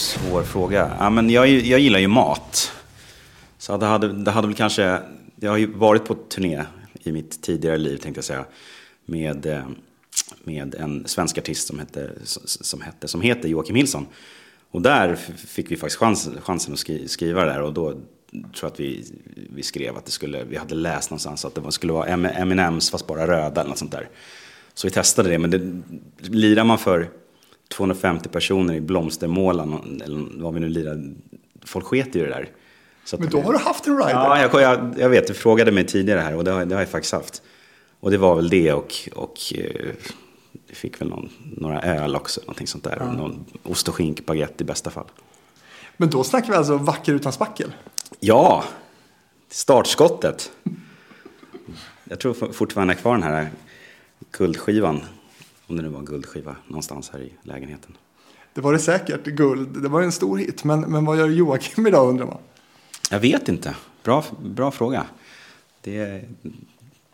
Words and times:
svår 0.00 0.42
fråga. 0.42 0.96
Ja, 0.98 1.10
men 1.10 1.30
jag, 1.30 1.48
jag 1.48 1.80
gillar 1.80 1.98
ju 1.98 2.08
mat. 2.08 2.72
Så 3.58 3.76
det 3.76 3.86
hade, 3.86 4.12
det 4.12 4.30
hade 4.30 4.46
väl 4.46 4.56
kanske... 4.56 4.98
Jag 5.36 5.50
har 5.50 5.56
ju 5.56 5.66
varit 5.66 6.04
på 6.04 6.14
turné 6.14 6.64
i 7.02 7.12
mitt 7.12 7.42
tidigare 7.42 7.78
liv, 7.78 7.96
tänkte 7.96 8.18
jag 8.18 8.24
säga. 8.24 8.44
Med, 9.04 9.46
eh, 9.46 9.62
med 10.44 10.74
en 10.74 11.08
svensk 11.08 11.38
artist 11.38 11.66
som, 11.66 11.78
hette, 11.78 12.10
som, 12.24 12.80
hette, 12.80 13.08
som 13.08 13.20
heter 13.20 13.48
Joakim 13.48 13.76
Hilsson. 13.76 14.06
Och 14.70 14.82
där 14.82 15.16
fick 15.46 15.70
vi 15.70 15.76
faktiskt 15.76 15.98
chans, 15.98 16.28
chansen 16.42 16.74
att 16.74 17.10
skriva 17.10 17.44
det 17.44 17.52
där. 17.52 17.62
Och 17.62 17.72
då 17.72 17.90
tror 17.90 18.02
jag 18.60 18.70
att 18.70 18.80
vi, 18.80 19.04
vi 19.54 19.62
skrev 19.62 19.96
att 19.96 20.04
det 20.04 20.10
skulle, 20.10 20.44
vi 20.44 20.56
hade 20.56 20.74
läst 20.74 21.10
någonstans 21.10 21.44
att 21.44 21.54
det 21.54 21.72
skulle 21.72 21.92
vara 21.92 22.06
M&M's 22.06 22.90
fast 22.90 23.06
bara 23.06 23.26
röda 23.26 23.60
eller 23.60 23.68
något 23.68 23.78
sånt 23.78 23.92
där. 23.92 24.08
Så 24.74 24.86
vi 24.86 24.90
testade 24.90 25.28
det, 25.28 25.38
men 25.38 25.50
det, 25.50 25.82
lirar 26.28 26.64
man 26.64 26.78
för 26.78 27.10
250 27.74 28.28
personer 28.28 28.74
i 28.74 28.80
Blomstermålan, 28.80 30.00
eller 30.04 30.42
vad 30.42 30.54
vi 30.54 30.60
nu 30.60 30.68
lirar, 30.68 31.14
folk 31.64 31.86
sket 31.86 32.16
i 32.16 32.20
det 32.20 32.26
där. 32.26 32.48
men 33.18 33.28
då 33.28 33.40
har 33.40 33.52
du 33.52 33.58
haft 33.58 33.86
en 33.86 33.96
rider? 33.96 34.10
Ja, 34.10 34.40
jag, 34.40 34.62
jag, 34.62 34.94
jag, 34.98 35.08
vet, 35.08 35.26
du 35.26 35.34
frågade 35.34 35.72
mig 35.72 35.86
tidigare 35.86 36.20
här 36.20 36.36
och 36.36 36.44
det 36.44 36.50
har, 36.50 36.64
det 36.64 36.74
har 36.74 36.82
jag 36.82 36.90
faktiskt 36.90 37.12
haft. 37.12 37.42
Och 38.00 38.10
det 38.10 38.18
var 38.18 38.36
väl 38.36 38.48
det 38.48 38.72
och, 38.72 39.08
och 39.14 39.38
eh, 39.54 39.92
vi 40.66 40.74
fick 40.74 41.00
väl 41.00 41.08
någon, 41.08 41.30
några 41.56 41.80
öl 41.82 42.16
också, 42.16 42.40
någonting 42.40 42.66
sånt 42.66 42.84
där. 42.84 42.96
Ja. 43.00 43.12
Någon 43.12 43.44
ost 43.62 43.88
och 43.88 43.94
skink, 43.94 44.26
baguette 44.26 44.64
i 44.64 44.66
bästa 44.66 44.90
fall. 44.90 45.06
Men 45.96 46.10
då 46.10 46.24
snackar 46.24 46.48
vi 46.48 46.54
alltså 46.54 46.76
vacker 46.76 47.12
utan 47.12 47.32
spackel? 47.32 47.72
Ja, 48.20 48.64
startskottet. 49.48 50.52
Jag 52.04 52.20
tror 52.20 52.52
fortfarande 52.52 52.94
kvar 52.94 53.12
den 53.12 53.22
här 53.22 53.50
guldskivan. 54.32 55.00
Om 55.70 55.76
det 55.76 55.82
nu 55.82 55.88
var 55.88 55.98
en 55.98 56.04
guldskiva 56.04 56.56
någonstans 56.66 57.10
här 57.10 57.20
i 57.20 57.32
lägenheten. 57.42 57.96
Det 58.54 58.60
var 58.60 58.72
det 58.72 58.78
säkert, 58.78 59.24
guld. 59.24 59.82
Det 59.82 59.88
var 59.88 60.02
en 60.02 60.12
stor 60.12 60.38
hit. 60.38 60.64
Men, 60.64 60.80
men 60.80 61.04
vad 61.04 61.18
gör 61.18 61.28
Joakim 61.28 61.86
idag 61.86 62.08
undrar 62.08 62.26
man? 62.26 62.38
Jag 63.10 63.20
vet 63.20 63.48
inte. 63.48 63.74
Bra, 64.02 64.24
bra 64.42 64.70
fråga. 64.70 65.06
Det, 65.80 66.24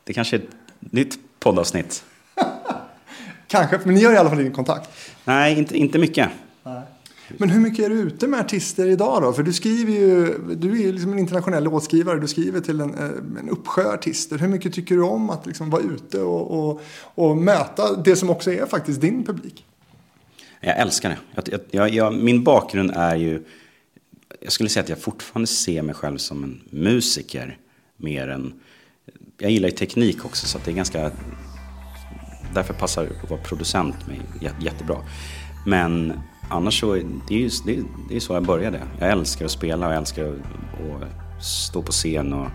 det 0.04 0.12
kanske 0.12 0.36
är 0.36 0.40
ett 0.40 0.48
nytt 0.80 1.18
poddavsnitt. 1.38 2.04
kanske, 3.46 3.80
men 3.84 3.94
ni 3.94 4.04
har 4.04 4.12
i 4.12 4.16
alla 4.16 4.30
fall 4.30 4.40
ingen 4.40 4.52
kontakt? 4.52 4.90
Nej, 5.24 5.58
inte, 5.58 5.78
inte 5.78 5.98
mycket. 5.98 6.30
Nej. 6.62 6.82
Men 7.28 7.50
hur 7.50 7.60
mycket 7.60 7.84
är 7.84 7.88
du 7.88 7.94
ute 7.94 8.26
med 8.26 8.40
artister 8.40 8.86
idag 8.86 9.22
då? 9.22 9.32
För 9.32 9.42
du 9.42 9.52
skriver 9.52 9.92
ju, 9.92 10.38
du 10.56 10.70
är 10.70 10.76
ju 10.76 10.92
liksom 10.92 11.12
en 11.12 11.18
internationell 11.18 11.64
låtskrivare, 11.64 12.20
du 12.20 12.28
skriver 12.28 12.60
till 12.60 12.80
en, 12.80 12.94
eh, 12.94 13.40
en 13.40 13.48
uppsjö 13.50 13.92
artister. 13.92 14.38
Hur 14.38 14.48
mycket 14.48 14.72
tycker 14.72 14.94
du 14.94 15.02
om 15.02 15.30
att 15.30 15.46
liksom 15.46 15.70
vara 15.70 15.82
ute 15.82 16.22
och, 16.22 16.68
och, 16.68 16.80
och 17.14 17.36
möta 17.36 17.96
det 17.96 18.16
som 18.16 18.30
också 18.30 18.52
är 18.52 18.66
faktiskt 18.66 19.00
din 19.00 19.24
publik? 19.24 19.64
Jag 20.60 20.78
älskar 20.78 21.08
det. 21.08 21.18
Jag, 21.50 21.60
jag, 21.70 21.90
jag, 21.94 22.14
min 22.14 22.44
bakgrund 22.44 22.90
är 22.94 23.16
ju, 23.16 23.44
jag 24.40 24.52
skulle 24.52 24.68
säga 24.68 24.82
att 24.82 24.88
jag 24.88 25.00
fortfarande 25.00 25.46
ser 25.46 25.82
mig 25.82 25.94
själv 25.94 26.18
som 26.18 26.44
en 26.44 26.60
musiker 26.70 27.58
mer 27.96 28.28
än, 28.28 28.52
jag 29.38 29.50
gillar 29.50 29.68
ju 29.68 29.74
teknik 29.74 30.24
också 30.24 30.46
så 30.46 30.58
att 30.58 30.64
det 30.64 30.70
är 30.70 30.74
ganska, 30.74 31.10
därför 32.54 32.74
passar 32.74 33.04
det 33.04 33.10
att 33.22 33.30
vara 33.30 33.40
producent 33.40 34.06
mig 34.06 34.20
jättebra. 34.60 34.96
Men 35.66 36.12
annars 36.48 36.80
så, 36.80 36.94
det 37.28 37.34
är 37.34 37.38
ju 37.38 37.50
det, 37.64 37.82
det 38.08 38.16
är 38.16 38.20
så 38.20 38.32
jag 38.32 38.42
började. 38.42 38.82
Jag 38.98 39.10
älskar 39.10 39.44
att 39.44 39.50
spela 39.50 39.86
och 39.86 39.92
jag 39.92 39.98
älskar 39.98 40.24
att, 40.24 41.02
att 41.02 41.44
stå 41.44 41.82
på 41.82 41.92
scen 41.92 42.32
och, 42.32 42.46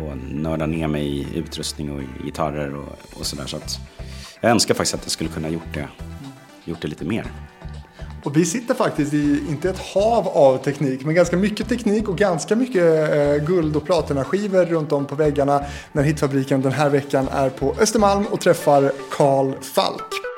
och 0.00 0.16
nörda 0.30 0.66
ner 0.66 0.88
mig 0.88 1.06
i 1.06 1.26
utrustning 1.34 1.92
och 1.92 2.24
gitarrer 2.24 2.76
och, 2.76 3.18
och 3.20 3.26
sådär. 3.26 3.46
Så 3.46 3.56
att 3.56 3.80
jag 4.40 4.50
önskar 4.50 4.74
faktiskt 4.74 4.94
att 4.94 5.02
jag 5.02 5.10
skulle 5.10 5.30
kunna 5.30 5.48
gjort 5.48 5.74
det, 5.74 5.88
gjort 6.64 6.82
det 6.82 6.88
lite 6.88 7.04
mer. 7.04 7.26
Och 8.24 8.36
vi 8.36 8.44
sitter 8.44 8.74
faktiskt 8.74 9.14
i, 9.14 9.40
inte 9.48 9.70
ett 9.70 9.78
hav 9.94 10.28
av 10.28 10.58
teknik, 10.58 11.04
men 11.04 11.14
ganska 11.14 11.36
mycket 11.36 11.68
teknik 11.68 12.08
och 12.08 12.18
ganska 12.18 12.56
mycket 12.56 13.12
eh, 13.14 13.46
guld 13.46 13.76
och 13.76 13.84
platinaskivor 13.84 14.64
runt 14.64 14.92
om 14.92 15.06
på 15.06 15.14
väggarna 15.14 15.64
när 15.92 16.02
Hitfabriken 16.02 16.62
den 16.62 16.72
här 16.72 16.90
veckan 16.90 17.28
är 17.32 17.50
på 17.50 17.74
Östermalm 17.80 18.26
och 18.26 18.40
träffar 18.40 18.92
Karl 19.10 19.52
Falk. 19.62 20.35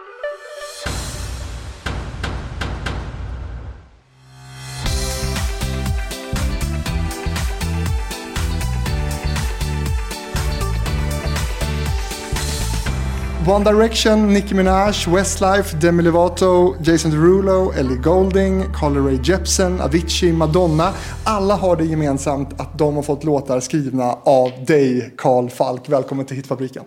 One 13.47 13.65
Direction, 13.65 14.33
Nicki 14.33 14.55
Minaj, 14.55 15.07
Westlife, 15.07 15.77
Demi 15.81 16.03
Lovato, 16.03 16.75
Jason 16.83 17.11
Derulo, 17.11 17.73
Ellie 17.73 17.97
Goulding, 17.97 18.73
Carly 18.73 19.01
Rae 19.01 19.21
Jepsen, 19.23 19.81
Avicii, 19.81 20.33
Madonna. 20.33 20.93
Alla 21.25 21.55
har 21.55 21.77
det 21.77 21.85
gemensamt 21.85 22.61
att 22.61 22.79
de 22.79 22.97
har 22.97 23.03
fått 23.03 23.25
låtar 23.25 23.61
skrivna 23.61 24.05
av 24.13 24.51
dig, 24.67 25.15
Karl 25.17 25.49
Falk. 25.49 25.89
Välkommen 25.89 26.27
till 26.27 26.37
Hitfabriken. 26.37 26.85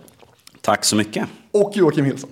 Tack 0.62 0.85
så 0.85 0.95
mycket. 0.95 1.28
Och 1.51 1.72
Joakim 1.75 2.06
Hillson. 2.06 2.29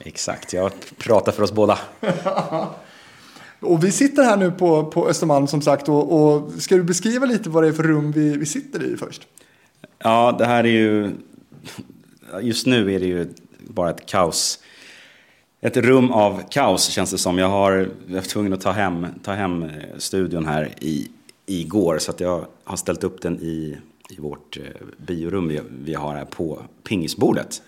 Exakt, 0.00 0.52
jag 0.52 0.72
pratar 0.98 1.32
för 1.32 1.42
oss 1.42 1.52
båda. 1.52 1.78
och 3.60 3.84
vi 3.84 3.92
sitter 3.92 4.22
här 4.22 4.36
nu 4.36 4.50
på, 4.50 4.84
på 4.84 5.08
Östermalm 5.08 5.46
som 5.46 5.62
sagt 5.62 5.88
och, 5.88 6.12
och 6.12 6.52
ska 6.52 6.76
du 6.76 6.82
beskriva 6.82 7.26
lite 7.26 7.50
vad 7.50 7.62
det 7.62 7.68
är 7.68 7.72
för 7.72 7.82
rum 7.82 8.12
vi, 8.12 8.36
vi 8.36 8.46
sitter 8.46 8.94
i 8.94 8.96
först? 8.96 9.26
Ja, 9.98 10.36
det 10.38 10.46
här 10.46 10.64
är 10.64 10.68
ju 10.68 11.12
just 12.42 12.66
nu 12.66 12.94
är 12.94 13.00
det 13.00 13.06
ju 13.06 13.26
bara 13.58 13.90
ett 13.90 14.06
kaos. 14.06 14.58
Ett 15.60 15.76
rum 15.76 16.10
av 16.10 16.42
kaos 16.50 16.88
känns 16.88 17.10
det 17.10 17.18
som. 17.18 17.38
Jag 17.38 17.48
har 17.48 17.72
jag 18.06 18.14
var 18.14 18.20
tvungen 18.20 18.52
att 18.52 18.60
ta 18.60 18.70
hem, 18.70 19.06
ta 19.22 19.32
hem 19.32 19.62
eh, 19.62 19.70
studion 19.98 20.46
här 20.46 20.74
i, 20.80 21.08
igår. 21.46 21.98
Så 21.98 22.10
att 22.10 22.20
jag 22.20 22.46
har 22.64 22.76
ställt 22.76 23.04
upp 23.04 23.22
den 23.22 23.40
i, 23.40 23.76
i 24.10 24.20
vårt 24.20 24.56
eh, 24.56 24.62
biorum 24.96 25.48
vi, 25.48 25.60
vi 25.84 25.94
har 25.94 26.14
här 26.14 26.24
på 26.24 26.62
pingisbordet. 26.88 27.62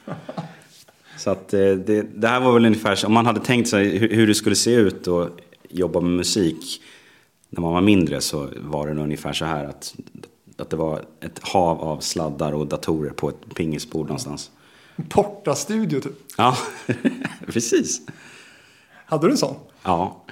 Så 1.17 1.31
att 1.31 1.55
eh, 1.55 1.61
det, 1.61 2.07
det, 2.15 2.29
här 2.29 2.41
var 2.41 2.53
väl 2.53 2.67
ungefär 2.67 2.95
så, 2.95 3.07
om 3.07 3.13
man 3.13 3.27
hade 3.27 3.41
tänkt 3.41 3.69
sig 3.69 3.99
hur, 3.99 4.09
hur 4.09 4.27
det 4.27 4.35
skulle 4.35 4.57
se 4.57 4.75
ut 4.75 5.07
och 5.07 5.29
jobba 5.69 6.01
med 6.01 6.13
musik 6.13 6.83
när 7.51 7.61
man 7.61 7.73
var 7.73 7.81
mindre 7.81 8.21
så 8.21 8.49
var 8.57 8.87
det 8.87 9.01
ungefär 9.03 9.33
så 9.33 9.45
här 9.45 9.65
att, 9.65 9.95
att 10.61 10.71
det 10.71 10.77
var 10.77 11.03
ett 11.21 11.39
hav 11.49 11.81
av 11.81 12.01
sladdar 12.01 12.53
och 12.53 12.67
datorer 12.67 13.11
på 13.11 13.29
ett 13.29 13.55
pingisbord 13.55 14.07
någonstans. 14.07 14.51
Porta-studio 15.09 16.01
typ? 16.01 16.13
Ja, 16.37 16.57
precis. 17.47 18.01
Hade 19.07 19.27
du 19.27 19.31
en 19.31 19.39
sån? 19.39 19.55
Ja. 19.83 20.25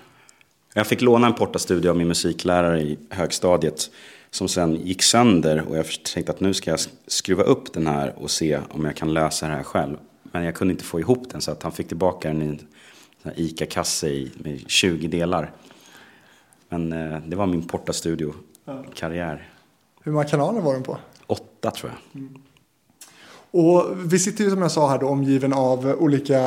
Jag 0.74 0.86
fick 0.86 1.00
låna 1.00 1.26
en 1.26 1.34
Porta-studio 1.34 1.90
av 1.90 1.96
min 1.96 2.08
musiklärare 2.08 2.80
i 2.82 2.98
högstadiet. 3.10 3.90
Som 4.30 4.48
sen 4.48 4.76
gick 4.76 5.02
sönder 5.02 5.64
och 5.68 5.76
jag 5.76 5.86
tänkte 6.04 6.32
att 6.32 6.40
nu 6.40 6.54
ska 6.54 6.70
jag 6.70 6.80
skruva 7.06 7.42
upp 7.42 7.72
den 7.72 7.86
här 7.86 8.14
och 8.16 8.30
se 8.30 8.60
om 8.70 8.84
jag 8.84 8.96
kan 8.96 9.14
lösa 9.14 9.48
det 9.48 9.54
här 9.54 9.62
själv. 9.62 9.96
Men 10.22 10.44
jag 10.44 10.54
kunde 10.54 10.72
inte 10.72 10.84
få 10.84 11.00
ihop 11.00 11.30
den 11.30 11.40
så 11.40 11.50
att 11.50 11.62
han 11.62 11.72
fick 11.72 11.88
tillbaka 11.88 12.28
den 12.28 12.42
i 12.42 12.46
en 12.46 13.32
ICA-kasse 13.36 14.28
med 14.34 14.70
20 14.70 15.08
delar. 15.08 15.50
Men 16.68 16.92
eh, 16.92 17.20
det 17.26 17.36
var 17.36 17.46
min 17.46 17.68
Porta-studio-karriär. 17.68 19.48
Hur 20.08 20.12
många 20.12 20.24
kanaler 20.24 20.60
var 20.60 20.72
den 20.72 20.82
på? 20.82 20.98
Åtta 21.26 21.70
tror 21.70 21.92
jag. 21.92 22.20
Mm. 22.20 22.34
Och 23.50 24.12
vi 24.12 24.18
sitter 24.18 24.44
ju 24.44 24.50
som 24.50 24.62
jag 24.62 24.70
sa 24.70 24.88
här 24.88 24.98
då 24.98 25.06
omgiven 25.06 25.52
av 25.52 25.86
olika 25.86 26.38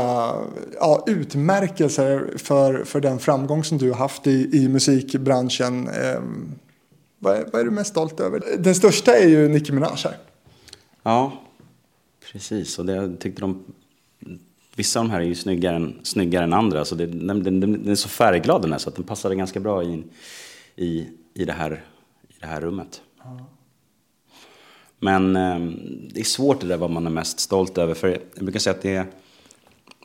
ja, 0.79 1.03
utmärkelser 1.07 2.33
för, 2.37 2.83
för 2.83 3.01
den 3.01 3.19
framgång 3.19 3.63
som 3.63 3.77
du 3.77 3.91
har 3.91 3.97
haft 3.97 4.27
i, 4.27 4.57
i 4.57 4.69
musikbranschen. 4.69 5.87
Eh, 5.87 6.21
vad, 7.19 7.35
är, 7.35 7.45
vad 7.51 7.61
är 7.61 7.65
du 7.65 7.71
mest 7.71 7.89
stolt 7.89 8.19
över? 8.19 8.43
Den 8.59 8.75
största 8.75 9.15
är 9.15 9.27
ju 9.27 9.47
Nicki 9.47 9.71
Minaj 9.71 9.97
här. 10.03 10.17
Ja, 11.03 11.33
precis. 12.31 12.79
Och 12.79 12.85
det 12.85 12.93
jag 12.93 13.19
tyckte 13.19 13.41
de... 13.41 13.63
Vissa 14.75 14.99
av 14.99 15.05
de 15.05 15.11
här 15.11 15.19
är 15.19 15.25
ju 15.25 15.35
snyggare 15.35 15.75
än, 15.75 15.99
snyggare 16.03 16.43
än 16.43 16.53
andra. 16.53 16.85
Så 16.85 16.95
det, 16.95 17.05
den, 17.05 17.43
den, 17.43 17.59
den 17.59 17.89
är 17.89 17.95
så 17.95 18.09
färgglad 18.09 18.61
den 18.61 18.71
här 18.71 18.79
så 18.79 18.89
att 18.89 18.95
den 18.95 19.05
passade 19.05 19.35
ganska 19.35 19.59
bra 19.59 19.83
in 19.83 20.09
i, 20.75 21.07
i, 21.33 21.45
det, 21.45 21.53
här, 21.53 21.83
i 22.29 22.33
det 22.39 22.47
här 22.47 22.61
rummet. 22.61 23.01
Ja. 23.23 23.45
Men 25.03 25.35
eh, 25.35 25.59
det 26.13 26.19
är 26.19 26.23
svårt 26.23 26.61
det 26.61 26.67
där 26.67 26.77
vad 26.77 26.89
man 26.91 27.05
är 27.05 27.09
mest 27.09 27.39
stolt 27.39 27.77
över. 27.77 27.93
För 27.93 28.21
jag 28.35 28.43
brukar 28.43 28.59
säga 28.59 28.75
att 28.75 28.81
det 28.81 28.95
är, 28.95 29.05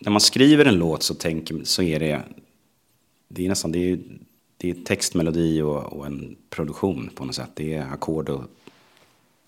när 0.00 0.10
man 0.10 0.20
skriver 0.20 0.64
en 0.64 0.74
låt 0.74 1.02
så, 1.02 1.14
tänker, 1.14 1.60
så 1.64 1.82
är 1.82 2.00
det, 2.00 2.22
det 3.28 3.44
är 3.44 3.48
nästan, 3.48 3.72
det 3.72 3.90
är, 3.90 3.98
det 4.56 4.70
är 4.70 4.74
textmelodi 4.74 5.60
och, 5.60 5.92
och 5.92 6.06
en 6.06 6.36
produktion 6.50 7.10
på 7.14 7.24
något 7.24 7.34
sätt. 7.34 7.50
Det 7.54 7.74
är 7.74 7.82
ackord 7.92 8.28
och, 8.28 8.44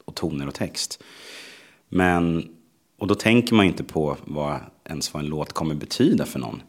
och 0.05 0.15
toner 0.15 0.47
och 0.49 0.55
text. 0.55 1.03
Men, 1.89 2.49
och 2.99 3.06
då 3.06 3.15
tänker 3.15 3.55
man 3.55 3.67
inte 3.67 3.85
på 3.85 4.17
vad 4.25 4.61
ens 4.85 5.15
vad 5.15 5.23
en 5.23 5.29
låt 5.29 5.53
kommer 5.53 5.75
betyda 5.75 6.27
för 6.27 6.39
någon. 6.39 6.62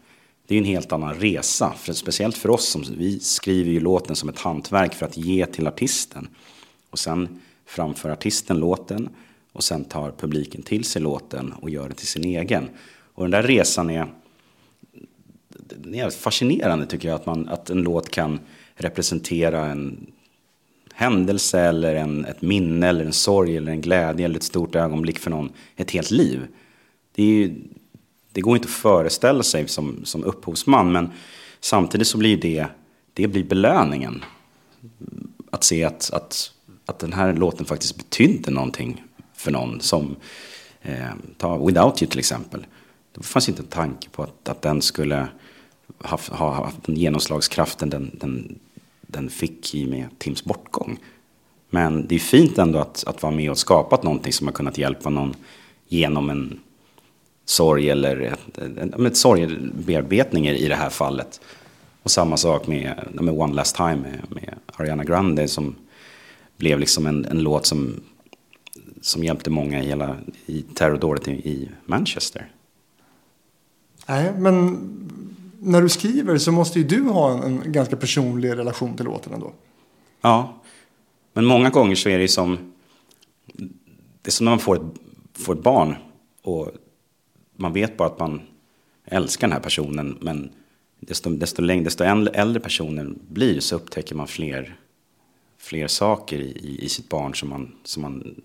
Det 0.48 0.56
är 0.56 0.60
en 0.60 0.66
helt 0.66 0.92
annan 0.92 1.16
resa, 1.16 1.74
för, 1.78 1.94
speciellt 1.94 2.38
för 2.38 2.50
oss 2.50 2.68
som 2.68 2.84
vi 2.98 3.20
skriver 3.20 3.72
ju 3.72 3.80
låten 3.80 4.16
som 4.16 4.30
ett 4.30 4.40
hantverk 4.40 4.94
för 4.94 5.06
att 5.06 5.18
ge 5.18 5.46
till 5.46 5.68
artisten. 5.68 6.28
Och 6.90 7.00
sen 7.00 7.40
framför 7.70 8.10
artisten 8.10 8.60
låten 8.60 9.10
och 9.54 9.64
sen 9.64 9.84
tar 9.84 10.12
publiken 10.12 10.62
till 10.62 10.84
sig 10.84 11.02
låten 11.02 11.54
och 11.54 11.70
gör 11.70 11.84
den 11.84 11.96
till 11.96 12.08
sin 12.08 12.24
egen. 12.24 12.70
Och 13.14 13.24
den 13.24 13.32
där 13.32 13.44
resan 13.44 13.90
är, 13.90 14.14
den 15.58 15.96
är 15.96 16.10
fascinerande 16.10 16.86
tycker 16.86 17.08
jag 17.08 17.16
att, 17.16 17.26
man, 17.26 17.50
att 17.50 17.70
en 17.70 17.82
låt 17.82 18.10
kan 18.10 18.40
representera 18.76 19.66
en 19.66 20.12
händelse 20.94 21.60
eller 21.60 21.96
en, 21.96 22.26
ett 22.26 22.42
minne 22.42 22.88
eller 22.88 23.06
en 23.06 23.14
sorg 23.14 23.58
eller 23.58 23.72
en 23.72 23.82
glädje 23.82 24.26
eller 24.26 24.36
ett 24.36 24.44
stort 24.44 24.76
ögonblick 24.76 25.20
för 25.20 25.30
någon 25.30 25.52
ett 25.76 25.92
helt 25.92 26.12
liv. 26.12 26.48
Det, 27.16 27.24
är 27.24 27.28
ju, 27.28 27.56
det 28.32 28.42
går 28.42 28.56
inte 28.56 28.68
att 28.68 28.74
föreställa 28.74 29.44
sig 29.44 29.68
som, 29.68 30.06
som 30.06 30.24
upphovsman 30.24 30.92
men 30.92 31.10
samtidigt 31.60 32.08
så 32.08 32.18
blir 32.18 32.38
det, 32.38 32.68
det 33.14 33.28
blir 33.28 33.44
belöningen. 33.44 34.24
Att 35.52 35.64
se 35.64 35.84
att, 35.84 36.10
att, 36.14 36.54
att 36.90 37.00
den 37.00 37.14
här 37.14 37.34
låten 37.34 37.66
faktiskt 37.66 37.98
betydde 37.98 38.52
någonting 38.52 39.04
för 39.34 39.52
någon 39.52 39.82
som 39.82 40.16
eh, 40.82 41.14
ta 41.38 41.66
Without 41.66 42.02
You 42.02 42.10
till 42.10 42.20
exempel. 42.20 42.66
Det 43.16 43.24
fanns 43.24 43.50
inte 43.50 43.62
en 43.62 43.68
tanke 43.68 44.10
på 44.10 44.24
att, 44.24 44.50
att 44.50 44.62
den 44.62 44.82
skulle 44.82 45.28
ha, 46.04 46.20
ha 46.32 46.54
haft 46.54 46.84
den 46.84 46.96
genomslagskraften 46.96 47.90
den, 47.90 48.12
den, 48.14 48.60
den 49.02 49.30
fick 49.30 49.76
i 49.76 49.86
med 49.86 50.08
Tims 50.18 50.44
bortgång. 50.44 51.00
Men 51.70 52.08
det 52.08 52.16
är 52.16 52.20
fint 52.20 52.58
ändå 52.58 52.80
att, 52.80 53.04
att 53.08 53.24
vara 53.24 53.34
med 53.34 53.52
och 53.52 53.58
skapat 53.58 54.04
någonting 54.04 54.34
som 54.34 54.48
har 54.48 54.54
kunnat 54.54 54.78
hjälpa 54.78 55.10
någon 55.10 55.36
genom 55.88 56.30
en 56.30 56.60
sorg 57.46 57.90
eller 57.90 58.22
ett, 58.22 58.58
ett, 58.58 59.00
ett 59.00 59.18
sorgbearbetning 59.18 60.48
i 60.48 60.68
det 60.68 60.76
här 60.76 60.90
fallet. 60.90 61.42
Och 62.04 62.12
samma 62.12 62.38
sak 62.38 62.68
med, 62.68 63.08
med 63.14 63.34
One 63.34 63.54
Last 63.54 63.76
Time 63.76 63.96
med, 63.96 64.22
med 64.30 64.56
Ariana 64.76 65.04
Grande 65.04 65.48
som 65.48 65.76
blev 66.60 66.80
liksom 66.80 67.08
en, 67.08 67.26
en 67.26 67.44
låt 67.44 67.66
som, 67.66 68.02
som 69.02 69.24
hjälpte 69.24 69.50
många 69.50 69.84
i, 69.84 69.88
hela, 69.88 70.18
i 70.46 70.62
terrordådet 70.62 71.28
i, 71.28 71.32
i 71.32 71.70
Manchester. 71.86 72.52
Nej, 74.08 74.34
men 74.38 74.78
när 75.60 75.82
du 75.82 75.90
skriver 75.90 76.38
så 76.38 76.52
måste 76.52 76.80
ju 76.80 76.86
du 76.86 77.02
ha 77.02 77.32
en, 77.32 77.44
en, 77.44 77.72
ganska 77.72 77.96
personlig 77.96 78.50
relation 78.50 78.96
till 78.96 79.06
låten 79.06 79.34
ändå. 79.34 79.54
Ja, 80.22 80.62
men 81.34 81.46
många 81.46 81.70
gånger 81.70 81.96
så 81.96 82.10
är 82.10 82.20
det 82.20 82.28
som... 82.28 82.58
Det 84.22 84.30
är 84.30 84.32
som 84.32 84.46
när 84.46 84.52
man 84.52 84.60
får 84.60 84.76
ett, 84.76 84.82
får 85.34 85.56
ett 85.56 85.64
barn 85.64 85.96
och 86.42 86.72
man 87.56 87.74
vet 87.74 87.98
bara 87.98 88.08
att 88.08 88.20
man 88.20 88.42
älskar 89.06 89.48
den 89.48 89.54
här 89.54 89.64
personen. 89.64 90.18
Men 90.22 90.50
desto, 91.00 91.30
desto, 91.30 91.62
längre, 91.62 91.84
desto 91.84 92.04
äldre 92.04 92.60
personen 92.60 93.20
blir 93.30 93.60
så 93.60 93.76
upptäcker 93.76 94.16
man 94.16 94.28
fler, 94.28 94.79
fler 95.60 95.88
saker 95.88 96.40
i, 96.40 96.80
i 96.82 96.90
sitt 96.90 97.10
barn 97.10 97.36
som 97.36 97.50
man, 97.50 97.76
som 97.84 98.02
man 98.02 98.36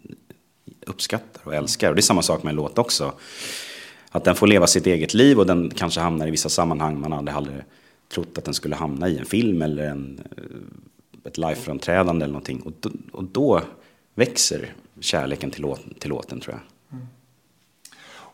uppskattar 0.87 1.43
och 1.45 1.55
älskar. 1.55 1.89
Och 1.89 1.95
det 1.95 2.01
är 2.01 2.03
samma 2.03 2.23
sak 2.23 2.43
med 2.43 2.51
en 2.51 2.57
låt 2.57 2.79
också. 2.79 3.13
Att 4.11 4.25
den 4.25 4.35
får 4.35 4.47
leva 4.47 4.67
sitt 4.67 4.87
eget 4.87 5.15
liv 5.15 5.39
och 5.39 5.47
den 5.47 5.71
kanske 5.71 6.01
hamnar 6.01 6.29
i 6.29 6.31
vissa 6.31 6.49
sammanhang 6.49 7.01
man 7.01 7.13
aldrig 7.13 7.35
hade 7.35 7.65
trott 8.09 8.39
att 8.39 8.45
den 8.45 8.55
skulle 8.55 8.77
hamna 8.77 9.09
i. 9.09 9.19
En 9.19 9.25
film 9.25 9.63
eller 9.63 9.87
en, 9.87 10.21
eh, 10.37 11.29
ett 11.29 11.39
liveframträdande 11.39 12.25
eller 12.25 12.33
någonting. 12.33 12.61
Och 12.61 12.73
då, 12.81 12.91
och 13.13 13.25
då 13.25 13.63
växer 14.15 14.73
kärleken 15.01 15.51
till, 15.51 15.63
låt, 15.63 16.01
till 16.01 16.11
låten 16.11 16.41
tror 16.41 16.55
jag. 16.55 16.74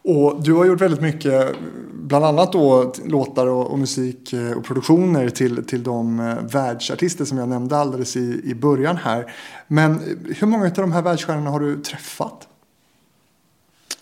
Och 0.03 0.43
du 0.43 0.53
har 0.53 0.65
gjort 0.65 0.81
väldigt 0.81 1.01
mycket, 1.01 1.57
bland 1.93 2.25
annat 2.25 2.53
då 2.53 2.93
låtar 3.05 3.47
och, 3.47 3.71
och, 3.71 3.79
musik 3.79 4.33
eh, 4.33 4.53
och 4.53 4.65
produktioner 4.65 5.31
till, 5.31 5.65
till 5.65 5.83
de 5.83 6.21
eh, 6.21 6.37
världsartister 6.43 7.25
som 7.25 7.39
jag 7.39 7.49
nämnde 7.49 7.77
alldeles 7.77 8.17
i, 8.17 8.41
i 8.45 8.55
början 8.55 8.97
här. 8.97 9.33
Men 9.69 9.93
eh, 9.93 10.37
hur 10.37 10.47
många 10.47 10.65
av 10.65 10.73
de 10.73 10.93
här 10.93 11.03
världsstjärnorna 11.03 11.51
har 11.51 11.61
du 11.61 11.83
träffat? 11.83 12.49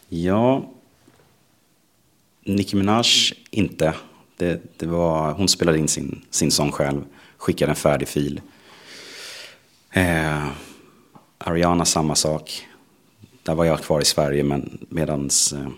Ja, 0.09 0.71
Nicki 2.45 2.77
Minaj 2.77 3.05
inte. 3.51 3.95
Det, 4.37 4.63
det 4.77 4.87
var, 4.87 5.33
hon 5.33 5.49
spelade 5.49 5.79
in 5.79 5.89
sin, 5.89 6.25
sin 6.31 6.51
sång 6.51 6.73
själv, 6.73 7.05
skickade 7.37 7.73
en 7.73 7.77
färdig 7.77 8.09
fil. 8.09 8.41
Eh, 9.91 10.49
Ariana 11.39 11.85
samma 11.85 12.15
sak. 12.15 12.67
Där 13.43 13.55
var 13.55 13.65
jag 13.65 13.83
kvar 13.83 14.01
i 14.01 14.05
Sverige 14.05 14.45
men 14.45 14.87
medans 14.89 15.53
eh, 15.53 15.69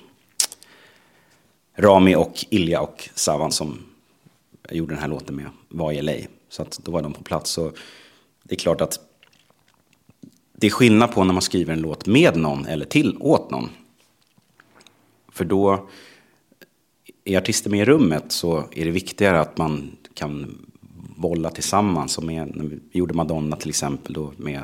Rami 1.81 2.15
och 2.15 2.45
Ilja 2.51 2.81
och 2.81 3.09
Savan 3.15 3.53
som 3.53 3.79
jag 4.63 4.77
gjorde 4.77 4.95
den 4.95 5.01
här 5.01 5.09
låten 5.09 5.37
med 5.37 5.47
var 5.69 5.93
i 5.93 6.03
LA. 6.03 6.13
Så 6.49 6.63
att 6.63 6.81
då 6.83 6.93
var 6.93 7.03
de 7.03 7.13
på 7.13 7.23
plats. 7.23 7.51
Så 7.51 7.73
det 8.43 8.55
är 8.55 8.59
klart 8.59 8.81
att 8.81 9.01
det 10.53 10.67
är 10.67 10.71
skillnad 10.71 11.13
på 11.13 11.25
när 11.25 11.33
man 11.33 11.43
skriver 11.43 11.73
en 11.73 11.81
låt 11.81 12.07
med 12.07 12.37
någon 12.37 12.67
eller 12.67 12.85
till 12.85 13.17
åt 13.21 13.51
någon. 13.51 13.71
För 15.29 15.45
då 15.45 15.89
är 17.25 17.39
artister 17.39 17.71
med 17.71 17.81
i 17.81 17.85
rummet 17.85 18.33
så 18.33 18.65
är 18.73 18.85
det 18.85 18.91
viktigare 18.91 19.41
att 19.41 19.59
man 19.59 19.97
kan 20.15 20.59
bolla 21.17 21.51
tillsammans. 21.51 22.13
Som 22.13 22.27
när 22.27 22.65
vi 22.65 22.99
gjorde 22.99 23.15
Madonna 23.15 23.57
till 23.57 23.69
exempel 23.69 24.13
då 24.13 24.33
med, 24.37 24.63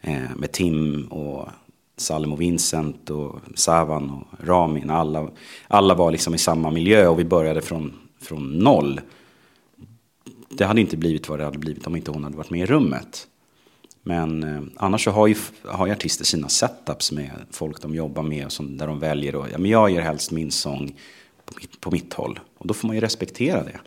eh, 0.00 0.36
med 0.36 0.52
Tim 0.52 1.06
och 1.06 1.48
Salem 2.00 2.32
och 2.32 2.40
Vincent 2.40 3.10
och 3.10 3.40
Savan 3.54 4.10
och 4.10 4.46
Ramin. 4.46 4.90
Alla, 4.90 5.30
alla 5.68 5.94
var 5.94 6.10
liksom 6.10 6.34
i 6.34 6.38
samma 6.38 6.70
miljö 6.70 7.06
och 7.06 7.18
vi 7.18 7.24
började 7.24 7.62
från, 7.62 7.92
från 8.20 8.58
noll. 8.58 9.00
Det 10.48 10.64
hade 10.64 10.80
inte 10.80 10.96
blivit 10.96 11.28
vad 11.28 11.38
det 11.38 11.44
hade 11.44 11.58
blivit 11.58 11.86
om 11.86 11.96
inte 11.96 12.10
hon 12.10 12.24
hade 12.24 12.36
varit 12.36 12.50
med 12.50 12.60
i 12.60 12.66
rummet. 12.66 13.26
Men 14.02 14.42
eh, 14.42 14.62
annars 14.76 15.04
så 15.04 15.10
har 15.10 15.26
ju, 15.26 15.34
har 15.64 15.86
ju 15.86 15.92
artister 15.92 16.24
sina 16.24 16.48
setups 16.48 17.12
med 17.12 17.30
folk 17.50 17.82
de 17.82 17.94
jobbar 17.94 18.22
med 18.22 18.46
och 18.46 18.52
som, 18.52 18.76
där 18.76 18.86
de 18.86 18.98
väljer. 18.98 19.34
Och, 19.34 19.46
ja, 19.52 19.58
men 19.58 19.70
jag 19.70 19.90
gör 19.90 20.02
helst 20.02 20.30
min 20.30 20.50
sång 20.50 20.94
på 21.44 21.54
mitt, 21.60 21.80
på 21.80 21.90
mitt 21.90 22.14
håll. 22.14 22.40
Och 22.58 22.66
då 22.66 22.74
får 22.74 22.88
man 22.88 22.96
ju 22.96 23.00
respektera 23.00 23.64
det. 23.64 23.80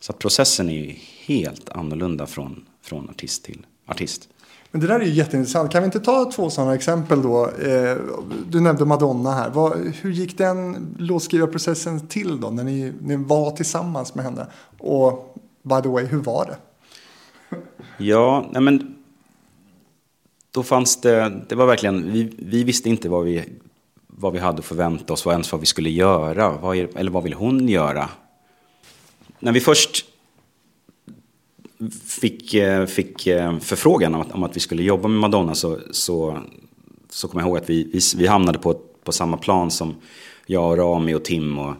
Så 0.00 0.12
att 0.12 0.18
processen 0.18 0.68
är 0.68 0.84
ju 0.84 0.94
helt 1.26 1.68
annorlunda 1.68 2.26
från, 2.26 2.64
från 2.82 3.10
artist 3.10 3.44
till 3.44 3.66
artist. 3.86 4.28
Men 4.72 4.80
det 4.80 4.86
där 4.86 5.00
är 5.00 5.04
ju 5.04 5.12
jätteintressant. 5.12 5.72
Kan 5.72 5.82
vi 5.82 5.86
inte 5.86 6.00
ta 6.00 6.30
två 6.30 6.50
sådana 6.50 6.74
exempel 6.74 7.22
då? 7.22 7.46
Eh, 7.46 7.96
du 8.48 8.60
nämnde 8.60 8.84
Madonna 8.84 9.32
här. 9.32 9.50
hur 10.02 10.10
gick 10.10 10.38
den 10.38 10.88
låtskrivarprocessen 10.98 12.06
till 12.06 12.40
då? 12.40 12.50
När 12.50 12.64
ni, 12.64 12.92
ni 13.00 13.16
var 13.16 13.50
tillsammans 13.50 14.14
med 14.14 14.24
henne? 14.24 14.46
Och 14.78 15.36
by 15.62 15.82
the 15.82 15.88
way, 15.88 16.04
hur 16.04 16.18
var 16.18 16.46
det? 16.46 16.56
Ja, 17.98 18.46
nej 18.52 18.62
men 18.62 18.94
då 20.50 20.62
fanns 20.62 21.00
det, 21.00 21.40
det 21.48 21.54
var 21.54 21.66
verkligen, 21.66 22.12
vi, 22.12 22.34
vi 22.38 22.64
visste 22.64 22.88
inte 22.88 23.08
vad 23.08 23.24
vi 23.24 23.44
vad 24.06 24.32
vi 24.32 24.38
hade 24.38 24.58
att 24.58 24.64
förvänta 24.64 25.12
oss, 25.12 25.24
vad 25.24 25.32
ens 25.32 25.52
vad 25.52 25.60
vi 25.60 25.66
skulle 25.66 25.90
göra, 25.90 26.50
vad 26.50 26.76
eller 26.76 27.10
vad 27.10 27.22
vill 27.22 27.34
hon 27.34 27.68
göra? 27.68 28.08
När 29.38 29.52
vi 29.52 29.60
först 29.60 30.06
fick, 31.90 32.54
eh, 32.54 32.86
fick 32.86 33.26
eh, 33.26 33.58
förfrågan 33.58 34.14
om 34.14 34.20
att, 34.20 34.32
om 34.32 34.42
att 34.42 34.56
vi 34.56 34.60
skulle 34.60 34.82
jobba 34.82 35.08
med 35.08 35.20
Madonna 35.20 35.54
så, 35.54 35.78
så, 35.90 36.38
så 37.10 37.28
kommer 37.28 37.42
jag 37.42 37.48
ihåg 37.48 37.58
att 37.58 37.70
vi, 37.70 37.90
vi, 37.92 38.00
vi 38.16 38.26
hamnade 38.26 38.58
på, 38.58 38.74
på 39.04 39.12
samma 39.12 39.36
plan 39.36 39.70
som 39.70 39.94
jag, 40.46 40.70
och 40.70 40.78
Rami 40.78 41.14
och 41.14 41.24
Tim. 41.24 41.58
Och, 41.58 41.74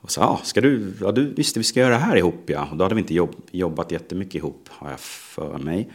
och 0.00 0.10
sa, 0.10 0.22
ah, 0.22 0.40
ska 0.42 0.60
du, 0.60 0.92
ja 1.00 1.12
du 1.12 1.34
visste 1.34 1.60
vi 1.60 1.64
ska 1.64 1.80
göra 1.80 1.94
det 1.94 2.00
här 2.00 2.16
ihop 2.16 2.42
ja. 2.46 2.68
Och 2.70 2.76
då 2.76 2.84
hade 2.84 2.94
vi 2.94 3.00
inte 3.00 3.14
jobb, 3.14 3.36
jobbat 3.50 3.92
jättemycket 3.92 4.34
ihop, 4.34 4.68
har 4.68 4.90
jag 4.90 5.00
för 5.00 5.58
mig. 5.58 5.90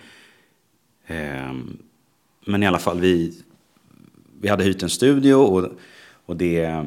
Ehm, 1.08 1.78
men 2.46 2.64
i 2.64 2.68
alla 2.68 2.80
fall, 2.80 3.00
vi, 3.00 3.34
vi 4.42 4.48
hade 4.48 4.64
hyrt 4.64 4.84
en 4.84 4.90
studio 4.90 5.34
och, 5.34 5.72
och 6.26 6.36
det, 6.36 6.86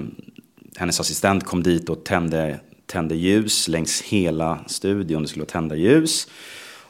hennes 0.76 1.00
assistent 1.00 1.44
kom 1.44 1.62
dit 1.62 1.88
och 1.88 2.04
tände, 2.04 2.60
tände 2.92 3.14
ljus 3.14 3.68
längs 3.68 4.02
hela 4.02 4.58
studion. 4.66 5.22
Det 5.22 5.28
skulle 5.28 5.42
vara 5.42 5.50
tända 5.50 5.76
ljus. 5.76 6.28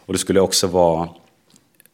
Och 0.07 0.13
det 0.13 0.19
skulle 0.19 0.41
också 0.41 0.67
vara 0.67 1.09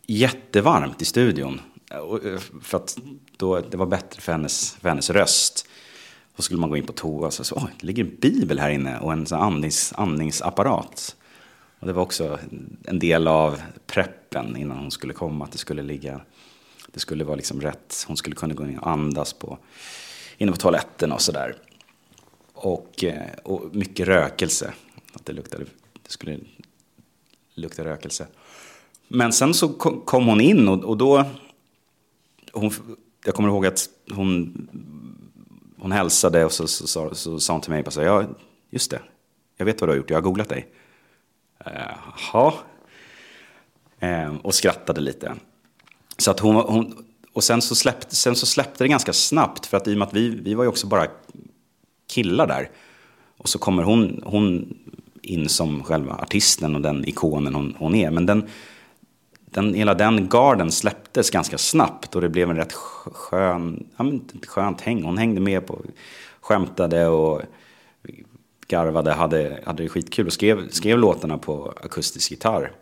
jättevarmt 0.07 1.03
i 1.03 1.05
studion. 1.05 1.61
Eh, 1.91 2.41
för 2.63 2.77
att 2.77 2.99
då, 3.37 3.61
det 3.61 3.77
var 3.77 3.87
bättre 3.87 4.21
för 4.21 4.33
hennes, 4.33 4.77
för 4.81 4.89
hennes 4.89 5.11
röst. 5.11 5.69
Då 6.37 6.43
skulle 6.43 6.61
man 6.61 6.71
gå 6.71 6.77
in 6.77 6.87
på 6.87 6.93
toa 6.93 7.27
och 7.27 7.33
så, 7.33 7.45
så 7.45 7.55
oj, 7.57 7.75
det 7.81 7.87
ligger 7.87 8.05
en 8.05 8.17
bibel 8.21 8.59
här 8.59 8.71
inne 8.71 8.99
och 8.99 9.13
en 9.13 9.27
andnings, 9.31 9.93
andningsapparat. 9.97 11.17
Och 11.81 11.87
det 11.87 11.93
var 11.93 12.03
också 12.03 12.39
en 12.85 12.99
del 12.99 13.29
av 13.29 13.61
preppen 13.87 14.57
innan 14.57 14.79
hon 14.79 14.91
skulle 14.91 15.13
komma, 15.13 15.45
att 15.45 15.53
det 15.53 15.59
skulle 15.59 15.83
ligga 15.83 16.21
det 16.93 17.01
skulle 17.01 17.25
vara 17.25 17.37
liksom 17.37 17.61
rätt. 17.61 18.05
Hon 18.07 18.17
skulle 18.17 18.37
kunna 18.37 18.55
gå 18.55 18.65
in 18.65 18.79
och 18.79 18.91
andas 18.91 19.33
på, 19.33 19.59
inne 20.39 20.53
på 20.53 20.59
toaletten 20.59 21.13
och 21.13 21.21
sådär. 21.21 21.57
Och, 22.61 23.05
eh, 23.05 23.31
och 23.45 23.75
mycket 23.75 24.09
rökelse. 24.09 24.73
Att 25.13 25.27
det, 25.27 25.33
luktade, 25.33 25.65
det 26.03 26.11
skulle 26.11 26.39
lukta 27.55 27.85
rökelse. 27.85 28.27
Men 29.09 29.33
sen 29.33 29.55
så 29.55 29.69
kom 30.05 30.27
hon 30.27 30.41
in 30.41 30.69
och, 30.69 30.85
och 30.85 30.97
då... 30.97 31.25
Hon, 32.53 32.73
jag 33.25 33.35
kommer 33.35 33.49
ihåg 33.49 33.67
att 33.67 33.89
hon, 34.11 34.69
hon 35.79 35.93
hälsade 35.93 36.45
och 36.45 36.53
så, 36.53 36.67
så, 36.67 36.87
så, 36.87 37.15
så 37.15 37.41
sa 37.41 37.53
hon 37.53 37.61
till 37.61 37.71
mig, 37.71 37.83
bara 37.83 37.91
så, 37.91 38.03
ja, 38.03 38.25
just 38.71 38.91
det, 38.91 39.01
jag 39.57 39.67
vet 39.67 39.81
vad 39.81 39.89
du 39.89 39.93
har 39.93 39.97
gjort, 39.97 40.11
jag 40.11 40.17
har 40.17 40.23
googlat 40.23 40.49
dig. 40.49 40.69
Eh, 41.65 41.73
Jaha. 42.33 42.53
Uh, 44.03 44.37
och 44.43 44.55
skrattade 44.55 45.01
lite. 45.01 45.35
Så 46.19 46.31
att 46.31 46.41
hon, 46.41 46.55
hon, 46.57 47.07
och 47.33 47.45
sen 47.45 47.63
så, 47.63 47.75
släppte, 47.75 48.17
sen 48.17 48.37
så 48.37 48.47
släppte 48.47 48.85
det 48.85 48.89
ganska 48.89 49.13
snabbt 49.13 49.67
för 49.67 49.77
att 49.77 49.89
i 49.89 49.95
och 49.95 49.99
med 49.99 50.09
att 50.09 50.15
vi, 50.15 50.29
vi 50.29 50.55
var 50.55 50.65
ju 50.65 50.69
också 50.69 50.87
bara 50.87 51.07
killar 52.09 52.47
där. 52.47 52.71
Och 53.37 53.49
så 53.49 53.59
kommer 53.59 53.83
hon, 53.83 54.23
hon 54.25 54.77
in 55.23 55.49
som 55.49 55.83
själva 55.83 56.15
artisten 56.15 56.75
och 56.75 56.81
den 56.81 57.09
ikonen 57.09 57.55
hon, 57.55 57.75
hon 57.79 57.95
är. 57.95 58.11
Men 58.11 58.27
den, 58.27 58.49
den, 59.51 59.75
hela 59.75 59.95
den 59.95 60.29
garden 60.29 60.73
släpptes 60.73 61.31
ganska 61.31 61.59
snabbt 61.59 62.15
och 62.15 62.21
det 62.21 62.29
blev 62.29 62.51
en 62.51 62.57
rätt 62.57 62.73
skön, 62.73 63.87
ja, 63.97 64.05
men, 64.05 64.29
skönt 64.47 64.81
häng. 64.81 65.03
Hon 65.03 65.19
hängde 65.19 65.41
med 65.41 65.67
på, 65.67 65.83
skämtade 66.41 67.07
och 67.07 67.43
garvade, 68.69 69.13
hade, 69.13 69.63
hade 69.67 69.83
det 69.83 69.89
skitkul 69.89 70.27
och 70.27 70.33
skrev, 70.33 70.69
skrev 70.69 70.99
låtarna 70.99 71.39
på 71.39 71.75
akustisk 71.85 72.31
gitarr. 72.31 72.73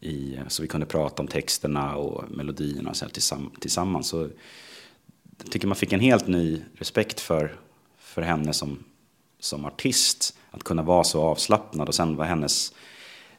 I, 0.00 0.38
så 0.48 0.62
vi 0.62 0.68
kunde 0.68 0.86
prata 0.86 1.22
om 1.22 1.28
texterna 1.28 1.96
och 1.96 2.24
melodierna 2.30 2.94
så 2.94 3.04
här 3.04 3.12
tillsamm 3.12 3.50
tillsammans. 3.60 4.08
Så 4.08 4.28
jag 5.42 5.50
tycker 5.50 5.66
man 5.66 5.76
fick 5.76 5.92
en 5.92 6.00
helt 6.00 6.26
ny 6.26 6.62
respekt 6.74 7.20
för, 7.20 7.56
för 8.08 8.22
henne 8.22 8.52
som, 8.52 8.84
som 9.40 9.64
artist. 9.64 10.34
Att 10.50 10.64
kunna 10.64 10.82
vara 10.82 11.04
så 11.04 11.22
avslappnad 11.22 11.88
och 11.88 11.94
sen 11.94 12.16
var 12.16 12.24
hennes, 12.24 12.72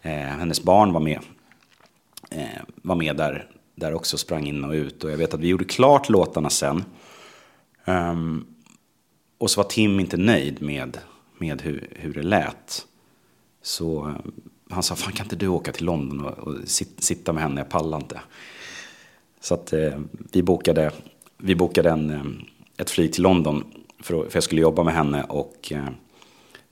eh, 0.02 0.12
hennes 0.12 0.64
barn 0.64 0.94
var 0.94 1.00
med, 1.00 1.20
eh, 2.30 2.62
var 2.76 2.96
med 2.96 3.18
där, 3.18 3.52
där 3.76 3.94
också, 3.94 4.18
sprang 4.18 4.48
in 4.48 4.64
och 4.64 4.72
ut. 4.72 5.04
Och 5.04 5.12
jag 5.12 5.18
vet 5.18 5.34
att 5.34 5.40
vi 5.40 5.48
gjorde 5.48 5.66
klart 5.66 6.10
låtarna 6.10 6.50
sen. 6.50 6.84
Um, 7.86 8.46
och 9.38 9.52
så 9.52 9.62
var 9.62 9.70
Tim 9.70 10.00
inte 10.00 10.18
nöjd 10.18 10.62
med, 10.62 10.98
med 11.38 11.62
hur, 11.62 11.90
hur 11.96 12.14
det 12.14 12.24
lät. 12.24 12.86
Så 13.62 14.08
eh, 14.08 14.16
han 14.70 14.84
sa, 14.84 14.96
fan 14.96 15.14
kan 15.14 15.26
inte 15.26 15.36
du 15.36 15.48
åka 15.48 15.72
till 15.72 15.86
London 15.86 16.26
och, 16.26 16.38
och 16.38 16.56
sit, 16.66 17.04
sitta 17.04 17.34
med 17.34 17.44
henne, 17.44 17.62
jag 17.62 17.70
pallar 17.70 17.98
inte. 17.98 18.20
Så 19.42 19.54
att 19.54 19.74
eh, 19.74 20.00
vi 20.32 20.44
bokade, 20.44 20.92
vi 21.38 21.56
bokade 21.56 21.90
en, 21.90 22.10
eh, 22.10 22.24
ett 22.78 22.90
flyg 22.90 23.14
till 23.14 23.24
London 23.24 23.79
för, 24.00 24.30
för 24.30 24.32
jag 24.34 24.44
skulle 24.44 24.62
jobba 24.62 24.84
med 24.84 24.94
henne 24.94 25.24
och 25.24 25.72
eh, 25.72 25.90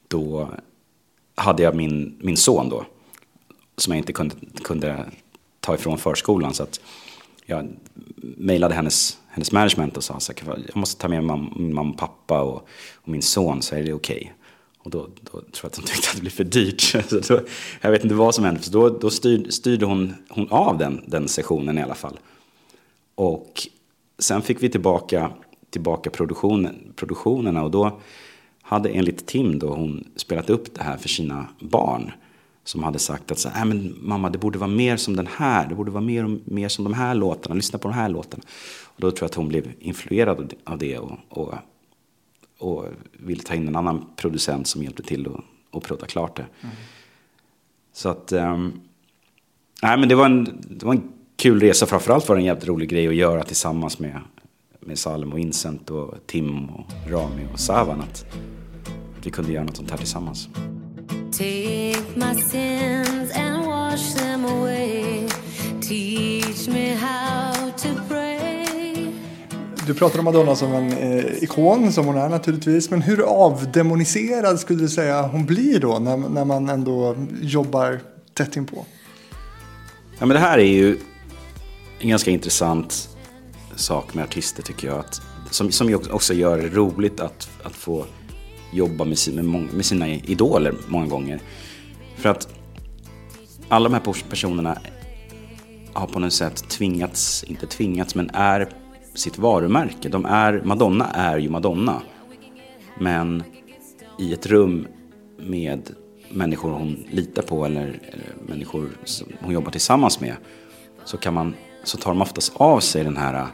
då 0.07 0.50
hade 1.36 1.63
jag 1.63 1.75
min, 1.75 2.17
min 2.19 2.38
son 2.38 2.69
då. 2.69 2.86
Som 3.77 3.93
jag 3.93 3.98
inte 3.98 4.13
kunde, 4.13 4.36
kunde 4.63 5.05
ta 5.60 5.75
ifrån 5.75 5.98
förskolan. 5.98 6.53
Så 6.53 6.63
att 6.63 6.79
jag 7.46 7.67
mejlade 8.38 8.75
hennes, 8.75 9.17
hennes 9.27 9.51
management 9.51 9.98
och 9.98 10.03
sa 10.03 10.13
att 10.13 10.41
jag 10.48 10.77
måste 10.77 11.01
ta 11.01 11.07
med 11.07 11.24
min 11.24 11.74
mamma 11.74 11.91
och 11.91 11.98
pappa 11.98 12.41
och, 12.41 12.67
och 12.96 13.07
min 13.07 13.22
son 13.22 13.62
så 13.62 13.75
är 13.75 13.84
det 13.84 13.93
okej. 13.93 14.17
Okay. 14.17 14.31
Och 14.77 14.91
då, 14.91 15.07
då 15.22 15.31
tror 15.31 15.43
jag 15.62 15.67
att 15.67 15.74
de 15.74 15.81
tyckte 15.81 16.10
att 16.10 16.15
det 16.15 16.22
blev 16.22 16.31
för 16.31 16.43
dyrt. 16.43 16.81
Så 17.10 17.34
då, 17.34 17.41
jag 17.81 17.91
vet 17.91 18.03
inte 18.03 18.15
vad 18.15 18.36
som 18.36 18.43
hände, 18.43 18.60
för 18.60 18.72
då, 18.72 18.89
då 18.89 19.10
styrde, 19.10 19.51
styrde 19.51 19.86
hon, 19.86 20.13
hon 20.29 20.48
av 20.50 20.77
den, 20.77 21.03
den 21.07 21.27
sessionen 21.27 21.77
i 21.77 21.84
alla 21.84 21.96
fall. 21.96 22.19
Och 23.15 23.67
sen 24.19 24.41
fick 24.41 24.63
vi 24.63 24.69
tillbaka, 24.69 25.31
tillbaka 25.70 26.10
produktionen, 26.10 26.94
produktionerna 26.96 27.64
och 27.64 27.72
då 27.72 28.00
hade 28.62 28.90
enligt 28.90 29.26
Tim 29.26 29.60
då 29.60 29.76
hon 29.76 30.08
spelat 30.16 30.50
upp 30.50 30.76
det 30.76 30.84
här 30.84 30.98
för 30.98 31.10
sina 31.10 31.48
barn. 31.60 32.12
Som 32.64 32.84
hade 32.84 33.00
sagt 33.00 33.32
att 33.32 33.40
så, 33.40 33.50
äh, 33.50 33.66
men 33.66 33.96
mamma 34.02 34.30
det 34.30 34.38
borde 34.38 34.60
vara 34.60 34.70
mer 34.70 34.98
som 34.98 35.16
den 35.16 35.28
här, 35.28 35.68
det 35.68 35.76
borde 35.76 35.92
vara 35.92 36.04
mer, 36.04 36.24
och 36.24 36.40
mer 36.44 36.70
som 36.70 36.84
de 36.84 36.94
här 36.94 37.16
låtarna, 37.16 37.56
lyssna 37.56 37.80
på 37.80 37.88
de 37.88 37.94
här 37.94 38.10
låtarna. 38.10 38.44
Och 38.84 39.02
då 39.02 39.12
tror 39.12 39.24
jag 39.24 39.30
att 39.30 39.36
hon 39.36 39.48
blev 39.48 39.72
influerad 39.80 40.54
av 40.64 40.78
det 40.78 40.98
och, 40.98 41.18
och, 41.30 41.54
och 42.60 42.86
ville 43.12 43.44
ta 43.44 43.54
in 43.54 43.68
en 43.68 43.76
annan 43.76 44.06
producent 44.16 44.68
som 44.68 44.84
hjälpte 44.84 45.04
till 45.04 45.28
och 45.72 45.84
prodda 45.84 46.06
klart 46.06 46.36
det. 46.36 46.46
Mm. 46.62 46.76
Så 47.94 48.10
att, 48.10 48.32
um, 48.32 48.82
nej 49.82 49.98
men 49.98 50.10
det 50.10 50.16
var, 50.16 50.26
en, 50.26 50.44
det 50.70 50.86
var 50.86 50.94
en 50.94 51.12
kul 51.36 51.60
resa, 51.60 51.86
framförallt 51.86 52.30
var 52.30 52.36
det 52.36 52.42
en 52.42 52.46
jävligt 52.46 52.68
rolig 52.68 52.90
grej 52.90 53.08
att 53.08 53.16
göra 53.16 53.44
tillsammans 53.44 54.00
med, 54.00 54.22
med 54.88 55.00
Salem 55.00 55.32
och 55.32 55.38
Vincent 55.38 55.89
och 55.89 56.13
Tim 56.25 56.70
och 56.70 56.86
Rami 57.10 57.48
och 57.53 57.60
Savan. 57.60 58.01
Att, 58.01 58.25
vi 59.24 59.32
kunde 59.32 59.51
göra 59.51 59.63
något 59.63 59.77
sånt 59.77 59.91
här 59.91 59.98
tillsammans. 59.98 60.50
Take 61.32 62.03
my 62.15 62.41
sins 62.41 63.32
and 63.36 63.65
wash 63.65 64.15
them 64.15 64.46
away 64.46 65.27
Teach 65.82 66.67
me 66.67 66.94
how 66.96 67.72
to 67.77 67.88
pray 68.10 69.08
Du 69.88 69.94
pratar 69.94 70.20
om 70.20 70.25
Madonna 70.25 70.56
som 70.56 70.74
en 70.74 70.91
eh, 70.91 71.44
ikon, 71.44 71.91
som 71.91 72.06
hon 72.06 72.17
är 72.17 72.29
naturligtvis. 72.29 72.89
Men 72.89 73.01
hur 73.01 73.22
avdemoniserad 73.22 74.60
skulle 74.60 74.79
du 74.79 74.89
säga 74.89 75.22
hon 75.22 75.46
blir 75.46 75.79
då 75.79 76.00
när, 76.00 76.17
när 76.17 76.46
man 76.46 76.70
ändå 76.70 77.15
jobbar 77.41 78.00
tätt 78.34 78.58
inpå? 78.58 78.86
Ja, 80.20 80.25
men 80.25 80.29
det 80.29 80.39
här 80.39 80.58
är 80.58 80.63
ju 80.63 80.98
en 82.00 82.10
ganska 82.10 82.32
intressant 82.32 83.17
sak 83.77 84.13
med 84.13 84.24
artister 84.24 84.63
tycker 84.63 84.88
jag. 84.88 85.00
Att, 85.00 85.22
som, 85.51 85.72
som 85.72 86.00
också 86.12 86.34
gör 86.34 86.57
det 86.57 86.69
roligt 86.69 87.19
att, 87.19 87.50
att 87.63 87.75
få 87.75 88.05
jobba 88.74 89.05
med, 89.05 89.17
med, 89.34 89.74
med 89.74 89.86
sina 89.86 90.07
idoler 90.07 90.75
många 90.88 91.07
gånger. 91.07 91.39
För 92.17 92.29
att 92.29 92.48
alla 93.69 93.89
de 93.89 93.93
här 93.93 94.29
personerna 94.29 94.77
har 95.93 96.07
på 96.07 96.19
något 96.19 96.34
sätt 96.34 96.69
tvingats, 96.69 97.43
inte 97.43 97.67
tvingats, 97.67 98.15
men 98.15 98.29
är 98.34 98.69
sitt 99.13 99.38
varumärke. 99.38 100.10
De 100.10 100.25
är, 100.25 100.62
Madonna 100.65 101.05
är 101.05 101.38
ju 101.38 101.50
Madonna. 101.50 102.01
Men 103.00 103.43
i 104.19 104.34
ett 104.34 104.46
rum 104.46 104.88
med 105.39 105.89
människor 106.29 106.72
hon 106.72 107.05
litar 107.10 107.41
på 107.41 107.65
eller, 107.65 107.88
eller 107.88 108.36
människor 108.48 108.89
som 109.03 109.27
hon 109.39 109.53
jobbar 109.53 109.72
tillsammans 109.72 110.19
med 110.19 110.36
så, 111.05 111.17
kan 111.17 111.34
man, 111.34 111.55
så 111.84 111.98
tar 111.98 112.12
de 112.12 112.22
oftast 112.22 112.53
av 112.55 112.79
sig 112.79 113.03
den 113.03 113.17
här, 113.17 113.48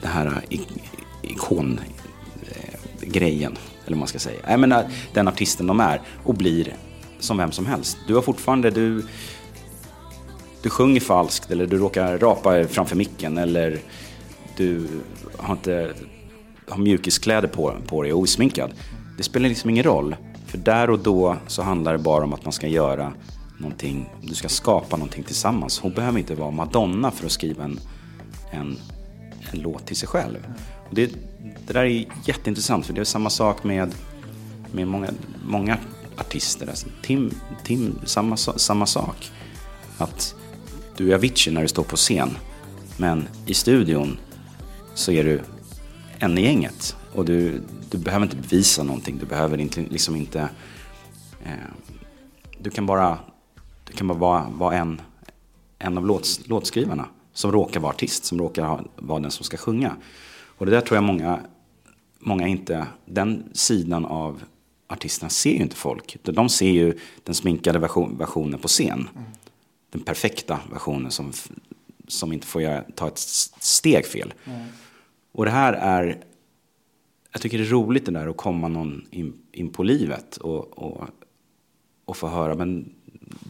den 0.00 0.10
här 0.10 0.42
ikongrejen. 1.22 1.82
Eh, 3.52 3.58
eller 3.86 3.96
vad 3.96 3.98
man 3.98 4.08
ska 4.08 4.18
säga. 4.18 4.40
Jag 4.48 4.60
menar, 4.60 4.82
eh, 4.82 4.88
den 5.12 5.28
artisten 5.28 5.66
de 5.66 5.80
är 5.80 6.00
och 6.24 6.34
blir 6.34 6.74
som 7.18 7.36
vem 7.36 7.52
som 7.52 7.66
helst. 7.66 7.98
Du 8.06 8.14
har 8.14 8.22
fortfarande, 8.22 8.70
du, 8.70 9.06
du 10.62 10.70
sjunger 10.70 11.00
falskt 11.00 11.50
eller 11.50 11.66
du 11.66 11.78
råkar 11.78 12.18
rapa 12.18 12.64
framför 12.64 12.96
micken 12.96 13.38
eller 13.38 13.78
du 14.56 14.88
har 15.36 15.52
inte 15.54 15.94
har 16.68 16.78
mjukiskläder 16.78 17.48
på, 17.48 17.74
på 17.86 18.02
dig 18.02 18.12
och 18.12 18.20
osminkad. 18.20 18.72
Det 19.16 19.22
spelar 19.22 19.48
liksom 19.48 19.70
ingen 19.70 19.84
roll. 19.84 20.16
För 20.46 20.58
där 20.58 20.90
och 20.90 20.98
då 20.98 21.36
så 21.46 21.62
handlar 21.62 21.92
det 21.92 21.98
bara 21.98 22.24
om 22.24 22.32
att 22.32 22.44
man 22.44 22.52
ska 22.52 22.66
göra 22.66 23.12
någonting, 23.58 24.10
du 24.22 24.34
ska 24.34 24.48
skapa 24.48 24.96
någonting 24.96 25.24
tillsammans. 25.24 25.78
Hon 25.80 25.92
behöver 25.92 26.18
inte 26.18 26.34
vara 26.34 26.50
Madonna 26.50 27.10
för 27.10 27.26
att 27.26 27.32
skriva 27.32 27.64
en, 27.64 27.80
en, 28.50 28.78
en 29.52 29.60
låt 29.60 29.86
till 29.86 29.96
sig 29.96 30.08
själv. 30.08 30.46
Och 30.88 30.94
det, 30.94 31.06
det 31.66 31.72
där 31.72 31.84
är 31.84 32.06
jätteintressant 32.24 32.86
för 32.86 32.92
det 32.92 33.00
är 33.00 33.04
samma 33.04 33.30
sak 33.30 33.64
med, 33.64 33.94
med 34.72 34.86
många, 34.86 35.10
många 35.46 35.78
artister. 36.16 36.66
Alltså, 36.66 36.86
Tim, 37.02 37.34
Tim 37.64 37.98
samma, 38.04 38.36
samma 38.36 38.86
sak. 38.86 39.30
Att 39.98 40.34
du 40.96 41.10
är 41.10 41.14
Avicii 41.14 41.52
när 41.52 41.62
du 41.62 41.68
står 41.68 41.82
på 41.82 41.96
scen. 41.96 42.36
Men 42.96 43.28
i 43.46 43.54
studion 43.54 44.18
så 44.94 45.12
är 45.12 45.24
du 45.24 45.40
en 46.18 46.38
i 46.38 46.42
gänget. 46.42 46.96
Och 47.14 47.24
du, 47.24 47.62
du 47.90 47.98
behöver 47.98 48.26
inte 48.26 48.36
bevisa 48.36 48.82
någonting. 48.82 49.18
Du 49.18 49.26
behöver 49.26 49.58
inte, 49.58 49.80
liksom 49.80 50.16
inte... 50.16 50.48
Eh, 51.44 51.52
du 52.58 52.70
kan 52.70 52.86
bara, 52.86 53.18
du 53.84 53.92
kan 53.92 54.08
bara 54.08 54.18
vara, 54.18 54.46
vara 54.50 54.76
en, 54.76 55.00
en 55.78 55.98
av 55.98 56.06
låts, 56.06 56.48
låtskrivarna. 56.48 57.08
Som 57.32 57.52
råkar 57.52 57.80
vara 57.80 57.92
artist, 57.92 58.24
som 58.24 58.38
råkar 58.38 58.64
ha, 58.64 58.80
vara 58.96 59.20
den 59.20 59.30
som 59.30 59.44
ska 59.44 59.56
sjunga. 59.56 59.96
Och 60.60 60.66
det 60.66 60.72
där 60.72 60.80
tror 60.80 60.96
jag 60.96 61.04
många, 61.04 61.40
många 62.18 62.48
inte, 62.48 62.86
den 63.06 63.44
sidan 63.52 64.04
av 64.04 64.42
artisterna 64.86 65.30
ser 65.30 65.50
ju 65.50 65.62
inte 65.62 65.76
folk. 65.76 66.16
De 66.22 66.48
ser 66.48 66.70
ju 66.70 66.98
den 67.24 67.34
sminkade 67.34 67.78
version, 67.78 68.18
versionen 68.18 68.60
på 68.60 68.68
scen. 68.68 69.08
Mm. 69.14 69.28
Den 69.90 70.00
perfekta 70.00 70.60
versionen 70.72 71.10
som, 71.10 71.32
som 72.08 72.32
inte 72.32 72.46
får 72.46 72.62
göra, 72.62 72.84
ta 72.94 73.08
ett 73.08 73.18
steg 73.18 74.06
fel. 74.06 74.34
Mm. 74.44 74.66
Och 75.32 75.44
det 75.44 75.50
här 75.50 75.72
är, 75.72 76.24
jag 77.32 77.42
tycker 77.42 77.58
det 77.58 77.64
är 77.64 77.68
roligt 77.68 78.06
det 78.06 78.12
där 78.12 78.26
att 78.26 78.36
komma 78.36 78.68
någon 78.68 79.06
in, 79.10 79.38
in 79.52 79.70
på 79.70 79.82
livet 79.82 80.36
och, 80.36 80.78
och, 80.78 81.08
och 82.04 82.16
få 82.16 82.28
höra, 82.28 82.54
men 82.54 82.92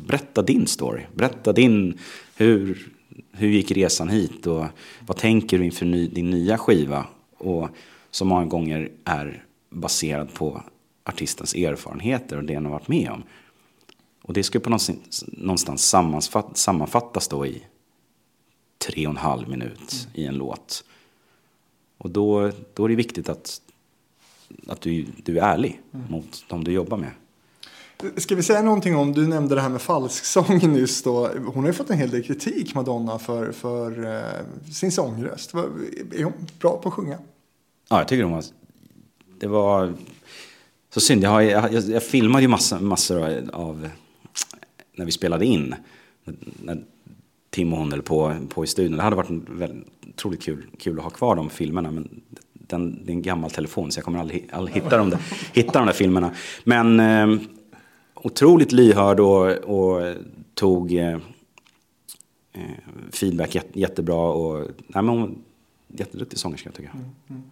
berätta 0.06 0.42
din 0.42 0.66
story. 0.66 1.02
Berätta 1.14 1.52
din, 1.52 1.98
hur, 2.36 2.92
hur 3.40 3.48
gick 3.48 3.70
resan 3.70 4.08
hit 4.08 4.46
och 4.46 4.66
vad 5.06 5.16
tänker 5.16 5.58
du 5.58 5.64
inför 5.64 5.86
ny, 5.86 6.08
din 6.08 6.30
nya 6.30 6.58
skiva? 6.58 7.06
Och 7.38 7.68
som 8.10 8.28
många 8.28 8.44
gånger 8.44 8.90
är 9.04 9.44
baserad 9.70 10.34
på 10.34 10.62
artistens 11.04 11.54
erfarenheter 11.54 12.36
och 12.36 12.44
det 12.44 12.54
han 12.54 12.64
har 12.64 12.72
varit 12.72 12.88
med 12.88 13.10
om. 13.10 13.22
Och 14.22 14.34
det 14.34 14.42
ska 14.42 14.60
på 14.60 14.78
någonstans 15.26 15.96
sammanfattas 16.54 17.28
då 17.28 17.46
i 17.46 17.62
tre 18.78 19.06
och 19.06 19.10
en 19.10 19.16
halv 19.16 19.48
minut 19.48 20.06
mm. 20.06 20.20
i 20.20 20.26
en 20.26 20.34
låt. 20.34 20.84
Och 21.98 22.10
då, 22.10 22.52
då 22.74 22.84
är 22.84 22.88
det 22.88 22.94
viktigt 22.94 23.28
att, 23.28 23.60
att 24.66 24.80
du, 24.80 25.06
du 25.24 25.38
är 25.38 25.42
ärlig 25.42 25.80
mm. 25.92 26.06
mot 26.10 26.44
de 26.48 26.64
du 26.64 26.72
jobbar 26.72 26.96
med. 26.96 27.10
Ska 28.16 28.34
vi 28.34 28.42
säga 28.42 28.62
någonting 28.62 28.96
om, 28.96 29.12
du 29.12 29.26
nämnde 29.26 29.54
det 29.54 29.60
här 29.60 29.68
med 29.68 29.82
falsksång 29.82 30.72
nyss 30.72 31.02
då. 31.02 31.28
Hon 31.46 31.62
har 31.64 31.66
ju 31.66 31.72
fått 31.72 31.90
en 31.90 31.98
hel 31.98 32.10
del 32.10 32.22
kritik, 32.22 32.74
Madonna, 32.74 33.18
för, 33.18 33.52
för 33.52 34.04
uh, 34.04 34.72
sin 34.72 34.92
sångröst. 34.92 35.54
Är 35.54 36.24
hon 36.24 36.32
bra 36.60 36.80
på 36.82 36.88
att 36.88 36.94
sjunga? 36.94 37.18
Ja, 37.88 37.98
jag 37.98 38.08
tycker 38.08 38.24
hon 38.24 38.32
var... 38.32 38.44
Det 39.40 39.46
var... 39.46 39.94
Så 40.94 41.00
synd, 41.00 41.24
jag, 41.24 41.30
har, 41.30 41.40
jag, 41.40 41.72
jag, 41.72 41.84
jag 41.84 42.02
filmade 42.02 42.42
ju 42.42 42.48
massor, 42.48 42.80
massor 42.80 43.50
av 43.52 43.88
när 44.96 45.04
vi 45.04 45.12
spelade 45.12 45.46
in. 45.46 45.74
När 46.62 46.84
Tim 47.50 47.72
och 47.72 47.78
hon 47.78 47.92
höll 47.92 48.02
på, 48.02 48.36
på 48.48 48.64
i 48.64 48.66
studion. 48.66 48.96
Det 48.96 49.02
hade 49.02 49.16
varit 49.16 49.30
väldigt, 49.48 49.88
otroligt 50.08 50.42
kul, 50.42 50.66
kul 50.78 50.98
att 50.98 51.04
ha 51.04 51.10
kvar 51.10 51.36
de 51.36 51.50
filmerna. 51.50 51.90
Men 51.90 52.20
den, 52.52 53.04
det 53.04 53.12
är 53.12 53.14
en 53.14 53.22
gammal 53.22 53.50
telefon 53.50 53.92
så 53.92 53.98
jag 53.98 54.04
kommer 54.04 54.18
aldrig, 54.18 54.48
aldrig 54.52 54.74
hitta, 54.74 54.96
de 54.96 55.10
där, 55.10 55.20
hitta 55.52 55.78
de 55.78 55.86
där 55.86 55.92
filmerna. 55.92 56.34
Men 56.64 57.00
eh, 57.00 57.40
otroligt 58.22 58.72
lyhörd 58.72 59.20
och, 59.20 59.46
och 59.50 60.14
tog 60.54 60.92
eh, 60.92 61.18
feedback 63.12 63.54
jätte, 63.54 63.80
jättebra. 63.80 64.30
Och, 64.30 64.58
nej, 64.86 65.02
men 65.02 65.08
hon, 65.08 65.42
jätteduktig 65.88 66.38
sångerska 66.38 66.70
tycker 66.70 66.90
jag. 66.94 66.94
Mm, 66.94 67.10
mm. 67.28 67.42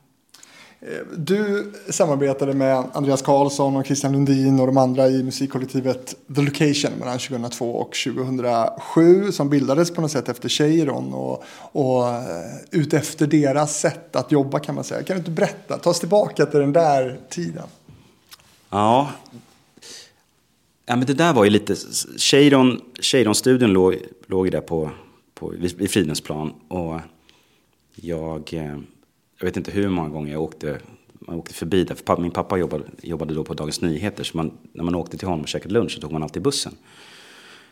Du 1.17 1.73
samarbetade 1.89 2.55
med 2.55 2.85
Andreas 2.93 3.23
Karlsson 3.23 3.77
och 3.77 3.87
Christian 3.87 4.13
Lundin 4.13 4.61
och 4.61 4.67
de 4.67 4.77
andra 4.77 5.09
i 5.09 5.23
musikkollektivet 5.23 6.15
The 6.35 6.43
Location 6.43 6.93
mellan 6.99 7.19
2002 7.19 7.71
och 7.71 7.97
2007 8.05 9.33
som 9.33 9.51
bildades 9.51 9.91
på 9.91 10.01
något 10.01 10.11
sätt 10.11 10.29
efter 10.29 10.49
Cheiron 10.49 11.15
och, 11.15 11.45
och 11.73 12.09
eh, 12.09 12.23
utefter 12.71 13.27
deras 13.27 13.81
sätt 13.81 14.17
att 14.17 14.33
jobba 14.33 14.59
kan 14.59 14.75
man 14.75 14.85
säga. 14.85 15.03
Kan 15.03 15.17
du 15.17 15.19
inte 15.19 15.31
berätta, 15.31 15.79
ta 15.79 15.91
oss 15.91 16.01
tillbaka 16.01 16.47
till 16.47 16.61
den 16.61 16.73
där 16.73 17.21
tiden. 17.29 17.67
Ja, 18.71 19.11
ja 20.89 20.97
men 20.97 21.07
det 21.07 21.15
där 21.15 21.33
var 21.33 21.45
ju 21.45 21.51
lite, 21.51 21.75
Cheiron-studion 23.01 23.73
låg, 23.73 23.97
låg 24.27 24.51
där 24.51 24.61
på, 24.61 24.91
på, 25.35 25.49
vid 25.49 25.91
Fridhemsplan 25.91 26.53
och 26.69 27.01
jag 27.95 28.55
eh, 28.55 28.79
jag 29.39 29.45
vet 29.47 29.57
inte 29.57 29.71
hur 29.71 29.89
många 29.89 30.09
gånger 30.09 30.33
jag 30.33 30.43
åkte, 30.43 30.81
man 31.13 31.37
åkte 31.37 31.55
förbi 31.55 31.85
där. 31.85 31.95
För 31.95 32.17
min 32.17 32.31
pappa 32.31 32.59
jobbade, 32.59 32.85
jobbade 33.03 33.35
då 33.35 33.45
på 33.45 33.55
Dagens 33.55 33.81
Nyheter. 33.81 34.25
Så 34.25 34.37
man, 34.37 34.59
när 34.73 34.85
man 34.85 34.95
åkte 34.95 35.19
till 35.19 35.29
honom 35.29 35.41
och 35.43 35.49
käkade 35.49 35.75
lunch 35.75 35.93
så 35.93 36.01
tog 36.01 36.13
man 36.13 36.23
alltid 36.23 36.43
bussen 36.43 36.73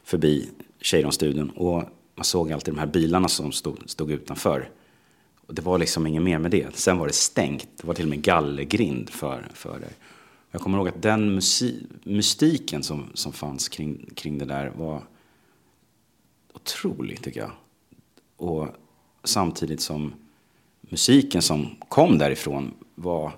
förbi 0.05 0.49
Cheiron-studion. 0.81 1.51
Och 1.51 1.83
man 2.15 2.25
såg 2.25 2.53
alltid 2.53 2.75
de 2.75 2.81
här 2.81 2.87
bilarna 2.87 3.29
som 3.29 3.53
stod, 3.53 3.79
stod 3.87 4.11
utanför. 4.11 4.71
Och 5.47 5.55
det 5.55 5.63
var 5.63 5.79
liksom 5.79 6.07
inget 6.07 6.23
mer 6.23 6.39
med 6.39 6.51
det. 6.51 6.77
Sen 6.77 6.99
var 6.99 7.07
det 7.07 7.13
stängt. 7.13 7.69
Det 7.77 7.87
var 7.87 7.95
till 7.95 8.05
och 8.05 8.11
med 8.11 8.23
gallergrind 8.23 9.11
för, 9.11 9.49
för 9.55 9.79
det. 9.79 10.06
Jag 10.57 10.63
kommer 10.63 10.79
ihåg 10.79 10.89
att 10.89 11.03
den 11.03 11.35
musik, 11.35 11.83
mystiken 12.05 12.83
som, 12.83 13.11
som 13.15 13.33
fanns 13.33 13.69
kring, 13.69 14.11
kring 14.15 14.39
det 14.39 14.45
där 14.45 14.73
var 14.77 15.03
otrolig 16.55 17.23
tycker 17.23 17.41
jag. 17.41 17.51
Och 18.37 18.69
samtidigt 19.25 19.81
som 19.81 20.15
musiken 20.81 21.43
som 21.43 21.77
kom 21.89 22.19
därifrån 22.19 22.75
var, 22.95 23.33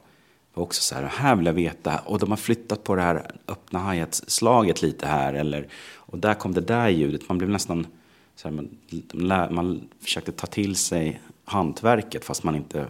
var 0.55 0.63
också 0.65 0.83
så 0.83 0.95
här, 0.95 1.03
här 1.03 1.37
vill 1.37 1.47
jag 1.47 1.53
veta. 1.53 1.99
Och 1.99 2.19
de 2.19 2.31
har 2.31 2.37
flyttat 2.37 2.85
på 2.85 2.95
det 2.95 3.03
här 3.03 3.31
öppna 3.49 3.93
hi-hat-slaget 3.93 4.83
lite 4.83 5.07
här. 5.07 5.35
Eller, 5.35 5.69
och 5.95 6.19
där 6.19 6.35
kom 6.35 6.55
det 6.55 6.61
där 6.61 6.89
ljudet. 6.89 7.29
Man 7.29 7.39
blev 7.39 7.51
nästan, 7.51 7.87
så 8.37 8.49
här, 8.49 8.55
man, 9.15 9.55
man 9.55 9.89
försökte 10.01 10.33
ta 10.33 10.47
till 10.47 10.77
sig 10.77 11.21
hantverket 11.45 12.25
fast 12.25 12.43
man 12.43 12.57
inte 12.57 12.87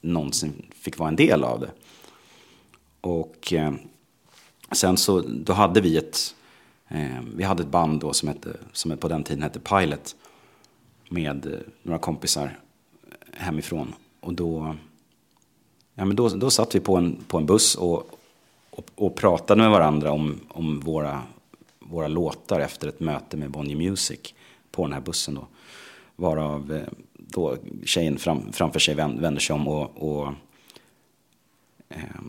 någonsin 0.00 0.66
fick 0.74 0.98
vara 0.98 1.08
en 1.08 1.16
del 1.16 1.44
av 1.44 1.60
det. 1.60 1.70
Och 3.06 3.52
eh, 3.52 3.72
sen 4.72 4.96
så, 4.96 5.20
då 5.20 5.52
hade 5.52 5.80
vi 5.80 5.96
ett, 5.96 6.34
eh, 6.88 7.20
vi 7.36 7.44
hade 7.44 7.62
ett 7.62 7.68
band 7.68 8.00
då 8.00 8.12
som, 8.12 8.28
hette, 8.28 8.56
som 8.72 8.96
på 8.96 9.08
den 9.08 9.24
tiden 9.24 9.42
hette 9.42 9.60
Pilot. 9.60 10.16
Med 11.08 11.46
eh, 11.46 11.58
några 11.82 11.98
kompisar 11.98 12.58
eh, 13.02 13.42
hemifrån. 13.42 13.94
Och 14.20 14.34
då, 14.34 14.74
ja, 15.94 16.04
men 16.04 16.16
då, 16.16 16.28
då 16.28 16.50
satt 16.50 16.74
vi 16.74 16.80
på 16.80 16.96
en, 16.96 17.24
på 17.28 17.38
en 17.38 17.46
buss 17.46 17.74
och, 17.74 18.18
och, 18.70 18.90
och 18.94 19.16
pratade 19.16 19.62
med 19.62 19.70
varandra 19.70 20.12
om, 20.12 20.40
om 20.48 20.80
våra, 20.80 21.22
våra 21.78 22.08
låtar 22.08 22.60
efter 22.60 22.88
ett 22.88 23.00
möte 23.00 23.36
med 23.36 23.50
Bonnier 23.50 23.76
Music 23.76 24.34
på 24.70 24.82
den 24.82 24.92
här 24.92 25.00
bussen. 25.00 25.34
Då. 25.34 25.46
Varav 26.16 26.72
eh, 26.72 26.92
då 27.12 27.56
tjejen 27.84 28.18
fram, 28.18 28.52
framför 28.52 28.78
sig 28.78 28.94
vänder 28.94 29.38
sig 29.38 29.54
om 29.54 29.68
och, 29.68 29.90
och 29.96 30.32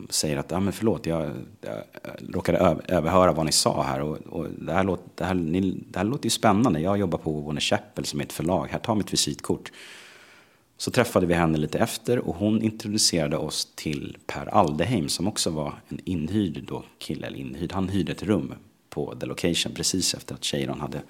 säger 0.10 0.38
att 0.38 0.52
ah, 0.52 0.60
men 0.60 0.74
förlåt, 0.74 1.06
jag, 1.06 1.32
jag 1.62 1.84
råkade 2.30 2.58
överhöra 2.88 3.32
vad 3.32 3.46
ni 3.46 3.52
sa 3.52 3.84
här. 3.84 4.02
Och, 4.02 4.17
och 4.17 4.48
det, 4.58 4.74
här 4.74 4.84
låter, 4.84 5.10
det, 5.15 5.24
här, 5.24 5.34
ni, 5.34 5.84
det 5.89 6.00
här 6.00 6.06
låter 6.06 6.26
ju 6.26 6.30
spännande. 6.30 6.80
Jag 6.80 6.98
jobbar 6.98 7.17
på 7.17 7.41
Warner 7.41 7.62
Chappell 7.62 8.06
som 8.06 8.20
är 8.20 8.24
ett 8.24 8.34
förlag. 8.34 8.67
Här, 8.72 8.80
ta 8.80 8.96
mitt 8.96 9.13
visitkort. 9.13 9.72
Så 10.78 10.91
träffade 10.91 11.26
vi 11.26 11.34
henne 11.34 11.58
lite 11.58 11.80
efter 11.80 12.20
och 12.20 12.36
hon 12.36 12.62
introducerade 12.62 13.38
oss 13.38 13.72
till 13.76 14.17
Per 14.28 14.46
Aldeheim 14.46 15.10
som 15.10 15.28
också 15.28 15.50
var 15.50 15.74
en 15.89 16.00
inhyrd 16.04 16.63
då 16.67 16.84
kille, 17.00 17.28
eller 17.28 17.38
inhyrd. 17.38 17.72
Han 17.72 17.89
hyrde 17.89 18.12
ett 18.12 18.24
rum 18.24 18.54
på 18.89 19.15
The 19.20 19.26
Location 19.26 19.74
precis 19.76 20.13
efter 20.13 20.36
att 20.36 20.46
Cheiron 20.46 20.80
hade 20.80 21.02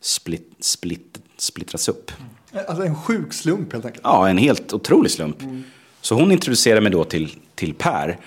split, 0.00 0.52
split, 0.60 1.22
splittrats 1.36 1.88
upp. 1.88 2.12
Alltså 2.68 2.84
en 2.84 2.96
sjuk 2.96 3.32
slump 3.32 3.72
helt 3.72 3.84
enkelt? 3.84 4.04
Ja, 4.04 4.28
en 4.28 4.38
helt 4.38 4.72
otrolig 4.72 5.10
slump. 5.10 5.42
Mm. 5.42 5.64
Så 6.02 6.14
hon 6.14 6.32
introducerade 6.32 6.80
mig 6.80 6.92
då 6.92 7.04
till, 7.04 7.36
till 7.54 7.74
Per. 7.74 8.18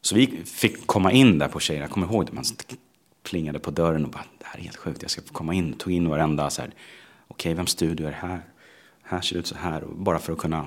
Så 0.00 0.14
vi 0.14 0.42
fick 0.44 0.86
komma 0.86 1.12
in 1.12 1.38
där 1.38 1.48
på 1.48 1.60
tjejerna. 1.60 1.84
Jag 1.84 1.90
kommer 1.90 2.06
ihåg 2.06 2.26
det, 2.26 2.32
man 2.32 2.44
plingade 3.22 3.58
på 3.58 3.70
dörren 3.70 4.04
och 4.04 4.10
bara, 4.10 4.24
det 4.38 4.46
här 4.46 4.58
är 4.58 4.62
helt 4.62 4.76
sjukt, 4.76 5.02
jag 5.02 5.10
ska 5.10 5.22
få 5.22 5.32
komma 5.32 5.54
in. 5.54 5.72
Tog 5.72 5.92
in 5.92 6.08
varenda 6.08 6.50
så 6.50 6.62
här, 6.62 6.68
okej, 6.68 6.76
okay, 7.28 7.54
vems 7.54 7.70
studio 7.70 8.06
är 8.06 8.10
det 8.10 8.16
här? 8.16 8.42
här 9.04 9.20
ser 9.20 9.34
det 9.34 9.40
ut 9.40 9.46
så 9.46 9.54
här. 9.54 9.84
Bara 9.96 10.18
för 10.18 10.32
att 10.32 10.38
kunna 10.38 10.66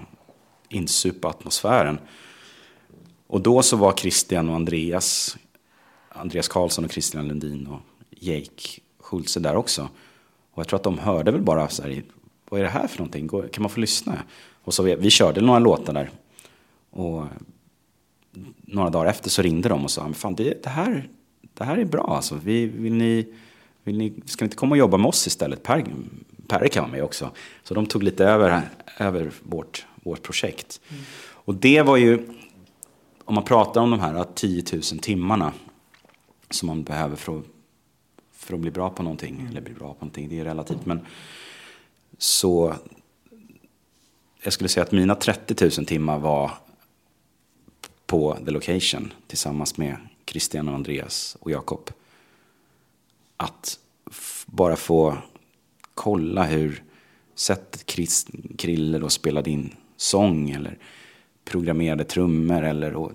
insupa 0.70 1.28
atmosfären. 1.28 2.00
Och 3.28 3.42
då 3.42 3.62
så 3.62 3.78
var 3.78 3.94
Christian 3.94 4.50
och 4.50 4.56
Andreas, 4.56 5.38
Andreas 6.10 6.48
Karlsson 6.48 6.86
och 6.86 6.92
Christian 6.92 7.28
Lundin 7.28 7.68
och 7.68 7.80
Jake 8.10 8.82
Schultze 9.00 9.40
där 9.40 9.56
också. 9.56 9.90
Och 10.52 10.60
jag 10.60 10.68
tror 10.68 10.78
att 10.78 10.84
de 10.84 11.00
hörde 11.00 11.32
väl 11.32 11.42
bara 11.42 11.70
så 11.70 11.84
här, 11.84 12.04
vad 12.50 12.60
är 12.60 12.64
det 12.64 12.70
här 12.70 12.88
för 12.88 12.98
någonting? 12.98 13.30
Kan 13.30 13.62
man 13.62 13.70
få 13.70 13.80
lyssna? 13.80 14.24
Och 14.68 14.74
så 14.74 14.84
vi, 14.84 14.96
vi 14.96 15.10
körde 15.10 15.42
några 15.42 15.60
låtar 15.60 15.94
där. 15.94 16.10
Och 16.90 17.26
några 18.62 18.90
dagar 18.90 19.10
efter 19.10 19.30
så 19.30 19.42
ringde 19.42 19.70
de 19.70 19.84
och 19.84 19.92
sa, 19.92 20.14
fan 20.14 20.36
det, 20.36 20.64
det, 20.64 20.70
här, 20.70 21.10
det 21.54 21.64
här 21.64 21.78
är 21.78 21.86
bra 21.86 22.16
alltså. 22.16 22.40
Vi, 22.44 22.66
vill 22.66 22.94
ni, 22.94 23.34
vill 23.84 23.98
ni, 23.98 24.14
ska 24.26 24.46
ni 24.46 24.46
inte 24.46 24.56
komma 24.56 24.72
och 24.72 24.78
jobba 24.78 24.98
med 24.98 25.10
oss 25.10 25.28
istället? 25.28 25.64
Per, 25.64 25.86
Perre 26.48 26.68
kan 26.70 26.84
vara 26.84 26.92
med 26.92 27.04
också. 27.04 27.32
Så 27.64 27.74
de 27.74 27.86
tog 27.86 28.04
lite 28.04 28.26
över, 28.26 28.62
över 28.98 29.32
vårt, 29.44 29.86
vårt 30.04 30.24
projekt. 30.24 30.82
Mm. 30.90 31.04
Och 31.32 31.56
det 31.56 31.82
var 31.82 31.98
ju, 31.98 32.28
om 33.26 33.36
man 33.36 33.44
pratar 33.44 33.82
om 33.82 33.92
de 33.92 34.00
här 34.00 34.26
10 34.36 34.64
000 34.74 34.82
timmarna 34.82 35.54
som 36.50 36.68
man 36.68 36.84
behöver 36.84 37.16
för 37.16 37.40
att, 37.40 37.46
för 38.32 38.54
att 38.54 38.60
bli 38.60 38.72
bra 38.72 38.90
på 38.90 39.04
någonting, 39.04 39.36
mm. 39.36 39.48
eller 39.48 39.62
bli 39.62 39.74
bra 39.74 39.94
på 39.94 40.06
någonting, 40.06 40.30
det 40.30 40.40
är 40.40 40.44
relativt, 40.44 40.86
men 40.86 41.06
så 42.18 42.76
jag 44.48 44.54
skulle 44.54 44.70
säga 44.70 44.84
att 44.84 44.92
mina 44.92 45.16
30 45.16 45.64
000 45.78 45.86
timmar 45.86 46.20
var 46.20 46.52
på 48.06 48.38
The 48.46 48.52
Location 48.52 49.14
tillsammans 49.28 49.78
med 49.78 49.98
Christian 50.26 50.70
och 50.70 50.76
Andreas 50.76 51.38
och 51.40 51.52
Jakob. 51.52 51.90
Att 53.38 53.80
bara 54.46 54.76
få 54.76 55.18
kolla 55.94 56.46
hur 56.46 56.84
sättet 57.36 57.90
Chris, 57.90 58.28
Krille 58.58 58.98
då 58.98 59.10
spelade 59.10 59.50
in 59.50 59.76
sång 59.98 60.50
eller 60.50 60.78
programmerade 61.46 62.04
trummor 62.04 62.64
eller 62.64 62.96
och, 62.96 63.12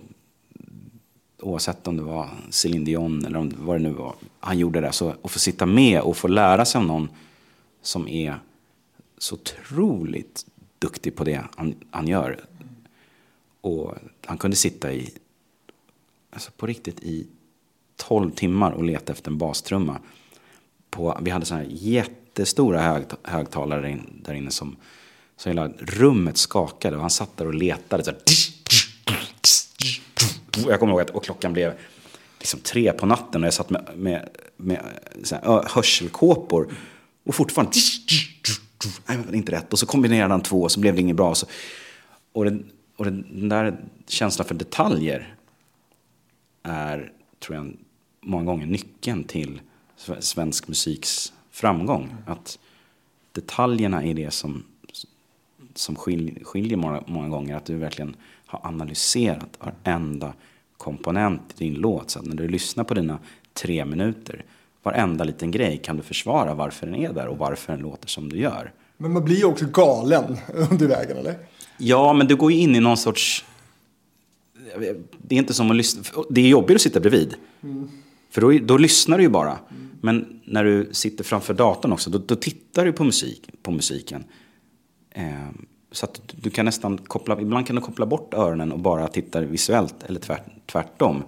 oavsett 1.39 1.87
om 1.87 1.97
det 1.97 2.03
var 2.03 2.29
Céline 2.51 2.85
Dion 2.85 3.25
eller 3.25 3.39
om, 3.39 3.53
vad 3.59 3.77
det 3.77 3.83
nu 3.83 3.93
var. 3.93 4.15
Han 4.41 4.59
gjorde 4.59 4.81
det. 4.81 4.93
Så 4.93 5.15
att 5.23 5.31
få 5.31 5.39
sitta 5.39 5.67
med 5.67 6.01
och 6.01 6.17
få 6.17 6.29
lära 6.29 6.65
sig 6.65 6.79
av 6.79 6.85
någon 6.85 7.09
som 7.83 8.09
är 8.09 8.37
så 9.19 9.35
otroligt 9.35 10.47
duktig 10.83 11.17
på 11.17 11.25
det 11.25 11.45
han, 11.57 11.75
han 11.91 12.09
gör. 12.09 12.45
Och 13.61 13.95
han 14.27 14.39
kunde 14.39 14.57
sitta 14.57 14.93
i, 14.93 15.11
alltså 16.31 16.51
på 16.57 16.67
riktigt 16.67 17.01
i 17.01 17.27
12 17.97 18.31
timmar 18.31 18.73
och 18.73 18.85
leta 18.85 19.13
efter 19.13 19.31
en 19.31 19.39
bastrumma. 19.39 19.99
På, 20.91 21.19
vi 21.23 21.31
hade 21.31 21.47
sådana 21.47 21.65
här 21.65 21.71
jättestora 21.73 22.81
hög, 22.81 23.05
högtalare 23.23 24.01
där 24.23 24.35
inne 24.35 24.51
som, 24.51 24.77
som 25.37 25.51
hela 25.51 25.69
rummet 25.79 26.37
skakade. 26.37 26.97
Och 26.97 27.03
han 27.03 27.11
satt 27.11 27.37
där 27.37 27.47
och 27.47 27.55
letade. 27.55 28.05
Så 28.05 28.11
här, 28.11 28.21
jag 30.69 30.81
kommer 30.81 30.93
ihåg 30.93 31.01
att 31.01 31.11
och 31.11 31.25
klockan 31.25 31.53
blev 31.53 31.75
liksom 32.39 32.61
tre 32.61 32.93
på 32.93 33.07
natten 33.07 33.43
och 33.43 33.47
jag 33.47 33.55
satt 33.55 33.71
med, 33.71 33.89
med, 33.97 34.29
med 34.57 34.81
här, 35.31 35.69
hörselkåpor. 35.69 36.75
Och 37.25 37.35
fortfarande... 37.35 37.73
Nej, 39.07 39.17
det 39.19 39.27
var 39.27 39.35
inte 39.35 39.53
rätt. 39.53 39.73
Och 39.73 39.79
så 39.79 39.87
kombinerade 39.87 40.35
han 40.35 40.43
två 40.43 40.63
och 40.63 40.73
så 40.73 40.81
blev 40.81 40.95
det 40.95 41.01
inget 41.01 41.17
bra. 41.17 41.35
Så, 41.35 41.47
och, 42.33 42.45
den, 42.45 42.71
och 42.97 43.05
den 43.05 43.49
där 43.49 43.77
känslan 44.07 44.49
för 44.49 44.55
detaljer 44.55 45.35
är, 46.63 47.13
tror 47.39 47.57
jag, 47.57 47.77
många 48.21 48.45
gånger 48.45 48.67
nyckeln 48.67 49.25
till 49.25 49.61
svensk 50.21 50.69
musiks 50.69 51.33
framgång. 51.51 52.15
Att 52.27 52.59
detaljerna 53.33 54.05
är 54.05 54.15
det 54.15 54.31
som, 54.31 54.65
som 55.75 55.97
skiljer, 55.97 56.45
skiljer 56.45 56.77
många, 56.77 57.03
många 57.07 57.29
gånger. 57.29 57.57
Att 57.57 57.65
du 57.65 57.77
verkligen 57.77 58.17
har 58.47 58.61
analyserat 58.67 59.59
varenda 59.59 60.35
komponent 60.77 61.43
i 61.57 61.65
din 61.65 61.75
låt. 61.75 62.11
Så 62.11 62.19
att 62.19 62.27
när 62.27 62.37
du 62.37 62.49
lyssnar 62.49 62.85
på 62.85 62.95
dina 62.95 63.19
tre 63.55 63.85
minuter, 63.85 64.45
varenda 64.83 65.25
liten 65.25 65.51
grej 65.51 65.81
kan 65.85 65.97
du 65.97 66.03
försvara 66.03 66.55
varför 66.55 66.87
den 66.87 66.95
är 66.95 67.13
där 67.13 67.27
och 67.27 67.39
varför 67.39 67.73
den 67.73 67.83
låter 67.83 68.09
som 68.09 68.29
du 68.29 68.39
gör. 68.39 68.73
Men 68.97 69.13
man 69.13 69.25
blir 69.25 69.37
ju 69.37 69.45
också 69.45 69.67
galen 69.67 70.37
under 70.71 70.87
vägen, 70.87 71.17
eller? 71.17 71.39
Ja, 71.79 72.13
men 72.13 72.27
du 72.27 72.37
går 72.37 72.53
ju 72.53 72.59
in 72.59 72.77
i 72.77 72.81
någon 72.81 72.97
sorts... 72.97 73.45
Det 75.19 75.35
är 75.35 75.39
inte 75.39 75.55
som 75.55 75.71
att 75.71 75.77
lyssna... 75.77 76.03
Det 76.31 76.41
är 76.41 76.49
jobbigt 76.49 76.75
att 76.75 76.83
sitta 76.83 77.01
bredvid. 77.01 77.35
Mm. 77.63 77.91
För 78.31 78.41
då, 78.41 78.59
då 78.63 78.77
lyssnar 78.77 79.19
du 79.19 79.25
ju 79.25 79.31
bara. 79.31 79.51
Mm. 79.51 79.91
Men 80.01 80.41
när 80.45 80.65
du 80.65 80.89
sitter 80.93 81.25
framför 81.25 81.55
datorn 81.55 81.93
också, 81.93 82.11
då, 82.11 82.19
då 82.19 82.37
tittar 82.37 82.85
du 82.85 82.93
på, 82.93 83.05
musik, 83.05 83.51
på 83.63 83.71
musiken. 83.71 84.25
Eh, 85.11 85.49
så 85.93 86.07
att 86.07 86.21
du 86.41 86.51
kan 86.51 86.65
nästan 86.65 86.99
koppla, 86.99 87.41
ibland 87.41 87.67
kan 87.67 87.77
du 87.77 87.83
koppla 87.83 88.07
bort 88.07 88.35
öronen 88.35 88.73
och 88.73 88.79
bara 88.79 89.09
titta 89.09 89.41
visuellt, 89.41 89.95
eller 90.07 90.21
tvärt, 90.21 90.45
tvärtom. 90.67 91.23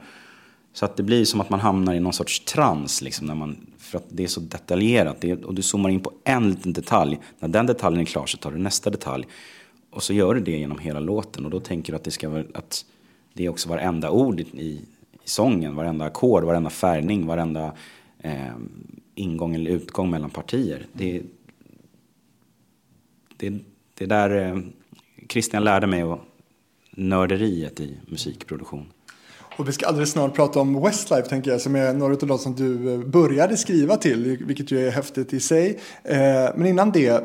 Så 0.75 0.85
att 0.85 0.97
det 0.97 1.03
blir 1.03 1.25
som 1.25 1.41
att 1.41 1.51
man 1.51 1.61
hamnar 1.61 1.95
i 1.95 2.01
någon 2.01 2.13
sorts 2.13 2.41
trans, 2.41 3.03
liksom, 3.03 3.27
när 3.27 3.35
man, 3.35 3.67
för 3.79 3.99
att 3.99 4.05
det 4.09 4.25
är 4.25 4.29
så 4.29 4.41
detaljerat. 4.41 5.21
Det 5.21 5.31
är, 5.31 5.45
och 5.45 5.55
du 5.55 5.63
zoomar 5.63 5.91
in 5.91 6.01
på 6.01 6.13
en 6.25 6.51
liten 6.51 6.73
detalj. 6.73 7.19
När 7.39 7.49
den 7.49 7.67
detaljen 7.67 8.01
är 8.01 8.05
klar 8.05 8.27
så 8.27 8.39
tar 8.39 8.51
du 8.51 8.59
nästa 8.59 8.91
detalj. 8.91 9.27
Och 9.91 10.03
så 10.03 10.13
gör 10.13 10.35
du 10.35 10.41
det 10.41 10.59
genom 10.59 10.79
hela 10.79 11.01
låten. 11.01 11.45
Och 11.45 11.51
då 11.51 11.61
tänker 11.61 11.93
du 11.93 11.97
att 11.97 12.05
det 12.05 12.11
ska 12.11 12.29
vara, 12.29 12.45
att 12.55 12.85
det 13.33 13.45
är 13.45 13.49
också 13.49 13.69
varenda 13.69 14.11
ord 14.11 14.41
i, 14.41 14.45
i 14.53 14.81
sången, 15.25 15.77
varenda 15.77 16.05
ackord, 16.05 16.45
varenda 16.45 16.71
färgning, 16.71 17.27
varenda 17.27 17.73
eh, 18.19 18.55
ingång 19.15 19.55
eller 19.55 19.71
utgång 19.71 20.11
mellan 20.11 20.31
partier. 20.31 20.87
Det, 20.93 21.23
det, 23.37 23.55
det 23.95 24.07
där 24.07 24.31
eh, 24.31 24.59
Christian 25.29 25.65
lärde 25.65 25.87
mig 25.87 26.05
och 26.05 26.21
nörderiet 26.91 27.81
i 27.81 27.97
musikproduktion. 28.07 28.87
Och 29.57 29.69
vi 29.69 29.73
ska 29.73 29.87
alldeles 29.87 30.11
snart 30.11 30.35
prata 30.35 30.61
om 30.61 30.83
Westlife 30.83 31.29
tänker 31.29 31.51
jag, 31.51 31.61
som 31.61 31.77
är 31.77 31.93
några 31.93 32.13
av 32.15 32.27
de 32.27 32.39
som 32.39 32.55
du 32.55 32.93
eh, 32.93 33.01
började 33.01 33.57
skriva 33.57 33.97
till, 33.97 34.45
vilket 34.47 34.71
ju 34.71 34.87
är 34.87 34.91
häftigt 34.91 35.33
i 35.33 35.41
sig. 35.41 35.81
Eh, 36.05 36.19
men 36.57 36.67
innan 36.67 36.93
det, 36.93 37.23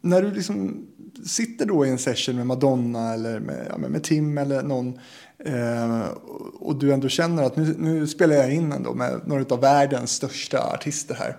när 0.00 0.22
du 0.22 0.30
liksom 0.30 0.86
sitter 1.26 1.66
då 1.66 1.86
i 1.86 1.90
en 1.90 1.98
session 1.98 2.36
med 2.36 2.46
Madonna 2.46 3.14
eller 3.14 3.40
med, 3.40 3.66
ja, 3.70 3.78
med 3.78 4.02
Tim 4.02 4.38
eller 4.38 4.62
någon 4.62 4.98
eh, 5.44 6.06
och 6.60 6.76
du 6.76 6.92
ändå 6.92 7.08
känner 7.08 7.42
att 7.42 7.56
nu, 7.56 7.74
nu, 7.78 8.06
spelar 8.06 8.36
jag 8.36 8.52
in 8.52 8.72
ändå 8.72 8.94
med 8.94 9.20
några 9.26 9.54
av 9.54 9.60
världens 9.60 10.10
största 10.12 10.72
artister 10.74 11.14
här. 11.14 11.36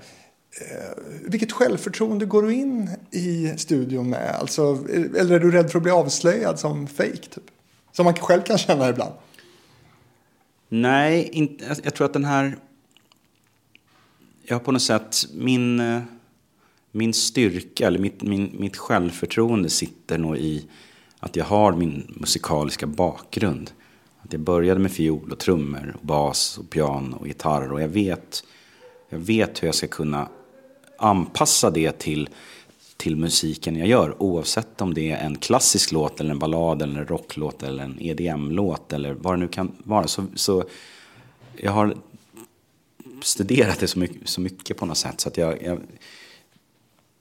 Vilket 1.25 1.51
självförtroende 1.51 2.25
går 2.25 2.43
du 2.43 2.53
in 2.53 2.89
i 3.11 3.53
studion 3.57 4.09
med? 4.09 4.35
Alltså, 4.39 4.77
eller 5.17 5.35
är 5.35 5.39
du 5.39 5.51
rädd 5.51 5.71
för 5.71 5.79
att 5.79 5.83
bli 5.83 5.91
avslöjad 5.91 6.59
som 6.59 6.87
fake 6.87 7.17
typ? 7.17 7.43
Som 7.91 8.05
man 8.05 8.13
själv 8.13 8.41
kan 8.41 8.57
känna 8.57 8.89
ibland. 8.89 9.11
Nej, 10.69 11.29
inte, 11.31 11.69
alltså, 11.69 11.83
jag 11.83 11.93
tror 11.93 12.05
att 12.05 12.13
den 12.13 12.25
här... 12.25 12.57
Jag 14.43 14.55
har 14.55 14.59
på 14.59 14.71
något 14.71 14.81
sätt... 14.81 15.15
Min, 15.33 15.79
eh, 15.79 16.01
min 16.91 17.13
styrka, 17.13 17.87
eller 17.87 17.99
mitt, 17.99 18.23
min, 18.23 18.55
mitt 18.59 18.77
självförtroende 18.77 19.69
sitter 19.69 20.17
nog 20.17 20.37
i 20.37 20.67
att 21.19 21.35
jag 21.35 21.45
har 21.45 21.73
min 21.73 22.13
musikaliska 22.19 22.87
bakgrund. 22.87 23.71
Att 24.21 24.33
jag 24.33 24.41
började 24.41 24.79
med 24.79 24.91
fiol 24.91 25.31
och 25.31 25.39
trummor, 25.39 25.95
och 25.99 26.07
bas, 26.07 26.57
och 26.57 26.69
piano 26.69 27.17
och 27.17 27.27
gitarr. 27.27 27.71
Och 27.71 27.81
jag 27.81 27.87
vet, 27.87 28.43
jag 29.09 29.19
vet 29.19 29.63
hur 29.63 29.67
jag 29.67 29.75
ska 29.75 29.87
kunna 29.87 30.29
anpassa 30.97 31.69
det 31.69 31.91
till, 31.91 32.29
till 33.05 33.15
musiken 33.15 33.75
jag 33.75 33.87
gör. 33.87 34.23
Oavsett 34.23 34.81
om 34.81 34.93
det 34.93 35.11
är 35.11 35.17
en 35.17 35.37
klassisk 35.37 35.91
låt, 35.91 36.19
eller 36.19 36.31
en 36.31 36.39
ballad, 36.39 36.81
eller 36.81 36.99
en 36.99 37.07
rocklåt, 37.07 37.63
eller 37.63 37.83
en 37.83 37.97
EDM-låt, 37.99 38.93
eller 38.93 39.13
vad 39.13 39.33
det 39.33 39.37
nu 39.37 39.47
kan 39.47 39.71
vara. 39.83 40.07
Så, 40.07 40.25
så 40.35 40.63
jag 41.57 41.71
har 41.71 41.95
studerat 43.21 43.79
det 43.79 43.87
så 43.87 43.99
mycket, 43.99 44.29
så 44.29 44.41
mycket 44.41 44.77
på 44.77 44.85
något 44.85 44.97
sätt. 44.97 45.21
Så 45.21 45.29
att 45.29 45.37
jag, 45.37 45.63
jag 45.63 45.79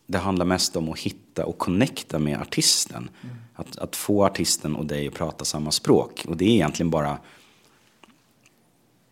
det 0.07 0.18
handlar 0.18 0.44
mest 0.44 0.77
om 0.77 0.92
att 0.92 0.99
hitta 0.99 1.47
och 1.47 1.59
connecta 1.59 2.18
med 2.18 2.40
artisten. 2.40 3.11
Mm. 3.23 3.37
Att, 3.55 3.79
att 3.79 3.97
få 3.97 4.25
artisten 4.25 4.77
och 4.77 4.87
dig 4.87 5.09
att 5.09 5.14
prata 5.14 5.44
samma 5.44 5.70
språk. 5.70 6.25
Och 6.29 6.37
det 6.37 6.44
är 6.44 6.51
egentligen 6.51 6.90
bara 6.90 7.18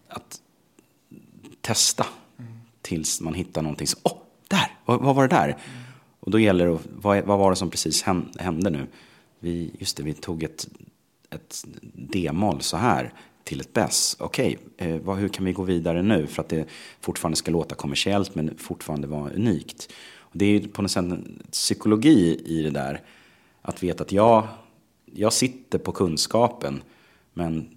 att 0.08 0.40
testa 1.60 2.06
mm. 2.38 2.52
tills 2.82 3.20
man 3.20 3.34
hittar 3.34 3.62
någonting 3.62 3.86
åh, 4.02 4.12
oh, 4.12 4.18
där, 4.48 4.76
vad, 4.84 5.00
vad, 5.00 5.14
var 5.14 5.28
det 5.28 5.36
där? 5.36 5.48
Mm. 5.48 5.81
Och 6.22 6.30
då 6.30 6.38
gäller 6.38 6.66
det, 6.66 6.78
vad, 6.96 7.24
vad 7.24 7.38
var 7.38 7.50
det 7.50 7.56
som 7.56 7.70
precis 7.70 8.02
hände 8.38 8.70
nu? 8.70 8.86
Vi, 9.38 9.70
just 9.78 9.96
det, 9.96 10.02
vi 10.02 10.14
tog 10.14 10.42
ett, 10.42 10.68
ett 11.30 11.64
D-moll 11.94 12.60
så 12.60 12.76
här 12.76 13.12
till 13.44 13.60
ett 13.60 13.72
bäss. 13.72 14.16
Okej, 14.18 14.58
okay, 14.76 14.88
eh, 14.88 15.14
hur 15.14 15.28
kan 15.28 15.44
vi 15.44 15.52
gå 15.52 15.62
vidare 15.62 16.02
nu 16.02 16.26
för 16.26 16.42
att 16.42 16.48
det 16.48 16.68
fortfarande 17.00 17.36
ska 17.36 17.50
låta 17.50 17.74
kommersiellt 17.74 18.34
men 18.34 18.56
fortfarande 18.58 19.06
vara 19.06 19.30
unikt? 19.30 19.92
Och 20.18 20.38
det 20.38 20.44
är 20.44 20.50
ju 20.50 20.68
på 20.68 20.82
något 20.82 20.90
sätt 20.90 21.04
en 21.04 21.42
psykologi 21.50 22.42
i 22.44 22.62
det 22.62 22.70
där. 22.70 23.00
Att 23.62 23.82
veta 23.82 24.04
att 24.04 24.12
jag, 24.12 24.48
jag 25.04 25.32
sitter 25.32 25.78
på 25.78 25.92
kunskapen 25.92 26.82
men 27.34 27.68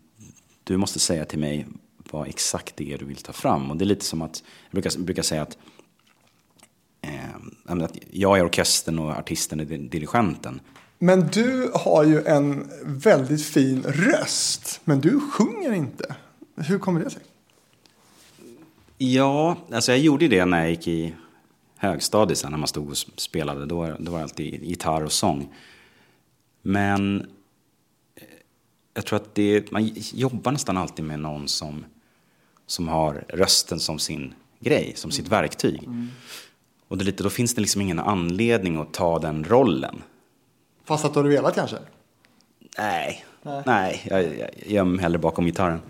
du 0.64 0.78
måste 0.78 1.00
säga 1.00 1.26
till 1.26 1.40
mig 1.40 1.66
vad 2.12 2.28
exakt 2.28 2.78
det 2.78 2.94
är 2.94 2.98
du 2.98 3.06
vill 3.06 3.18
ta 3.18 3.34
fram. 3.34 3.72
Och 3.72 3.78
det 3.78 3.84
är 3.84 3.88
lite 3.88 4.06
som 4.06 4.22
att, 4.22 4.44
jag 4.70 4.82
brukar, 4.82 5.00
brukar 5.00 5.24
säga 5.24 5.42
att, 5.42 5.58
att 7.68 7.98
jag 8.12 8.38
är 8.40 8.46
orkestern 8.46 9.00
och 9.00 9.12
artisten 9.12 9.60
är 9.60 9.66
dirigenten. 9.66 10.60
Men 11.00 11.28
du 11.28 11.72
har 11.74 12.04
ju 12.04 12.24
en 12.24 12.72
väldigt 12.84 13.46
fin 13.46 13.84
röst, 13.84 14.82
men 14.84 15.02
du 15.02 15.20
sjunger 15.20 15.74
inte. 15.74 16.16
Hur 16.56 16.80
kommer 16.80 17.00
det 17.00 17.10
sig? 17.10 17.22
Ja, 18.98 19.58
alltså 19.72 19.92
jag 19.92 20.00
gjorde 20.00 20.28
det 20.28 20.46
när 20.46 20.60
jag 20.60 20.70
gick 20.70 20.88
i 20.88 21.14
högstadiet 21.78 22.38
sen 22.38 22.52
när 22.52 22.58
man 22.58 22.68
stod 22.68 22.90
och 22.90 22.98
spelade. 22.98 23.66
Då, 23.66 23.96
då 24.00 24.12
var 24.12 24.18
det 24.18 24.24
alltid 24.24 24.64
gitarr 24.64 25.04
och 25.04 25.12
sång. 25.12 25.54
Men 26.62 27.22
eh, 28.16 28.24
jag 28.94 29.06
tror 29.06 29.18
att 29.18 29.36
det, 29.36 29.72
man 29.72 29.92
jobbar 29.96 30.52
nästan 30.52 30.78
alltid 30.78 31.06
med 31.06 31.20
någon 31.20 31.48
som, 31.48 31.86
som 32.68 32.88
har 32.88 33.26
rösten 33.30 33.80
som 33.80 34.00
sin 34.00 34.34
grej, 34.60 34.94
som 34.96 35.12
sitt 35.12 35.28
verktyg. 35.28 35.84
Mm. 35.84 36.08
Och 36.96 37.00
det 37.00 37.06
lite, 37.06 37.24
då 37.24 37.30
finns 37.30 37.54
det 37.54 37.62
liksom 37.62 37.82
ingen 37.82 38.00
anledning 38.00 38.78
att 38.78 38.94
ta 38.94 39.20
den 39.20 39.44
rollen. 39.44 40.04
Fast 40.86 41.06
att 41.06 41.14
du 41.14 41.20
hade 41.20 41.30
velat 41.30 41.56
kanske? 41.56 41.78
Nej, 42.78 43.26
nej, 43.44 43.64
nej 43.66 44.02
jag, 44.10 44.24
jag 44.24 44.50
gömmer 44.66 45.02
hellre 45.02 45.20
bakom 45.20 45.46
gitarren. 45.46 45.82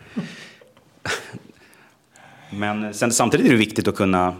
Men 2.51 2.93
sen, 2.93 3.11
samtidigt 3.11 3.45
är 3.45 3.49
det 3.49 3.57
viktigt 3.57 3.87
att 3.87 3.95
kunna 3.95 4.35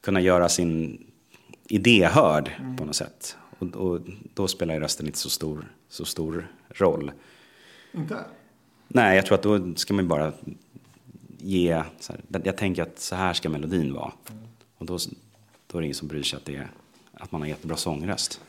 kunna 0.00 0.20
göra 0.20 0.48
sin 0.48 1.04
idé 1.68 2.06
hörd 2.06 2.50
mm. 2.60 2.76
på 2.76 2.84
något 2.84 2.96
sätt. 2.96 3.36
Och, 3.58 3.76
och, 3.76 4.00
då 4.34 4.48
spelar 4.48 4.74
ju 4.74 4.80
rösten 4.80 5.06
inte 5.06 5.18
så 5.18 5.30
stor, 5.30 5.72
så 5.88 6.04
stor 6.04 6.52
roll. 6.68 7.12
Inte? 7.92 8.16
Nej, 8.88 9.16
jag 9.16 9.26
tror 9.26 9.34
att 9.34 9.42
då 9.42 9.74
ska 9.76 9.94
man 9.94 10.08
bara 10.08 10.32
ge... 11.38 11.74
Här, 11.74 11.84
jag 12.44 12.56
tänker 12.56 12.82
att 12.82 12.98
så 12.98 13.14
här 13.14 13.32
ska 13.32 13.48
melodin 13.48 13.94
vara. 13.94 14.12
Mm. 14.30 14.42
Och 14.78 14.86
då, 14.86 14.98
då 15.70 15.78
är 15.78 15.82
det 15.82 15.86
ingen 15.86 15.94
som 15.94 16.08
bryr 16.08 16.22
sig 16.22 16.36
att, 16.36 16.44
det 16.44 16.56
är, 16.56 16.70
att 17.12 17.32
man 17.32 17.40
har 17.40 17.48
jättebra 17.48 17.76
sångröst. 17.76 18.40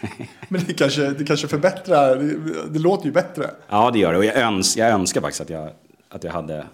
Men 0.48 0.64
det 0.66 0.74
kanske, 0.74 1.10
det 1.10 1.24
kanske 1.24 1.48
förbättrar, 1.48 2.16
det, 2.16 2.68
det, 2.70 2.78
låter 2.78 3.06
ju 3.06 3.12
bättre. 3.12 3.50
Ja, 3.68 3.90
det 3.90 3.98
gör 3.98 4.12
det. 4.12 4.18
Och 4.18 4.24
jag, 4.24 4.36
öns, 4.36 4.76
jag 4.76 4.88
önskar 4.90 5.20
faktiskt 5.20 5.40
att 5.40 5.50
jag, 5.50 5.70
att 6.08 6.24
jag 6.24 6.32
hade, 6.32 6.66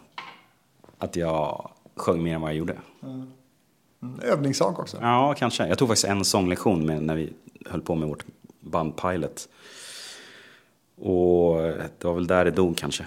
att 0.98 1.16
jag 1.16 1.70
sjöng 1.96 2.22
mer 2.22 2.34
än 2.34 2.40
vad 2.40 2.50
jag 2.50 2.56
gjorde. 2.56 2.76
Mm. 3.02 3.32
Övningssak 4.22 4.78
också. 4.78 4.98
Ja, 5.00 5.34
kanske. 5.38 5.66
Jag 5.66 5.78
tog 5.78 5.88
faktiskt 5.88 6.06
en 6.06 6.24
sånglektion 6.24 6.86
med, 6.86 7.02
när 7.02 7.16
vi 7.16 7.32
höll 7.66 7.80
på 7.80 7.94
med 7.94 8.08
vårt 8.08 8.24
band 8.60 8.96
Pilot. 8.96 9.48
Och 10.96 11.56
det 11.98 12.04
var 12.04 12.14
väl 12.14 12.26
där 12.26 12.44
det 12.44 12.50
dog 12.50 12.76
kanske. 12.76 13.04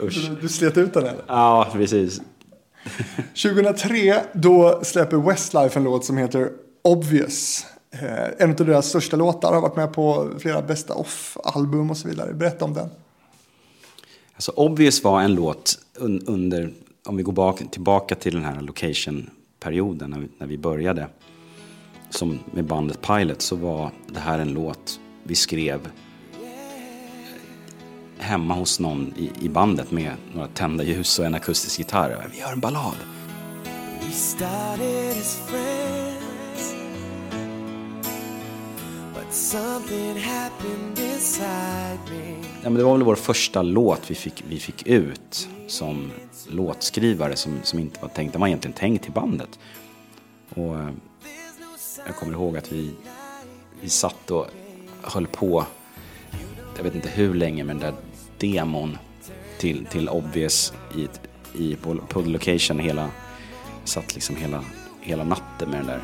Du, 0.00 0.08
du 0.40 0.48
slet 0.48 0.78
ut 0.78 0.94
den 0.94 1.06
eller? 1.06 1.24
Ja, 1.26 1.68
precis. 1.72 2.20
2003 3.42 4.20
då 4.32 4.80
släpper 4.82 5.16
Westlife 5.16 5.78
en 5.78 5.84
låt 5.84 6.04
som 6.04 6.16
heter 6.16 6.50
Obvious. 6.82 7.66
Eh, 7.90 8.28
en 8.38 8.50
av 8.50 8.56
deras 8.56 8.88
största 8.88 9.16
låtar 9.16 9.52
har 9.52 9.60
varit 9.60 9.76
med 9.76 9.92
på 9.92 10.30
flera 10.38 10.62
bästa 10.62 10.94
off-album 10.94 11.90
och 11.90 11.96
så 11.96 12.08
vidare. 12.08 12.32
Berätta 12.32 12.64
om 12.64 12.74
den. 12.74 12.88
Alltså 14.34 14.52
Obvious 14.52 15.04
var 15.04 15.20
en 15.20 15.34
låt 15.34 15.78
un 15.98 16.22
under 16.26 16.72
om 17.06 17.16
vi 17.16 17.22
går 17.22 17.32
bak, 17.32 17.62
tillbaka 17.70 18.14
till 18.14 18.34
den 18.34 18.44
här 18.44 18.60
location-perioden 18.60 20.10
när 20.10 20.18
vi, 20.18 20.28
när 20.38 20.46
vi 20.46 20.58
började 20.58 21.08
som 22.10 22.38
med 22.52 22.64
bandet 22.64 23.02
Pilot 23.02 23.42
så 23.42 23.56
var 23.56 23.90
det 24.06 24.20
här 24.20 24.38
en 24.38 24.52
låt 24.52 25.00
vi 25.22 25.34
skrev 25.34 25.80
hemma 28.18 28.54
hos 28.54 28.80
någon 28.80 29.14
i, 29.16 29.30
i 29.40 29.48
bandet 29.48 29.90
med 29.90 30.12
några 30.34 30.48
tända 30.48 30.84
ljus 30.84 31.18
och 31.18 31.26
en 31.26 31.34
akustisk 31.34 31.78
gitarr. 31.78 32.28
Vi 32.32 32.38
gör 32.38 32.52
en 32.52 32.60
ballad. 32.60 32.96
Ja, 42.62 42.70
men 42.70 42.74
det 42.74 42.84
var 42.84 42.92
väl 42.92 43.02
vår 43.02 43.14
första 43.14 43.62
låt 43.62 44.10
vi 44.10 44.14
fick, 44.14 44.44
vi 44.48 44.58
fick 44.58 44.86
ut 44.86 45.48
som 45.66 46.10
låtskrivare 46.48 47.36
som, 47.36 47.58
som 47.62 47.78
inte 47.78 48.00
var 48.00 48.08
tänkt, 48.08 48.32
den 48.32 48.40
var 48.40 48.48
egentligen 48.48 48.76
tänkt 48.76 49.04
till 49.04 49.12
bandet. 49.12 49.58
Och 50.54 50.76
eh, 50.76 50.88
jag 52.06 52.16
kommer 52.16 52.32
ihåg 52.32 52.56
att 52.56 52.72
vi, 52.72 52.90
vi 53.80 53.88
satt 53.88 54.30
och 54.30 54.46
höll 55.02 55.26
på, 55.26 55.66
jag 56.76 56.84
vet 56.84 56.94
inte 56.94 57.08
hur 57.08 57.34
länge, 57.34 57.64
med 57.64 57.76
den 57.76 57.92
där 57.92 57.94
demon 58.38 58.98
till, 59.58 59.86
till 59.86 60.08
Obvious 60.08 60.72
i, 60.96 61.08
i, 61.58 61.76
på, 61.76 61.94
på 61.94 62.20
location 62.20 62.78
hela, 62.78 63.10
satt 63.84 64.14
liksom 64.14 64.36
hela, 64.36 64.64
hela 65.00 65.24
natten 65.24 65.70
med 65.70 65.80
den 65.80 65.86
där 65.86 66.02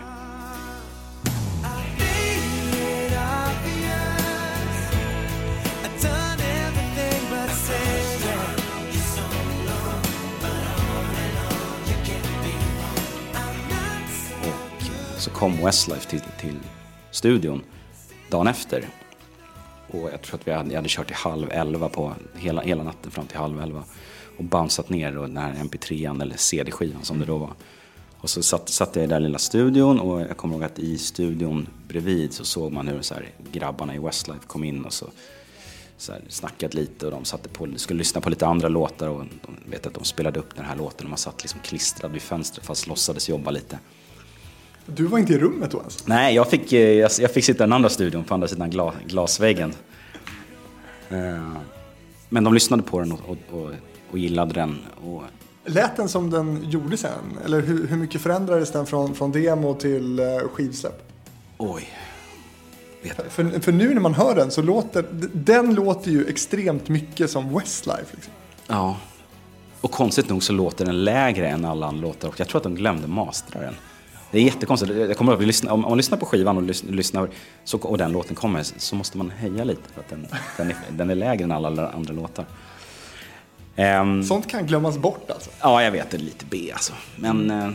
så 15.19 15.31
kom 15.31 15.65
Westlife 15.65 16.11
till, 16.11 16.21
till 16.41 16.59
studion 17.11 17.63
dagen 18.31 18.47
efter. 18.47 18.85
Och 19.93 20.11
jag 20.13 20.23
tror 20.23 20.41
att 20.41 20.49
vi 20.49 20.53
hade, 20.53 20.71
jag 20.71 20.77
hade 20.77 20.89
kört 20.89 21.07
till 21.07 21.17
halv 21.17 21.51
elva 21.51 21.89
på 21.89 22.15
hela, 22.35 22.63
hela 22.63 22.83
natten 22.83 23.11
fram 23.11 23.27
till 23.27 23.39
halv 23.39 23.61
elva. 23.61 23.85
Och 24.37 24.45
bounceat 24.45 24.89
ner 24.89 25.13
då 25.13 25.23
den 25.23 25.37
här 25.37 25.53
mp3an 25.53 26.23
eller 26.23 26.37
cd-skivan 26.37 27.05
som 27.05 27.19
det 27.19 27.25
då 27.25 27.39
var. 27.39 27.53
Och 28.23 28.31
så 28.31 28.43
satt, 28.43 28.69
satt 28.69 28.97
jag 28.97 29.05
i 29.05 29.07
den 29.07 29.11
där 29.11 29.21
lilla 29.21 29.39
studion 29.39 30.01
och 30.01 30.21
jag 30.21 30.37
kommer 30.37 30.55
ihåg 30.55 30.65
att 30.65 30.79
i 30.79 30.99
studion 30.99 31.69
bredvid 31.89 32.33
så 32.33 32.45
såg 32.45 32.73
man 32.73 32.89
hur 32.89 33.03
så 33.03 33.15
här, 33.15 33.31
grabbarna 33.53 33.95
i 33.95 33.99
Westlife 33.99 34.47
kom 34.47 34.65
in 34.65 34.85
och 34.85 34.93
så, 34.93 35.07
så 35.97 36.13
här, 36.13 36.23
snackat 36.29 36.75
lite 36.75 37.07
och 37.07 37.13
de 37.13 37.25
satte 37.25 37.49
på, 37.49 37.69
skulle 37.77 37.99
lyssna 37.99 38.21
på 38.21 38.31
lite 38.31 38.47
andra 38.47 38.69
låtar 38.69 39.09
och 39.09 39.25
de 39.47 39.71
vet 39.71 39.87
att 39.87 39.95
de 39.95 40.05
spelade 40.05 40.41
upp 40.41 40.57
den 40.57 40.65
här 40.65 40.77
låten 40.77 41.07
och 41.07 41.11
man 41.11 41.19
satt 41.19 41.43
liksom 41.43 41.61
klistrad 41.61 42.13
vid 42.13 42.23
fönstret 42.23 42.67
fast 42.67 42.87
låtsades 42.87 43.29
jobba 43.29 43.51
lite. 43.51 43.79
Du 44.87 45.07
var 45.07 45.19
inte 45.19 45.33
i 45.33 45.39
rummet 45.39 45.71
då 45.71 45.79
ens? 45.79 46.07
Nej, 46.07 46.35
jag 46.35 46.51
fick, 46.51 46.73
eh, 46.73 46.81
jag, 46.81 47.11
jag 47.19 47.31
fick 47.31 47.45
sitta 47.45 47.65
i 47.65 47.67
den 47.67 47.73
andra 47.73 47.89
studion 47.89 48.25
på 48.25 48.35
andra 48.35 48.49
sidan 48.49 48.71
glas, 48.71 48.95
glasväggen. 49.07 49.75
Eh, 51.09 51.53
men 52.29 52.45
de 52.45 52.55
lyssnade 52.55 52.83
på 52.83 52.99
den 52.99 53.13
och, 53.13 53.21
och, 53.27 53.61
och, 53.61 53.71
och 54.11 54.19
gillade 54.19 54.55
den. 54.55 54.79
Och... 55.05 55.23
Lät 55.65 55.97
den 55.97 56.09
som 56.09 56.31
den 56.31 56.71
gjorde 56.71 56.97
sen? 56.97 57.39
Eller 57.45 57.61
hur, 57.61 57.87
hur 57.87 57.97
mycket 57.97 58.21
förändrades 58.21 58.73
den 58.73 58.87
från, 58.87 59.15
från 59.15 59.33
demo 59.33 59.75
till 59.75 60.19
eh, 60.19 60.27
skivsläpp? 60.53 61.03
Oj. 61.59 61.89
För, 63.29 63.61
för, 63.61 63.73
nu 63.73 63.95
när 63.95 64.01
man 64.01 64.15
hör 64.15 64.35
den 64.35 64.51
så 64.51 64.63
låter 64.63 65.05
den 65.33 65.75
låter 65.75 66.11
ju 66.11 66.27
extremt 66.27 66.89
mycket 66.89 67.31
som 67.31 67.55
Westlife. 67.55 68.07
Liksom. 68.11 68.33
Ja. 68.67 68.97
Och 69.81 69.91
konstigt 69.91 70.29
nog 70.29 70.43
så 70.43 70.53
låter 70.53 70.85
den 70.85 71.05
lägre 71.05 71.49
än 71.49 71.65
alla 71.65 71.87
andra 71.87 72.03
låtar. 72.03 72.29
Och 72.29 72.41
jag 72.41 72.49
tror 72.49 72.59
att 72.59 72.63
de 72.63 72.75
glömde 72.75 73.09
mastra 73.09 73.61
den. 73.61 73.75
Det 74.33 74.39
är 74.39 74.43
jättekonstigt. 74.43 74.93
Jag 74.93 75.17
kommer 75.17 75.33
ihåg, 75.33 75.43
lyssnar, 75.43 75.73
om, 75.73 75.81
man 75.81 75.97
lyssnar 75.97 76.19
på 76.19 76.27
skivan 76.27 76.57
och 76.57 76.63
lyssnar, 76.93 77.29
så, 77.65 77.79
och 77.79 77.99
den 77.99 78.13
låten 78.13 78.37
kommer 78.37 78.63
så 78.63 78.97
måste 78.97 79.19
man 79.19 79.31
heja 79.31 79.65
lite 79.65 79.93
för 79.95 80.01
att 80.01 80.09
den, 80.09 80.27
den, 80.57 80.71
är, 80.71 80.77
den 80.91 81.11
är 81.11 81.15
lägre 81.15 81.45
än 81.45 81.53
alla 81.53 81.89
andra 81.89 82.15
låtar. 82.15 82.47
Um, 83.77 84.25
Sånt 84.25 84.51
kan 84.51 84.67
glömmas 84.67 84.99
bort 84.99 85.31
alltså? 85.31 85.51
Ja, 85.61 85.83
jag 85.83 85.91
vet. 85.91 86.11
Det 86.11 86.17
är 86.17 86.19
lite 86.19 86.45
B 86.51 86.71
alltså. 86.73 86.93
Men 87.17 87.51
uh, 87.51 87.73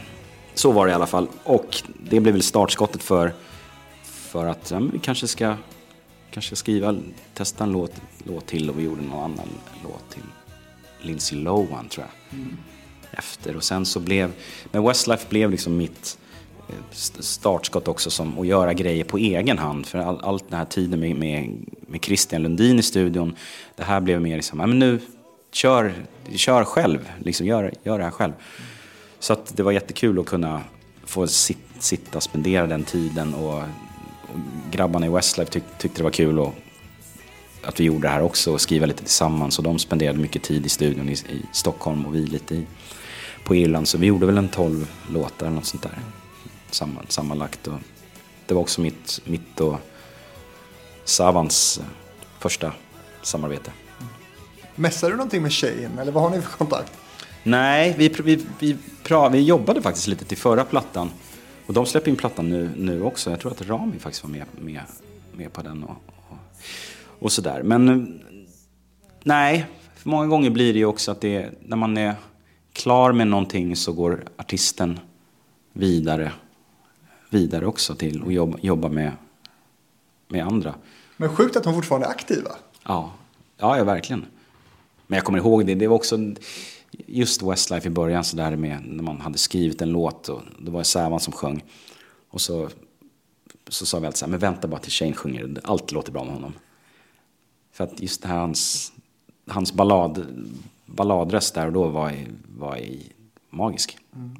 så 0.53 0.71
var 0.71 0.85
det 0.85 0.91
i 0.91 0.95
alla 0.95 1.07
fall. 1.07 1.27
Och 1.43 1.83
det 2.09 2.19
blev 2.19 2.33
väl 2.33 2.43
startskottet 2.43 3.03
för, 3.03 3.33
för 4.03 4.45
att 4.45 4.71
ja, 4.71 4.79
vi 4.93 4.99
kanske 4.99 5.27
ska, 5.27 5.55
kanske 6.31 6.55
skriva, 6.55 6.95
testa 7.33 7.63
en 7.63 7.71
låt, 7.71 7.93
låt 8.23 8.45
till 8.45 8.69
och 8.69 8.79
vi 8.79 8.83
gjorde 8.83 9.01
någon 9.01 9.23
annan 9.23 9.47
låt 9.83 10.09
till 10.09 10.23
Lindsay 11.01 11.39
Lohan 11.39 11.87
tror 11.87 12.05
jag. 12.05 12.39
Mm. 12.39 12.57
Efter 13.11 13.55
och 13.55 13.63
sen 13.63 13.85
så 13.85 13.99
blev, 13.99 14.31
men 14.71 14.83
Westlife 14.83 15.25
blev 15.29 15.51
liksom 15.51 15.77
mitt 15.77 16.17
startskott 17.19 17.88
också 17.88 18.10
som 18.10 18.39
att 18.39 18.47
göra 18.47 18.73
grejer 18.73 19.03
på 19.03 19.17
egen 19.17 19.58
hand. 19.58 19.86
För 19.86 19.99
all, 19.99 20.19
allt 20.23 20.49
den 20.49 20.58
här 20.58 20.65
tiden 20.65 20.99
med, 20.99 21.15
med, 21.15 21.65
med 21.88 22.03
Christian 22.03 22.43
Lundin 22.43 22.80
i 22.80 22.84
studion, 22.84 23.36
det 23.75 23.84
här 23.84 23.99
blev 23.99 24.21
mer 24.21 24.36
liksom, 24.36 24.60
ja 24.60 24.67
men 24.67 24.80
nu, 24.80 24.99
kör, 25.51 25.93
kör 26.36 26.63
själv, 26.63 27.10
liksom 27.19 27.45
gör, 27.47 27.73
gör 27.84 27.97
det 27.97 28.03
här 28.03 28.12
själv. 28.12 28.34
Så 29.19 29.34
att 29.34 29.58
det 29.58 29.63
var 29.63 29.71
jättekul 29.71 30.19
att 30.19 30.25
kunna 30.25 30.62
få 31.06 31.27
sit, 31.27 31.58
sitta 31.80 32.17
och 32.17 32.23
spendera 32.23 32.67
den 32.67 32.84
tiden 32.84 33.34
och, 33.34 33.58
och 34.21 34.39
grabbarna 34.71 35.06
i 35.06 35.10
Westlife 35.10 35.51
tyck, 35.51 35.63
tyckte 35.77 35.99
det 35.99 36.03
var 36.03 36.12
kul 36.12 36.39
och, 36.39 36.56
att 37.63 37.80
vi 37.80 37.84
gjorde 37.84 38.01
det 38.01 38.10
här 38.10 38.21
också 38.21 38.53
och 38.53 38.62
skriva 38.62 38.86
lite 38.86 39.03
tillsammans 39.03 39.58
och 39.58 39.63
de 39.63 39.80
spenderade 39.80 40.19
mycket 40.19 40.43
tid 40.43 40.65
i 40.65 40.69
studion 40.69 41.10
i, 41.10 41.13
i 41.13 41.41
Stockholm 41.51 42.06
och 42.06 42.15
vi 42.15 42.25
lite 42.25 42.56
i, 42.56 42.65
på 43.43 43.56
Irland 43.56 43.88
så 43.88 43.97
vi 43.97 44.08
gjorde 44.08 44.25
väl 44.25 44.38
en 44.38 44.47
tolv 44.47 44.91
låtar 45.12 45.45
eller 45.45 45.56
något 45.56 45.65
sånt 45.65 45.84
där 45.84 45.99
sammanlagt. 47.08 47.67
Och 47.67 47.80
det 48.45 48.53
var 48.53 48.62
också 48.62 48.82
mitt, 48.82 49.21
mitt 49.25 49.60
och 49.60 49.77
Savans 51.03 51.77
eh, 51.77 51.86
första 52.39 52.73
samarbete. 53.21 53.71
Mässade 54.75 55.13
du 55.13 55.17
någonting 55.17 55.41
med 55.41 55.51
tjejen 55.51 55.99
eller 55.99 56.12
vad 56.12 56.23
har 56.23 56.30
ni 56.30 56.41
för 56.41 56.58
kontakt? 56.58 56.91
Nej, 57.43 57.95
vi, 57.97 58.10
vi, 58.10 58.45
vi, 58.60 58.77
pra, 59.03 59.30
vi 59.30 59.41
jobbade 59.41 59.82
faktiskt 59.82 60.08
lite 60.08 60.25
till 60.25 60.38
förra 60.38 60.63
plattan. 60.63 61.10
Och 61.65 61.73
de 61.73 61.86
släpper 61.86 62.10
in 62.10 62.15
plattan 62.15 62.49
nu, 62.49 62.69
nu 62.77 63.03
också. 63.03 63.30
Jag 63.30 63.39
tror 63.39 63.51
att 63.51 63.62
Rami 63.62 63.99
faktiskt 63.99 64.23
var 64.23 64.32
med, 64.32 64.45
med, 64.60 64.82
med 65.34 65.53
på 65.53 65.62
den 65.62 65.84
och, 65.84 66.01
och, 66.30 66.38
och 67.19 67.32
sådär. 67.32 67.63
Men 67.63 68.13
nej, 69.23 69.65
för 69.95 70.10
många 70.10 70.27
gånger 70.27 70.49
blir 70.49 70.73
det 70.73 70.80
ju 70.80 70.86
också 70.86 71.12
att 71.12 71.21
det, 71.21 71.49
när 71.62 71.77
man 71.77 71.97
är 71.97 72.15
klar 72.73 73.12
med 73.12 73.27
någonting 73.27 73.75
så 73.75 73.93
går 73.93 74.25
artisten 74.38 74.99
vidare 75.73 76.32
vidare 77.29 77.65
också 77.65 77.95
till 77.95 78.23
att 78.23 78.33
jobba, 78.33 78.57
jobba 78.61 78.89
med, 78.89 79.11
med 80.27 80.45
andra. 80.45 80.75
Men 81.17 81.35
sjukt 81.35 81.55
att 81.55 81.65
hon 81.65 81.73
fortfarande 81.73 82.07
är 82.07 82.11
aktiv 82.11 82.43
va? 82.43 82.55
Ja, 82.83 83.13
ja, 83.57 83.77
ja 83.77 83.83
verkligen. 83.83 84.25
Men 85.07 85.17
jag 85.17 85.25
kommer 85.25 85.39
ihåg 85.39 85.65
det, 85.65 85.75
det 85.75 85.87
var 85.87 85.95
också 85.95 86.17
just 86.91 87.43
Westlife 87.43 87.87
i 87.87 87.91
början 87.91 88.23
så 88.23 88.37
där 88.37 88.55
med 88.55 88.83
när 88.85 89.03
man 89.03 89.21
hade 89.21 89.37
skrivit 89.37 89.81
en 89.81 89.91
låt 89.91 90.29
och 90.29 90.41
det 90.59 90.71
var 90.71 90.83
Sävan 90.83 91.19
som 91.19 91.33
sjöng. 91.33 91.63
Och 92.29 92.41
så, 92.41 92.69
så 93.67 93.85
sa 93.85 93.99
vi 93.99 94.05
alltid 94.05 94.17
så 94.17 94.25
här, 94.25 94.31
men 94.31 94.39
vänta 94.39 94.67
bara 94.67 94.79
till 94.79 94.91
Shane 94.91 95.13
sjunger, 95.13 95.59
allt 95.63 95.91
låter 95.91 96.11
bra 96.11 96.23
med 96.23 96.33
honom. 96.33 96.53
För 97.71 97.83
att 97.83 98.01
just 98.01 98.21
det 98.21 98.27
här 98.27 98.37
hans, 98.37 98.91
hans 99.47 99.73
ballad, 99.73 100.25
balladröst 100.85 101.55
där 101.55 101.65
och 101.65 101.73
då 101.73 101.87
var, 101.87 102.13
var 102.57 102.79
magisk. 103.49 103.97
Mm. 104.15 104.35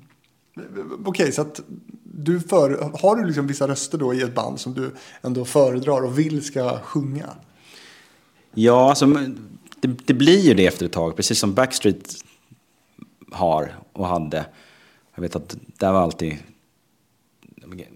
Okej, 0.60 1.06
okay, 1.06 1.32
så 1.32 1.41
att 1.41 1.62
du 2.04 2.39
för, 2.39 2.91
har 3.02 3.15
du 3.15 3.26
liksom 3.26 3.48
vissa 3.48 3.67
röster 3.67 3.98
då 3.98 4.13
i 4.13 4.22
ett 4.22 4.36
band 4.36 4.60
som 4.60 4.74
du 4.74 4.91
ändå 5.22 5.46
föredrar 5.46 6.02
och 6.02 6.20
vill 6.20 6.43
ska 6.43 6.80
sjunga? 6.80 7.30
Ja, 8.54 8.89
alltså, 8.89 9.06
det, 9.80 9.88
det 10.06 10.13
blir 10.13 10.39
ju 10.39 10.54
det 10.54 10.65
efter 10.65 10.86
ett 10.86 10.91
tag, 10.91 11.15
precis 11.15 11.39
som 11.39 11.54
Backstreet 11.54 12.15
har 13.32 13.80
och 13.93 14.08
hade. 14.08 14.46
Jag 15.15 15.22
vet 15.22 15.36
att 15.36 15.58
där 15.78 15.91
var 15.91 16.02
alltid 16.02 16.38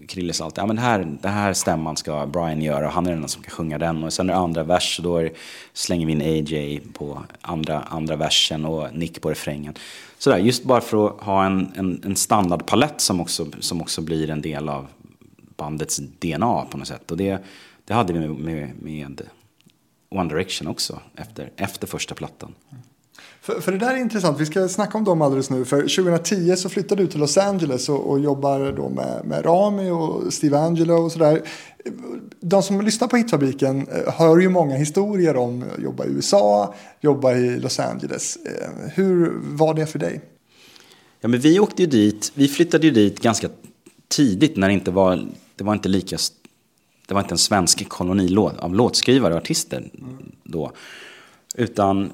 Krille 0.08 0.32
sa 0.32 0.44
alltid, 0.44 0.62
ja 0.62 0.66
men 0.66 0.76
det 0.76 0.82
här, 0.82 1.18
det 1.22 1.28
här 1.28 1.52
stämman 1.52 1.96
ska 1.96 2.26
Brian 2.26 2.62
göra 2.62 2.86
och 2.86 2.92
han 2.92 3.06
är 3.06 3.10
den 3.10 3.28
som 3.28 3.42
kan 3.42 3.50
sjunga 3.50 3.78
den. 3.78 4.04
Och 4.04 4.12
sen 4.12 4.30
är 4.30 4.34
det 4.34 4.38
andra 4.38 4.62
vers 4.62 4.98
och 4.98 5.04
då 5.04 5.16
är, 5.16 5.32
slänger 5.72 6.06
vi 6.06 6.12
in 6.12 6.22
AJ 6.22 6.80
på 6.92 7.22
andra, 7.40 7.80
andra 7.80 8.16
versen 8.16 8.64
och 8.64 8.94
Nick 8.94 9.20
på 9.20 9.30
refrängen. 9.30 9.74
Sådär, 10.18 10.38
just 10.38 10.64
bara 10.64 10.80
för 10.80 11.06
att 11.06 11.20
ha 11.20 11.46
en, 11.46 11.72
en, 11.76 12.02
en 12.04 12.16
standardpalett 12.16 13.00
som 13.00 13.20
också, 13.20 13.46
som 13.60 13.80
också 13.80 14.02
blir 14.02 14.30
en 14.30 14.42
del 14.42 14.68
av 14.68 14.86
bandets 15.56 15.96
DNA 15.96 16.66
på 16.70 16.78
något 16.78 16.88
sätt. 16.88 17.10
Och 17.10 17.16
det, 17.16 17.44
det 17.84 17.94
hade 17.94 18.12
vi 18.12 18.20
med, 18.20 18.30
med, 18.30 18.82
med 18.82 19.22
One 20.08 20.28
Direction 20.28 20.68
också 20.68 21.00
efter, 21.16 21.50
efter 21.56 21.86
första 21.86 22.14
plattan. 22.14 22.54
För, 23.42 23.60
för 23.60 23.72
det 23.72 23.78
där 23.78 23.94
är 23.94 23.96
intressant, 23.96 24.40
vi 24.40 24.46
ska 24.46 24.68
snacka 24.68 24.98
om 24.98 25.04
dem 25.04 25.22
alldeles 25.22 25.50
nu. 25.50 25.64
För 25.64 25.80
2010 25.80 26.56
så 26.56 26.68
flyttade 26.68 27.02
du 27.02 27.08
till 27.08 27.20
Los 27.20 27.38
Angeles 27.38 27.88
och, 27.88 28.10
och 28.10 28.20
jobbar 28.20 28.72
då 28.72 28.88
med, 28.88 29.24
med 29.24 29.46
Rami 29.46 29.90
och 29.90 30.32
Steve 30.32 30.58
Angelo 30.58 30.94
och 30.94 31.12
sådär. 31.12 31.42
De 32.40 32.62
som 32.62 32.80
lyssnar 32.80 33.08
på 33.08 33.16
Hitfabriken 33.16 33.88
eh, 33.88 34.14
hör 34.14 34.38
ju 34.38 34.48
många 34.48 34.76
historier 34.76 35.36
om 35.36 35.64
att 35.76 35.82
jobba 35.82 36.04
i 36.04 36.08
USA, 36.08 36.74
jobba 37.00 37.34
i 37.34 37.60
Los 37.60 37.80
Angeles. 37.80 38.36
Eh, 38.36 38.88
hur 38.94 39.32
var 39.42 39.74
det 39.74 39.86
för 39.86 39.98
dig? 39.98 40.20
Ja, 41.20 41.28
men 41.28 41.40
vi 41.40 41.60
åkte 41.60 41.82
ju 41.82 41.88
dit, 41.88 42.32
vi 42.34 42.48
flyttade 42.48 42.86
ju 42.86 42.92
dit 42.92 43.20
ganska 43.20 43.48
tidigt 44.08 44.56
när 44.56 44.68
det 44.68 44.74
inte 44.74 44.90
var, 44.90 45.26
det 45.56 45.64
var 45.64 45.72
inte 45.72 45.88
lika, 45.88 46.16
det 47.08 47.14
var 47.14 47.20
inte 47.20 47.34
en 47.34 47.38
svensk 47.38 47.88
koloni 47.88 48.36
av 48.58 48.74
låtskrivare 48.74 49.34
och 49.34 49.40
artister 49.40 49.78
mm. 49.78 50.32
då. 50.44 50.72
Utan 51.54 52.10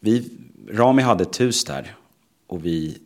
vi, 0.00 0.30
Rami 0.70 1.02
hade 1.02 1.22
ett 1.22 1.40
hus 1.40 1.64
där 1.64 1.96
och 2.46 2.66
vi 2.66 2.98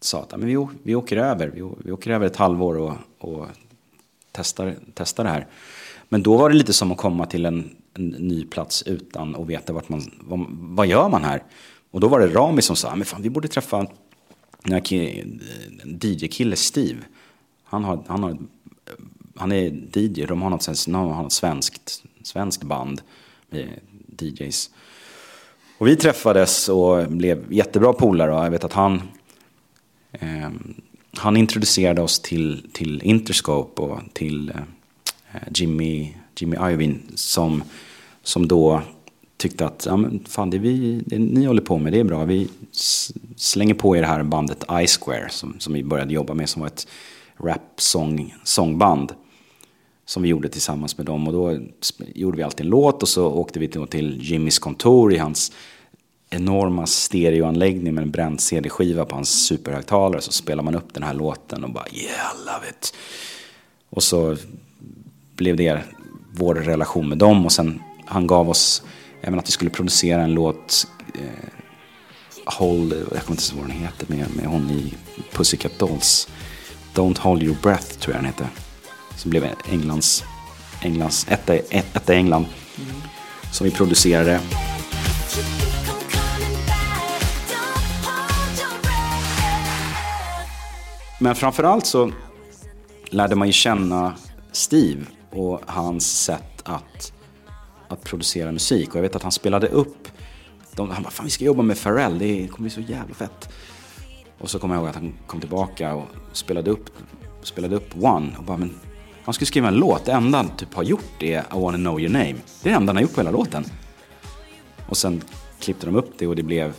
sa 0.00 0.22
att 0.22 0.30
men 0.30 0.46
vi, 0.46 0.66
vi 0.82 0.94
åker 0.94 1.16
över. 1.16 1.48
Vi, 1.48 1.70
vi 1.84 1.92
åker 1.92 2.10
över 2.10 2.26
ett 2.26 2.36
halvår 2.36 2.78
och, 2.78 2.94
och 3.18 3.46
testar, 4.32 4.74
testar 4.94 5.24
det 5.24 5.30
här. 5.30 5.46
Men 6.08 6.22
då 6.22 6.36
var 6.36 6.50
det 6.50 6.56
lite 6.56 6.72
som 6.72 6.92
att 6.92 6.98
komma 6.98 7.26
till 7.26 7.46
en, 7.46 7.76
en 7.94 8.08
ny 8.08 8.44
plats 8.44 8.82
utan 8.82 9.36
att 9.36 9.46
veta 9.46 9.72
vart 9.72 9.88
man, 9.88 10.10
vad, 10.20 10.46
vad 10.50 10.86
gör 10.86 11.08
man 11.08 11.24
här? 11.24 11.42
Och 11.90 12.00
då 12.00 12.08
var 12.08 12.20
det 12.20 12.26
Rami 12.26 12.62
som 12.62 12.76
sa, 12.76 12.96
men 12.96 13.04
fan 13.04 13.22
vi 13.22 13.30
borde 13.30 13.48
träffa 13.48 13.86
en 14.64 14.80
DJ-kille 16.02 16.56
Steve. 16.56 16.98
Han, 17.64 17.84
har, 17.84 18.04
han, 18.06 18.22
har, 18.22 18.38
han 19.36 19.52
är 19.52 19.82
DJ, 19.92 20.26
de 20.26 20.42
har 20.42 20.50
något, 20.50 20.84
de 20.86 20.94
har 20.94 21.22
något 21.22 21.32
svenskt, 21.32 22.02
svenskt 22.22 22.62
band 22.62 23.02
med 23.50 23.68
DJs. 24.18 24.70
Och 25.78 25.86
vi 25.86 25.96
träffades 25.96 26.68
och 26.68 27.08
blev 27.08 27.52
jättebra 27.52 27.92
polare 27.92 28.34
och 28.34 28.44
jag 28.44 28.50
vet 28.50 28.64
att 28.64 28.72
han 28.72 29.02
eh, 30.12 30.50
han 31.16 31.36
introducerade 31.36 32.02
oss 32.02 32.20
till, 32.20 32.66
till 32.72 33.02
Interscope 33.02 33.82
och 33.82 34.00
till 34.12 34.50
eh, 34.50 35.40
Jimmy, 35.54 36.14
Jimmy 36.38 36.56
Iovine 36.56 36.98
som, 37.14 37.62
som 38.22 38.48
då 38.48 38.82
tyckte 39.36 39.66
att 39.66 39.86
ja, 39.86 39.96
men 39.96 40.24
fan, 40.28 40.50
det, 40.50 40.58
vi, 40.58 41.02
det 41.06 41.18
ni 41.18 41.44
håller 41.44 41.62
på 41.62 41.78
med 41.78 41.92
det 41.92 42.00
är 42.00 42.04
bra. 42.04 42.24
Vi 42.24 42.48
slänger 43.36 43.74
på 43.74 43.96
er 43.96 44.00
det 44.00 44.06
här 44.06 44.22
bandet 44.22 44.64
I-Square 44.82 45.28
som, 45.30 45.54
som 45.58 45.74
vi 45.74 45.84
började 45.84 46.14
jobba 46.14 46.34
med 46.34 46.48
som 46.48 46.60
var 46.62 46.66
ett 46.66 46.86
rap-sångband. 47.36 49.12
Som 50.04 50.22
vi 50.22 50.28
gjorde 50.28 50.48
tillsammans 50.48 50.98
med 50.98 51.06
dem 51.06 51.26
och 51.26 51.32
då 51.32 51.58
gjorde 52.14 52.36
vi 52.36 52.42
alltid 52.42 52.66
en 52.66 52.70
låt 52.70 53.02
och 53.02 53.08
så 53.08 53.26
åkte 53.26 53.58
vi 53.58 53.68
till 53.68 54.18
Jimmys 54.22 54.58
kontor 54.58 55.12
i 55.12 55.18
hans 55.18 55.52
enorma 56.30 56.86
stereoanläggning 56.86 57.94
med 57.94 58.02
en 58.02 58.10
bränd 58.10 58.40
CD-skiva 58.40 59.04
på 59.04 59.14
hans 59.14 59.46
superhögtalare. 59.46 60.20
Så 60.20 60.32
spelar 60.32 60.62
man 60.62 60.74
upp 60.74 60.94
den 60.94 61.02
här 61.02 61.14
låten 61.14 61.64
och 61.64 61.70
bara 61.70 61.86
yeah, 61.92 62.12
I 62.12 62.46
love 62.46 62.68
it. 62.70 62.94
Och 63.90 64.02
så 64.02 64.36
blev 65.36 65.56
det 65.56 65.82
vår 66.32 66.54
relation 66.54 67.08
med 67.08 67.18
dem 67.18 67.44
och 67.44 67.52
sen 67.52 67.82
han 68.06 68.26
gav 68.26 68.50
oss 68.50 68.82
även 69.20 69.38
att 69.38 69.48
vi 69.48 69.52
skulle 69.52 69.70
producera 69.70 70.22
en 70.22 70.34
låt 70.34 70.86
eh, 71.14 71.48
Hold, 72.46 72.92
jag 72.92 73.22
kommer 73.22 73.40
inte 73.40 73.54
ihåg 73.54 73.60
vad 73.60 73.68
den 73.68 73.76
heter 73.76 74.06
med, 74.08 74.36
med 74.36 74.46
hon 74.46 74.70
i 74.70 74.94
Pussycat 75.32 75.78
Dolls. 75.78 76.28
Don't 76.94 77.18
hold 77.18 77.42
your 77.42 77.56
breath 77.62 77.98
tror 77.98 78.14
jag 78.14 78.24
den 78.24 78.32
heter. 78.32 78.61
Som 79.22 79.30
blev 79.30 79.48
Englands, 79.64 80.24
Englands 80.80 81.26
etta, 81.28 81.54
etta 81.54 82.14
i 82.14 82.16
England. 82.16 82.46
Mm. 82.78 83.02
Som 83.52 83.64
vi 83.64 83.70
producerade. 83.70 84.40
Men 91.20 91.34
framförallt 91.34 91.86
så 91.86 92.12
lärde 93.10 93.36
man 93.36 93.46
ju 93.46 93.52
känna 93.52 94.14
Steve 94.52 95.04
och 95.30 95.60
hans 95.66 96.24
sätt 96.24 96.62
att, 96.64 97.12
att 97.88 98.04
producera 98.04 98.52
musik. 98.52 98.90
Och 98.90 98.96
jag 98.96 99.02
vet 99.02 99.16
att 99.16 99.22
han 99.22 99.32
spelade 99.32 99.68
upp, 99.68 100.08
de, 100.74 100.90
han 100.90 101.02
bara 101.02 101.10
fan 101.10 101.24
vi 101.24 101.30
ska 101.30 101.44
jobba 101.44 101.62
med 101.62 101.82
Pharrell, 101.82 102.18
det 102.18 102.48
kommer 102.48 102.70
bli 102.70 102.70
så 102.70 102.92
jävla 102.92 103.14
fett. 103.14 103.48
Och 104.38 104.50
så 104.50 104.58
kommer 104.58 104.74
jag 104.74 104.82
ihåg 104.82 104.88
att 104.88 104.96
han 104.96 105.14
kom 105.26 105.40
tillbaka 105.40 105.94
och 105.94 106.06
spelade 106.32 106.70
upp, 106.70 106.90
spelade 107.42 107.76
upp 107.76 107.90
One. 108.00 108.36
Och 108.38 108.44
bara, 108.44 108.56
men 108.56 108.74
han 109.24 109.34
skulle 109.34 109.46
skriva 109.46 109.68
en 109.68 109.74
låt, 109.74 110.04
det 110.04 110.12
enda 110.12 110.38
han 110.38 110.56
typ 110.56 110.74
har 110.74 110.82
gjort 110.82 111.22
är 111.22 111.40
I 111.40 111.60
wanna 111.60 111.78
know 111.78 112.00
your 112.00 112.12
name. 112.12 112.34
Det 112.62 112.68
är 112.68 112.70
det 112.70 112.76
enda 112.76 112.90
han 112.90 112.96
har 112.96 113.02
gjort 113.02 113.14
på 113.14 113.20
hela 113.20 113.30
låten. 113.30 113.64
Och 114.88 114.96
sen 114.96 115.22
klippte 115.60 115.86
de 115.86 115.96
upp 115.96 116.18
det 116.18 116.26
och 116.26 116.36
det 116.36 116.42
blev 116.42 116.74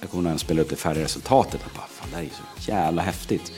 jag 0.00 0.10
kommer 0.10 0.22
när 0.22 0.30
han 0.30 0.38
spelade 0.38 0.62
upp 0.62 0.70
det 0.70 0.76
färdiga 0.76 1.04
resultatet. 1.04 1.60
Jag 1.64 1.72
bara, 1.72 1.86
fan 1.86 2.08
det 2.10 2.16
här 2.16 2.22
är 2.22 2.26
ju 2.26 2.30
så 2.30 2.70
jävla 2.70 3.02
häftigt. 3.02 3.52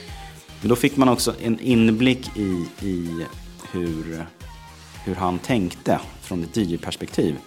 Men 0.61 0.69
då 0.69 0.75
fick 0.75 0.97
man 0.97 1.09
också 1.09 1.35
en 1.41 1.59
inblick 1.59 2.37
i, 2.37 2.67
i 2.81 3.25
hur, 3.71 4.25
hur 5.05 5.15
han 5.15 5.39
tänkte 5.39 5.99
från 6.21 6.43
ett 6.43 6.57
DJ-perspektiv. 6.57 7.37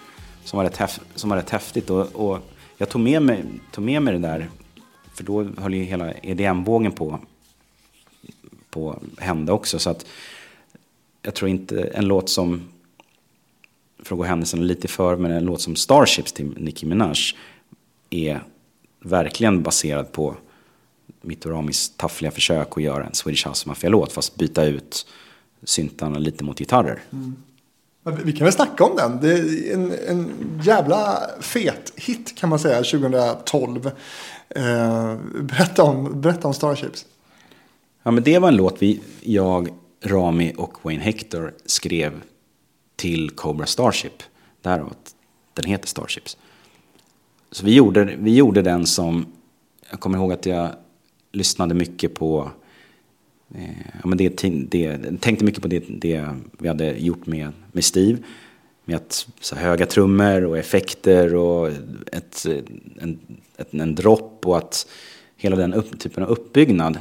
Som 0.45 0.57
var 0.57 0.65
rätt, 0.65 0.77
häf, 0.77 1.01
som 1.15 1.31
var 1.31 1.37
rätt 1.37 1.51
häftigt. 1.51 1.91
Och, 1.91 2.07
och, 2.31 2.39
jag 2.79 2.89
tog 2.89 3.01
med, 3.01 3.23
mig, 3.23 3.45
tog 3.73 3.85
med 3.85 4.03
mig 4.03 4.13
det 4.13 4.21
där, 4.21 4.51
för 5.15 5.25
då 5.25 5.47
höll 5.59 5.75
ju 5.75 5.83
hela 5.83 6.13
EDM-vågen 6.13 6.93
på, 6.93 7.19
på 8.71 9.03
hända 9.19 9.53
också. 9.53 9.79
Så 9.79 9.91
att 9.91 10.07
jag 11.27 11.35
tror 11.35 11.51
inte 11.51 11.83
en 11.83 12.05
låt 12.09 12.29
som, 12.29 12.69
för 14.03 14.15
att 14.15 14.19
gå 14.19 14.25
händelserna 14.25 14.63
lite 14.63 14.89
för, 14.89 15.17
men 15.17 15.31
en 15.31 15.45
låt 15.45 15.61
som 15.61 15.77
Starships 15.77 16.33
till 16.33 16.55
Nicki 16.57 16.87
Minaj 16.87 17.17
är 18.11 18.43
verkligen 19.01 19.63
baserad 19.63 20.13
på 20.13 20.37
mitt 21.21 21.47
och 21.47 21.53
Ramis 21.53 21.93
taffliga 21.97 22.31
försök 22.31 22.69
att 22.77 22.83
göra 22.83 23.07
en 23.07 23.15
Swedish 23.15 23.49
House 23.49 23.69
Mafia-låt 23.69 24.13
fast 24.13 24.37
byta 24.37 24.65
ut 24.65 25.07
syntarna 25.65 26.19
lite 26.19 26.45
mot 26.45 26.59
gitarrer. 26.59 27.03
Mm. 27.13 27.37
Vi 28.25 28.33
kan 28.33 28.45
väl 28.45 28.53
snacka 28.53 28.85
om 28.85 28.97
den. 28.97 29.21
Det 29.21 29.33
är 29.33 29.75
en, 29.75 29.93
en 30.09 30.31
jävla 30.65 31.23
fet 31.41 31.93
hit 31.97 32.35
kan 32.39 32.49
man 32.49 32.59
säga 32.59 32.77
2012. 32.77 33.91
Eh, 34.49 35.17
berätta, 35.41 35.83
om, 35.83 36.21
berätta 36.21 36.49
om 36.49 36.55
Starships. 36.55 37.07
Ja, 38.03 38.11
men 38.11 38.23
det 38.23 38.39
var 38.39 38.49
en 38.49 38.57
låt 38.57 38.83
vi, 38.83 39.01
jag, 39.21 39.69
Rami 40.07 40.53
och 40.57 40.85
Wayne 40.85 41.03
Hector 41.03 41.55
skrev 41.67 42.23
till 42.97 43.31
Cobra 43.31 43.67
Starship. 43.67 44.23
Därav 44.63 44.87
att 44.87 45.15
den 45.55 45.65
heter 45.71 45.89
Starships. 45.89 46.37
Så 47.51 47.65
vi 47.65 47.75
gjorde, 47.75 48.17
vi 48.19 48.35
gjorde 48.35 48.63
den 48.63 48.87
som, 48.87 49.27
jag 49.91 50.01
kommer 50.01 50.19
ihåg 50.19 50.33
att 50.33 50.47
jag 50.47 50.71
lyssnade 51.33 51.75
mycket 51.75 52.15
på, 52.15 52.51
eh, 53.55 53.87
ja, 54.03 54.09
men 54.09 54.19
det, 54.19 54.43
det, 54.71 55.21
tänkte 55.21 55.45
mycket 55.45 55.63
på 55.63 55.69
det, 55.69 55.85
det 55.89 56.29
vi 56.59 56.69
hade 56.69 56.99
gjort 56.99 57.27
med, 57.27 57.53
med 57.73 57.85
Steve. 57.85 58.19
Med 58.85 58.97
att, 58.97 59.29
så 59.41 59.57
höga 59.57 59.87
trummor 59.87 60.45
och 60.45 60.59
effekter 60.59 61.35
och 61.35 61.69
ett, 62.13 62.47
en, 63.01 63.19
ett, 63.57 63.75
en 63.75 63.95
dropp 63.95 64.47
och 64.47 64.59
att 64.59 64.87
hela 65.37 65.57
den 65.57 65.75
upp, 65.75 65.99
typen 65.99 66.23
av 66.23 66.29
uppbyggnad. 66.29 66.99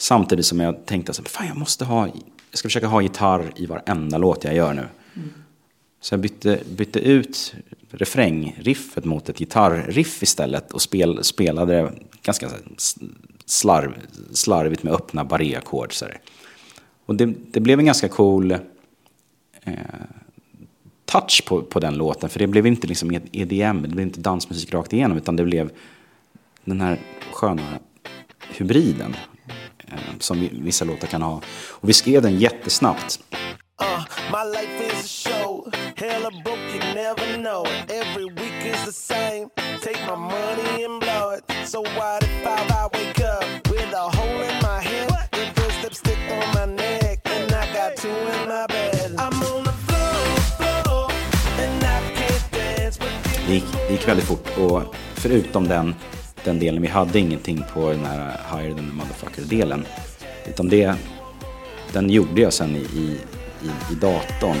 Samtidigt 0.00 0.46
som 0.46 0.60
jag 0.60 0.86
tänkte 0.86 1.12
att 1.12 1.46
jag 1.48 1.56
måste 1.56 1.84
ha, 1.84 2.06
jag 2.06 2.58
ska 2.58 2.68
försöka 2.68 2.86
ha 2.86 3.02
gitarr 3.02 3.52
i 3.56 3.66
varenda 3.66 4.18
låt 4.18 4.44
jag 4.44 4.54
gör 4.54 4.74
nu. 4.74 4.88
Mm. 5.14 5.28
Så 6.00 6.14
jag 6.14 6.20
bytte, 6.20 6.60
bytte 6.76 6.98
ut 6.98 7.54
refrängliffet 7.90 9.04
mot 9.04 9.28
ett 9.28 9.38
gitarriff 9.38 10.22
istället 10.22 10.72
och 10.72 10.82
spel, 10.82 11.24
spelade 11.24 11.74
det 11.74 11.92
ganska 12.22 12.48
slarv, 13.46 13.94
slarvigt 14.32 14.82
med 14.82 14.92
öppna 14.92 15.24
barré-ackord. 15.24 15.92
Och 17.06 17.14
det, 17.14 17.34
det, 17.50 17.60
blev 17.60 17.78
en 17.78 17.86
ganska 17.86 18.08
cool 18.08 18.52
eh, 19.62 19.74
touch 21.04 21.44
på, 21.46 21.62
på 21.62 21.80
den 21.80 21.94
låten. 21.94 22.28
För 22.28 22.38
det 22.38 22.46
blev 22.46 22.66
inte 22.66 22.86
liksom 22.86 23.20
EDM, 23.32 23.82
det 23.82 23.88
blev 23.88 24.00
inte 24.00 24.20
dansmusik 24.20 24.74
rakt 24.74 24.92
igenom. 24.92 25.16
Utan 25.16 25.36
det 25.36 25.44
blev 25.44 25.70
den 26.64 26.80
här 26.80 26.98
sköna 27.32 27.78
hybriden. 28.56 29.16
Eh, 29.92 29.98
som 30.18 30.48
vissa 30.52 30.84
låtar 30.84 31.06
kan 31.06 31.22
ha. 31.22 31.40
Och 31.68 31.88
vi 31.88 31.92
skrev 31.92 32.22
den 32.22 32.38
jättesnabbt. 32.38 33.20
Uh, 33.82 34.04
Hella 35.96 36.30
broke, 36.44 36.72
you 36.72 36.94
never 36.94 37.36
know. 37.36 37.66
Every 37.88 38.24
week 38.24 38.64
is 38.64 38.84
the 38.86 38.92
same. 38.92 39.50
Take 39.82 40.00
my 40.06 40.16
money 40.16 40.84
and 40.84 41.00
blow 41.00 41.34
it. 41.36 41.68
So 41.68 41.82
what 41.82 42.22
if 42.22 42.46
I, 42.46 42.88
wake 42.92 43.20
up 43.20 43.68
with 43.70 43.92
a 43.92 44.08
hole 44.16 44.40
in 44.40 44.62
my 44.62 44.80
head? 44.80 45.10
And 45.32 45.54
put 45.54 45.82
lipstick 45.82 46.18
on 46.30 46.54
my 46.54 46.64
neck. 46.74 47.20
And 47.24 47.52
I 47.52 47.72
got 47.74 47.96
two 47.96 48.08
in 48.08 48.48
my 48.48 48.66
bed. 48.66 49.14
I'm 49.18 49.42
on 49.42 49.64
the 49.64 49.72
floor, 49.86 50.82
floor. 50.84 51.10
And 51.58 51.84
I 51.84 52.00
can't 52.14 52.50
dance 52.50 52.98
det 53.46 53.54
gick, 53.54 53.64
det 53.88 53.92
gick 53.92 54.08
väldigt 54.08 54.26
fort 54.26 54.58
och 54.58 54.94
förutom 55.14 55.68
den, 55.68 55.94
den 56.44 56.58
delen, 56.58 56.82
vi 56.82 56.88
hade 56.88 57.18
ingenting 57.18 57.64
på 57.74 57.90
den 57.90 58.04
här 58.04 58.40
higher 58.52 58.74
than 58.74 58.90
the 58.90 58.96
motherfucker-delen. 58.96 59.86
Utan 60.48 60.68
det, 60.68 60.94
den 61.92 62.10
gjorde 62.10 62.40
jag 62.40 62.52
sen 62.52 62.76
i, 62.76 62.78
i, 62.78 63.16
i, 63.62 63.92
i 63.92 63.94
datorn. 64.00 64.56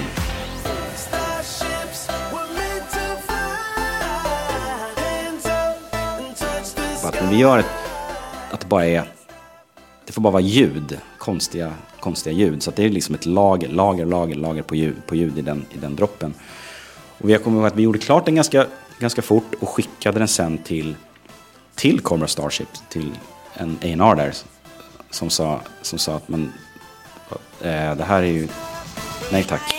Men 7.20 7.30
vi 7.30 7.36
gör 7.36 7.58
ett, 7.58 7.66
att 8.50 8.60
det 8.60 8.66
bara 8.66 8.86
är, 8.86 9.04
det 10.06 10.12
får 10.12 10.22
bara 10.22 10.32
vara 10.32 10.42
ljud, 10.42 10.98
konstiga, 11.18 11.74
konstiga 12.00 12.36
ljud. 12.36 12.62
Så 12.62 12.70
det 12.70 12.84
är 12.84 12.88
liksom 12.88 13.14
ett 13.14 13.26
lager, 13.26 13.68
lager, 13.68 14.06
lager, 14.06 14.34
lager 14.34 14.62
på 14.62 14.74
ljud, 14.74 14.96
på 15.06 15.16
ljud 15.16 15.38
i, 15.38 15.42
den, 15.42 15.66
i 15.74 15.78
den 15.78 15.96
droppen. 15.96 16.34
Och 17.18 17.28
vi 17.28 17.32
har 17.32 17.40
kommit 17.40 17.58
ihåg 17.58 17.66
att 17.66 17.76
vi 17.76 17.82
gjorde 17.82 17.98
klart 17.98 18.24
den 18.24 18.34
ganska, 18.34 18.66
ganska 18.98 19.22
fort 19.22 19.54
och 19.60 19.68
skickade 19.68 20.18
den 20.18 20.28
sen 20.28 20.58
till, 20.58 20.94
till 21.74 22.00
Cobra 22.00 22.26
Starship, 22.26 22.68
till 22.88 23.18
en 23.54 23.78
A&R 23.82 24.16
där. 24.16 24.34
Som 25.10 25.30
sa, 25.30 25.60
som 25.82 25.98
sa 25.98 26.16
att 26.16 26.28
men, 26.28 26.52
eh, 27.60 27.96
det 27.96 28.04
här 28.04 28.22
är 28.22 28.32
ju, 28.32 28.48
nej 29.32 29.44
tack. 29.44 29.74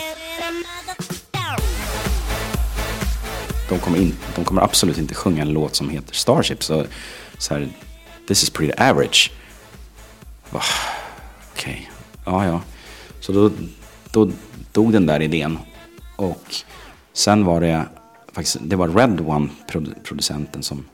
De 3.69 3.79
kommer, 3.79 3.97
in, 3.97 4.17
de 4.35 4.45
kommer 4.45 4.61
absolut 4.61 4.97
inte 4.97 5.15
sjunga 5.15 5.41
en 5.41 5.53
låt 5.53 5.75
som 5.75 5.89
heter 5.89 6.13
Starship. 6.13 6.63
Så 6.63 6.85
så 7.37 7.53
här, 7.53 7.69
this 8.27 8.43
is 8.43 8.49
pretty 8.49 8.73
average. 8.83 9.31
Okej, 10.51 10.63
okay. 11.53 11.79
ja 12.25 12.45
ja. 12.45 12.61
Så 13.19 13.31
då 13.31 13.51
då 14.11 14.31
dog 14.71 14.93
den 14.93 15.05
där 15.05 15.21
idén. 15.21 15.57
Och 16.15 16.55
sen 17.13 17.45
var 17.45 17.61
det 17.61 17.85
faktiskt, 18.33 18.57
det 18.61 18.75
var 18.75 18.87
Red 18.87 19.21
One, 19.21 19.49
producenten, 20.03 20.63
som, 20.63 20.85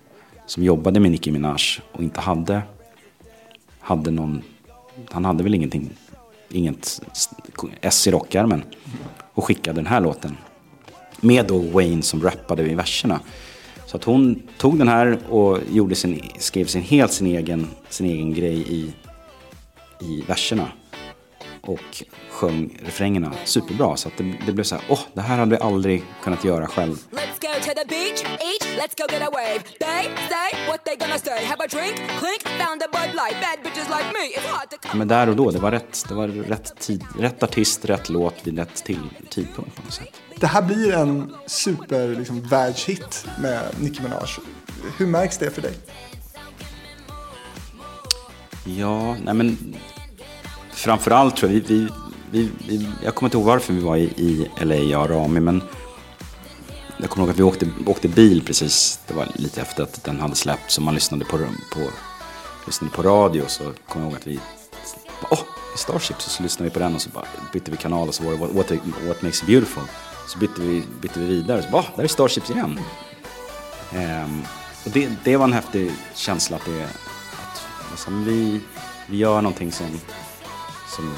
som 0.47 0.63
jobbade 0.63 0.99
med 0.99 1.11
Nicki 1.11 1.31
Minaj 1.31 1.61
och 1.91 2.03
inte 2.03 2.21
hade, 2.21 2.61
hade 3.79 4.11
någon, 4.11 4.41
han 5.11 5.25
hade 5.25 5.43
väl 5.43 5.55
ingenting, 5.55 5.89
inget 6.49 7.01
S 7.81 8.07
i 8.07 8.11
rockärmen 8.11 8.63
och 9.33 9.43
skickade 9.43 9.75
den 9.75 9.87
här 9.87 10.01
låten. 10.01 10.37
Med 11.19 11.45
då 11.45 11.59
Wayne 11.59 12.01
som 12.01 12.23
rappade 12.23 12.71
i 12.71 12.75
verserna. 12.75 13.19
Så 13.85 13.97
att 13.97 14.03
hon 14.03 14.41
tog 14.57 14.77
den 14.77 14.87
här 14.87 15.19
och 15.29 15.59
gjorde 15.71 15.95
sin, 15.95 16.21
skrev 16.39 16.65
sin, 16.65 16.81
helt 16.81 17.11
sin 17.11 17.27
egen, 17.27 17.67
sin 17.89 18.07
egen 18.07 18.33
grej 18.33 18.73
i, 18.73 18.93
i 20.01 20.23
verserna. 20.27 20.71
Och 21.61 22.03
sjöng 22.29 22.77
refrängerna 22.85 23.33
superbra. 23.45 23.97
Så 23.97 24.07
att 24.07 24.17
det, 24.17 24.35
det 24.45 24.51
blev 24.51 24.63
så 24.63 24.75
här, 24.75 24.83
åh, 24.89 24.95
oh, 24.95 25.01
det 25.13 25.21
här 25.21 25.37
hade 25.37 25.51
vi 25.51 25.57
aldrig 25.57 26.03
kunnat 26.23 26.43
göra 26.43 26.67
själv. 26.67 26.95
Let's 27.11 27.41
go 27.41 27.47
to 27.61 27.71
the 27.81 27.87
beach, 27.87 28.36
let's 28.77 28.95
go 28.95 29.05
get 29.09 29.21
a 29.21 29.31
wave. 29.39 29.63
They 29.79 30.03
say 30.31 30.49
what 30.69 30.85
they 30.85 30.95
gonna 30.95 31.19
say. 31.19 31.39
Have 31.45 31.61
a 31.65 31.67
drink, 31.67 31.95
clink, 32.21 32.41
found 32.61 32.79
a 32.83 32.87
Bud 32.95 33.11
Light. 33.21 33.37
Bad 33.45 33.57
bitches 33.63 33.89
like 33.89 34.09
me, 34.17 34.25
it's 34.37 34.49
hard 34.53 34.69
to... 34.69 34.77
Ja, 34.83 34.95
men 34.95 35.07
där 35.07 35.29
och 35.29 35.35
då, 35.35 35.51
det 35.51 35.59
var 35.59 35.71
rätt, 35.71 36.05
det 36.07 36.13
var 36.13 36.27
rätt, 36.27 36.79
tid, 36.79 37.03
rätt 37.19 37.43
artist, 37.43 37.85
rätt 37.85 38.09
låt 38.09 38.35
vid 38.43 38.57
rätt 38.57 38.75
till, 38.75 38.99
tidpunkt 39.29 39.75
på 39.75 39.81
något 39.83 39.93
sätt. 39.93 40.09
Det 40.39 40.47
här 40.47 40.61
blir 40.61 40.93
en 40.93 41.33
super 41.45 42.07
liksom, 42.07 42.41
världshit 42.41 43.25
med 43.39 43.61
Nicki 43.79 44.01
Minaj. 44.01 44.27
Hur 44.97 45.07
märks 45.07 45.37
det 45.37 45.51
för 45.51 45.61
dig? 45.61 45.73
Ja, 48.65 49.15
nej 49.23 49.33
men 49.33 49.75
framförallt 50.71 51.37
tror 51.37 51.51
jag 51.51 51.61
vi, 51.61 51.87
vi, 52.31 52.51
vi, 52.67 52.89
jag 53.03 53.15
kommer 53.15 53.27
inte 53.27 53.37
ihåg 53.37 53.45
varför 53.45 53.73
vi 53.73 53.79
var 53.79 53.97
i, 53.97 54.03
i 54.03 54.49
LA, 54.65 54.75
jag 54.75 55.01
och 55.01 55.09
Rami, 55.09 55.39
men 55.39 55.61
jag 56.97 57.09
kommer 57.09 57.25
ihåg 57.25 57.31
att 57.31 57.39
vi 57.39 57.43
åkte, 57.43 57.67
åkte 57.85 58.07
bil 58.07 58.43
precis, 58.45 58.99
det 59.07 59.13
var 59.13 59.27
lite 59.35 59.61
efter 59.61 59.83
att 59.83 60.03
den 60.03 60.19
hade 60.19 60.35
släppts, 60.35 60.75
så 60.75 60.81
man 60.81 60.93
lyssnade 60.93 61.25
på, 61.25 61.37
på, 61.73 61.79
lyssnade 62.65 62.93
på 62.93 63.03
radio, 63.03 63.43
så 63.47 63.63
kommer 63.87 64.05
jag 64.05 64.11
ihåg 64.11 64.15
att 64.15 64.27
vi, 64.27 64.39
åh, 65.21 65.33
oh, 65.33 65.43
Starship, 65.75 66.21
så, 66.21 66.29
så 66.29 66.43
lyssnade 66.43 66.69
vi 66.69 66.73
på 66.73 66.79
den 66.79 66.95
och 66.95 67.01
så 67.01 67.09
bara 67.09 67.25
bytte 67.53 67.71
vi 67.71 67.77
kanal 67.77 68.07
och 68.07 68.15
så 68.15 68.23
var 68.23 68.31
det 68.31 68.37
What, 68.37 68.71
what 69.07 69.21
makes 69.21 69.41
it 69.41 69.47
beautiful. 69.47 69.83
Så 70.27 70.37
bytte 70.37 70.61
vi, 70.61 70.83
bytte 71.01 71.19
vi 71.19 71.25
vidare, 71.25 71.63
så 71.63 71.69
bara, 71.69 71.81
oh, 71.81 71.87
där 71.95 72.03
är 72.03 72.07
Starships 72.07 72.49
igen. 72.49 72.79
Um, 73.93 74.43
och 74.85 74.91
det, 74.91 75.09
det 75.23 75.37
var 75.37 75.45
en 75.45 75.53
häftig 75.53 75.91
känsla 76.15 76.57
att 76.57 76.65
det, 76.65 76.83
att 76.83 77.61
alltså, 77.91 78.11
vi, 78.11 78.61
vi 79.07 79.17
gör 79.17 79.41
någonting 79.41 79.71
som 79.71 79.99
som, 80.87 81.13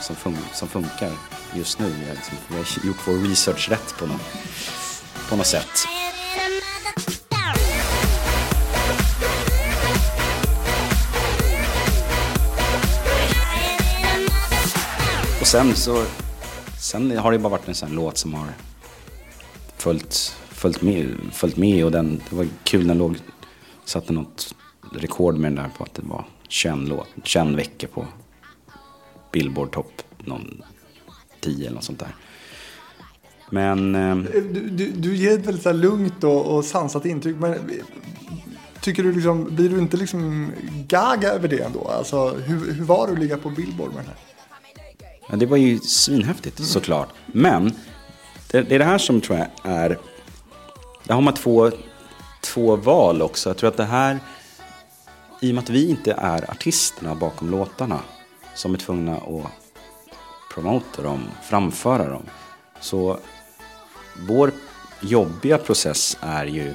som, 0.00 0.16
fun 0.16 0.36
som 0.52 0.68
funkar 0.68 1.12
just 1.54 1.78
nu. 1.78 1.88
Vi 2.00 2.08
har, 2.08 2.14
liksom, 2.14 2.36
vi 2.48 2.56
har 2.56 2.86
gjort 2.86 3.06
vår 3.06 3.28
research 3.28 3.68
rätt 3.68 3.94
på 3.98 4.06
något, 4.06 4.20
på 5.30 5.36
något 5.36 5.46
sätt. 5.46 5.86
Och 15.40 15.46
sen 15.46 15.74
så 15.74 16.04
sen 16.78 17.18
har 17.18 17.32
det 17.32 17.38
bara 17.38 17.48
varit 17.48 17.68
en 17.68 17.74
sån 17.74 17.94
låt 17.94 18.18
som 18.18 18.34
har 18.34 18.46
följt, 19.76 20.36
följt, 20.48 20.82
med, 20.82 21.16
följt 21.32 21.56
med 21.56 21.84
och 21.84 21.90
den, 21.90 22.22
det 22.30 22.36
var 22.36 22.46
kul 22.64 22.80
när 22.80 22.88
den 22.88 22.98
låg, 22.98 23.16
satte 23.84 24.12
något 24.12 24.54
rekord 24.92 25.36
med 25.36 25.52
den 25.52 25.64
där 25.64 25.70
på 25.78 25.84
att 25.84 25.94
det 25.94 26.02
var 26.02 26.24
21, 26.48 26.76
låt, 26.78 27.06
21 27.24 27.46
veckor 27.46 27.88
på 27.88 28.06
Billboard 29.32 29.72
topp 29.72 30.02
någon 30.18 30.62
10 31.40 31.66
eller 31.66 31.74
något 31.74 31.84
sånt 31.84 31.98
där. 31.98 32.14
Men... 33.50 33.94
Eh, 33.94 34.16
du, 34.32 34.68
du, 34.70 34.90
du 34.90 35.16
ger 35.16 35.38
ett 35.38 35.46
väldigt 35.46 35.62
så 35.62 35.72
lugnt 35.72 36.24
och, 36.24 36.56
och 36.56 36.64
sansat 36.64 37.06
intryck. 37.06 37.36
Men 37.36 37.56
tycker 38.80 39.02
du 39.02 39.12
liksom, 39.12 39.56
blir 39.56 39.68
du 39.68 39.78
inte 39.78 39.96
liksom 39.96 40.52
gaga 40.88 41.28
över 41.28 41.48
det 41.48 41.60
ändå? 41.60 41.88
Alltså, 41.88 42.28
hur, 42.28 42.72
hur 42.72 42.84
var 42.84 43.06
det 43.06 43.12
att 43.12 43.18
ligga 43.18 43.36
på 43.36 43.50
Billboard 43.50 43.94
med 43.94 43.98
den 43.98 44.06
här? 44.06 44.16
Ja, 45.30 45.36
det 45.36 45.46
var 45.46 45.56
ju 45.56 45.78
svinhäftigt 45.78 46.58
mm. 46.58 46.68
såklart. 46.68 47.08
Men 47.26 47.72
det, 48.50 48.62
det, 48.62 48.74
är 48.74 48.78
det 48.78 48.84
här 48.84 48.98
som 48.98 49.20
tror 49.20 49.38
jag 49.38 49.48
är... 49.62 49.98
Där 51.04 51.14
har 51.14 51.20
man 51.20 51.34
två, 51.34 51.70
två 52.42 52.76
val 52.76 53.22
också. 53.22 53.48
Jag 53.48 53.56
tror 53.56 53.68
att 53.68 53.76
det 53.76 53.84
här, 53.84 54.18
i 55.40 55.50
och 55.50 55.54
med 55.54 55.62
att 55.62 55.70
vi 55.70 55.90
inte 55.90 56.12
är 56.12 56.50
artisterna 56.50 57.14
bakom 57.14 57.50
låtarna, 57.50 58.00
som 58.54 58.74
är 58.74 58.78
tvungna 58.78 59.16
att 59.16 59.46
promota 60.54 61.02
dem, 61.02 61.20
framföra 61.42 62.08
dem. 62.08 62.22
Så 62.80 63.18
vår 64.26 64.52
jobbiga 65.00 65.58
process 65.58 66.16
är 66.20 66.46
ju 66.46 66.74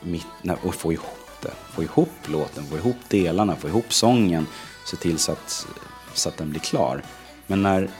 mitt, 0.00 0.26
att 0.64 0.74
få 0.74 0.92
ihop 0.92 1.40
det. 1.42 1.52
Få 1.74 1.82
ihop 1.82 2.12
låten, 2.26 2.64
få 2.64 2.76
ihop 2.76 2.96
delarna, 3.08 3.56
få 3.56 3.68
ihop 3.68 3.92
sången. 3.92 4.46
Se 4.86 4.96
till 4.96 5.18
så 5.18 5.32
att, 5.32 5.66
så 6.14 6.28
att 6.28 6.36
den 6.36 6.50
blir 6.50 6.60
klar. 6.60 7.02
Men 7.46 7.62
när, 7.62 7.90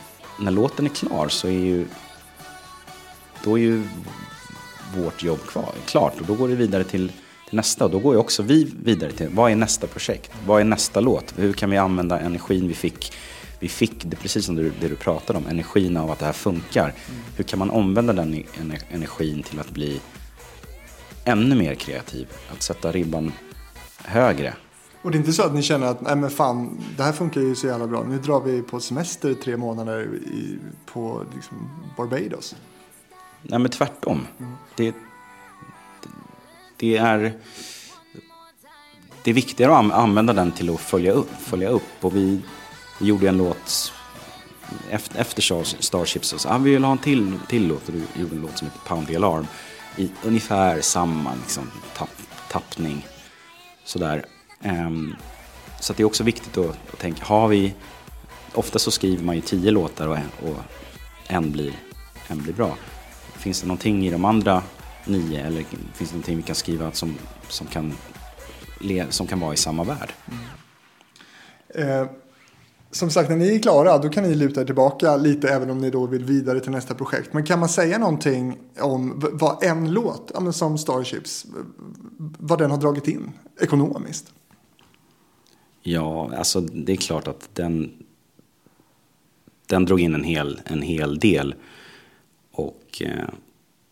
när 0.41 0.51
låten 0.51 0.85
är 0.85 0.91
klar 0.91 1.29
så 1.29 1.49
är 1.49 1.53
ju 1.53 1.87
då 3.45 3.59
är 3.59 3.63
ju 3.63 3.83
vårt 4.95 5.23
jobb 5.23 5.41
kvar, 5.47 5.73
klart 5.87 6.21
och 6.21 6.27
då 6.27 6.35
går 6.35 6.49
det 6.49 6.55
vidare 6.55 6.85
till, 6.85 7.13
till 7.49 7.57
nästa 7.57 7.85
och 7.85 7.91
då 7.91 7.99
går 7.99 8.15
ju 8.15 8.21
också 8.21 8.43
vi 8.43 8.73
vidare 8.83 9.13
till 9.13 9.29
vad 9.29 9.53
är 9.53 9.57
nästa 9.57 9.87
projekt? 9.87 10.33
Vad 10.47 10.61
är 10.61 10.65
nästa 10.65 11.01
låt? 11.01 11.35
Hur 11.37 11.53
kan 11.53 11.71
vi 11.71 11.77
använda 11.77 12.21
energin 12.21 12.69
vi 12.69 12.75
fick 12.75 13.13
vi 13.61 13.69
fick, 13.69 14.05
det 14.05 14.17
precis 14.17 14.47
som 14.47 14.57
det, 14.57 14.63
det 14.81 14.89
du 14.89 14.97
pratade 14.97 15.39
om, 15.39 15.47
energin 15.47 15.97
av 15.97 16.11
att 16.11 16.19
det 16.19 16.25
här 16.25 16.33
funkar. 16.33 16.83
Mm. 16.83 17.23
Hur 17.37 17.45
kan 17.45 17.59
man 17.59 17.71
omvända 17.71 18.13
den 18.13 18.45
energin 18.91 19.43
till 19.43 19.61
att 19.61 19.71
bli 19.71 20.01
ännu 21.25 21.55
mer 21.55 21.75
kreativ? 21.75 22.29
Att 22.53 22.63
sätta 22.63 22.93
ribban 22.93 23.33
högre. 24.05 24.55
Och 25.03 25.11
det 25.11 25.17
är 25.17 25.19
inte 25.19 25.33
så 25.33 25.43
att 25.43 25.55
ni 25.55 25.63
känner 25.63 25.87
att, 25.87 26.01
nej 26.01 26.17
men 26.17 26.31
fan, 26.31 26.81
det 26.97 27.03
här 27.03 27.13
funkar 27.13 27.41
ju 27.41 27.55
så 27.55 27.67
jävla 27.67 27.87
bra. 27.87 28.05
Nu 28.05 28.19
drar 28.19 28.41
vi 28.41 28.63
på 28.63 28.81
semester 28.81 29.35
tre 29.35 29.57
månader 29.57 30.15
i, 30.15 30.59
på 30.87 31.23
liksom 31.35 31.71
Barbados. 31.97 32.57
Nej 33.43 33.59
men 33.59 33.71
tvärtom. 33.71 34.27
Mm. 34.39 34.53
Det, 34.77 34.95
det 36.77 36.97
är 36.97 37.35
det 39.27 39.31
är 39.31 39.35
viktigare 39.35 39.77
att 39.77 39.93
använda 39.93 40.33
den 40.33 40.53
till 40.53 40.75
att 40.75 40.81
följa 40.81 41.13
upp. 41.13 41.31
Följa 41.41 41.69
upp. 41.69 41.83
Och 42.01 42.17
vi, 42.17 42.41
vi 43.01 43.07
gjorde 43.07 43.29
en 43.29 43.37
låt 43.37 43.93
efter, 44.91 45.21
efter 45.21 45.65
Starships 45.83 46.33
och 46.33 46.41
sa 46.41 46.55
ah, 46.55 46.59
vi 46.59 46.71
vill 46.71 46.85
ha 46.85 46.93
en 46.93 46.99
till, 46.99 47.39
till 47.49 47.69
låt 47.69 47.89
och 47.89 47.95
vi 47.95 48.21
gjorde 48.21 48.37
en 48.37 48.43
låt 48.43 48.59
som 48.59 48.67
heter 48.67 48.81
Pound 48.89 49.09
the 49.09 49.17
Alarm 49.17 49.47
i 49.97 50.11
ungefär 50.25 50.81
samma 50.81 51.35
liksom, 51.35 51.71
tapp, 51.97 52.11
tappning. 52.51 53.07
Sådär. 53.85 54.25
Um, 54.65 55.17
så 55.81 55.93
det 55.93 56.03
är 56.03 56.05
också 56.05 56.25
viktigt 56.25 56.59
att, 56.59 56.93
att, 56.93 56.99
tänka, 56.99 57.25
har 57.25 57.49
vi, 57.49 57.75
ofta 58.53 58.79
så 58.79 58.91
skriver 58.91 59.25
man 59.25 59.35
ju 59.35 59.41
tio 59.41 59.71
låtar 59.71 60.09
och, 60.09 60.19
och 60.43 60.57
en, 61.27 61.53
blir, 61.53 61.73
en 62.29 62.43
blir 62.43 62.53
bra. 62.53 62.77
Finns 63.37 63.61
det 63.61 63.67
någonting 63.67 64.07
i 64.07 64.11
de 64.11 64.25
andra 64.25 64.63
nio 65.05 65.47
eller 65.47 65.65
finns 65.95 66.11
det 66.11 66.17
någonting 66.17 66.37
vi 66.37 66.43
kan 66.43 66.55
skriva 66.55 66.93
som, 66.93 67.15
som, 67.49 67.67
kan, 67.67 67.95
som 69.09 69.27
kan 69.27 69.41
vara 69.41 69.55
i 69.55 69.57
samma 69.57 69.85
värld? 69.85 70.13
Mm. 71.75 71.89
Uh 71.89 72.09
som 72.97 73.11
sagt, 73.11 73.29
när 73.29 73.37
ni 73.37 73.55
är 73.55 73.59
klara 73.59 73.99
då 73.99 74.09
kan 74.09 74.25
ni 74.25 74.35
luta 74.35 74.61
er 74.61 74.65
tillbaka 74.65 75.17
lite 75.17 75.49
även 75.49 75.71
om 75.71 75.79
ni 75.79 75.91
då 75.91 76.07
vill 76.07 76.25
vidare 76.25 76.61
till 76.61 76.71
nästa 76.71 76.95
projekt. 76.95 77.33
Men 77.33 77.45
kan 77.45 77.61
man 77.61 77.69
säga 77.69 77.99
någonting 77.99 78.59
om 78.81 79.25
vad 79.33 79.65
en 79.65 79.93
låt, 79.93 80.31
ja, 80.35 80.53
som 80.53 80.79
Starships, 80.79 81.47
vad 82.19 82.59
den 82.59 82.71
har 82.71 82.79
dragit 82.79 83.09
in 83.09 83.33
ekonomiskt? 83.61 84.33
Ja, 85.83 86.31
alltså 86.37 86.61
det 86.61 86.93
är 86.93 86.97
klart 86.97 87.29
att 87.29 87.49
den, 87.53 87.93
den 89.67 89.85
drog 89.85 90.01
in 90.01 90.15
en 90.15 90.25
hel, 90.25 90.61
en 90.65 90.83
hel 90.83 91.19
del. 91.19 91.55
Och 92.53 93.03
eh, 93.05 93.29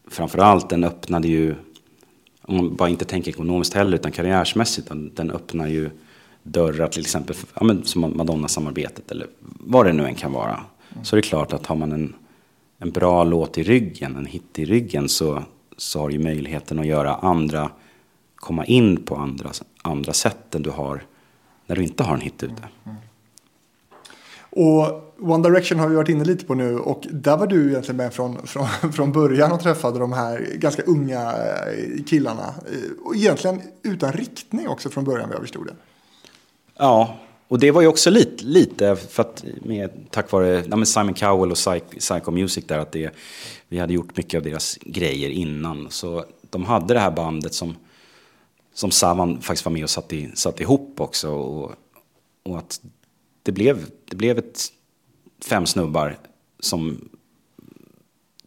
framförallt 0.08 0.70
den 0.70 0.84
öppnade 0.84 1.28
ju, 1.28 1.54
om 2.42 2.56
man 2.56 2.76
bara 2.76 2.88
inte 2.88 3.04
tänker 3.04 3.30
ekonomiskt 3.30 3.74
heller 3.74 3.96
utan 3.96 4.12
karriärsmässigt, 4.12 4.88
den, 4.88 5.12
den 5.14 5.30
öppnar 5.30 5.66
ju 5.66 5.90
dörrar 6.44 6.88
till 6.88 7.00
exempel, 7.00 7.36
ja, 7.54 7.64
men, 7.64 7.84
som 7.84 8.16
Madonna-samarbetet 8.16 9.10
eller 9.10 9.26
vad 9.40 9.86
det 9.86 9.92
nu 9.92 10.04
än 10.04 10.14
kan 10.14 10.32
vara. 10.32 10.60
Mm. 10.92 11.04
Så 11.04 11.16
är 11.16 11.20
klart 11.20 11.52
att 11.52 11.66
har 11.66 11.76
man 11.76 11.92
en, 11.92 12.14
en 12.78 12.90
bra 12.90 13.24
låt 13.24 13.58
i 13.58 13.62
ryggen, 13.62 14.16
en 14.16 14.26
hit 14.26 14.58
i 14.58 14.64
ryggen 14.64 15.08
så, 15.08 15.42
så 15.76 16.00
har 16.00 16.08
du 16.08 16.18
möjligheten 16.18 16.78
att 16.78 16.86
göra 16.86 17.14
andra, 17.14 17.70
komma 18.34 18.64
in 18.64 18.96
på 18.96 19.16
andra, 19.16 19.50
andra 19.82 20.12
sätt 20.12 20.54
än 20.54 20.62
du 20.62 20.70
har 20.70 21.02
när 21.66 21.76
du 21.76 21.82
inte 21.82 22.02
har 22.02 22.14
en 22.14 22.20
hit 22.20 22.42
ute. 22.42 22.68
Mm. 22.84 22.96
Och 24.50 25.04
One 25.18 25.48
Direction 25.48 25.78
har 25.78 25.88
vi 25.88 25.96
varit 25.96 26.08
inne 26.08 26.24
lite 26.24 26.44
på 26.44 26.54
nu 26.54 26.78
och 26.78 27.06
där 27.10 27.36
var 27.36 27.46
du 27.46 27.68
egentligen 27.70 27.96
med 27.96 28.12
från, 28.12 28.46
från, 28.46 28.66
från 28.92 29.12
början 29.12 29.52
och 29.52 29.60
träffade 29.60 29.98
de 29.98 30.12
här 30.12 30.48
ganska 30.54 30.82
unga 30.82 31.32
eh, 31.32 32.04
killarna. 32.06 32.54
Eh, 32.66 33.04
och 33.04 33.16
egentligen 33.16 33.62
utan 33.82 34.12
riktning 34.12 34.68
också 34.68 34.90
från 34.90 35.04
början 35.04 35.28
vad 35.28 35.34
jag 35.34 35.42
förstod 35.42 35.66
det. 35.66 35.74
Ja, 36.76 37.18
och 37.48 37.58
det 37.58 37.70
var 37.70 37.80
ju 37.80 37.86
också 37.86 38.10
lite, 38.10 38.44
lite 38.44 38.96
för 38.96 39.22
att 39.22 39.44
med, 39.62 39.90
tack 40.10 40.32
vare 40.32 40.64
ja, 40.70 40.84
Simon 40.84 41.14
Cowell 41.14 41.50
och 41.50 41.56
Psych, 41.56 41.82
Psycho 41.98 42.30
Music 42.30 42.64
där, 42.66 42.78
att 42.78 42.92
det, 42.92 43.14
vi 43.68 43.78
hade 43.78 43.94
gjort 43.94 44.16
mycket 44.16 44.38
av 44.38 44.44
deras 44.44 44.78
grejer 44.80 45.30
innan. 45.30 45.90
Så 45.90 46.24
de 46.50 46.64
hade 46.64 46.94
det 46.94 47.00
här 47.00 47.10
bandet 47.10 47.54
som, 47.54 47.76
som 48.74 48.90
Savan 48.90 49.40
faktiskt 49.40 49.64
var 49.64 49.72
med 49.72 49.82
och 49.82 49.90
satte, 49.90 50.16
i, 50.16 50.30
satte 50.34 50.62
ihop 50.62 51.00
också. 51.00 51.30
Och, 51.30 51.72
och 52.42 52.58
att 52.58 52.80
det 53.42 53.52
blev, 53.52 53.86
det 54.04 54.16
blev 54.16 54.38
ett 54.38 54.68
fem 55.44 55.66
snubbar 55.66 56.18
som, 56.60 57.08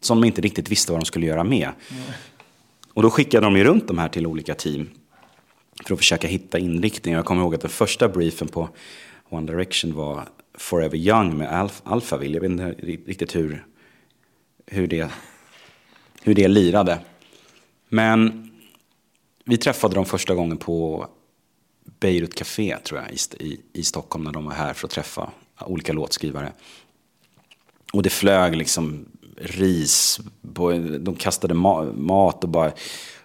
som 0.00 0.20
de 0.20 0.26
inte 0.26 0.40
riktigt 0.40 0.70
visste 0.70 0.92
vad 0.92 1.00
de 1.00 1.04
skulle 1.04 1.26
göra 1.26 1.44
med. 1.44 1.70
Mm. 1.90 2.02
Och 2.94 3.02
då 3.02 3.10
skickade 3.10 3.46
de 3.46 3.56
ju 3.56 3.64
runt 3.64 3.88
de 3.88 3.98
här 3.98 4.08
till 4.08 4.26
olika 4.26 4.54
team 4.54 4.88
för 5.86 5.94
att 5.94 6.00
försöka 6.00 6.28
hitta 6.28 6.58
inriktning. 6.58 7.14
Jag 7.14 7.24
kommer 7.24 7.42
ihåg 7.42 7.54
att 7.54 7.60
den 7.60 7.70
första 7.70 8.08
briefen 8.08 8.48
på 8.48 8.68
One 9.28 9.52
Direction 9.52 9.94
var 9.94 10.28
Forever 10.54 10.96
Young 10.96 11.38
med 11.38 11.52
Alf 11.52 11.82
Alphaville. 11.84 12.34
Jag 12.34 12.40
vet 12.40 12.50
inte 12.50 12.70
riktigt 13.06 13.36
hur, 13.36 13.66
hur, 14.66 14.86
det, 14.86 15.10
hur 16.22 16.34
det 16.34 16.48
lirade. 16.48 16.98
Men 17.88 18.50
vi 19.44 19.56
träffade 19.56 19.94
dem 19.94 20.04
första 20.04 20.34
gången 20.34 20.56
på 20.56 21.08
Beirut 22.00 22.34
Café 22.34 22.76
tror 22.84 23.00
jag 23.00 23.12
i, 23.40 23.60
i 23.72 23.82
Stockholm 23.82 24.24
när 24.24 24.32
de 24.32 24.44
var 24.44 24.52
här 24.52 24.74
för 24.74 24.86
att 24.86 24.90
träffa 24.90 25.30
olika 25.66 25.92
låtskrivare. 25.92 26.52
Och 27.92 28.02
det 28.02 28.10
flög 28.10 28.56
liksom 28.56 29.06
ris, 29.36 30.20
på, 30.54 30.72
de 31.00 31.14
kastade 31.14 31.54
ma 31.54 31.82
mat 31.82 32.44
och 32.44 32.50
bara 32.50 32.72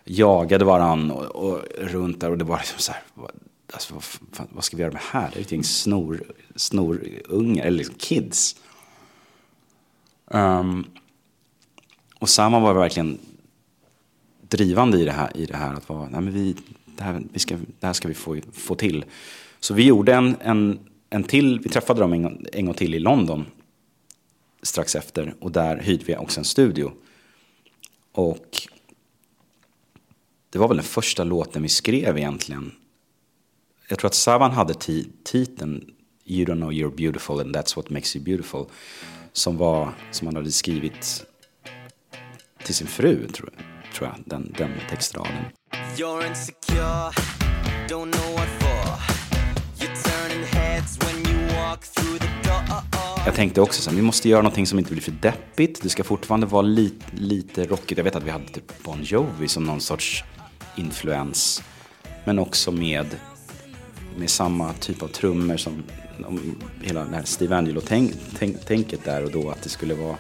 jagade 0.06 0.66
varann 0.66 1.12
och, 1.12 1.26
och, 1.26 1.62
runt 1.78 2.20
där 2.20 2.32
och 2.32 2.38
det 2.38 2.44
var 2.44 2.58
liksom 2.58 2.80
så 2.80 2.92
här, 2.92 3.02
alltså, 3.74 3.94
vad, 3.94 4.04
fan, 4.04 4.48
vad, 4.52 4.64
ska 4.64 4.78
vi 4.78 4.84
göra 4.84 4.94
med 4.94 5.02
här? 5.02 5.30
Det 5.30 5.36
är 5.36 5.40
ju 5.40 5.42
ett 5.42 5.52
gäng 5.52 5.64
snor, 5.64 6.24
snorungar, 6.56 7.66
eller 7.66 7.78
liksom 7.78 7.96
kids. 7.96 8.56
Um, 10.26 10.86
och 12.20 12.30
samma 12.30 12.60
var 12.60 12.74
verkligen 12.74 13.18
drivande 14.42 15.00
i 15.00 15.06
det 15.06 15.12
här, 15.12 15.38
i 15.38 15.46
det 15.46 15.58
här 15.58 15.74
att 15.74 15.90
vara, 15.90 16.10
nej 16.10 16.22
men 16.22 16.34
vi, 16.34 16.56
det 16.86 17.04
här, 17.04 17.24
vi 17.34 17.40
ska, 17.40 17.56
det 17.80 17.88
här 17.88 17.94
ska 17.94 18.08
vi 18.08 18.14
få, 18.14 18.38
få 18.54 18.76
till. 18.76 19.06
Så 19.60 19.74
vi 19.74 19.84
gjorde 19.84 20.14
en, 20.14 20.36
en, 20.42 20.80
en 21.10 21.24
till, 21.24 21.60
vi 21.60 21.70
träffade 21.70 22.00
dem 22.00 22.14
en, 22.14 22.46
en 22.54 22.66
gång 22.66 22.76
till 22.76 22.96
i 22.96 23.00
London 23.00 23.46
strax 24.62 24.96
efter 24.96 25.34
och 25.40 25.52
där 25.52 25.78
hyrde 25.78 26.04
vi 26.06 26.16
också 26.16 26.40
en 26.40 26.46
studio. 26.46 26.92
Och 28.12 28.68
det 30.54 30.60
var 30.60 30.68
väl 30.68 30.78
den 30.78 30.86
första 30.86 31.24
låten 31.24 31.62
vi 31.62 31.70
skrev 31.70 32.18
egentligen. 32.18 32.72
Jag 33.88 34.00
tror 34.00 34.08
att 34.08 34.14
Savan 34.14 34.52
hade 34.52 34.74
titeln 35.24 35.90
You 36.26 36.46
don't 36.46 36.56
know 36.56 36.72
you're 36.72 36.96
beautiful 36.96 37.40
and 37.40 37.56
that's 37.56 37.76
what 37.76 37.90
makes 37.90 38.16
you 38.16 38.26
beautiful. 38.26 38.66
Som, 39.34 39.58
var, 39.58 39.90
som 40.12 40.28
han 40.28 40.36
hade 40.36 40.52
skrivit 40.52 41.26
till 42.64 42.76
sin 42.76 42.88
fru, 42.88 43.28
tror 43.28 43.50
tror 43.96 44.10
jag 44.10 44.24
den, 44.26 44.56
den 44.58 44.72
textraden. 44.90 45.32
You're 45.98 46.28
insecure, 46.28 47.12
don't 47.88 48.12
know 48.12 48.34
what 48.34 48.48
for. 48.60 49.00
You're 49.80 50.04
turning 50.04 50.44
heads 50.44 50.98
when 51.00 51.36
you 51.36 51.48
walk 51.48 51.82
through 51.82 52.20
the 52.20 52.50
door. 52.50 52.64
Jag 53.26 53.36
tänkte 53.36 53.62
också 53.62 53.90
att 53.90 53.96
vi 53.96 54.02
måste 54.02 54.30
göra 54.30 54.42
någonting 54.42 54.68
som 54.68 54.80
inte 54.80 54.92
blir 54.92 55.02
för 55.02 55.12
deppigt. 55.12 55.82
Det 55.82 55.90
ska 55.90 56.04
fortfarande 56.04 56.46
vara 56.46 56.62
lite, 56.62 57.06
lite 57.16 57.64
rockigt. 57.64 57.98
Jag 57.98 58.04
vet 58.04 58.16
att 58.16 58.24
vi 58.24 58.30
hade 58.30 58.48
typ 58.48 58.84
Bon 58.84 59.04
Jovi 59.04 59.48
som 59.48 59.64
någon 59.64 59.82
sorts 59.82 60.24
influens. 60.76 61.64
Men 62.26 62.40
också 62.40 62.72
med, 62.72 63.08
med 64.18 64.30
samma 64.30 64.74
typ 64.74 65.04
av 65.04 65.08
trummor 65.08 65.58
som 65.58 65.84
hela 66.82 67.06
det 67.06 67.16
här 67.16 67.24
Steve 67.24 67.56
Angelo-tänket 67.56 69.06
där 69.06 69.24
och 69.24 69.32
då. 69.32 69.50
Att 69.50 69.62
det 69.62 69.70
skulle 69.70 69.94
vara 69.94 70.18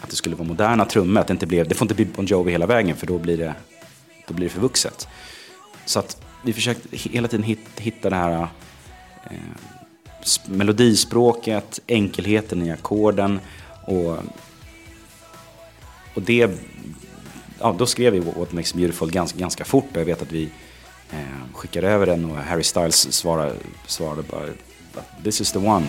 att 0.00 0.10
det 0.10 0.16
skulle 0.16 0.36
vara 0.36 0.48
moderna 0.48 0.84
trummor. 0.84 1.20
Att 1.20 1.26
det, 1.26 1.32
inte 1.32 1.46
blev, 1.46 1.68
det 1.68 1.74
får 1.74 1.84
inte 1.84 1.94
bli 1.94 2.04
Bon 2.04 2.26
Jovi 2.26 2.52
hela 2.52 2.66
vägen 2.66 2.96
för 2.96 3.06
då 3.06 3.18
blir 3.18 3.38
det, 3.38 3.54
då 4.28 4.34
blir 4.34 4.46
det 4.46 4.54
för 4.54 4.60
vuxet. 4.60 5.08
Så 5.84 5.98
att 5.98 6.22
vi 6.44 6.52
försökte 6.52 6.96
hela 6.96 7.28
tiden 7.28 7.56
hitta 7.76 8.10
det 8.10 8.16
här 8.16 8.48
eh, 9.30 9.38
melodispråket, 10.46 11.80
enkelheten 11.86 12.62
i 12.62 12.70
ackorden 12.70 13.40
och, 13.86 14.18
och 16.14 16.22
det 16.22 16.50
ja, 17.64 17.74
då 17.78 17.86
skrev 17.86 18.12
vi 18.12 18.18
What 18.18 18.52
Makes 18.52 18.74
Beautiful 18.74 19.10
ganska, 19.10 19.38
ganska 19.38 19.64
fort 19.64 19.88
och 19.92 19.96
jag 19.96 20.04
vet 20.04 20.22
att 20.22 20.32
vi 20.32 20.48
eh, 21.10 21.18
skickade 21.54 21.88
över 21.88 22.06
den 22.06 22.24
och 22.24 22.36
Harry 22.36 22.62
Styles 22.62 23.12
svarade, 23.12 23.52
svarade 23.86 24.22
bara 24.22 24.42
This 25.24 25.40
is 25.40 25.52
the 25.52 25.58
one. 25.58 25.86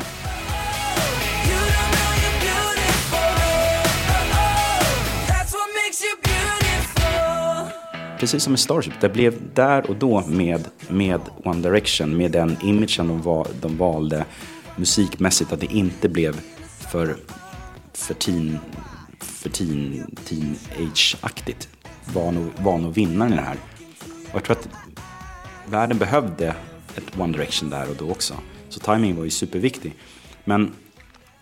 Precis 8.19 8.43
som 8.43 8.51
med 8.51 8.59
Starship, 8.59 8.93
det 9.01 9.09
blev 9.09 9.33
där 9.53 9.89
och 9.89 9.95
då 9.95 10.23
med, 10.27 10.63
med 10.89 11.21
One 11.43 11.61
Direction, 11.61 12.17
med 12.17 12.31
den 12.31 12.57
imagen 12.61 13.07
de, 13.07 13.21
val, 13.21 13.47
de 13.61 13.77
valde 13.77 14.25
musikmässigt, 14.75 15.53
att 15.53 15.59
det 15.59 15.73
inte 15.73 16.09
blev 16.09 16.39
för, 16.91 17.15
för 17.93 18.13
teen 18.13 18.59
för 19.45 19.49
teen, 19.49 20.15
teenage-aktigt 20.25 21.69
var 22.13 22.31
nog, 22.79 22.93
vinnaren 22.93 23.33
i 23.33 23.35
det 23.35 23.41
här. 23.41 23.57
Och 24.29 24.35
jag 24.35 24.43
tror 24.43 24.55
att 24.55 24.69
världen 25.65 25.97
behövde 25.97 26.55
ett 26.95 27.19
One 27.19 27.37
Direction 27.37 27.69
där 27.69 27.89
och 27.89 27.95
då 27.95 28.11
också. 28.11 28.33
Så 28.69 28.79
timing 28.79 29.15
var 29.15 29.23
ju 29.23 29.29
superviktig. 29.29 29.95
Men 30.43 30.73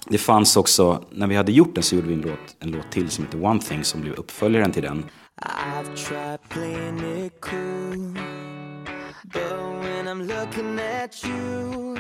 det 0.09 0.17
fanns 0.17 0.57
också, 0.57 1.03
när 1.11 1.27
vi 1.27 1.35
hade 1.35 1.51
gjort 1.51 1.75
den 1.75 1.83
så 1.83 1.95
gjorde 1.95 2.07
vi 2.07 2.13
en 2.13 2.21
låt, 2.21 2.55
en 2.59 2.71
låt 2.71 2.91
till 2.91 3.09
som 3.09 3.25
heter 3.25 3.45
One 3.45 3.59
Thing 3.61 3.83
som 3.83 4.01
blev 4.01 4.13
uppföljaren 4.13 4.71
till 4.71 4.83
den. 4.83 5.05
I've 5.41 5.95
tried 5.95 6.39
playing 6.49 7.25
it 7.25 7.41
cool 7.41 8.17
But 9.23 9.59
when 9.83 10.07
I'm 10.07 10.27
looking 10.27 10.79
at 10.79 11.25
you 11.25 11.92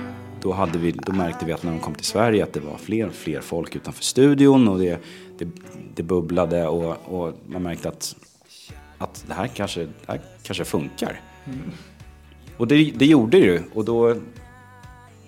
då, 0.43 0.51
hade 0.51 0.77
vi, 0.77 0.91
då 0.91 1.13
märkte 1.13 1.45
vi 1.45 1.53
att 1.53 1.63
när 1.63 1.71
de 1.71 1.79
kom 1.79 1.95
till 1.95 2.05
Sverige 2.05 2.43
att 2.43 2.53
det 2.53 2.59
var 2.59 2.77
fler 2.77 3.07
och 3.07 3.13
fler 3.13 3.41
folk 3.41 3.75
utanför 3.75 4.03
studion 4.03 4.67
och 4.67 4.79
det, 4.79 4.99
det, 5.37 5.47
det 5.95 6.03
bubblade 6.03 6.67
och, 6.67 6.97
och, 7.05 7.33
man 7.47 7.63
märkte 7.63 7.89
att, 7.89 8.15
att 8.97 9.25
det, 9.27 9.33
här 9.33 9.47
kanske, 9.47 9.81
det 9.81 10.07
här 10.07 10.21
kanske 10.43 10.65
funkar. 10.65 11.21
Mm. 11.45 11.71
Och 12.57 12.67
det, 12.67 12.91
det 12.95 13.05
gjorde 13.05 13.39
det 13.39 13.45
ju 13.45 13.61
och 13.73 13.85
då, 13.85 14.15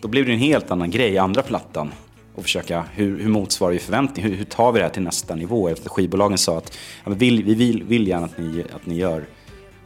då 0.01 0.07
blev 0.07 0.25
det 0.25 0.31
en 0.31 0.39
helt 0.39 0.71
annan 0.71 0.91
grej, 0.91 1.17
andra 1.17 1.41
plattan. 1.41 1.91
Och 2.35 2.43
försöka, 2.43 2.85
hur, 2.93 3.19
hur 3.19 3.29
motsvarar 3.29 3.73
vi 3.73 3.79
förväntningar? 3.79 4.29
Hur, 4.29 4.35
hur, 4.35 4.45
tar 4.45 4.71
vi 4.71 4.79
det 4.79 4.85
här 4.85 4.91
till 4.91 5.03
nästa 5.03 5.35
nivå? 5.35 5.69
Efter 5.69 5.89
skivbolagen 5.89 6.37
sa 6.37 6.57
att 6.57 6.77
ja, 7.03 7.11
vi, 7.11 7.15
vill, 7.15 7.43
vi 7.43 7.55
vill, 7.55 7.83
vill 7.83 8.07
gärna 8.07 8.25
att 8.25 8.37
ni, 8.37 8.63
att 8.75 8.85
ni 8.85 8.95
gör 8.95 9.25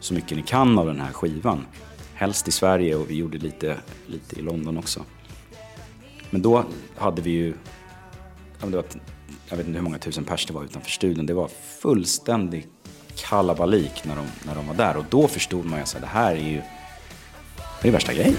så 0.00 0.14
mycket 0.14 0.36
ni 0.36 0.42
kan 0.42 0.78
av 0.78 0.86
den 0.86 1.00
här 1.00 1.12
skivan. 1.12 1.66
Helst 2.14 2.48
i 2.48 2.50
Sverige 2.50 2.96
och 2.96 3.10
vi 3.10 3.14
gjorde 3.14 3.38
lite, 3.38 3.76
lite 4.06 4.38
i 4.38 4.42
London 4.42 4.78
också. 4.78 5.04
Men 6.30 6.42
då 6.42 6.64
hade 6.96 7.22
vi 7.22 7.30
ju, 7.30 7.54
jag 9.48 9.56
vet 9.56 9.66
inte 9.66 9.78
hur 9.78 9.80
många 9.80 9.98
tusen 9.98 10.24
pers 10.24 10.46
det 10.46 10.52
var 10.52 10.64
utanför 10.64 10.90
studion. 10.90 11.26
Det 11.26 11.34
var 11.34 11.50
fullständig 11.80 12.66
kalabalik 13.16 14.04
när 14.04 14.16
de, 14.16 14.26
när 14.46 14.54
de 14.54 14.66
var 14.66 14.74
där. 14.74 14.96
Och 14.96 15.04
då 15.10 15.28
förstod 15.28 15.64
man 15.64 15.78
ju 15.78 15.82
att 15.82 15.96
det 16.00 16.06
här 16.06 16.34
är 16.34 16.48
ju, 16.50 16.62
det 17.82 17.88
är 17.88 17.92
värsta 17.92 18.14
grejen. 18.14 18.36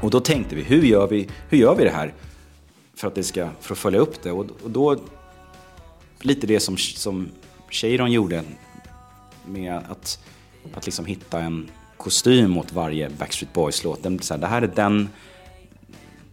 Och 0.00 0.10
då 0.10 0.20
tänkte 0.20 0.54
vi, 0.54 0.62
hur 0.62 0.82
gör 0.82 1.06
vi, 1.06 1.28
hur 1.48 1.58
gör 1.58 1.74
vi 1.74 1.84
det 1.84 1.90
här? 1.90 2.14
För 3.00 3.08
att, 3.08 3.14
det 3.14 3.24
ska, 3.24 3.48
för 3.60 3.74
att 3.74 3.78
följa 3.78 4.00
upp 4.00 4.22
det. 4.22 4.32
Och, 4.32 4.46
och 4.64 4.70
då, 4.70 4.96
lite 6.20 6.46
det 6.46 6.60
som, 6.60 6.76
som 6.76 7.28
Cheiron 7.70 8.12
gjorde 8.12 8.44
med 9.46 9.74
att, 9.74 10.24
att 10.74 10.86
liksom 10.86 11.06
hitta 11.06 11.40
en 11.40 11.70
kostym 11.96 12.58
åt 12.58 12.72
varje 12.72 13.10
Backstreet 13.10 13.52
Boys-låt. 13.52 14.02
Det 14.02 14.46
här 14.46 14.62
är 14.62 14.66
den, 14.66 15.08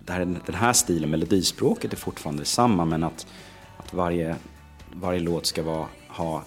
det 0.06 0.14
här 0.14 0.26
den 0.46 0.56
här 0.56 0.74
stilen, 0.74 1.10
melodispråket 1.10 1.94
är 1.94 1.98
fortfarande 1.98 2.42
detsamma 2.42 2.86
men 2.86 3.04
att, 3.04 3.28
att 3.78 3.94
varje, 3.94 4.36
varje 4.94 5.20
låt 5.20 5.46
ska 5.46 5.64
vara, 5.64 5.88
ha, 6.08 6.44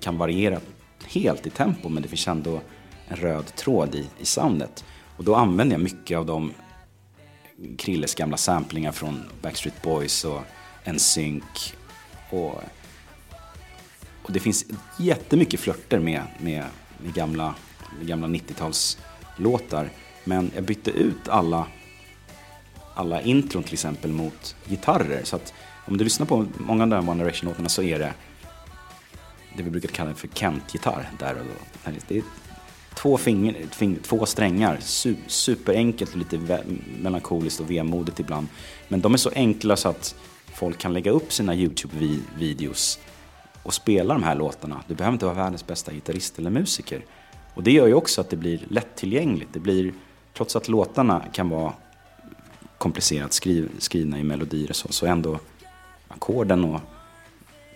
kan 0.00 0.18
variera 0.18 0.60
helt 1.06 1.46
i 1.46 1.50
tempo 1.50 1.88
men 1.88 2.02
det 2.02 2.08
finns 2.08 2.28
ändå 2.28 2.60
en 3.08 3.16
röd 3.16 3.54
tråd 3.54 3.94
i, 3.94 4.06
i 4.18 4.24
soundet. 4.24 4.84
Och 5.16 5.24
då 5.24 5.34
använder 5.34 5.74
jag 5.74 5.82
mycket 5.82 6.18
av 6.18 6.26
de 6.26 6.52
Krilles 7.78 8.14
gamla 8.14 8.36
samplingar 8.36 8.92
från 8.92 9.24
Backstreet 9.42 9.82
Boys 9.82 10.24
och 10.24 10.42
NSYNC. 10.84 11.74
Och, 12.30 12.62
och 14.22 14.32
det 14.32 14.40
finns 14.40 14.64
jättemycket 14.98 15.60
flörter 15.60 15.98
med, 15.98 16.22
med, 16.38 16.64
med 17.02 17.14
gamla, 17.14 17.54
med 17.98 18.06
gamla 18.06 18.26
90-talslåtar. 18.26 19.88
Men 20.24 20.50
jag 20.54 20.64
bytte 20.64 20.90
ut 20.90 21.28
alla, 21.28 21.66
alla 22.94 23.22
intron 23.22 23.62
till 23.62 23.72
exempel 23.72 24.12
mot 24.12 24.56
gitarrer. 24.68 25.20
Så 25.24 25.36
att 25.36 25.54
om 25.86 25.96
du 25.96 26.04
lyssnar 26.04 26.26
på 26.26 26.46
många 26.58 26.82
av 26.82 26.88
de 26.88 26.94
här 26.94 27.10
One 27.10 27.24
Direction-låtarna 27.24 27.68
så 27.68 27.82
är 27.82 27.98
det 27.98 28.14
det 29.56 29.62
vi 29.62 29.70
brukar 29.70 29.88
kalla 29.88 30.14
för 30.14 30.28
Kent-gitarr 30.28 31.10
där 31.18 31.38
och 31.38 31.44
då. 31.44 31.90
Det 32.08 32.16
är 32.16 32.22
två, 32.94 33.16
finger, 33.16 33.66
fing, 33.70 33.98
två 34.02 34.26
strängar, 34.26 34.76
su, 34.80 35.14
superenkelt 35.26 36.10
och 36.10 36.18
lite 36.18 36.62
melankoliskt 37.02 37.60
och 37.60 37.70
vemodigt 37.70 38.20
ibland. 38.20 38.46
Men 38.88 39.00
de 39.00 39.14
är 39.14 39.18
så 39.18 39.30
enkla 39.34 39.76
så 39.76 39.88
att 39.88 40.14
folk 40.54 40.78
kan 40.78 40.92
lägga 40.92 41.10
upp 41.10 41.32
sina 41.32 41.54
YouTube-videos 41.54 42.98
och 43.62 43.74
spela 43.74 44.14
de 44.14 44.22
här 44.22 44.34
låtarna. 44.34 44.82
Du 44.88 44.94
behöver 44.94 45.12
inte 45.12 45.24
vara 45.24 45.34
världens 45.34 45.66
bästa 45.66 45.92
gitarrist 45.92 46.38
eller 46.38 46.50
musiker. 46.50 47.04
Och 47.54 47.62
det 47.62 47.72
gör 47.72 47.86
ju 47.86 47.94
också 47.94 48.20
att 48.20 48.30
det 48.30 48.36
blir 48.36 48.66
lättillgängligt. 48.68 49.52
Det 49.52 49.60
blir, 49.60 49.94
trots 50.36 50.56
att 50.56 50.68
låtarna 50.68 51.24
kan 51.32 51.48
vara 51.48 51.72
komplicerat 52.78 53.32
skriv, 53.32 53.70
skrivna 53.78 54.18
i 54.18 54.24
melodier 54.24 54.70
och 54.70 54.76
så, 54.76 54.92
så 54.92 55.06
ändå 55.06 55.38
ackorden 56.08 56.64
och 56.64 56.80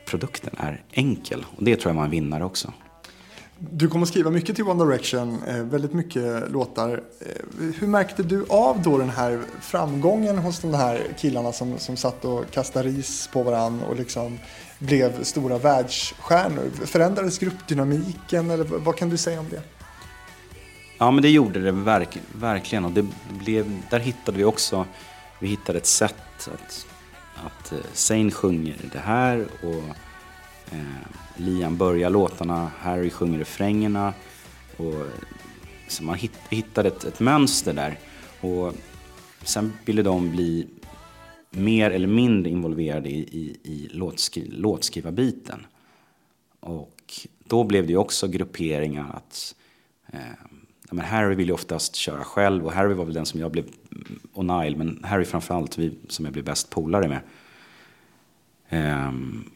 produkten 0.07 0.55
är 0.59 0.83
enkel. 0.91 1.47
Och 1.57 1.65
det 1.65 1.77
tror 1.77 1.91
jag 1.91 1.97
var 1.97 2.05
en 2.05 2.11
vinnare 2.11 2.45
också. 2.45 2.73
Du 3.59 3.89
kommer 3.89 4.07
skriva 4.07 4.31
mycket 4.31 4.57
till 4.57 4.65
One 4.65 4.85
Direction, 4.85 5.43
eh, 5.47 5.57
väldigt 5.57 5.93
mycket 5.93 6.51
låtar. 6.51 7.03
Eh, 7.21 7.65
hur 7.79 7.87
märkte 7.87 8.23
du 8.23 8.47
av 8.49 8.83
då 8.83 8.99
den 8.99 9.11
här 9.11 9.41
framgången 9.61 10.39
hos 10.39 10.61
de 10.61 10.75
här 10.75 11.01
killarna 11.19 11.53
som, 11.53 11.79
som 11.79 11.97
satt 11.97 12.25
och 12.25 12.51
kastade 12.51 12.89
ris 12.89 13.29
på 13.33 13.43
varandra 13.43 13.87
och 13.87 13.97
liksom 13.97 14.39
blev 14.79 15.23
stora 15.23 15.59
världsstjärnor? 15.59 16.71
Förändrades 16.85 17.39
gruppdynamiken 17.39 18.51
eller 18.51 18.65
vad 18.65 18.97
kan 18.97 19.09
du 19.09 19.17
säga 19.17 19.41
om 19.41 19.47
det? 19.51 19.63
Ja 20.99 21.11
men 21.11 21.23
det 21.23 21.31
gjorde 21.31 21.61
det 21.61 21.73
verk, 21.73 22.19
verkligen 22.33 22.85
och 22.85 22.93
det 22.93 23.07
blev, 23.45 23.83
där 23.91 24.01
hittade 24.01 24.39
vi 24.39 24.45
också, 24.45 24.87
vi 25.41 25.49
hittade 25.49 25.79
ett 25.79 25.87
sätt 25.87 26.49
att, 26.55 26.87
att 27.45 27.73
eh, 27.73 27.79
Zayn 27.93 28.31
sjunger 28.31 28.77
det 28.93 28.99
här 28.99 29.47
och 29.63 29.97
eh, 30.73 31.07
Liam 31.37 31.77
börjar 31.77 32.11
låtarna, 32.11 32.71
Harry 32.79 33.11
sjunger 33.11 33.39
refrängerna. 33.39 34.15
Och, 34.77 35.07
så 35.89 36.05
man 36.05 36.19
hittade 36.51 36.89
ett, 36.89 37.05
ett 37.05 37.21
mönster 37.21 37.73
där. 37.73 37.99
Och 38.41 38.75
sen 39.43 39.73
ville 39.85 40.03
de 40.03 40.31
bli 40.31 40.67
mer 41.51 41.91
eller 41.91 42.09
mindre 42.09 42.51
involverade 42.51 43.09
i, 43.09 43.19
i, 43.19 43.57
i 43.63 43.89
låtskri, 43.93 44.51
låtskrivarbiten. 44.51 45.67
Och 46.61 47.13
då 47.45 47.65
blev 47.65 47.87
det 47.87 47.93
ju 47.93 47.99
också 47.99 48.29
grupperingar 48.29 49.11
att 49.15 49.55
eh, 50.13 50.47
men 50.91 51.05
Harry 51.05 51.35
ville 51.35 51.49
ju 51.49 51.55
oftast 51.55 51.97
köra 51.97 52.25
själv 52.25 52.67
och 52.67 52.73
Harry 52.73 52.95
var 52.95 53.05
väl 53.05 53.15
den 53.15 53.27
som 53.27 53.41
jag 53.41 53.53
blev, 53.53 53.65
mm, 53.65 54.19
och 54.33 54.45
Nile, 54.45 54.77
men 54.77 55.05
Harry 55.05 55.25
framförallt 55.25 55.79
vi, 55.79 55.99
som 56.09 56.25
jag 56.25 56.33
blev 56.33 56.45
bäst 56.45 56.71
polare 56.71 57.09
med. 57.09 57.21
Um, 59.09 59.51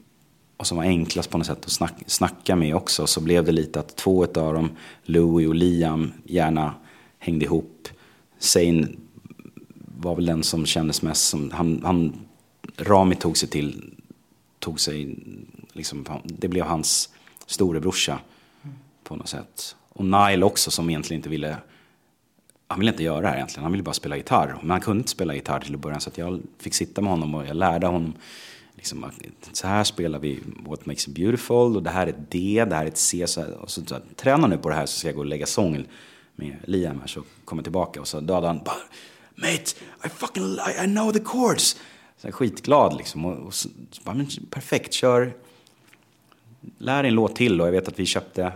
och 0.60 0.66
som 0.66 0.76
var 0.76 0.84
enklast 0.84 1.30
på 1.30 1.38
något 1.38 1.46
sätt 1.46 1.64
att 1.64 1.70
snack, 1.70 1.94
snacka 2.06 2.56
med 2.56 2.74
också. 2.74 3.06
Så 3.06 3.20
blev 3.20 3.44
det 3.44 3.52
lite 3.52 3.80
att 3.80 3.96
två 3.96 4.22
av 4.24 4.54
dem, 4.54 4.70
Louis 5.02 5.48
och 5.48 5.54
Liam, 5.54 6.12
gärna 6.24 6.74
hängde 7.18 7.44
ihop. 7.44 7.88
Zayn 8.38 9.00
var 9.98 10.14
väl 10.14 10.26
den 10.26 10.42
som 10.42 10.66
kändes 10.66 11.02
mest 11.02 11.28
som, 11.28 11.50
han, 11.50 11.80
han 11.84 12.12
Rami 12.76 13.14
tog 13.14 13.36
sig 13.36 13.48
till, 13.48 13.94
tog 14.58 14.80
sig, 14.80 15.16
liksom, 15.72 16.06
det 16.24 16.48
blev 16.48 16.64
hans 16.64 17.08
storebrorsa 17.46 18.18
på 19.04 19.16
något 19.16 19.28
sätt. 19.28 19.76
Och 19.88 20.04
Nile 20.04 20.44
också 20.44 20.70
som 20.70 20.90
egentligen 20.90 21.18
inte 21.18 21.28
ville, 21.28 21.56
han 22.68 22.78
ville 22.78 22.90
inte 22.90 23.02
göra 23.02 23.20
det 23.20 23.28
här 23.28 23.36
egentligen, 23.36 23.62
han 23.62 23.72
ville 23.72 23.84
bara 23.84 23.94
spela 23.94 24.16
gitarr. 24.16 24.56
Men 24.60 24.70
han 24.70 24.80
kunde 24.80 25.00
inte 25.00 25.10
spela 25.10 25.34
gitarr 25.34 25.60
till 25.60 25.74
att 25.74 25.80
börja 25.80 26.00
så 26.00 26.10
att 26.10 26.18
jag 26.18 26.40
fick 26.58 26.74
sitta 26.74 27.00
med 27.00 27.10
honom 27.10 27.34
och 27.34 27.46
jag 27.46 27.56
lärde 27.56 27.86
honom 27.86 28.14
liksom, 28.80 29.10
så 29.52 29.66
här 29.66 29.84
spelar 29.84 30.18
vi 30.18 30.40
What 30.66 30.86
Makes 30.86 31.08
It 31.08 31.14
Beautiful 31.14 31.76
och 31.76 31.82
det 31.82 31.90
här 31.90 32.06
är 32.06 32.10
ett 32.10 32.30
D, 32.30 32.64
det 32.68 32.74
här 32.74 32.82
är 32.82 32.88
ett 32.88 32.96
C. 32.96 33.26
Så, 33.26 33.40
här, 33.40 33.52
och 33.52 33.70
så, 33.70 33.84
så, 33.86 33.96
träna 34.16 34.46
nu 34.46 34.58
på 34.58 34.68
det 34.68 34.74
här 34.74 34.86
så 34.86 34.98
ska 34.98 35.08
jag 35.08 35.14
gå 35.14 35.20
och 35.20 35.26
lägga 35.26 35.46
sång 35.46 35.86
med 36.34 36.56
Liam 36.64 37.00
här 37.00 37.06
så 37.06 37.22
kommer 37.44 37.60
jag 37.60 37.64
tillbaka 37.64 38.00
och 38.00 38.08
så 38.08 38.20
dödade 38.20 38.46
han 38.46 38.60
Mate, 39.34 39.74
I 40.04 40.08
fucking 40.08 40.42
I, 40.42 40.84
I 40.84 40.86
know 40.86 41.12
the 41.12 41.24
chords. 41.24 41.76
Så 42.16 42.26
här, 42.26 42.32
skitglad 42.32 42.96
liksom. 42.96 43.24
Och, 43.24 43.46
och 43.46 43.54
så, 43.54 43.68
så 43.90 44.02
bara, 44.02 44.14
men, 44.14 44.26
perfekt, 44.50 44.92
kör. 44.92 45.32
Lär 46.78 47.02
dig 47.02 47.08
en 47.08 47.14
låt 47.14 47.36
till 47.36 47.60
och 47.60 47.66
jag 47.66 47.72
vet 47.72 47.88
att 47.88 47.98
vi 47.98 48.06
köpte 48.06 48.52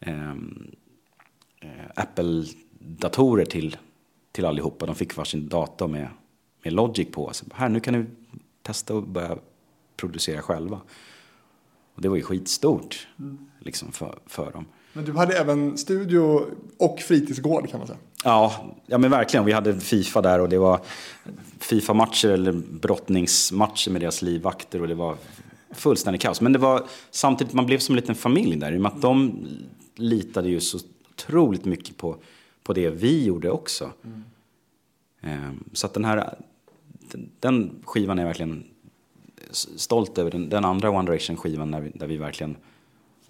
ehm, 0.00 0.70
eh, 1.60 1.68
Apple-datorer 1.96 3.44
till, 3.44 3.76
till 4.32 4.44
allihopa. 4.44 4.86
De 4.86 4.94
fick 4.94 5.16
varsin 5.16 5.48
dator 5.48 5.88
med, 5.88 6.08
med 6.62 6.72
Logic 6.72 7.08
på. 7.12 7.32
Så, 7.32 7.44
här, 7.54 7.68
nu 7.68 7.80
kan 7.80 7.94
du 7.94 8.06
testa 8.64 8.98
att 8.98 9.06
börja 9.06 9.38
producera 9.96 10.42
själva. 10.42 10.80
Och 11.94 12.02
det 12.02 12.08
var 12.08 12.16
ju 12.16 12.22
skitstort 12.22 13.08
mm. 13.18 13.38
liksom 13.58 13.92
för, 13.92 14.18
för 14.26 14.52
dem. 14.52 14.64
Men 14.92 15.04
du 15.04 15.12
hade 15.12 15.38
även 15.38 15.78
studio 15.78 16.46
och 16.78 17.00
fritidsgård 17.00 17.70
kan 17.70 17.78
man 17.78 17.86
säga. 17.86 17.98
Ja, 18.24 18.74
ja 18.86 18.98
men 18.98 19.10
verkligen. 19.10 19.44
Vi 19.44 19.52
hade 19.52 19.80
Fifa 19.80 20.22
där 20.22 20.40
och 20.40 20.48
det 20.48 20.58
var 20.58 20.80
Fifa-matcher 21.58 22.28
eller 22.28 22.52
brottningsmatcher 22.52 23.90
med 23.90 24.00
deras 24.00 24.22
livvakter 24.22 24.80
och 24.80 24.88
det 24.88 24.94
var 24.94 25.16
fullständigt 25.70 26.22
kaos. 26.22 26.40
Men 26.40 26.52
det 26.52 26.58
var 26.58 26.86
samtidigt, 27.10 27.52
man 27.52 27.66
blev 27.66 27.78
som 27.78 27.92
en 27.92 28.00
liten 28.00 28.14
familj 28.14 28.56
där 28.56 28.72
i 28.72 28.76
och 28.76 28.80
med 28.80 28.92
att 28.92 29.02
de 29.02 29.46
litade 29.94 30.48
ju 30.48 30.60
så 30.60 30.78
otroligt 31.10 31.64
mycket 31.64 31.96
på, 31.96 32.16
på 32.62 32.72
det 32.72 32.90
vi 32.90 33.24
gjorde 33.24 33.50
också. 33.50 33.90
Mm. 34.04 34.24
Um, 35.48 35.64
så 35.72 35.86
att 35.86 35.94
den 35.94 36.04
här 36.04 36.38
den 37.40 37.82
skivan 37.84 38.18
är 38.18 38.22
jag 38.22 38.26
verkligen 38.26 38.64
stolt 39.50 40.18
över. 40.18 40.30
Den, 40.30 40.48
den 40.48 40.64
andra 40.64 40.90
One 40.90 41.10
Direction-skivan 41.10 41.70
där 41.70 41.92
där 41.94 42.06
vi 42.06 42.16
verkligen 42.16 42.56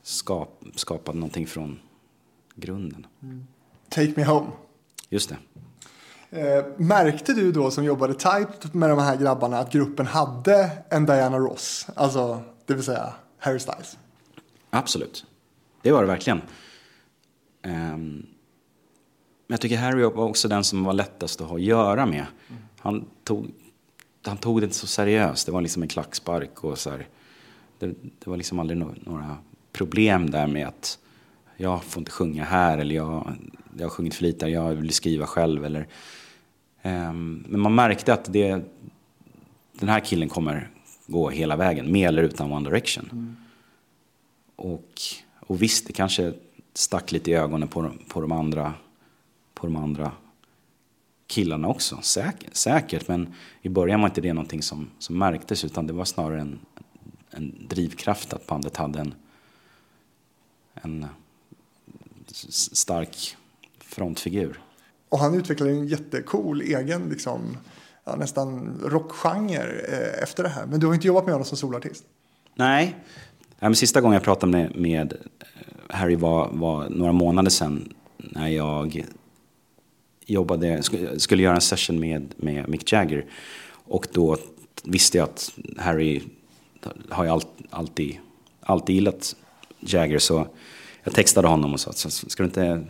skap, 0.03 0.65
skapade 0.75 1.19
någonting 1.19 1.47
från 1.47 1.79
grunden. 2.55 3.07
Mm. 3.23 3.47
Take 3.89 4.13
Me 4.17 4.25
Home. 4.25 4.47
Just 5.09 5.29
det. 5.29 5.37
Eh, 6.41 6.65
märkte 6.77 7.33
du 7.35 7.53
då 7.53 7.71
som 7.71 7.85
jobbade 7.85 8.15
tight 8.15 8.75
med 8.75 8.91
de 8.91 8.99
här 8.99 9.17
grabbarna 9.17 9.59
att 9.59 9.73
gruppen 9.73 10.07
hade 10.07 10.71
en 10.91 11.07
Diana 11.07 11.39
Ross? 11.39 11.87
Alltså, 11.95 12.43
det 12.67 12.75
vill 12.75 12.85
säga 12.85 13.13
Harry 13.39 13.59
Styles? 13.59 13.99
Absolut. 14.71 15.27
Det 15.83 15.93
var 15.93 16.01
det 16.01 16.09
verkligen. 16.09 16.43
Men 17.63 18.27
jag 19.47 19.61
tycker 19.61 19.77
Harry 19.77 20.03
var 20.03 20.25
också 20.25 20.49
den 20.49 20.65
som 20.65 20.85
var 20.85 20.93
lättast 20.93 21.41
att 21.41 21.49
ha 21.49 21.57
att 21.57 21.63
göra 21.63 22.07
med. 22.07 22.27
Han 22.79 23.05
tog 23.25 23.51
han 24.27 24.37
tog 24.37 24.61
det 24.61 24.65
inte 24.65 24.77
så 24.77 24.87
seriöst. 24.87 25.47
Det 25.47 25.53
var 25.53 25.61
liksom 25.61 25.83
en 25.83 25.89
klackspark 25.89 26.65
och 26.65 26.79
så 26.79 26.91
här, 26.91 27.09
det, 27.79 27.87
det, 28.19 28.31
var 28.31 28.37
liksom 28.37 28.59
aldrig 28.59 28.79
no 28.79 28.95
några 29.05 29.37
problem 29.73 30.31
där 30.31 30.47
med 30.47 30.67
att 30.69 30.99
jag 31.57 31.85
får 31.85 32.01
inte 32.01 32.11
sjunga 32.11 32.45
här 32.45 32.79
eller 32.79 32.95
jag, 32.95 33.33
jag 33.79 33.85
har 33.85 33.91
sjungit 33.91 34.15
för 34.15 34.23
lite, 34.23 34.47
jag 34.47 34.75
vill 34.75 34.91
skriva 34.91 35.27
själv 35.27 35.65
eller 35.65 35.87
um, 36.83 37.45
Men 37.49 37.61
man 37.61 37.75
märkte 37.75 38.15
att 38.15 38.33
det, 38.33 38.65
den 39.73 39.89
här 39.89 40.01
killen 40.01 40.29
kommer 40.29 40.71
gå 41.07 41.31
hela 41.31 41.57
vägen, 41.57 41.93
med 41.93 42.09
eller 42.09 42.23
utan 42.23 42.53
One 42.53 42.71
Direction. 42.71 43.09
Mm. 43.13 43.37
Och, 44.57 45.01
och 45.41 45.63
visst, 45.63 45.87
det 45.87 45.93
kanske 45.93 46.33
stack 46.75 47.13
lite 47.13 47.31
i 47.31 47.35
ögonen 47.35 47.69
på, 47.69 47.91
på 48.09 48.21
de 48.21 48.33
andra 48.33 48.75
på 49.55 49.67
de 49.67 49.77
andra 49.77 50.13
killarna 51.27 51.69
också, 51.69 51.99
säkert, 52.03 52.55
säkert. 52.55 53.09
Men 53.09 53.35
i 53.63 53.69
början 53.69 54.01
var 54.01 54.09
inte 54.09 54.21
det 54.21 54.33
någonting 54.33 54.63
som, 54.63 54.91
som 54.99 55.19
märktes 55.19 55.65
utan 55.65 55.87
det 55.87 55.93
var 55.93 56.05
snarare 56.05 56.41
en, 56.41 56.59
en 57.31 57.67
drivkraft 57.69 58.33
att 58.33 58.47
bandet 58.47 58.77
hade 58.77 59.01
en, 59.01 59.15
en 60.75 61.07
stark 62.73 63.37
frontfigur. 63.79 64.61
Och 65.09 65.19
han 65.19 65.35
utvecklade 65.35 65.73
en 65.73 65.87
jättecool 65.87 66.61
egen 66.61 67.09
liksom, 67.09 67.57
ja, 68.05 68.17
nästan 68.17 68.81
rockgenre 68.85 69.81
eh, 69.81 70.23
efter 70.23 70.43
det 70.43 70.49
här. 70.49 70.67
Men 70.67 70.81
du 70.81 70.87
har 70.87 70.95
inte 70.95 71.07
jobbat 71.07 71.25
med 71.25 71.35
honom 71.35 71.47
som 71.47 71.57
solartist? 71.59 72.05
Nej. 72.55 72.97
Ja, 73.59 73.69
men 73.69 73.77
sista 73.77 74.01
gången 74.01 74.15
jag 74.15 74.23
pratade 74.23 74.53
med, 74.53 74.77
med 74.77 75.15
Harry 75.89 76.17
var, 76.17 76.51
var 76.53 76.89
några 76.89 77.13
månader 77.13 77.51
sedan 77.51 77.95
när 78.17 78.49
jag 78.49 79.07
jobbade, 80.27 80.83
skulle 81.17 81.43
göra 81.43 81.55
en 81.55 81.61
session 81.61 82.01
med, 82.01 82.35
med 82.37 82.69
Mick 82.69 82.93
Jagger. 82.93 83.27
Och 83.69 84.07
då 84.13 84.37
visste 84.85 85.19
jag 85.19 85.25
att 85.25 85.53
Harry 85.79 86.23
har 87.09 87.25
ju 87.25 87.31
all, 87.31 87.43
alltid, 87.71 88.19
alltid 88.61 88.95
gillat 88.95 89.37
Jagger. 89.81 90.19
Så 90.19 90.47
jag 91.03 91.15
textade 91.15 91.49
honom 91.49 91.73
och 91.73 91.81
sa, 91.81 91.93
ska 92.11 92.43
du 92.43 92.45
inte, 92.45 92.87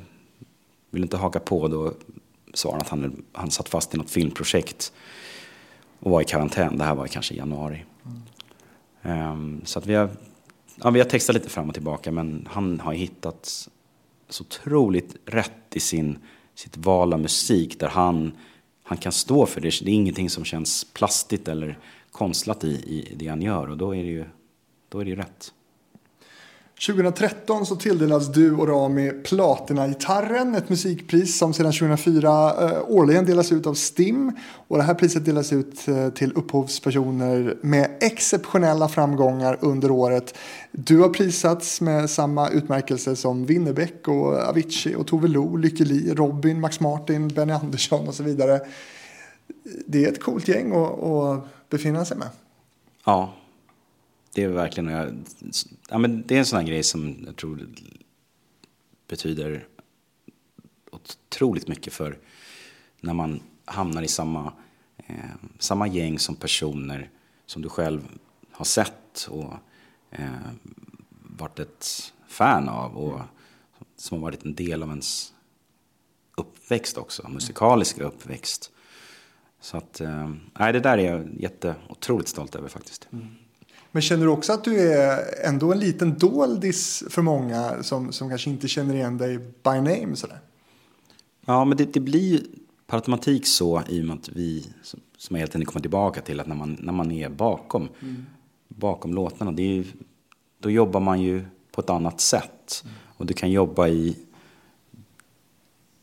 vill 0.91 1.01
du 1.01 1.03
inte 1.03 1.16
haka 1.16 1.41
på? 1.41 1.68
Då 1.68 1.93
svarade 2.55 2.80
att 2.80 2.89
han, 2.89 3.24
han 3.32 3.51
satt 3.51 3.68
fast 3.68 3.95
i 3.95 3.99
något 3.99 4.11
filmprojekt 4.11 4.93
och 6.01 6.11
var 6.11 6.20
i 6.20 6.24
karantän. 6.24 6.78
Det 6.78 6.85
här 6.85 6.95
var 6.95 7.07
kanske 7.07 7.35
i 7.35 7.37
januari. 7.37 7.85
Mm. 9.03 9.32
Um, 9.32 9.61
så 9.64 9.78
att 9.78 9.87
vi 9.87 9.95
har, 9.95 10.11
ja, 10.76 10.91
vi 10.91 11.01
har 11.01 11.09
textat 11.09 11.35
lite 11.35 11.49
fram 11.49 11.68
och 11.68 11.74
tillbaka 11.74 12.12
men 12.12 12.49
han 12.51 12.80
har 12.80 12.93
hittat 12.93 13.68
så 14.28 14.45
otroligt 14.45 15.16
rätt 15.24 15.53
i 15.74 15.80
sin 15.80 16.18
sitt 16.55 16.76
val 16.76 17.12
av 17.12 17.20
musik 17.20 17.80
där 17.80 17.88
han 17.88 18.32
han 18.84 18.98
kan 18.98 19.12
stå 19.12 19.46
för. 19.46 19.61
Det, 19.61 19.68
det 19.82 19.90
är 19.90 19.94
ingenting 19.94 20.30
som 20.30 20.44
känns 20.44 20.84
plastigt 20.84 21.48
eller 21.48 21.78
konstlat 22.12 22.64
i, 22.64 22.68
i 22.68 23.14
det 23.16 23.26
han 23.26 23.42
gör 23.42 23.70
och 23.70 23.76
då 23.76 23.94
är 23.94 24.02
det 24.02 24.11
ju, 24.11 24.24
då 24.88 25.00
är 25.00 25.05
det 25.05 25.11
ju 25.11 25.16
rätt. 25.16 25.52
2013 26.80 27.66
så 27.66 27.76
tilldelas 27.76 28.32
du 28.32 28.54
och 28.54 28.68
Rami 28.68 29.10
Platina-gitarren, 29.10 30.54
ett 30.54 30.68
musikpris 30.68 31.38
som 31.38 31.54
sedan 31.54 31.72
2004 31.72 32.54
eh, 32.64 32.82
årligen 32.88 33.24
delas 33.24 33.52
ut 33.52 33.66
av 33.66 33.74
STIM. 33.74 34.32
Och 34.68 34.76
det 34.76 34.82
här 34.82 34.94
priset 34.94 35.24
delas 35.24 35.52
ut 35.52 35.88
eh, 35.88 36.08
till 36.08 36.32
upphovspersoner 36.32 37.56
med 37.60 37.90
exceptionella 38.00 38.88
framgångar 38.88 39.58
under 39.60 39.90
året. 39.90 40.34
Du 40.72 40.98
har 40.98 41.08
prisats 41.08 41.80
med 41.80 42.10
samma 42.10 42.48
utmärkelse 42.48 43.16
som 43.16 43.46
Winnerbäck 43.46 44.08
och 44.08 44.34
Avicii 44.34 44.94
och 44.94 45.06
Tove 45.06 45.28
Lo, 45.28 45.56
Lykke 45.56 45.84
Li, 45.84 46.14
Robin, 46.14 46.60
Max 46.60 46.80
Martin, 46.80 47.28
Benny 47.28 47.52
Andersson 47.52 48.08
och 48.08 48.14
så 48.14 48.22
vidare. 48.22 48.60
Det 49.86 50.04
är 50.04 50.08
ett 50.08 50.22
coolt 50.22 50.48
gäng 50.48 50.72
att, 50.72 51.02
att 51.02 51.70
befinna 51.70 52.04
sig 52.04 52.16
med. 52.16 52.28
Ja, 53.04 53.32
det 54.35 54.43
är 54.43 54.49
verkligen, 54.49 54.91
jag, 54.91 55.14
ja, 55.91 55.99
men 55.99 56.26
det 56.26 56.35
är 56.35 56.39
en 56.39 56.47
sån 56.47 56.59
här 56.59 56.66
grej 56.66 56.82
som 56.82 57.16
jag 57.26 57.37
tror 57.37 57.68
betyder 59.09 59.66
otroligt 60.91 61.68
mycket 61.68 61.93
för 61.93 62.18
när 63.01 63.14
man 63.14 63.41
hamnar 63.64 64.03
i 64.03 64.09
samma, 64.09 64.53
eh, 64.97 65.35
samma 65.59 65.87
gäng 65.87 66.18
som 66.18 66.37
personer 66.37 67.11
som 67.47 67.62
du 67.62 67.68
själv 67.68 68.09
har 68.51 68.64
sett 68.64 69.28
och 69.30 69.55
eh, 70.11 70.28
varit 71.39 71.59
ett 71.59 72.12
fan 72.28 72.68
av 72.68 72.97
och 72.97 73.20
som 73.97 74.18
har 74.18 74.22
varit 74.22 74.45
en 74.45 74.55
del 74.55 74.82
av 74.82 74.89
ens 74.89 75.35
uppväxt 76.37 76.99
också, 76.99 77.28
musikaliska 77.28 78.05
uppväxt. 78.05 78.70
Så 79.61 79.76
att, 79.76 80.01
eh, 80.01 80.32
det 80.59 80.80
där 80.80 80.99
är 80.99 81.12
jag 81.12 81.35
jätte, 81.41 81.74
otroligt 81.89 82.28
stolt 82.28 82.55
över 82.55 82.68
faktiskt. 82.68 83.09
Mm. 83.12 83.43
Men 83.95 84.03
känner 84.03 84.26
du 84.26 84.32
också 84.32 84.53
att 84.53 84.64
du 84.64 84.92
är 84.92 85.24
ändå 85.45 85.72
en 85.72 85.78
liten 85.78 86.18
doldis 86.18 87.05
för 87.11 87.22
många 87.22 87.82
som, 87.82 88.12
som 88.12 88.28
kanske 88.28 88.51
inte 88.51 88.68
känner 88.68 88.95
igen 88.95 89.18
dig 89.18 89.38
by 89.38 89.70
name? 89.70 90.16
Sådär? 90.16 90.40
Ja, 91.47 91.64
men 91.64 91.76
det, 91.78 91.92
det 91.92 92.01
blir 92.01 92.40
per 92.86 92.97
automatik 92.97 93.47
så 93.47 93.82
i 93.88 94.01
och 94.01 94.05
med 94.05 94.16
att 94.16 94.28
vi, 94.28 94.66
som, 94.82 95.01
som 95.16 95.36
jag 95.36 95.40
hela 95.40 95.53
tiden 95.53 95.66
kommer 95.66 95.80
tillbaka 95.80 96.20
till, 96.20 96.40
att 96.40 96.47
när 96.47 96.55
man, 96.55 96.76
när 96.80 96.92
man 96.92 97.11
är 97.11 97.28
bakom, 97.28 97.88
mm. 98.03 98.26
bakom 98.68 99.14
låtarna, 99.14 99.53
det 99.53 99.78
är, 99.78 99.84
då 100.59 100.70
jobbar 100.70 101.01
man 101.01 101.20
ju 101.20 101.45
på 101.72 101.80
ett 101.80 101.90
annat 101.90 102.20
sätt. 102.20 102.82
Mm. 102.84 102.95
Och 103.16 103.26
du 103.26 103.34
kan 103.34 103.51
jobba 103.51 103.88
i 103.88 104.16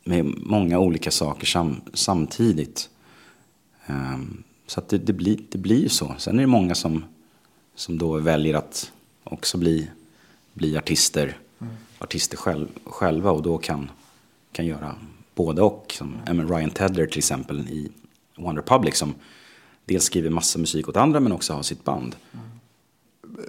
med 0.04 0.24
många 0.38 0.78
olika 0.78 1.10
saker 1.10 1.46
sam, 1.46 1.80
samtidigt. 1.94 2.90
Um, 3.86 4.44
så 4.66 4.80
att 4.80 4.88
det, 4.88 4.98
det, 4.98 5.12
blir, 5.12 5.38
det 5.50 5.58
blir 5.58 5.82
ju 5.82 5.88
så. 5.88 6.14
Sen 6.18 6.36
är 6.36 6.40
det 6.40 6.46
många 6.46 6.74
som 6.74 7.04
som 7.82 7.98
då 7.98 8.18
väljer 8.18 8.54
att 8.54 8.92
också 9.24 9.58
bli, 9.58 9.90
bli 10.52 10.76
artister, 10.76 11.38
mm. 11.60 11.74
artister 11.98 12.36
själv, 12.36 12.68
själva 12.84 13.30
och 13.30 13.42
då 13.42 13.58
kan, 13.58 13.90
kan 14.52 14.66
göra 14.66 14.94
både 15.34 15.62
och. 15.62 15.94
Som 15.98 16.16
mm. 16.26 16.48
Ryan 16.48 16.70
Tedder 16.70 17.06
till 17.06 17.18
exempel 17.18 17.60
i 17.68 17.90
One 18.36 18.58
Republic 18.60 18.96
som 18.96 19.14
dels 19.84 20.04
skriver 20.04 20.30
massa 20.30 20.58
musik 20.58 20.88
åt 20.88 20.96
andra 20.96 21.20
men 21.20 21.32
också 21.32 21.52
har 21.52 21.62
sitt 21.62 21.84
band. 21.84 22.16
Mm. 22.32 22.46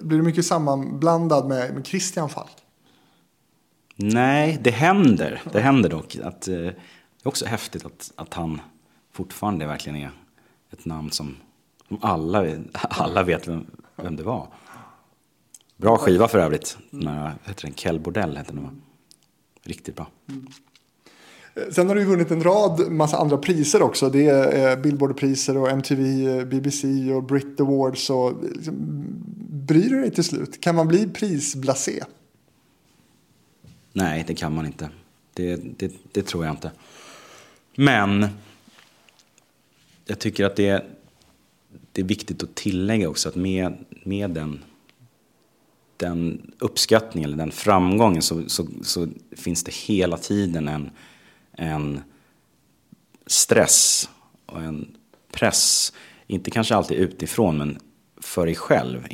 Blir 0.00 0.18
du 0.18 0.24
mycket 0.24 0.46
sammanblandad 0.46 1.48
med, 1.48 1.74
med 1.74 1.86
Christian 1.86 2.28
Falk? 2.28 2.56
Nej, 3.96 4.58
det 4.62 4.70
händer. 4.70 5.42
Det 5.52 5.60
händer 5.60 5.90
dock. 5.90 6.16
Att, 6.16 6.48
eh, 6.48 6.54
det 6.54 6.66
är 7.22 7.28
också 7.28 7.46
häftigt 7.46 7.84
att, 7.84 8.12
att 8.16 8.34
han 8.34 8.60
fortfarande 9.12 9.66
verkligen 9.66 9.96
är 9.96 10.10
ett 10.70 10.84
namn 10.84 11.10
som, 11.10 11.36
som 11.88 11.98
alla, 12.02 12.46
alla 12.72 13.22
vet 13.22 13.48
vem, 13.48 13.66
vem 13.96 14.16
det 14.16 14.22
var. 14.22 14.48
Bra 15.76 15.98
skiva 15.98 16.28
för 16.28 16.38
övrigt. 16.38 16.78
Här, 16.92 17.34
heter 17.44 17.62
den? 17.62 17.74
Kell 17.74 18.00
Bordell 18.00 18.36
heter 18.36 18.52
den. 18.54 18.82
Riktigt 19.62 19.96
bra. 19.96 20.06
Mm. 20.28 20.46
Sen 21.72 21.88
har 21.88 21.94
du 21.94 22.04
vunnit 22.04 22.30
en 22.30 22.42
rad 22.42 22.92
massa 22.92 23.16
andra 23.16 23.38
priser 23.38 23.82
också. 23.82 24.10
Det 24.10 24.26
är 24.26 24.70
eh, 24.70 24.82
Billboardpriser 24.82 25.56
och 25.56 25.70
MTV, 25.70 26.28
eh, 26.38 26.44
BBC 26.44 27.12
och 27.12 27.22
Brit 27.22 27.60
Awards. 27.60 28.10
Och 28.10 28.32
liksom, 28.54 28.74
bryr 29.48 29.90
du 29.90 30.00
dig 30.00 30.10
till 30.10 30.24
slut? 30.24 30.60
Kan 30.60 30.74
man 30.74 30.88
bli 30.88 31.08
prisblasé? 31.08 32.04
Nej, 33.92 34.24
det 34.26 34.34
kan 34.34 34.54
man 34.54 34.66
inte. 34.66 34.88
Det, 35.34 35.56
det, 35.56 35.92
det 36.12 36.22
tror 36.22 36.44
jag 36.44 36.52
inte. 36.52 36.70
Men 37.76 38.26
jag 40.04 40.18
tycker 40.18 40.44
att 40.44 40.56
det, 40.56 40.84
det 41.94 42.00
är 42.00 42.04
viktigt 42.04 42.42
att 42.42 42.54
tillägga 42.54 43.08
också 43.08 43.28
att 43.28 43.34
med, 43.34 43.84
med 44.04 44.30
den, 44.30 44.64
den 45.96 46.50
uppskattningen 46.58 47.30
eller 47.30 47.38
den 47.38 47.52
framgången 47.52 48.22
så, 48.22 48.48
så, 48.48 48.66
så, 48.82 49.08
finns 49.32 49.64
det 49.64 49.74
hela 49.74 50.16
tiden 50.16 50.68
en, 50.68 50.90
en 51.52 52.00
stress 53.26 54.08
och 54.46 54.62
en 54.62 54.96
press, 55.32 55.92
inte 56.26 56.50
kanske 56.50 56.74
alltid 56.74 56.98
utifrån 56.98 57.58
men 57.58 57.78
för 58.16 58.46
dig 58.46 58.54
själv, 58.54 59.06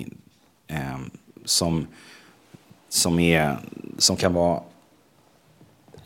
eh, 0.66 0.99
som, 1.45 1.87
som, 2.89 3.18
är, 3.18 3.59
som 3.99 4.16
kan 4.16 4.35
vara 4.35 4.62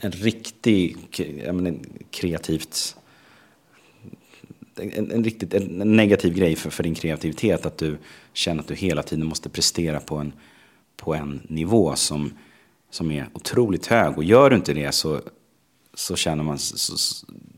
en 0.01 0.13
riktig, 0.13 0.97
menar, 1.53 1.79
kreativt 2.11 2.97
en, 4.77 5.11
en 5.11 5.25
riktigt 5.25 5.55
en 5.55 5.97
negativ 5.97 6.35
grej 6.35 6.57
för, 6.57 6.71
för 6.71 6.83
din 6.83 6.95
kreativitet. 6.95 7.67
Att 7.67 7.79
du 7.79 7.97
känner 8.33 8.61
att 8.61 8.69
du 8.69 8.75
hela 8.75 9.03
tiden 9.03 9.27
måste 9.27 9.49
prestera 9.49 10.01
på 10.01 10.17
en, 10.17 10.33
på 10.97 11.15
en 11.15 11.41
nivå 11.49 11.97
som, 11.97 12.33
som 12.91 13.11
är 13.11 13.29
otroligt 13.33 13.87
hög. 13.87 14.17
Och 14.17 14.25
gör 14.25 14.51
du 14.51 14.57
inte 14.57 14.75
det 14.75 14.93
så, 14.93 15.21
så 15.95 16.17
känner 16.17 16.45
man, 16.45 16.59
så, 16.59 16.97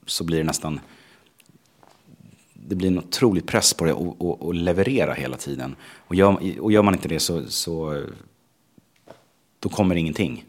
så 0.07 0.25
blir 0.25 0.39
det 0.39 0.45
nästan 0.45 0.81
det 2.69 2.75
blir 2.75 2.89
en 2.89 2.99
otrolig 2.99 3.47
press 3.47 3.75
på 3.75 3.85
dig 3.85 3.95
att 4.49 4.57
leverera 4.57 5.15
hela 5.15 5.37
tiden. 5.37 5.77
Och 5.97 6.15
gör, 6.15 6.61
och 6.61 6.73
gör 6.73 6.83
man 6.83 6.95
inte 6.95 7.09
det 7.09 7.21
så, 7.21 7.43
så 7.49 8.05
då 9.61 9.69
kommer 9.69 9.95
ingenting. 9.95 10.45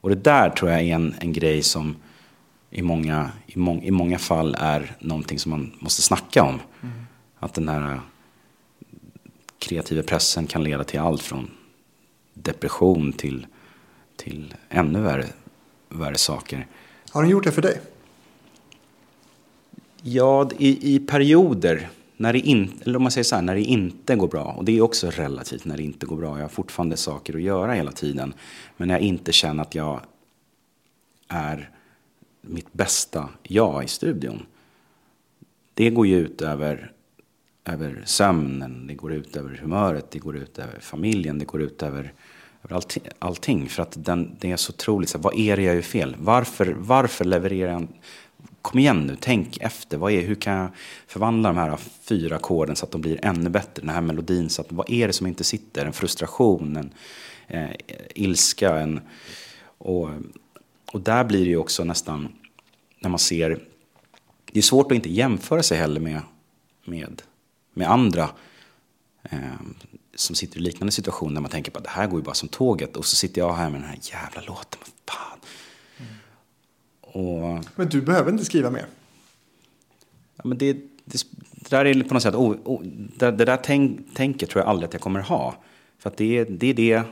Och 0.00 0.08
det 0.08 0.16
där 0.16 0.50
tror 0.50 0.70
jag 0.70 0.80
är 0.80 0.94
en, 0.94 1.14
en 1.20 1.32
grej 1.32 1.62
som 1.62 1.96
i 2.70 2.82
många, 2.82 3.30
i, 3.46 3.58
må, 3.58 3.82
i 3.82 3.90
många 3.90 4.18
fall 4.18 4.56
är 4.58 4.96
någonting 4.98 5.38
som 5.38 5.50
man 5.50 5.72
måste 5.78 6.02
snacka 6.02 6.42
om. 6.42 6.60
Mm. 6.82 6.94
Att 7.38 7.54
den 7.54 7.68
här 7.68 8.00
kreativa 9.58 10.02
pressen 10.02 10.46
kan 10.46 10.64
leda 10.64 10.84
till 10.84 11.00
allt 11.00 11.22
från 11.22 11.50
depression 12.34 13.12
till, 13.12 13.46
till 14.16 14.54
ännu 14.68 15.00
värre, 15.00 15.26
värre 15.88 16.16
saker. 16.16 16.66
Har 17.10 17.22
den 17.22 17.30
gjort 17.30 17.44
det 17.44 17.52
för 17.52 17.62
dig? 17.62 17.80
Ja, 20.02 20.50
i, 20.58 20.94
i 20.94 20.98
perioder. 20.98 21.88
När 22.16 22.32
det, 22.32 22.38
in, 22.38 22.72
eller 22.84 22.96
om 22.96 23.02
man 23.02 23.12
säger 23.12 23.24
så 23.24 23.34
här, 23.34 23.42
när 23.42 23.54
det 23.54 23.62
inte 23.62 24.16
går 24.16 24.28
bra. 24.28 24.44
Och 24.44 24.64
det 24.64 24.78
är 24.78 24.80
också 24.80 25.10
relativt 25.10 25.64
när 25.64 25.76
det 25.76 25.82
inte 25.82 26.06
går 26.06 26.16
bra. 26.16 26.36
Jag 26.36 26.44
har 26.44 26.48
fortfarande 26.48 26.96
saker 26.96 27.34
att 27.34 27.42
göra 27.42 27.72
hela 27.72 27.92
tiden. 27.92 28.34
Men 28.76 28.88
när 28.88 28.94
jag 28.94 29.02
inte 29.02 29.32
känner 29.32 29.62
att 29.62 29.74
jag 29.74 30.00
är 31.28 31.70
mitt 32.40 32.72
bästa 32.72 33.28
jag 33.42 33.84
i 33.84 33.88
studion. 33.88 34.46
Det 35.74 35.90
går 35.90 36.06
ju 36.06 36.18
ut 36.18 36.42
över, 36.42 36.92
över 37.64 38.02
sömnen, 38.06 38.86
det 38.86 38.94
går 38.94 39.12
ut 39.12 39.36
över 39.36 39.56
humöret, 39.56 40.10
det 40.10 40.18
går 40.18 40.36
ut 40.36 40.58
över 40.58 40.80
familjen, 40.80 41.38
det 41.38 41.44
går 41.44 41.62
ut 41.62 41.82
över, 41.82 42.12
över 42.62 42.76
allting, 42.76 43.02
allting. 43.18 43.68
För 43.68 43.82
att 43.82 44.04
den, 44.04 44.36
det 44.40 44.50
är 44.50 44.56
så 44.56 44.72
otroligt, 44.72 45.08
så 45.08 45.18
vad 45.18 45.38
är 45.38 45.56
det 45.56 45.62
jag 45.62 45.74
gör 45.74 45.82
fel? 45.82 46.16
Varför, 46.18 46.66
varför 46.78 47.24
levererar 47.24 47.72
jag 47.72 47.88
Kom 48.62 48.78
igen 48.78 49.06
nu, 49.06 49.16
tänk 49.20 49.56
efter. 49.60 49.98
Vad 49.98 50.12
är, 50.12 50.22
hur 50.22 50.34
kan 50.34 50.54
jag 50.54 50.68
förvandla 51.06 51.48
de 51.48 51.58
här 51.58 51.76
fyra 52.02 52.36
ackorden 52.36 52.76
så 52.76 52.84
att 52.84 52.92
de 52.92 53.00
blir 53.00 53.24
ännu 53.24 53.50
bättre? 53.50 53.82
Den 53.82 53.88
här 53.88 54.00
melodin, 54.00 54.50
så 54.50 54.62
att, 54.62 54.72
vad 54.72 54.90
är 54.90 55.06
det 55.06 55.12
som 55.12 55.26
inte 55.26 55.44
sitter? 55.44 55.86
En 55.86 55.92
frustration, 55.92 56.76
en 56.76 56.90
eh, 57.48 57.76
ilska, 58.14 58.76
en... 58.76 59.00
Och, 59.78 60.10
och 60.92 61.00
där 61.00 61.24
blir 61.24 61.44
det 61.44 61.50
ju 61.50 61.56
också 61.56 61.84
nästan, 61.84 62.28
när 63.00 63.10
man 63.10 63.18
ser, 63.18 63.60
det 64.52 64.58
är 64.58 64.62
svårt 64.62 64.86
att 64.86 64.96
inte 64.96 65.10
jämföra 65.10 65.62
sig 65.62 65.78
heller 65.78 66.00
med, 66.00 66.20
med, 66.84 67.22
med 67.72 67.90
andra 67.90 68.30
eh, 69.22 69.38
som 70.14 70.36
sitter 70.36 70.58
i 70.58 70.60
liknande 70.60 70.92
situationer 70.92 71.34
där 71.34 71.40
man 71.40 71.50
tänker 71.50 71.72
på 71.72 71.78
att 71.78 71.84
det 71.84 71.90
här 71.90 72.06
går 72.06 72.20
ju 72.20 72.24
bara 72.24 72.34
som 72.34 72.48
tåget 72.48 72.96
och 72.96 73.06
så 73.06 73.16
sitter 73.16 73.40
jag 73.40 73.52
här 73.52 73.70
med 73.70 73.80
den 73.80 73.88
här 73.88 73.98
jävla 74.02 74.40
låten, 74.40 74.80
vad 74.80 75.16
fan. 75.16 75.38
Mm. 75.98 76.12
Och, 77.00 77.64
men 77.76 77.88
du 77.88 78.02
behöver 78.02 78.32
inte 78.32 78.44
skriva 78.44 78.70
mer? 78.70 78.86
Ja, 80.36 80.42
men 80.44 80.58
det, 80.58 80.72
det, 81.04 81.26
det 81.52 81.70
där 81.70 81.84
är 81.84 82.02
på 82.02 82.14
något 82.14 82.22
sätt, 82.22 82.34
oh, 82.34 82.56
oh, 82.64 82.82
det, 83.16 83.30
det, 83.30 83.44
där 83.44 83.56
tänk, 83.56 84.14
tänket 84.14 84.50
tror 84.50 84.62
jag 84.62 84.70
aldrig 84.70 84.88
att 84.88 84.92
jag 84.92 85.02
kommer 85.02 85.20
ha. 85.20 85.54
För 85.98 86.10
att 86.10 86.16
det, 86.16 86.44
det, 86.44 86.66
är 86.66 86.74
det, 86.74 87.02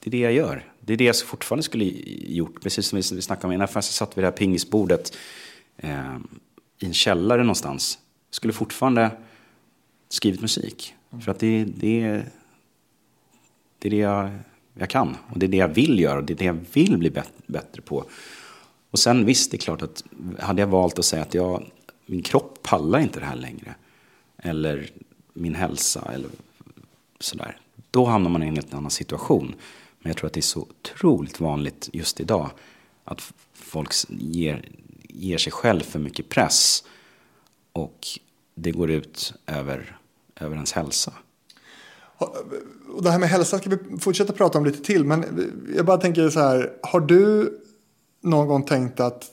det 0.00 0.08
är 0.08 0.10
det 0.10 0.18
jag 0.18 0.32
gör. 0.32 0.72
Det 0.88 0.94
är 0.94 0.96
det 0.96 1.04
jag 1.04 1.16
fortfarande 1.16 1.62
skulle 1.62 1.84
gjort. 2.28 2.62
Precis 2.62 2.86
som 2.86 2.96
vi 2.96 3.02
snackade 3.02 3.46
om 3.46 3.52
innan, 3.52 3.68
så 3.68 3.82
satt 3.82 4.18
vid 4.18 4.24
det 4.24 4.26
här 4.26 4.36
pingisbordet. 4.36 5.16
Eh, 5.76 6.16
i 6.78 6.86
en 6.86 6.94
källare 6.94 7.42
någonstans. 7.42 7.98
Skulle 8.30 8.52
fortfarande 8.52 9.10
skrivit 10.08 10.40
musik. 10.40 10.94
Mm. 11.10 11.22
För 11.22 11.32
att 11.32 11.38
det, 11.38 11.64
det, 11.64 12.22
det 13.78 13.88
är 13.88 13.90
det 13.90 13.96
jag, 13.96 14.30
jag 14.74 14.90
kan. 14.90 15.16
Och 15.32 15.38
det 15.38 15.46
är 15.46 15.48
det 15.48 15.56
jag 15.56 15.68
vill 15.68 16.00
göra. 16.00 16.22
Det 16.22 16.32
är 16.32 16.36
det 16.36 16.44
jag 16.44 16.58
vill 16.72 16.98
bli 16.98 17.10
bättre 17.46 17.82
på. 17.82 18.04
Och 18.90 18.98
sen 18.98 19.24
visst, 19.24 19.50
det 19.50 19.56
är 19.56 19.58
klart 19.58 19.82
att 19.82 20.04
hade 20.38 20.62
jag 20.62 20.68
valt 20.68 20.98
att 20.98 21.04
säga 21.04 21.22
att 21.22 21.34
jag, 21.34 21.70
min 22.06 22.22
kropp 22.22 22.58
pallar 22.62 22.98
inte 22.98 23.20
det 23.20 23.26
här 23.26 23.36
längre. 23.36 23.74
Eller 24.38 24.90
min 25.32 25.54
hälsa 25.54 26.10
eller 26.14 26.30
sådär. 27.20 27.56
Då 27.90 28.04
hamnar 28.04 28.30
man 28.30 28.42
i 28.42 28.46
en 28.46 28.54
helt 28.54 28.74
annan 28.74 28.90
situation. 28.90 29.54
Men 30.00 30.10
jag 30.10 30.16
tror 30.16 30.26
att 30.26 30.32
det 30.32 30.40
är 30.40 30.42
så 30.42 30.60
otroligt 30.60 31.40
vanligt 31.40 31.88
just 31.92 32.20
idag. 32.20 32.50
Att 33.04 33.32
folk 33.52 33.94
ger, 34.08 34.68
ger 35.02 35.38
sig 35.38 35.52
själv 35.52 35.80
för 35.80 35.98
mycket 35.98 36.28
press. 36.28 36.84
Och 37.72 38.06
det 38.54 38.70
går 38.70 38.90
ut 38.90 39.34
över, 39.46 39.98
över 40.36 40.54
ens 40.54 40.72
hälsa. 40.72 41.12
Och 42.88 43.02
det 43.02 43.10
här 43.10 43.18
med 43.18 43.28
hälsa 43.28 43.58
ska 43.58 43.70
vi 43.70 43.98
fortsätta 43.98 44.32
prata 44.32 44.58
om 44.58 44.64
lite 44.64 44.84
till. 44.84 45.04
Men 45.04 45.24
jag 45.76 45.86
bara 45.86 45.96
tänker 45.96 46.30
så 46.30 46.40
här. 46.40 46.72
Har 46.82 47.00
du 47.00 47.52
någon 48.20 48.46
gång 48.46 48.62
tänkt 48.62 49.00
att 49.00 49.24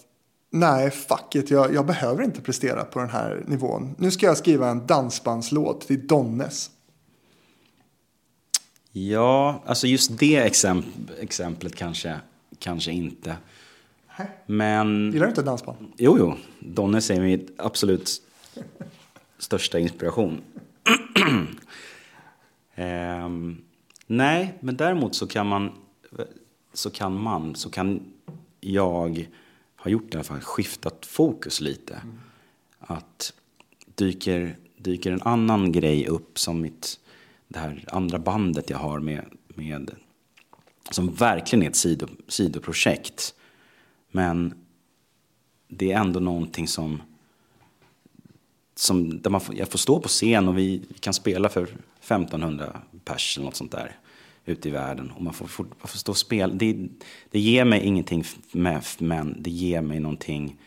nej, 0.49 0.91
fuck 0.91 1.35
it, 1.35 1.51
jag, 1.51 1.73
jag 1.73 1.85
behöver 1.85 2.23
inte 2.23 2.41
prestera 2.41 2.83
på 2.83 2.99
den 2.99 3.09
här 3.09 3.43
nivån. 3.47 3.95
Nu 3.97 4.11
ska 4.11 4.25
jag 4.25 4.37
skriva 4.37 4.69
en 4.69 4.87
dansbandslåt 4.87 5.87
till 5.87 6.07
Donnes. 6.07 6.71
Ja, 8.97 9.63
alltså 9.65 9.87
just 9.87 10.19
det 10.19 10.35
exemp 10.35 10.85
exemplet 11.19 11.75
kanske, 11.75 12.19
kanske 12.59 12.91
inte. 12.91 13.37
Men... 14.45 15.11
Gillar 15.11 15.25
du 15.25 15.29
inte 15.29 15.41
dansband? 15.41 15.77
Jo, 15.97 16.17
jo. 16.19 16.35
Donnes 16.59 17.09
är 17.09 17.21
min 17.21 17.47
absolut 17.57 18.21
största 19.37 19.79
inspiration. 19.79 20.41
ehm, 22.75 23.57
nej, 24.07 24.57
men 24.59 24.77
däremot 24.77 25.15
så 25.15 25.27
kan 25.27 25.47
man, 25.47 25.71
så 26.73 26.89
kan 26.89 27.21
man, 27.21 27.55
så 27.55 27.69
kan 27.69 27.99
jag 28.59 29.29
har 29.75 29.91
gjort 29.91 30.13
i 30.13 30.17
alla 30.17 30.23
fall, 30.23 30.39
skiftat 30.39 31.05
fokus 31.05 31.61
lite. 31.61 31.93
Mm. 31.93 32.19
Att 32.79 33.33
dyker, 33.95 34.57
dyker 34.77 35.11
en 35.11 35.21
annan 35.21 35.71
grej 35.71 36.07
upp 36.07 36.39
som 36.39 36.61
mitt, 36.61 36.99
det 37.47 37.59
här 37.59 37.85
andra 37.87 38.19
bandet 38.19 38.69
jag 38.69 38.77
har 38.77 38.99
med, 38.99 39.25
med 39.47 39.91
som 40.89 41.13
verkligen 41.13 41.63
är 41.63 41.69
ett 41.69 41.75
sido, 41.75 42.07
sidoprojekt. 42.27 43.35
Men 44.11 44.53
det 45.67 45.91
är 45.91 45.99
ändå 45.99 46.19
någonting 46.19 46.67
som, 46.67 47.01
som 48.75 49.21
där 49.21 49.29
man 49.29 49.41
får, 49.41 49.55
jag 49.55 49.67
får 49.67 49.77
stå 49.77 49.99
på 49.99 50.07
scen 50.07 50.47
och 50.47 50.57
vi, 50.57 50.83
kan 50.99 51.13
spela 51.13 51.49
för 51.49 51.63
1500 51.63 52.81
pers 53.05 53.37
eller 53.37 53.45
något 53.45 53.55
sånt 53.55 53.71
där 53.71 53.97
ute 54.45 54.69
i 54.69 54.71
världen. 54.71 55.11
Och 55.11 55.21
man 55.21 55.33
får, 55.33 55.47
får, 55.47 55.63
man 55.63 55.87
får 55.87 55.97
stå 55.97 56.11
och 56.11 56.17
spela. 56.17 56.53
Det, 56.53 56.87
det 57.31 57.39
ger 57.39 57.65
mig 57.65 57.81
ingenting 57.81 58.23
med, 58.51 58.83
men 58.99 59.35
det 59.39 59.49
ger 59.49 59.81
mig 59.81 59.99
någonting. 59.99 60.57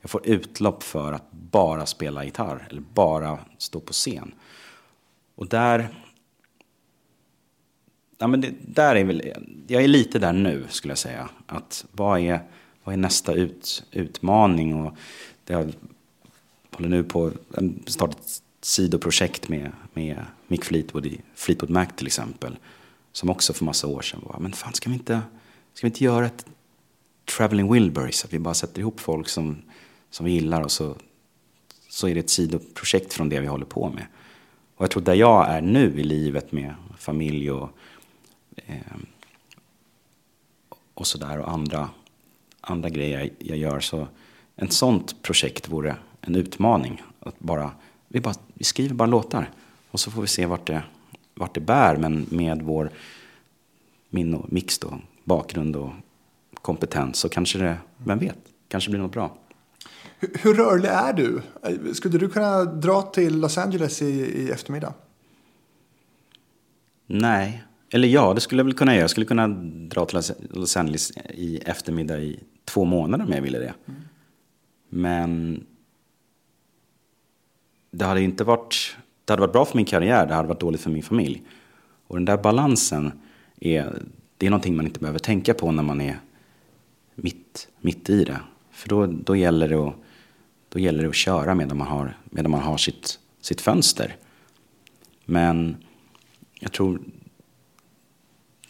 Jag 0.00 0.10
får 0.10 0.26
utlopp 0.26 0.82
för 0.82 1.12
att 1.12 1.32
bara 1.32 1.86
spela 1.86 2.24
gitarr 2.24 2.66
eller 2.70 2.80
bara 2.80 3.38
stå 3.58 3.80
på 3.80 3.92
scen. 3.92 4.34
Och 5.34 5.48
där... 5.48 5.88
Ja, 8.18 8.26
men 8.26 8.40
det, 8.40 8.54
där 8.60 8.96
är 8.96 9.04
väl, 9.04 9.32
jag 9.66 9.84
är 9.84 9.88
lite 9.88 10.18
där 10.18 10.32
nu 10.32 10.64
skulle 10.68 10.90
jag 10.90 10.98
säga. 10.98 11.28
Att 11.46 11.86
vad 11.92 12.20
är, 12.20 12.40
vad 12.84 12.92
är 12.92 12.96
nästa 12.96 13.32
ut, 13.32 13.84
utmaning? 13.92 14.74
Och 14.74 14.96
det 15.44 15.52
jag 15.52 15.72
håller 16.72 16.88
nu 16.88 17.04
på 17.04 17.32
att 17.50 17.64
starta 17.86 18.12
ett 18.12 18.42
sidoprojekt 18.60 19.48
med, 19.48 19.72
med 19.94 20.24
Mick 20.48 20.64
Fleetwood 20.64 21.06
i 21.06 21.20
Fleetwood 21.34 21.70
Mac 21.70 21.86
till 21.96 22.06
exempel. 22.06 22.58
Som 23.12 23.30
också 23.30 23.52
för 23.52 23.64
massa 23.64 23.86
år 23.86 24.02
sedan 24.02 24.20
var, 24.22 24.38
men 24.40 24.52
fan 24.52 24.72
ska 24.72 24.90
vi 24.90 24.96
inte, 24.96 25.20
ska 25.74 25.86
vi 25.86 25.90
inte 25.90 26.04
göra 26.04 26.26
ett 26.26 26.46
Traveling 27.36 27.72
Wilburys? 27.72 28.24
Att 28.24 28.32
vi 28.32 28.38
bara 28.38 28.54
sätter 28.54 28.80
ihop 28.80 29.00
folk 29.00 29.28
som, 29.28 29.62
som 30.10 30.26
vi 30.26 30.32
gillar 30.32 30.62
och 30.62 30.72
så, 30.72 30.96
så 31.88 32.08
är 32.08 32.14
det 32.14 32.20
ett 32.20 32.30
sidoprojekt 32.30 33.12
från 33.12 33.28
det 33.28 33.40
vi 33.40 33.46
håller 33.46 33.66
på 33.66 33.88
med. 33.88 34.06
Och 34.76 34.82
jag 34.82 34.90
tror 34.90 35.02
där 35.02 35.14
jag 35.14 35.48
är 35.48 35.60
nu 35.60 36.00
i 36.00 36.04
livet 36.04 36.52
med 36.52 36.74
familj 36.98 37.50
och, 37.50 37.70
och 40.94 41.06
sådär 41.06 41.38
och 41.38 41.50
andra, 41.50 41.88
andra 42.60 42.88
grejer 42.88 43.30
jag 43.38 43.58
gör. 43.58 43.80
Så 43.80 44.08
ett 44.56 44.72
sånt 44.72 45.22
projekt 45.22 45.68
vore 45.68 45.96
en 46.20 46.34
utmaning. 46.34 47.02
Att 47.20 47.38
bara, 47.38 47.70
vi, 48.08 48.20
bara, 48.20 48.34
vi 48.54 48.64
skriver 48.64 48.94
bara 48.94 49.06
låtar 49.06 49.50
och 49.90 50.00
så 50.00 50.10
får 50.10 50.22
vi 50.22 50.28
se 50.28 50.46
vart 50.46 50.66
det, 50.66 50.82
vart 51.34 51.54
det 51.54 51.60
bär. 51.60 51.96
Men 51.96 52.26
med 52.30 52.62
vår, 52.62 52.90
min 54.08 54.34
och 54.34 54.52
Mix 54.52 54.78
då, 54.78 54.98
bakgrund 55.24 55.76
och 55.76 55.92
kompetens 56.54 57.16
så 57.16 57.28
kanske 57.28 57.58
det, 57.58 57.76
vem 57.96 58.18
vet, 58.18 58.38
kanske 58.68 58.90
blir 58.90 59.00
något 59.00 59.12
bra. 59.12 59.36
Hur, 60.18 60.30
hur 60.42 60.54
rörlig 60.54 60.88
är 60.88 61.12
du? 61.12 61.42
Skulle 61.94 62.18
du 62.18 62.28
kunna 62.28 62.64
dra 62.64 63.02
till 63.02 63.40
Los 63.40 63.58
Angeles 63.58 64.02
i, 64.02 64.06
i 64.42 64.50
eftermiddag? 64.50 64.94
Nej, 67.06 67.64
eller 67.96 68.08
ja, 68.08 68.34
det 68.34 68.40
skulle 68.40 68.60
jag 68.60 68.64
väl 68.64 68.74
kunna 68.74 68.92
göra. 68.92 69.00
Jag 69.00 69.10
skulle 69.10 69.26
kunna 69.26 69.48
dra 69.88 70.06
till 70.06 70.20
Los 70.50 70.76
Angeles 70.76 71.12
i 71.34 71.58
eftermiddag 71.58 72.18
i 72.18 72.40
två 72.64 72.84
månader 72.84 73.24
om 73.24 73.32
jag 73.32 73.42
ville 73.42 73.58
det. 73.58 73.74
Mm. 73.86 74.00
Men 74.88 75.64
det 77.90 78.04
hade 78.04 78.22
inte 78.22 78.44
varit 78.44 78.96
det 79.24 79.32
hade 79.32 79.40
varit 79.40 79.52
bra 79.52 79.64
för 79.64 79.76
min 79.76 79.86
karriär, 79.86 80.26
det 80.26 80.34
hade 80.34 80.48
varit 80.48 80.60
dåligt 80.60 80.80
för 80.80 80.90
min 80.90 81.02
familj. 81.02 81.42
Och 82.06 82.16
den 82.16 82.24
där 82.24 82.36
balansen 82.36 83.12
är, 83.60 84.02
det 84.36 84.46
är 84.46 84.50
någonting 84.50 84.76
man 84.76 84.86
inte 84.86 85.00
behöver 85.00 85.18
tänka 85.18 85.54
på 85.54 85.72
när 85.72 85.82
man 85.82 86.00
är 86.00 86.20
mitt, 87.14 87.68
mitt 87.80 88.10
i 88.10 88.24
det. 88.24 88.40
För 88.70 88.88
då, 88.88 89.06
då, 89.06 89.36
gäller 89.36 89.68
det 89.68 89.74
att, 89.74 89.94
då 90.68 90.78
gäller 90.78 91.02
det 91.02 91.08
att 91.08 91.14
köra 91.14 91.54
medan 91.54 91.78
man 91.78 91.86
har, 91.86 92.16
medan 92.24 92.50
man 92.50 92.62
har 92.62 92.76
sitt, 92.76 93.18
sitt 93.40 93.60
fönster. 93.60 94.16
Men 95.24 95.76
jag 96.60 96.72
tror, 96.72 97.00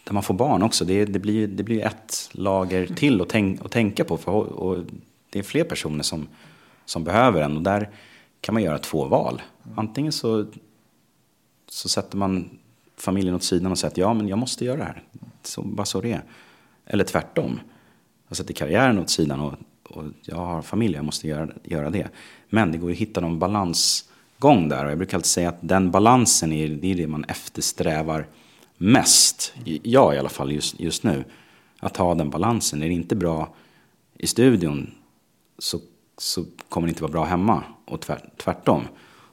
där 0.07 0.13
man 0.13 0.23
får 0.23 0.33
barn 0.33 0.63
också, 0.63 0.85
det, 0.85 1.05
det, 1.05 1.19
blir, 1.19 1.47
det 1.47 1.63
blir 1.63 1.85
ett 1.85 2.29
lager 2.31 2.87
till 2.87 3.21
att, 3.21 3.29
tänk, 3.29 3.65
att 3.65 3.71
tänka 3.71 4.03
på. 4.03 4.17
För, 4.17 4.31
och 4.31 4.83
det 5.29 5.39
är 5.39 5.43
fler 5.43 5.63
personer 5.63 6.03
som, 6.03 6.27
som 6.85 7.03
behöver 7.03 7.41
en. 7.41 7.57
Och 7.57 7.63
där 7.63 7.89
kan 8.41 8.53
man 8.53 8.63
göra 8.63 8.79
två 8.79 9.05
val. 9.05 9.41
Antingen 9.75 10.11
så, 10.11 10.45
så 11.69 11.89
sätter 11.89 12.17
man 12.17 12.49
familjen 12.97 13.35
åt 13.35 13.43
sidan 13.43 13.71
och 13.71 13.77
säger 13.77 13.91
att 13.91 13.97
ja, 13.97 14.13
men 14.13 14.27
jag 14.27 14.37
måste 14.39 14.65
göra 14.65 14.77
det 14.77 14.83
här. 14.83 15.03
Så, 15.43 15.61
bara 15.61 15.85
så 15.85 16.01
det 16.01 16.11
är. 16.11 16.23
Eller 16.85 17.03
tvärtom. 17.03 17.59
Jag 18.27 18.37
sätter 18.37 18.53
karriären 18.53 18.99
åt 18.99 19.09
sidan 19.09 19.39
och, 19.39 19.53
och 19.89 20.03
jag 20.21 20.35
har 20.35 20.61
familj, 20.61 20.95
jag 20.95 21.05
måste 21.05 21.27
göra, 21.27 21.49
göra 21.63 21.89
det. 21.89 22.07
Men 22.49 22.71
det 22.71 22.77
går 22.77 22.89
ju 22.89 22.95
att 22.95 23.01
hitta 23.01 23.21
någon 23.21 23.39
balansgång 23.39 24.69
där. 24.69 24.85
Och 24.85 24.91
jag 24.91 24.97
brukar 24.97 25.17
alltid 25.17 25.29
säga 25.29 25.49
att 25.49 25.59
den 25.61 25.91
balansen 25.91 26.53
är 26.53 26.67
det, 26.67 26.91
är 26.91 26.95
det 26.95 27.07
man 27.07 27.23
eftersträvar 27.23 28.27
mest. 28.77 29.53
Jag 29.83 30.15
i 30.15 30.17
alla 30.17 30.29
fall 30.29 30.51
just, 30.51 30.79
just 30.79 31.03
nu. 31.03 31.23
Att 31.79 31.97
ha 31.97 32.15
den 32.15 32.29
balansen. 32.29 32.83
Är 32.83 32.87
det 32.87 32.93
inte 32.93 33.15
bra 33.15 33.55
i 34.17 34.27
studion 34.27 34.91
så, 35.57 35.79
så 36.17 36.45
kommer 36.69 36.87
det 36.87 36.91
inte 36.91 37.01
vara 37.01 37.11
bra 37.11 37.23
hemma. 37.23 37.63
Och 37.85 38.05
tvärtom. 38.37 38.87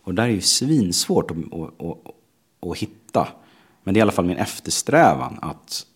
Och 0.05 0.15
det 0.15 0.23
där 0.23 0.29
är 0.29 0.33
ju 0.33 0.41
svinsvårt 0.41 1.31
att, 1.31 1.37
att, 1.37 1.83
att, 1.83 2.15
att 2.71 2.79
hitta. 2.79 3.29
Men 3.83 3.95
det 3.95 3.99
är 3.99 4.01
i 4.01 4.03
alla 4.03 4.13
fall 4.13 4.25
min 4.25 4.37
eftersträvan 4.37 5.39
att, 5.43 5.87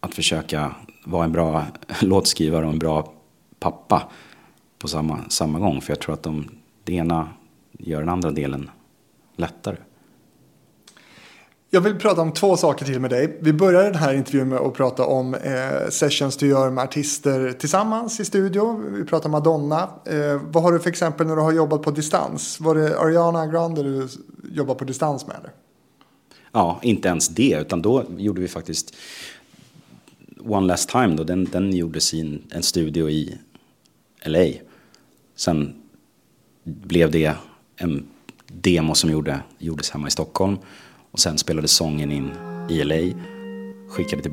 att 0.00 0.14
försöka 0.14 0.74
vara 1.04 1.24
en 1.24 1.32
bra 1.32 1.66
låtskrivare 2.00 2.66
och 2.66 2.72
en 2.72 2.78
bra 2.78 3.12
pappa 3.58 4.08
på 4.78 4.88
samma, 4.88 5.28
samma 5.28 5.58
gång. 5.58 5.80
För 5.80 5.92
jag 5.92 6.00
tror 6.00 6.14
att 6.14 6.22
de, 6.22 6.50
det 6.84 6.94
ena 6.94 7.28
gör 7.72 8.00
den 8.00 8.08
andra 8.08 8.30
delen 8.30 8.70
lättare. 9.36 9.76
Jag 11.74 11.80
vill 11.80 11.94
prata 11.94 12.22
om 12.22 12.32
två 12.32 12.56
saker 12.56 12.84
till 12.84 13.00
med 13.00 13.10
dig. 13.10 13.38
Vi 13.40 13.52
började 13.52 13.84
den 13.84 13.94
här 13.94 14.14
intervjun 14.14 14.48
med 14.48 14.58
att 14.58 14.74
prata 14.74 15.06
om 15.06 15.34
eh, 15.34 15.88
sessions 15.90 16.36
du 16.36 16.48
gör 16.48 16.70
med 16.70 16.84
artister 16.84 17.52
tillsammans 17.52 18.20
i 18.20 18.24
studio. 18.24 18.90
Vi 18.90 19.04
pratar 19.04 19.28
Madonna. 19.28 19.90
Eh, 20.06 20.42
vad 20.44 20.62
har 20.62 20.72
du 20.72 20.80
för 20.80 20.90
exempel 20.90 21.26
när 21.26 21.36
du 21.36 21.42
har 21.42 21.52
jobbat 21.52 21.82
på 21.82 21.90
distans? 21.90 22.60
Var 22.60 22.74
det 22.74 22.98
Ariana 22.98 23.46
Grande 23.46 23.82
du 23.82 24.08
jobbade 24.52 24.78
på 24.78 24.84
distans 24.84 25.26
med? 25.26 25.36
Eller? 25.36 25.50
Ja, 26.52 26.80
inte 26.82 27.08
ens 27.08 27.28
det. 27.28 27.58
Utan 27.60 27.82
då 27.82 28.04
gjorde 28.16 28.40
vi 28.40 28.48
faktiskt 28.48 28.94
One 30.40 30.66
Last 30.66 30.88
Time. 30.88 31.16
Då, 31.16 31.24
den, 31.24 31.44
den 31.44 31.72
gjordes 31.72 32.14
i 32.14 32.20
en, 32.20 32.42
en 32.50 32.62
studio 32.62 33.10
i 33.10 33.38
LA. 34.24 34.46
Sen 35.36 35.74
blev 36.64 37.10
det 37.10 37.34
en 37.76 38.06
demo 38.46 38.94
som 38.94 39.10
gjorde, 39.10 39.40
gjordes 39.58 39.90
hemma 39.90 40.08
i 40.08 40.10
Stockholm. 40.10 40.56
Och 41.14 41.20
sen 41.20 41.38
spelades 41.38 41.72
sången 41.72 42.12
in 42.12 42.30
i 42.68 42.84
LA. 42.84 43.20
Skickade 43.88 44.22
till, 44.22 44.32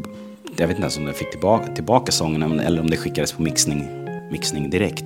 jag 0.57 0.67
vet 0.67 0.69
inte 0.69 0.82
ens 0.82 0.97
om 0.97 1.05
den 1.05 1.13
fick 1.13 1.32
tillbaka, 1.32 1.73
tillbaka 1.73 2.11
sången 2.11 2.59
eller 2.59 2.82
om 2.82 2.89
det 2.89 2.97
skickades 2.97 3.32
på 3.32 3.41
mixning, 3.41 3.88
mixning 4.32 4.69
direkt. 4.69 5.03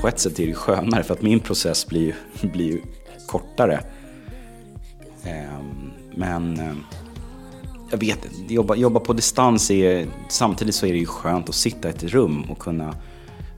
På 0.00 0.08
ett 0.08 0.18
sätt 0.18 0.40
är 0.40 0.46
det 0.46 0.54
skönare 0.54 1.02
för 1.02 1.14
att 1.14 1.22
min 1.22 1.40
process 1.40 1.86
blir, 1.86 2.14
ju 2.54 2.82
kortare. 3.26 3.80
Ehm, 5.24 5.90
men 6.14 6.60
ehm, 6.60 6.84
jag 7.90 7.98
vet 7.98 8.24
inte, 8.24 8.54
jobba, 8.54 8.74
jobba 8.74 9.00
på 9.00 9.12
distans 9.12 9.70
är, 9.70 10.06
samtidigt 10.28 10.74
så 10.74 10.86
är 10.86 10.92
det 10.92 10.98
ju 10.98 11.06
skönt 11.06 11.48
att 11.48 11.54
sitta 11.54 11.88
i 11.88 11.90
ett 11.90 12.02
rum 12.04 12.42
och 12.50 12.58
kunna 12.58 12.94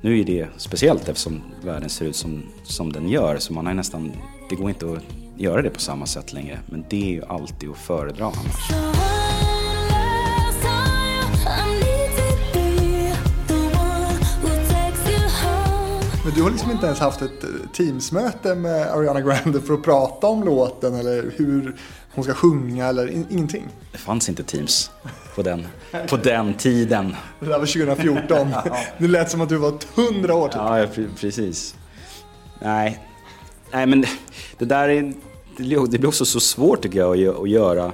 nu 0.03 0.21
är 0.21 0.25
det 0.25 0.49
speciellt 0.57 1.09
eftersom 1.09 1.43
världen 1.65 1.89
ser 1.89 2.05
ut 2.05 2.17
som, 2.17 2.43
som 2.63 2.93
den 2.93 3.09
gör 3.09 3.39
så 3.39 3.53
man 3.53 3.67
har 3.67 3.75
nästan, 3.75 4.13
det 4.49 4.57
går 4.57 4.69
inte 4.69 4.87
att 4.93 5.03
göra 5.37 5.63
det 5.63 5.71
på 5.71 5.81
samma 5.81 6.07
sätt 6.07 6.33
längre. 6.33 6.59
Men 6.67 6.85
det 6.89 7.03
är 7.03 7.11
ju 7.11 7.25
alltid 7.25 7.71
att 7.71 7.79
föredra 7.79 8.25
annars. 8.25 8.71
Men 16.25 16.35
du 16.35 16.43
har 16.43 16.51
liksom 16.51 16.71
inte 16.71 16.87
ens 16.87 16.99
haft 16.99 17.23
ett 17.23 17.45
eh, 17.45 17.51
Teamsmöte 17.73 18.55
med 18.55 18.87
Ariana 18.87 19.21
Grande 19.21 19.61
för 19.61 19.75
att 19.75 19.83
prata 19.83 20.27
om 20.27 20.45
låten 20.45 20.95
eller 20.95 21.33
hur 21.37 21.77
hon 22.15 22.25
ska 22.25 22.35
sjunga 22.35 22.87
eller 22.87 23.09
in, 23.09 23.27
ingenting? 23.31 23.69
Det 23.93 23.99
fanns 23.99 24.29
inte 24.29 24.45
Teams 24.45 24.91
på 25.35 25.43
den, 25.43 25.67
på 26.09 26.17
den 26.17 26.55
tiden. 26.55 27.17
Det 27.41 27.47
där 27.47 27.59
var 27.59 27.67
2014. 27.67 28.55
Det 28.99 29.09
lät 29.09 29.31
som 29.31 29.41
att 29.41 29.49
du 29.49 29.57
var 29.57 29.79
100 29.95 30.35
år 30.35 30.49
typ. 30.49 30.57
Ja, 30.57 30.87
precis. 31.21 31.75
Nej, 32.63 32.99
Nej 33.73 33.87
men 33.87 34.05
det 34.59 34.65
där 34.65 34.89
är, 34.89 35.13
det 35.91 35.99
blir 35.99 36.07
också 36.07 36.25
så 36.25 36.41
svårt 36.41 36.83
tycker 36.83 36.99
jag 36.99 37.29
att 37.29 37.51
göra, 37.51 37.93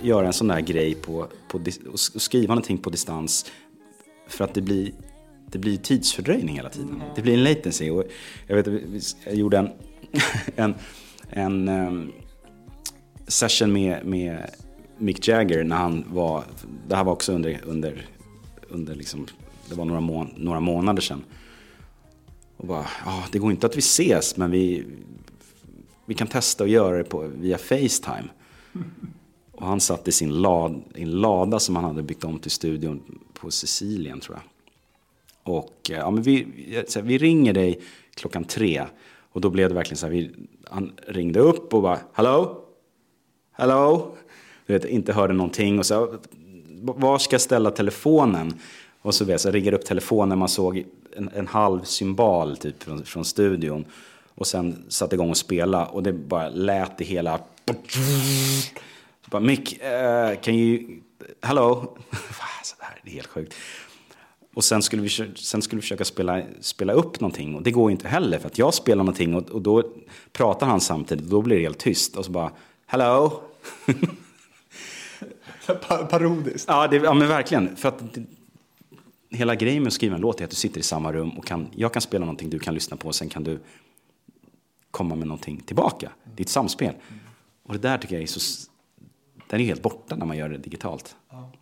göra 0.00 0.26
en 0.26 0.32
sån 0.32 0.48
där 0.48 0.60
grej 0.60 0.94
på, 0.94 1.26
på 1.48 1.60
och 1.92 2.00
skriva 2.00 2.54
någonting 2.54 2.78
på 2.78 2.90
distans. 2.90 3.50
För 4.28 4.44
att 4.44 4.54
det 4.54 4.60
blir, 4.60 4.92
det 5.46 5.58
blir 5.58 5.76
tidsfördröjning 5.76 6.56
hela 6.56 6.70
tiden. 6.70 7.02
Det 7.16 7.22
blir 7.22 7.34
en 7.34 7.44
latency. 7.44 7.90
Och 7.90 8.04
jag, 8.46 8.56
vet, 8.56 8.66
jag 9.24 9.34
gjorde 9.34 9.58
en, 9.58 9.70
en, 10.56 10.74
en 11.30 11.68
um, 11.68 12.12
session 13.30 13.72
med, 13.72 14.06
med 14.06 14.50
Mick 14.98 15.28
Jagger 15.28 15.64
när 15.64 15.76
han 15.76 16.04
var, 16.12 16.44
det 16.88 16.96
här 16.96 17.04
var 17.04 17.12
också 17.12 17.32
under, 17.32 17.60
under, 17.64 18.06
under 18.68 18.94
liksom, 18.94 19.26
det 19.68 19.74
var 19.74 19.84
några, 19.84 20.00
må, 20.00 20.26
några 20.36 20.60
månader 20.60 21.02
sedan. 21.02 21.24
Och 22.56 22.66
bara, 22.66 22.86
ja, 23.04 23.24
det 23.32 23.38
går 23.38 23.50
inte 23.50 23.66
att 23.66 23.76
vi 23.76 23.78
ses 23.78 24.36
men 24.36 24.50
vi, 24.50 24.84
vi 26.06 26.14
kan 26.14 26.26
testa 26.26 26.64
att 26.64 26.70
göra 26.70 26.98
det 26.98 27.04
på, 27.04 27.30
via 27.34 27.58
Facetime. 27.58 28.28
Och 29.52 29.66
han 29.66 29.80
satt 29.80 30.08
i 30.08 30.12
sin 30.12 30.42
lad, 30.42 30.82
en 30.94 31.10
lada 31.10 31.58
som 31.58 31.76
han 31.76 31.84
hade 31.84 32.02
byggt 32.02 32.24
om 32.24 32.38
till 32.38 32.50
studion 32.50 33.20
på 33.32 33.50
Sicilien 33.50 34.20
tror 34.20 34.36
jag. 34.36 34.44
Och 35.56 35.90
eh, 35.90 35.96
ja, 35.96 36.10
men 36.10 36.22
vi, 36.22 36.46
här, 36.94 37.02
vi 37.02 37.18
ringer 37.18 37.52
dig 37.52 37.80
klockan 38.14 38.44
tre. 38.44 38.84
Och 39.32 39.40
då 39.40 39.50
blev 39.50 39.68
det 39.68 39.74
verkligen 39.74 39.96
så 39.96 40.06
här, 40.06 40.12
vi, 40.12 40.30
han 40.64 40.92
ringde 41.06 41.40
upp 41.40 41.74
och 41.74 41.82
bara, 41.82 41.98
hallå? 42.12 42.64
Hello? 43.60 44.14
Du 44.66 44.72
vet, 44.72 44.84
inte 44.84 45.12
hörde 45.12 45.34
någonting 45.34 45.78
och 45.78 45.86
så, 45.86 46.14
var 46.82 47.18
ska 47.18 47.34
jag 47.34 47.40
ställa 47.40 47.70
telefonen? 47.70 48.54
Och 49.02 49.14
så, 49.14 49.24
vet, 49.24 49.40
så 49.40 49.50
ringer 49.50 49.72
upp 49.72 49.84
telefonen, 49.84 50.38
man 50.38 50.48
såg 50.48 50.84
en, 51.16 51.30
en 51.34 51.46
halv 51.46 51.84
symbol 51.84 52.56
typ 52.56 52.82
från, 52.82 53.04
från 53.04 53.24
studion. 53.24 53.84
Och 54.34 54.46
sen 54.46 54.84
satte 54.88 55.14
igång 55.14 55.30
och 55.30 55.36
spela 55.36 55.86
och 55.86 56.02
det 56.02 56.12
bara 56.12 56.48
lät 56.48 56.98
det 56.98 57.04
hela. 57.04 57.40
Så 59.24 59.30
bara, 59.30 59.42
Mick, 59.42 59.80
uh, 60.48 60.54
you... 60.54 61.00
Hello? 61.42 61.74
så 62.10 62.16
alltså, 62.58 62.76
det 62.78 62.84
här 62.84 63.00
är 63.04 63.10
helt 63.10 63.26
sjukt. 63.26 63.54
Och 64.54 64.64
sen 64.64 64.82
skulle 64.82 65.02
vi, 65.02 65.08
sen 65.36 65.62
skulle 65.62 65.78
vi 65.78 65.82
försöka 65.82 66.04
spela, 66.04 66.42
spela 66.60 66.92
upp 66.92 67.20
någonting 67.20 67.54
och 67.54 67.62
det 67.62 67.70
går 67.70 67.90
inte 67.90 68.08
heller 68.08 68.38
för 68.38 68.46
att 68.46 68.58
jag 68.58 68.74
spelar 68.74 69.04
någonting 69.04 69.34
och, 69.34 69.50
och 69.50 69.62
då 69.62 69.82
pratar 70.32 70.66
han 70.66 70.80
samtidigt 70.80 71.24
och 71.24 71.30
då 71.30 71.42
blir 71.42 71.56
det 71.56 71.62
helt 71.62 71.78
tyst 71.78 72.16
och 72.16 72.24
så 72.24 72.30
bara 72.30 72.50
Hello? 72.86 73.49
Parodiskt. 76.10 76.68
Ja, 76.68 76.88
det, 76.88 76.96
ja, 76.96 77.14
men 77.14 77.28
verkligen. 77.28 77.76
För 77.76 77.88
att 77.88 78.14
det, 78.14 78.24
hela 79.30 79.54
grejen 79.54 79.82
med 79.82 79.86
att 79.86 79.94
skriva 79.94 80.14
en 80.14 80.20
låt 80.20 80.40
är 80.40 80.44
att 80.44 80.50
du 80.50 80.56
sitter 80.56 80.80
i 80.80 80.82
samma 80.82 81.12
rum 81.12 81.30
och 81.30 81.44
kan, 81.46 81.68
jag 81.74 81.92
kan 81.92 82.02
spela 82.02 82.24
någonting 82.24 82.50
du 82.50 82.58
kan 82.58 82.74
lyssna 82.74 82.96
på 82.96 83.08
och 83.08 83.14
sen 83.14 83.28
kan 83.28 83.44
du 83.44 83.58
komma 84.90 85.14
med 85.14 85.26
någonting 85.26 85.60
tillbaka. 85.60 86.10
Det 86.24 86.42
är 86.42 86.44
ett 86.44 86.48
samspel. 86.48 86.94
Och 87.62 87.72
det 87.72 87.78
där 87.78 87.98
tycker 87.98 88.14
jag 88.14 88.22
är 88.22 88.26
så... 88.26 88.68
Den 89.48 89.60
är 89.60 89.64
helt 89.64 89.82
borta 89.82 90.16
när 90.16 90.26
man 90.26 90.36
gör 90.36 90.48
det 90.48 90.58
digitalt. 90.58 91.16
Ja. 91.30 91.52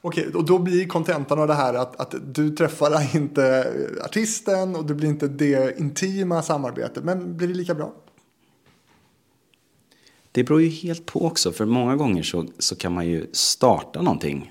Okej, 0.00 0.34
och 0.34 0.44
då 0.44 0.58
blir 0.58 0.88
kontentan 0.88 1.38
av 1.38 1.46
det 1.46 1.54
här 1.54 1.74
att, 1.74 2.00
att 2.00 2.14
du 2.34 2.50
träffar 2.50 3.16
inte 3.16 3.72
artisten 4.04 4.76
och 4.76 4.84
det 4.84 4.94
blir 4.94 5.08
inte 5.08 5.28
det 5.28 5.80
intima 5.80 6.42
samarbetet. 6.42 7.04
Men 7.04 7.36
blir 7.36 7.48
det 7.48 7.54
lika 7.54 7.74
bra? 7.74 7.92
Det 10.32 10.44
beror 10.44 10.62
ju 10.62 10.68
helt 10.68 11.06
på 11.06 11.26
också, 11.26 11.52
för 11.52 11.64
många 11.64 11.96
gånger 11.96 12.22
så, 12.22 12.46
så 12.58 12.76
kan 12.76 12.92
man 12.92 13.06
ju 13.06 13.26
starta 13.32 14.02
någonting. 14.02 14.50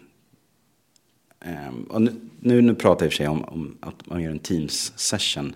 Um, 1.45 1.83
och 1.83 2.01
nu, 2.01 2.15
nu, 2.39 2.61
nu 2.61 2.75
pratar 2.75 3.05
jag 3.05 3.07
i 3.07 3.09
och 3.09 3.13
för 3.13 3.17
sig 3.17 3.27
om, 3.27 3.43
om 3.43 3.77
att 3.79 4.07
man 4.07 4.21
gör 4.21 4.31
en 4.31 4.39
Teams-session. 4.39 5.53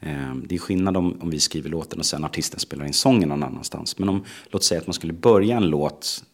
Um, 0.00 0.44
det 0.46 0.54
är 0.54 0.58
skillnad 0.58 0.96
om, 0.96 1.20
om 1.20 1.30
vi 1.30 1.40
skriver 1.40 1.70
låten 1.70 1.98
och 1.98 2.06
sen 2.06 2.24
artisten 2.24 2.60
spelar 2.60 2.86
in 2.86 2.92
sången 2.92 3.28
någon 3.28 3.42
annanstans. 3.42 3.98
Men 3.98 4.08
om, 4.08 4.24
låt 4.50 4.64
säga 4.64 4.80
att 4.80 4.86
man 4.86 4.94
skulle 4.94 5.12
börja 5.12 5.56
en 5.56 5.66
låt 5.66 6.24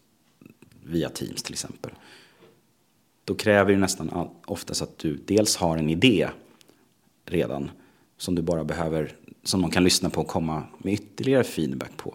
via 0.85 1.09
Teams 1.09 1.43
till 1.43 1.53
exempel. 1.53 1.91
Då 3.25 3.35
kräver 3.35 3.73
det 3.73 3.79
nästan 3.79 4.11
all, 4.11 4.29
oftast 4.47 4.83
att 4.83 4.99
du 4.99 5.17
dels 5.27 5.57
har 5.57 5.77
en 5.77 5.91
idé 5.91 6.29
redan 7.27 7.71
som 8.17 8.35
du 8.35 8.43
bara 8.43 8.65
behöver, 8.65 9.17
som 9.43 9.63
de 9.63 9.71
kan 9.71 9.85
lyssna 9.85 10.11
på 10.11 10.21
och 10.21 10.29
komma 10.29 10.63
med 10.79 10.95
ytterligare 10.95 11.45
feedback 11.45 11.97
på. 11.97 12.15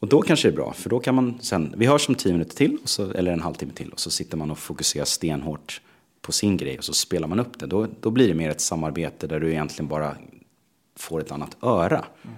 Och 0.00 0.08
då 0.08 0.22
kanske 0.22 0.48
det 0.48 0.52
är 0.52 0.56
bra, 0.56 0.72
för 0.72 0.90
då 0.90 1.00
kan 1.00 1.14
man 1.14 1.38
sen, 1.40 1.74
vi 1.76 1.86
hörs 1.86 2.08
om 2.08 2.14
tio 2.14 2.32
minuter 2.32 2.56
till, 2.56 2.78
så, 2.84 3.10
eller 3.10 3.32
en 3.32 3.40
halvtimme 3.40 3.72
till, 3.72 3.92
och 3.92 4.00
så 4.00 4.10
sitter 4.10 4.36
man 4.36 4.50
och 4.50 4.58
fokuserar 4.58 5.04
stenhårt 5.04 5.80
på 6.20 6.32
sin 6.32 6.56
grej 6.56 6.78
och 6.78 6.84
så 6.84 6.92
spelar 6.92 7.28
man 7.28 7.40
upp 7.40 7.58
det. 7.58 7.66
Då, 7.66 7.86
då 8.00 8.10
blir 8.10 8.28
det 8.28 8.34
mer 8.34 8.50
ett 8.50 8.60
samarbete 8.60 9.26
där 9.26 9.40
du 9.40 9.50
egentligen 9.50 9.88
bara 9.88 10.16
får 10.96 11.20
ett 11.20 11.32
annat 11.32 11.56
öra. 11.62 12.04
Mm. 12.22 12.36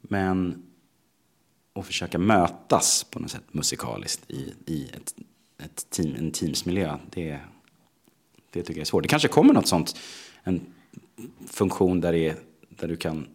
Men 0.00 0.62
att 1.74 1.86
försöka 1.86 2.18
mötas 2.18 3.06
på 3.10 3.18
något 3.18 3.30
sätt 3.30 3.44
musikaliskt 3.50 4.30
i, 4.30 4.54
i 4.66 4.90
ett, 4.92 5.14
ett 5.62 5.90
team, 5.90 6.14
en 6.18 6.30
teamsmiljö, 6.30 6.98
det, 7.10 7.40
det 8.50 8.62
tycker 8.62 8.72
jag 8.72 8.80
är 8.80 8.84
svårt. 8.84 9.02
Det 9.02 9.08
kanske 9.08 9.28
kommer 9.28 9.54
något 9.54 9.68
sånt, 9.68 9.96
en 10.42 10.60
funktion 11.46 12.00
där, 12.00 12.12
det, 12.12 12.36
där 12.68 12.88
du 12.88 12.96
kan 12.96 13.26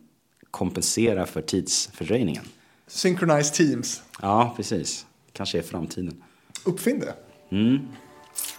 kompensera 0.51 1.25
för 1.25 1.41
tidsfördröjningen. 1.41 2.43
Synchronized 2.89 3.53
Teams. 3.53 4.01
Ja, 4.21 4.53
precis. 4.57 5.05
Kanske 5.33 5.57
är 5.57 5.61
framtiden. 5.61 6.23
Uppfinn 6.63 6.99
det. 6.99 7.13
Mm. 7.51 7.87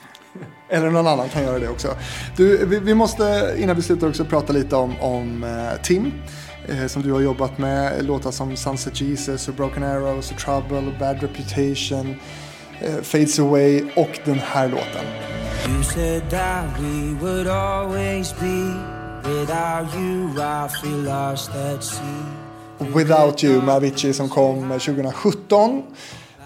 Eller 0.69 0.91
någon 0.91 1.07
annan 1.07 1.29
kan 1.29 1.43
göra 1.43 1.59
det 1.59 1.69
också. 1.69 1.97
Du, 2.37 2.67
vi, 2.67 2.79
vi 2.79 2.95
måste 2.95 3.55
innan 3.59 3.77
vi 3.77 3.83
slutar 3.83 4.09
också 4.09 4.25
prata 4.25 4.53
lite 4.53 4.77
om, 4.77 5.01
om 5.01 5.45
uh, 5.45 5.83
Tim. 5.83 6.13
Uh, 6.71 6.87
som 6.87 7.03
du 7.03 7.13
har 7.13 7.21
jobbat 7.21 7.59
med. 7.59 8.05
Låtar 8.05 8.31
som 8.31 8.57
Sunset 8.57 9.01
Jesus 9.01 9.49
och 9.49 9.55
Broken 9.55 9.83
Arrows 9.83 10.31
och 10.31 10.39
Trouble 10.39 10.79
och 10.79 10.99
Bad 10.99 11.23
Reputation. 11.23 12.15
Uh, 12.85 13.03
Fades 13.03 13.39
Away 13.39 13.83
och 13.97 14.19
den 14.25 14.39
här 14.39 14.69
låten. 14.69 15.05
You 15.69 15.83
said 15.83 16.31
that 16.31 16.81
we 16.81 17.15
would 17.21 17.47
always 17.47 18.33
be 18.41 19.01
Without 19.23 19.95
you 19.95 20.33
I 20.41 20.69
feel 20.81 20.97
lost 20.97 21.51
at 21.51 21.85
sea 21.85 22.40
Without 22.81 23.45
You 23.45 23.63
med 23.63 23.75
Avicii 23.75 24.13
som 24.13 24.29
kom 24.29 24.71
eh, 24.71 24.79
2017 24.79 25.83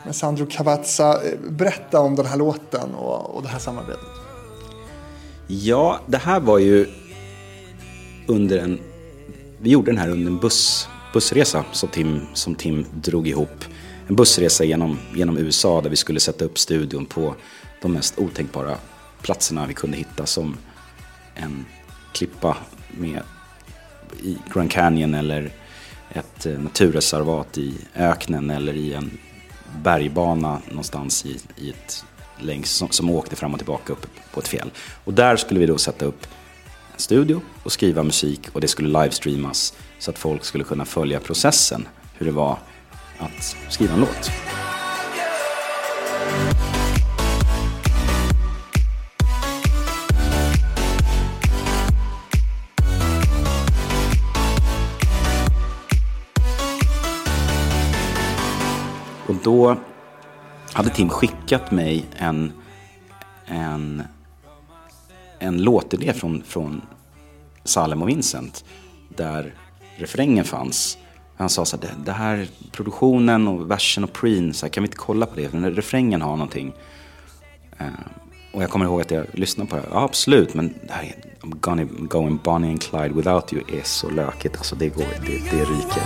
med 0.05 0.16
Sandro 0.16 0.47
Cavazza. 0.51 1.12
Eh, 1.12 1.39
berätta 1.51 2.01
om 2.01 2.16
den 2.16 2.26
här 2.26 2.37
låten 2.37 2.95
och, 2.95 3.37
och 3.37 3.43
det 3.43 3.49
här 3.49 3.59
samarbetet. 3.59 4.05
Ja, 5.47 6.01
det 6.07 6.18
här 6.18 6.41
var 6.41 6.59
ju 6.59 6.87
under 8.26 8.59
en... 8.59 8.80
Vi 9.59 9.70
gjorde 9.70 9.91
den 9.91 9.99
här 9.99 10.09
under 10.09 10.26
en 10.26 10.39
buss, 10.39 10.89
bussresa 11.12 11.64
som 11.72 11.89
Tim, 11.89 12.20
som 12.35 12.55
Tim 12.55 12.87
drog 12.95 13.28
ihop. 13.28 13.64
En 14.09 14.16
bussresa 14.16 14.64
genom, 14.64 14.99
genom 15.14 15.39
USA 15.39 15.80
där 15.80 15.91
vi 15.91 15.97
skulle 15.97 16.20
sätta 16.20 16.45
upp 16.45 16.59
studion 16.59 17.07
på 17.07 17.35
de 17.82 17.93
mest 17.93 18.18
otänkbara 18.18 18.76
platserna 19.22 19.66
vi 19.66 19.74
kunde 19.74 19.97
hitta 19.97 20.26
som 20.26 20.57
en 21.35 21.64
klippa 22.12 22.57
med 22.91 23.20
i 24.22 24.39
Grand 24.55 24.70
Canyon 24.70 25.14
eller 25.14 25.53
ett 26.15 26.47
eh, 26.47 26.59
naturreservat 26.59 27.59
i 27.59 27.75
öknen 27.95 28.51
eller 28.51 28.75
i 28.75 28.95
en 28.95 29.19
bergbana 29.83 30.61
någonstans 30.69 31.27
i, 31.27 31.39
i 31.57 31.71
ett 31.71 32.05
längs, 32.39 32.71
som, 32.71 32.91
som 32.91 33.11
åkte 33.11 33.37
fram 33.37 33.53
och 33.53 33.59
tillbaka 33.59 33.93
upp 33.93 34.07
på 34.33 34.41
ett 34.41 34.49
fjäll. 34.49 34.71
Och 35.05 35.15
där 35.15 35.37
skulle 35.37 35.61
vi 35.61 35.67
då 35.67 35.79
sätta 35.79 36.05
upp 36.05 36.27
en 36.93 37.01
studio 37.01 37.41
och 37.62 37.73
skriva 37.73 38.03
musik 38.03 38.49
och 38.53 38.61
det 38.61 38.69
skulle 38.69 39.01
livestreamas 39.01 39.75
så 39.99 40.11
att 40.11 40.19
folk 40.19 40.45
skulle 40.45 40.65
kunna 40.65 40.85
följa 40.85 41.21
processen, 41.21 41.89
hur 42.15 42.27
det 42.27 42.33
var 42.33 42.59
att 43.19 43.57
skriva 43.69 43.95
en 43.95 44.01
låt. 44.01 44.31
Och 59.35 59.41
då 59.43 59.76
hade 60.72 60.91
Tim 60.91 61.09
skickat 61.09 61.70
mig 61.70 62.05
en, 62.16 62.53
en, 63.47 64.03
en 65.39 65.62
låtidé 65.62 66.12
från, 66.12 66.43
från 66.43 66.82
Salem 67.64 68.03
och 68.03 68.09
Vincent. 68.09 68.64
Där 69.09 69.55
refrängen 69.97 70.45
fanns. 70.45 70.99
Han 71.37 71.49
sa 71.49 71.64
så 71.64 71.76
här, 71.76 71.91
det 72.05 72.12
här 72.12 72.49
produktionen 72.72 73.49
och 73.49 73.70
versen 73.70 74.05
och 74.05 74.12
preen, 74.12 74.55
så 74.55 74.66
här, 74.66 74.70
kan 74.70 74.82
vi 74.82 74.87
inte 74.87 74.97
kolla 74.97 75.26
på 75.26 75.37
det? 75.37 75.49
För 75.49 75.59
refrängen 75.59 76.22
har 76.22 76.37
någonting. 76.37 76.72
Uh, 77.80 77.87
och 78.53 78.62
jag 78.62 78.70
kommer 78.70 78.85
ihåg 78.85 79.01
att 79.01 79.11
jag 79.11 79.26
lyssnade 79.32 79.70
på 79.70 79.76
det. 79.76 79.82
Ja, 79.91 80.05
absolut, 80.05 80.55
men 80.55 80.74
det 80.87 80.93
här 80.93 81.03
är 81.03 81.14
I'm 81.47 81.61
gonna 81.61 81.85
go 81.85 82.28
in 82.28 82.39
Bonnie 82.45 82.70
and 82.70 82.82
Clyde 82.82 83.14
without 83.14 83.53
you 83.53 83.78
är 83.78 83.82
så 83.82 84.11
lökigt. 84.11 84.57
Alltså 84.57 84.76
det 84.76 84.89
går, 84.89 85.07
det, 85.26 85.51
det 85.51 85.64
ryker. 85.64 86.03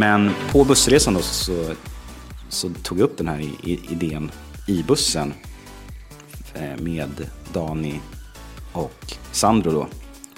Men 0.00 0.34
på 0.52 0.64
bussresan 0.64 1.14
då 1.14 1.20
så, 1.20 1.74
så 2.48 2.70
tog 2.82 2.98
jag 2.98 3.04
upp 3.04 3.18
den 3.18 3.28
här 3.28 3.50
idén 3.62 4.30
i 4.66 4.82
bussen 4.82 5.34
eh, 6.54 6.82
med 6.82 7.10
Dani 7.52 8.00
och 8.72 9.14
Sandro 9.32 9.72
då. 9.72 9.86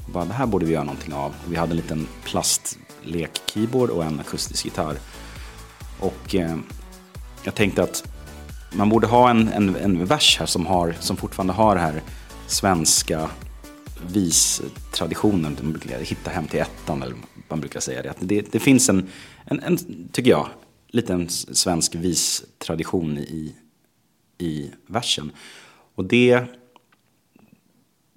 Och 0.07 0.13
bara, 0.13 0.25
det 0.25 0.33
här 0.33 0.47
borde 0.47 0.67
vi 0.67 0.73
göra 0.73 0.85
någonting 0.85 1.15
av. 1.15 1.35
Vi 1.49 1.57
hade 1.57 1.73
en 1.73 1.77
liten 1.77 2.07
plastlek-keyboard 2.25 3.91
och 3.91 4.05
en 4.05 4.21
akustisk 4.21 4.65
gitarr. 4.65 4.97
Och 6.01 6.35
eh, 6.35 6.57
jag 7.43 7.55
tänkte 7.55 7.83
att 7.83 8.05
man 8.73 8.89
borde 8.89 9.07
ha 9.07 9.31
en, 9.31 9.49
en, 9.49 9.77
en 9.77 10.05
vers 10.05 10.37
här 10.39 10.47
som, 10.47 10.67
har, 10.67 10.97
som 11.01 11.17
fortfarande 11.17 11.53
har 11.53 11.75
den 11.75 11.85
här 11.85 12.03
svenska 12.47 13.29
vistraditionen. 14.07 15.57
Hitta 16.01 16.31
hem 16.31 16.47
till 16.47 16.61
ettan, 16.61 17.03
eller 17.03 17.17
man 17.49 17.61
brukar 17.61 17.81
säga 17.81 18.03
det. 18.03 18.15
Det, 18.19 18.53
det 18.53 18.59
finns 18.59 18.89
en, 18.89 19.09
en, 19.45 19.61
en, 19.61 19.79
tycker 20.13 20.31
jag, 20.31 20.49
liten 20.89 21.29
svensk 21.29 21.95
vistradition 21.95 23.19
i, 23.19 23.55
i 24.39 24.71
versen. 24.87 25.33
Och 25.95 26.05
det, 26.05 26.45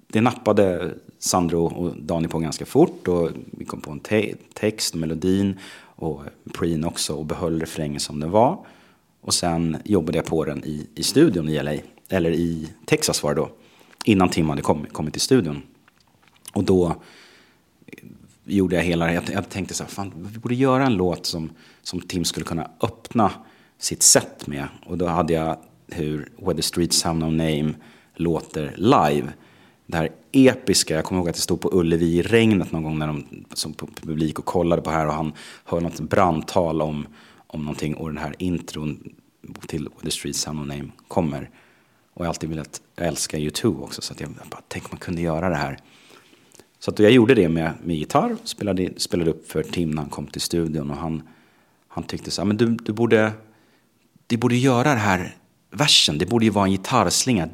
det 0.06 0.20
nappade 0.20 0.94
Sandro 1.18 1.64
och 1.64 1.96
Dani 1.96 2.28
på 2.28 2.38
ganska 2.38 2.66
fort. 2.66 3.08
Och 3.08 3.30
vi 3.50 3.64
kom 3.64 3.80
på 3.80 3.90
en 3.90 4.00
te 4.00 4.34
text 4.54 4.94
melodin 4.94 5.58
och 5.78 6.22
preen 6.52 6.84
också 6.84 7.14
och 7.14 7.26
behöll 7.26 7.60
refrängen 7.60 8.00
som 8.00 8.20
den 8.20 8.30
var. 8.30 8.66
Och 9.20 9.34
sen 9.34 9.76
jobbade 9.84 10.18
jag 10.18 10.26
på 10.26 10.44
den 10.44 10.64
i, 10.64 10.86
i 10.94 11.02
studion 11.02 11.48
i 11.48 11.62
LA, 11.62 11.74
eller 12.08 12.30
i 12.30 12.68
Texas 12.84 13.22
var 13.22 13.34
det 13.34 13.40
då, 13.40 13.50
innan 14.04 14.28
Tim 14.28 14.48
hade 14.48 14.62
kommit, 14.62 14.92
kommit 14.92 15.12
till 15.12 15.22
studion. 15.22 15.62
Och 16.52 16.64
då 16.64 16.96
gjorde 18.46 18.76
jag 18.76 18.82
hela 18.82 19.12
jag, 19.12 19.24
jag 19.32 19.48
tänkte 19.48 19.74
så 19.74 19.82
här, 19.84 19.90
fan, 19.90 20.12
vi 20.32 20.38
borde 20.38 20.54
göra 20.54 20.86
en 20.86 20.94
låt 20.94 21.26
som, 21.26 21.50
som 21.82 22.00
Tim 22.00 22.24
skulle 22.24 22.46
kunna 22.46 22.70
öppna 22.80 23.32
sitt 23.78 24.02
set 24.02 24.46
med. 24.46 24.68
Och 24.86 24.98
då 24.98 25.06
hade 25.06 25.32
jag 25.32 25.58
hur 25.88 26.28
Where 26.38 26.54
the 26.54 26.62
Streets 26.62 27.02
Have 27.02 27.18
No 27.18 27.24
Name 27.24 27.74
låter 28.14 28.74
live. 28.76 29.32
Det 29.86 29.96
här 29.96 30.10
episka, 30.32 30.94
jag 30.94 31.04
kommer 31.04 31.20
ihåg 31.20 31.28
att 31.28 31.34
det 31.34 31.40
stod 31.40 31.60
på 31.60 31.70
Ullevi 31.72 32.18
i 32.18 32.22
regnet 32.22 32.72
någon 32.72 32.82
gång 32.82 32.98
när 32.98 33.06
de 33.06 33.44
som 33.52 33.74
publik 33.74 34.38
och 34.38 34.44
kollade 34.44 34.82
på 34.82 34.90
här 34.90 35.06
och 35.06 35.12
han 35.12 35.32
hör 35.64 35.80
något 35.80 36.00
brandtal 36.00 36.82
om, 36.82 37.06
om 37.46 37.60
någonting 37.60 37.94
och 37.94 38.08
den 38.08 38.18
här 38.18 38.34
intron 38.38 39.14
till 39.66 39.82
Where 39.82 40.04
the 40.04 40.10
Streets 40.10 40.44
Have 40.44 40.58
No 40.58 40.64
Name 40.64 40.88
kommer. 41.08 41.50
Och 42.14 42.20
jag 42.20 42.24
har 42.24 42.28
alltid 42.28 42.50
velat, 42.50 42.80
jag 42.96 43.06
älskar 43.06 43.38
U2 43.38 43.82
också 43.82 44.02
så 44.02 44.12
att 44.12 44.20
jag 44.20 44.30
bara, 44.30 44.60
tänk 44.68 44.92
man 44.92 44.98
kunde 44.98 45.20
göra 45.20 45.48
det 45.48 45.56
här 45.56 45.78
så 46.78 46.90
att 46.90 46.98
jag 46.98 47.12
gjorde 47.12 47.34
det 47.34 47.48
med, 47.48 47.72
med 47.84 47.96
gitarr, 47.96 48.36
spelade, 48.44 48.90
spelade 48.96 49.30
upp 49.30 49.50
för 49.50 49.62
Tim 49.62 49.90
när 49.90 50.02
han 50.02 50.10
kom 50.10 50.26
till 50.26 50.40
studion 50.40 50.90
och 50.90 50.96
han, 50.96 51.22
han 51.88 52.04
tyckte 52.04 52.30
så 52.30 52.42
här, 52.42 52.44
ah, 52.44 52.48
men 52.48 52.56
du, 52.56 52.66
du, 52.66 52.92
borde, 52.92 53.32
du 54.26 54.36
borde 54.36 54.56
göra 54.56 54.94
det 54.94 55.00
här 55.00 55.36
versen, 55.70 56.18
det 56.18 56.26
borde 56.26 56.44
ju 56.44 56.50
vara 56.50 56.64
en 56.64 56.72
gitarrslinga. 56.72 57.46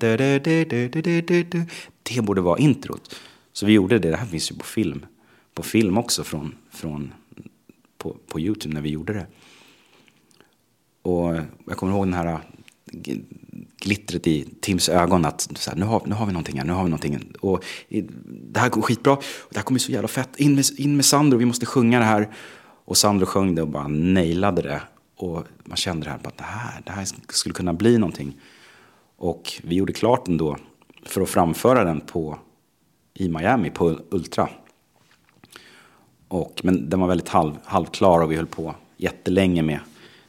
Det 2.02 2.22
borde 2.22 2.40
vara 2.40 2.58
introt. 2.58 3.14
Så 3.52 3.66
vi 3.66 3.72
gjorde 3.72 3.98
det, 3.98 4.10
det 4.10 4.16
här 4.16 4.26
finns 4.26 4.50
ju 4.50 4.56
på 4.56 4.64
film. 4.64 5.06
På 5.54 5.62
film 5.62 5.98
också 5.98 6.24
från, 6.24 6.54
från 6.70 7.12
på, 7.98 8.16
på 8.26 8.40
Youtube 8.40 8.74
när 8.74 8.80
vi 8.80 8.90
gjorde 8.90 9.12
det. 9.12 9.26
Och 11.02 11.34
jag 11.66 11.76
kommer 11.76 11.92
ihåg 11.92 12.06
den 12.06 12.14
här 12.14 12.40
glittret 13.83 14.26
i 14.26 14.49
Tims 14.61 14.89
ögon 14.89 15.24
att 15.24 15.49
så 15.55 15.70
här, 15.70 15.78
nu, 15.78 15.85
har, 15.85 16.03
nu 16.07 16.14
har 16.14 16.26
vi 16.26 16.33
någonting 16.33 16.59
här, 16.59 16.66
nu 16.66 16.72
har 16.72 16.85
vi 16.85 16.91
någonting. 16.91 17.33
Och 17.41 17.64
det 18.24 18.61
här 18.61 18.68
går 18.68 18.83
skitbra, 18.83 19.12
och 19.12 19.22
det 19.51 19.59
här 19.59 19.64
kommer 19.64 19.80
så 19.80 19.93
jävla 19.93 20.09
fett. 20.09 20.37
In 20.37 20.55
med, 20.55 20.64
in 20.76 20.97
med 20.97 21.05
Sandro, 21.05 21.39
vi 21.39 21.45
måste 21.45 21.66
sjunga 21.66 21.99
det 21.99 22.05
här. 22.05 22.35
Och 22.85 22.97
Sandro 22.97 23.26
sjöng 23.26 23.55
det 23.55 23.62
och 23.62 23.68
bara 23.68 23.89
nailade 23.89 24.62
det. 24.62 24.83
Och 25.16 25.45
man 25.64 25.76
kände 25.76 26.07
det 26.07 26.11
här, 26.11 26.18
att 26.24 26.39
det 26.39 26.45
här, 26.45 26.83
det 26.85 26.93
här 26.93 27.09
skulle 27.28 27.55
kunna 27.55 27.72
bli 27.72 27.99
någonting. 27.99 28.41
Och 29.16 29.53
vi 29.62 29.74
gjorde 29.74 29.93
klart 29.93 30.26
den 30.26 30.37
då 30.37 30.57
för 31.07 31.20
att 31.20 31.28
framföra 31.28 31.85
den 31.85 32.01
på, 32.01 32.39
i 33.14 33.28
Miami 33.28 33.70
på 33.70 33.99
Ultra. 34.11 34.49
Och, 36.28 36.61
men 36.63 36.91
den 36.91 37.00
var 37.00 37.09
väldigt 37.09 37.29
halv, 37.29 37.54
halvklar 37.64 38.21
och 38.21 38.33
vi 38.33 38.37
höll 38.37 38.46
på 38.46 38.75
jättelänge 38.96 39.63
med 39.63 39.80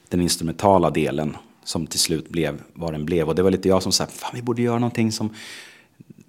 den 0.10 0.22
instrumentala 0.22 0.90
delen 0.90 1.38
som 1.64 1.88
till 1.88 2.00
slut 2.00 2.30
blev 2.30 2.62
vad 2.74 2.94
den 2.94 3.06
blev. 3.06 3.30
Och 3.30 3.36
det 3.36 3.44
var 3.44 3.52
lite 3.52 3.68
jag 3.68 3.84
som 3.84 3.92
sa, 3.92 4.06
fan 4.06 4.32
vi 4.34 4.42
borde 4.42 4.62
göra 4.62 4.80
någonting 4.80 5.12
som, 5.12 5.34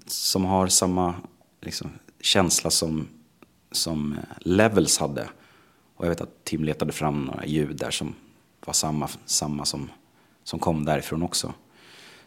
som 0.06 0.44
har 0.44 0.66
samma 0.66 1.14
liksom, 1.60 1.90
känsla 2.20 2.70
som, 2.70 3.08
som 3.72 4.12
eh, 4.12 4.18
Levels 4.38 4.98
hade. 4.98 5.28
Och 5.96 6.04
jag 6.04 6.08
vet 6.08 6.20
att 6.20 6.44
Tim 6.44 6.64
letade 6.64 6.92
fram 6.92 7.24
några 7.24 7.46
ljud 7.46 7.76
där 7.76 7.90
som 7.90 8.14
var 8.66 8.74
samma, 8.74 9.08
samma 9.24 9.64
som, 9.64 9.90
som 10.44 10.58
kom 10.58 10.84
därifrån 10.84 11.22
också. 11.22 11.54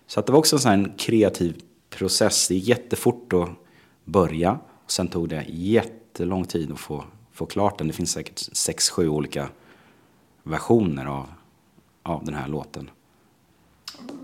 Så 0.08 0.20
att 0.20 0.26
det 0.26 0.32
var 0.32 0.40
också 0.40 0.56
en 0.56 0.60
sån 0.60 0.72
här 0.72 0.94
kreativ 0.98 1.62
process. 1.90 2.48
Det 2.48 2.56
gick 2.56 2.68
jättefort 2.68 3.34
att 3.34 3.50
börja. 4.06 4.60
Och 4.86 4.92
sen 4.92 5.08
tog 5.08 5.30
det 5.30 5.46
jättelång 5.48 6.46
tid 6.46 6.72
att 6.72 6.80
få, 6.80 7.04
få 7.32 7.46
klart 7.46 7.78
den. 7.78 7.88
Det 7.88 7.94
finns 7.94 8.12
säkert 8.12 8.40
sex, 8.40 8.90
sju 8.90 9.10
olika 9.10 9.50
versioner 10.44 11.06
av, 11.06 11.26
av 12.04 12.26
den 12.26 12.34
här 12.34 12.48
låten 12.48 12.90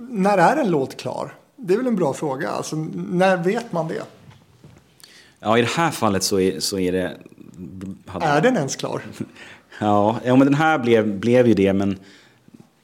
när 0.09 0.37
är 0.37 0.57
en 0.57 0.71
låt 0.71 0.97
klar? 0.97 1.35
Det 1.55 1.73
är 1.73 1.77
väl 1.77 1.87
en 1.87 1.95
bra 1.95 2.13
fråga. 2.13 2.49
Alltså, 2.49 2.75
när 2.95 3.37
vet 3.37 3.71
man 3.71 3.87
det? 3.87 4.03
Ja, 5.39 5.57
i 5.57 5.61
det 5.61 5.67
här 5.67 5.91
fallet 5.91 6.23
så 6.23 6.39
är, 6.39 6.59
så 6.59 6.79
är 6.79 6.91
det... 6.91 7.17
Hade... 8.05 8.25
Är 8.25 8.41
den 8.41 8.55
ens 8.55 8.75
klar? 8.75 9.01
ja, 9.79 10.19
ja, 10.25 10.35
men 10.35 10.47
den 10.47 10.55
här 10.55 10.79
blev, 10.79 11.19
blev 11.19 11.47
ju 11.47 11.53
det, 11.53 11.73
men 11.73 11.99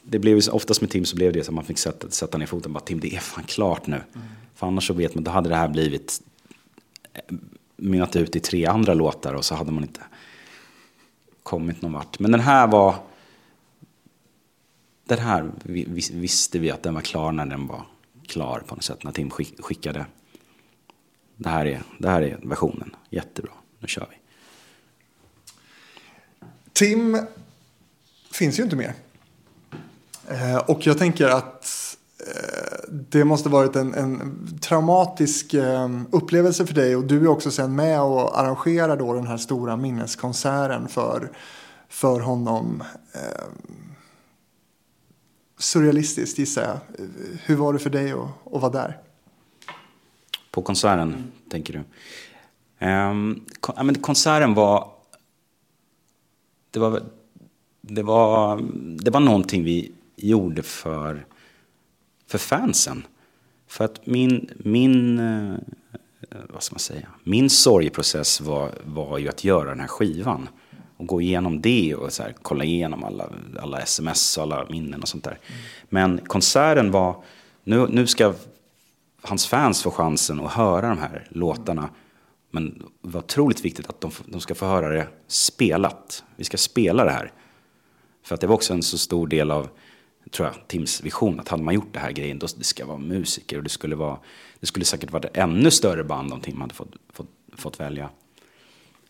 det 0.03 0.19
blev 0.19 0.37
ju 0.37 0.51
oftast 0.51 0.81
med 0.81 0.89
Tim 0.89 1.05
så 1.05 1.15
blev 1.15 1.33
det 1.33 1.43
så 1.43 1.51
att 1.51 1.55
man 1.55 1.63
fick 1.63 1.77
sätta, 1.77 2.09
sätta 2.09 2.37
ner 2.37 2.45
foten 2.45 2.73
bara 2.73 2.79
Tim, 2.79 2.99
det 2.99 3.15
är 3.15 3.19
fan 3.19 3.43
klart 3.43 3.87
nu. 3.87 3.95
Mm. 3.95 4.27
För 4.55 4.67
annars 4.67 4.87
så 4.87 4.93
vet 4.93 5.15
man, 5.15 5.23
då 5.23 5.31
hade 5.31 5.49
det 5.49 5.55
här 5.55 5.67
blivit 5.67 6.21
eh, 7.13 7.35
mynnat 7.75 8.15
ut 8.15 8.35
i 8.35 8.39
tre 8.39 8.65
andra 8.65 8.93
låtar 8.93 9.33
och 9.33 9.45
så 9.45 9.55
hade 9.55 9.71
man 9.71 9.83
inte 9.83 10.01
kommit 11.43 11.81
någon 11.81 11.93
vart. 11.93 12.19
Men 12.19 12.31
den 12.31 12.41
här 12.41 12.67
var 12.67 12.95
den 15.09 15.19
här 15.19 15.51
visste 16.11 16.59
vi 16.59 16.71
att 16.71 16.83
den 16.83 16.93
var 16.93 17.01
klar 17.01 17.31
när 17.31 17.45
den 17.45 17.67
var 17.67 17.85
klar 18.27 18.63
på 18.67 18.75
något 18.75 18.83
sätt. 18.83 19.03
När 19.03 19.11
Tim 19.11 19.29
skickade. 19.59 20.05
Det 21.35 21.49
här 21.49 21.65
är, 21.65 21.83
det 21.99 22.09
här 22.09 22.21
är 22.21 22.39
versionen. 22.43 22.95
Jättebra, 23.09 23.51
nu 23.79 23.87
kör 23.87 24.07
vi. 24.09 24.15
Tim 26.73 27.17
finns 28.31 28.59
ju 28.59 28.63
inte 28.63 28.75
mer. 28.75 28.93
Eh, 30.27 30.57
och 30.57 30.87
jag 30.87 30.97
tänker 30.97 31.27
att 31.27 31.65
eh, 32.19 32.93
det 33.09 33.23
måste 33.23 33.49
varit 33.49 33.75
en, 33.75 33.93
en 33.93 34.59
traumatisk 34.61 35.53
eh, 35.53 35.89
upplevelse 36.11 36.65
för 36.65 36.73
dig. 36.73 36.95
Och 36.95 37.03
du 37.03 37.21
är 37.21 37.27
också 37.27 37.51
sen 37.51 37.75
med 37.75 38.01
och 38.01 38.39
arrangerar 38.39 38.97
då 38.97 39.13
den 39.13 39.27
här 39.27 39.37
stora 39.37 39.77
minneskonserten 39.77 40.87
för, 40.87 41.31
för 41.89 42.19
honom 42.19 42.83
eh, 43.13 43.45
surrealistiskt 45.59 46.39
gissar 46.39 46.61
jag. 46.61 47.05
Hur 47.45 47.55
var 47.55 47.73
det 47.73 47.79
för 47.79 47.89
dig 47.89 48.11
att, 48.11 48.53
att 48.53 48.61
vara 48.61 48.71
där? 48.71 48.97
På 50.51 50.61
konserten, 50.61 51.13
mm. 51.13 51.23
tänker 51.49 51.73
du? 51.73 51.83
Ehm, 52.79 53.11
um, 53.11 53.45
kon 53.59 53.85
men 53.85 53.95
konserten 53.95 54.53
var... 54.53 54.91
Det 56.71 56.79
var, 56.79 57.03
det, 57.81 58.03
var, 58.03 58.61
det 59.03 59.11
var 59.11 59.19
någonting 59.19 59.63
vi 59.63 59.91
gjorde 60.15 60.63
för, 60.63 61.25
för 62.27 62.37
fansen. 62.37 63.03
För 63.67 63.85
att 63.85 64.05
min, 64.05 64.49
min, 64.57 65.19
eh, 65.19 65.57
vad 66.49 66.63
ska 66.63 66.73
man 66.73 66.79
säga, 66.79 67.07
min 67.23 67.49
sorgeprocess 67.49 68.41
var, 68.41 68.71
var 68.83 69.17
ju 69.17 69.29
att 69.29 69.43
göra 69.43 69.69
den 69.69 69.79
här 69.79 69.87
skivan. 69.87 70.49
Och 70.99 71.07
gå 71.07 71.21
igenom 71.21 71.61
det 71.61 71.95
och 71.95 72.13
så 72.13 72.23
här, 72.23 72.35
kolla 72.41 72.63
igenom 72.63 73.03
alla, 73.03 73.29
alla 73.59 73.79
sms 73.79 74.37
och 74.37 74.43
alla 74.43 74.65
minnen 74.69 75.01
och 75.01 75.07
sånt 75.07 75.23
där. 75.23 75.39
Mm. 75.47 75.61
Men 75.89 76.25
konserten 76.27 76.91
var, 76.91 77.23
nu, 77.63 77.87
nu 77.89 78.07
ska 78.07 78.33
hans 79.21 79.47
fans 79.47 79.83
få 79.83 79.91
chansen 79.91 80.39
att 80.39 80.51
höra 80.51 80.89
de 80.89 80.97
här 80.97 81.27
låtarna. 81.29 81.89
Men 82.51 82.83
det 83.01 83.09
var 83.09 83.19
otroligt 83.19 83.65
viktigt 83.65 83.89
att 83.89 84.01
de, 84.01 84.11
de 84.25 84.41
ska 84.41 84.55
få 84.55 84.65
höra 84.65 84.89
det 84.89 85.07
spelat. 85.27 86.23
Vi 86.35 86.43
ska 86.43 86.57
spela 86.57 87.05
det 87.05 87.11
här. 87.11 87.31
För 88.23 88.35
att 88.35 88.41
det 88.41 88.47
var 88.47 88.55
också 88.55 88.73
en 88.73 88.83
så 88.83 88.97
stor 88.97 89.27
del 89.27 89.51
av 89.51 89.69
tror 90.31 90.47
jag, 90.47 90.67
Tims 90.67 91.01
vision. 91.01 91.39
Att 91.39 91.47
hade 91.47 91.63
man 91.63 91.73
gjort 91.73 91.93
det 91.93 91.99
här 91.99 92.11
grejen, 92.11 92.39
då 92.39 92.47
det 92.57 92.63
ska 92.63 92.85
vara 92.85 92.97
musiker. 92.97 93.57
Och 93.57 93.63
det 93.63 93.69
skulle, 93.69 93.95
vara, 93.95 94.17
det 94.59 94.65
skulle 94.65 94.85
säkert 94.85 95.11
varit 95.11 95.25
ett 95.25 95.37
ännu 95.37 95.71
större 95.71 96.03
band 96.03 96.33
om 96.33 96.41
Tim 96.41 96.61
hade 96.61 96.73
fått, 96.73 96.95
fått, 97.13 97.29
fått 97.57 97.79
välja. 97.79 98.09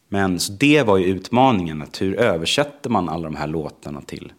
Men 0.09 0.39
så 0.39 0.51
det 0.51 0.83
var 0.83 0.97
ju 0.97 1.05
utmaningen. 1.05 1.81
Att 1.81 2.01
hur 2.01 2.15
översätter 2.19 2.89
man 2.89 3.09
alla 3.09 3.23
de 3.23 3.35
här 3.35 3.47
låtarna 3.47 4.01
till, 4.01 4.33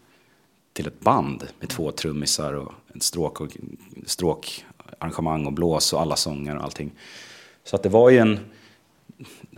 till 0.73 0.87
ett 0.87 0.99
band 0.99 1.47
med 1.59 1.69
två 1.69 1.91
trummisar 1.91 2.53
och 2.53 2.73
ett 2.95 3.03
stråk 3.03 3.41
och, 3.41 3.57
stråkarrangemang 4.05 5.45
och 5.45 5.53
blås 5.53 5.93
och 5.93 6.01
alla 6.01 6.15
sånger 6.15 6.57
och 6.57 6.63
allting. 6.63 6.91
Så 7.63 7.75
att 7.75 7.83
det 7.83 7.89
var 7.89 8.09
ju 8.09 8.17
en... 8.17 8.39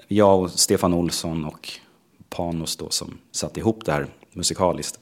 Jag 0.08 0.42
och 0.42 0.52
Stefan 0.52 0.94
Olsson 0.94 1.46
och 1.46 1.70
Panos 2.30 2.76
då 2.76 2.90
som 2.90 3.18
satte 3.32 3.60
ihop 3.60 3.86
det 3.86 3.92
här 3.92 4.08
musikaliskt 4.32 5.00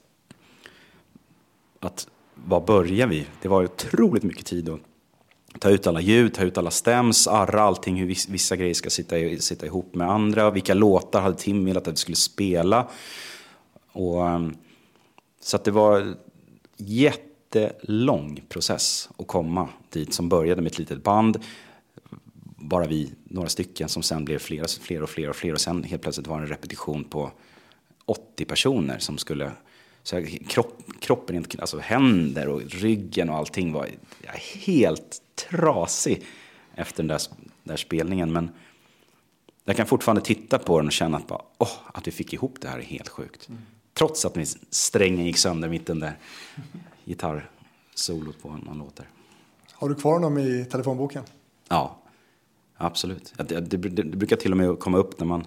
att 1.80 2.08
var 2.36 2.62
börjar 2.62 3.08
vi? 3.08 3.28
Det 3.42 3.48
var 3.48 3.64
otroligt 3.64 4.24
mycket 4.24 4.46
tid 4.46 4.70
att 4.70 4.80
ta 5.60 5.70
ut 5.70 5.88
alla 5.88 6.02
ljud, 6.02 6.34
ta 6.34 6.44
ut 6.44 6.58
alla 6.58 6.72
stäms, 6.72 7.28
arra 7.28 7.62
allting, 7.62 7.96
hur 7.96 8.08
vissa 8.32 8.56
grejer 8.56 8.74
ska 8.74 8.90
sitta, 8.90 9.16
sitta 9.40 9.66
ihop 9.66 9.96
med 9.96 10.10
andra. 10.10 10.52
Vilka 10.52 10.74
låtar 10.74 11.22
hade 11.22 11.38
Tim 11.38 11.66
velat 11.66 11.88
att 11.88 11.94
vi 11.94 11.98
skulle 11.98 12.16
spela? 12.16 12.88
Och, 13.92 14.28
ehm, 14.28 14.54
så 15.42 15.56
att 15.56 15.64
det 15.64 15.72
var 15.72 16.14
jättelång 16.78 18.42
process 18.50 19.10
att 19.18 19.28
komma 19.28 19.70
dit 19.90 20.14
som 20.14 20.30
började 20.30 20.62
med 20.62 20.72
ett 20.72 20.80
litet 20.80 21.04
band. 21.04 21.40
Bara 22.58 22.88
vi, 22.88 23.12
några 23.24 23.50
stycken, 23.50 23.90
som 23.90 24.04
sen 24.04 24.26
blev 24.26 24.40
fler, 24.40 24.82
fler 24.82 25.04
och 25.04 25.10
fler 25.10 25.30
och 25.30 25.36
fler. 25.36 25.54
Och 25.54 25.62
sen 25.62 25.84
helt 25.84 26.02
plötsligt 26.02 26.28
var 26.28 26.38
det 26.38 26.44
en 26.44 26.50
repetition 26.50 27.04
på 27.04 27.32
80 28.06 28.46
personer 28.46 29.00
som 29.00 29.18
skulle 29.18 29.52
så 30.04 30.16
här, 30.16 30.26
kropp, 30.48 30.82
kroppen, 31.00 31.46
alltså 31.60 31.80
händer 31.80 32.48
och 32.48 32.62
ryggen 32.62 33.30
och 33.30 33.36
allting 33.36 33.74
var 33.74 33.90
helt 34.66 35.22
trasig 35.50 36.24
efter 36.76 37.04
den 37.04 37.08
där, 37.08 37.22
där 37.64 37.78
spelningen. 37.78 38.34
Men 38.34 38.52
jag 39.66 39.78
kan 39.78 39.86
fortfarande 39.86 40.22
titta 40.22 40.60
på 40.60 40.80
den 40.80 40.88
och 40.88 40.92
känna 40.92 41.18
att, 41.18 41.28
bara, 41.28 41.42
oh, 41.58 41.72
att 41.94 42.08
vi 42.08 42.12
fick 42.12 42.34
ihop 42.34 42.56
det 42.62 42.68
här 42.68 42.80
är 42.80 42.84
helt 42.84 43.10
sjukt. 43.10 43.50
Mm. 43.50 43.62
Trots 43.94 44.26
att 44.26 44.36
min 44.36 44.46
strängen 44.70 45.26
gick 45.26 45.38
sönder 45.38 45.70
mitt 45.70 45.90
under 45.90 46.18
gitarrsolot 47.06 48.42
på 48.42 48.50
någon 48.50 48.78
låt 48.78 48.96
där. 48.96 49.10
Har 49.72 49.90
du 49.90 49.96
kvar 49.96 50.20
dem 50.20 50.38
i 50.38 50.66
telefonboken? 50.72 51.24
Ja, 51.70 52.00
absolut. 52.78 53.34
Det, 53.38 53.60
det, 53.60 53.78
det, 53.78 54.04
brukar 54.04 54.36
till 54.36 54.52
och 54.52 54.58
med 54.58 54.80
komma 54.80 54.98
upp 54.98 55.20
när 55.20 55.28
man, 55.28 55.46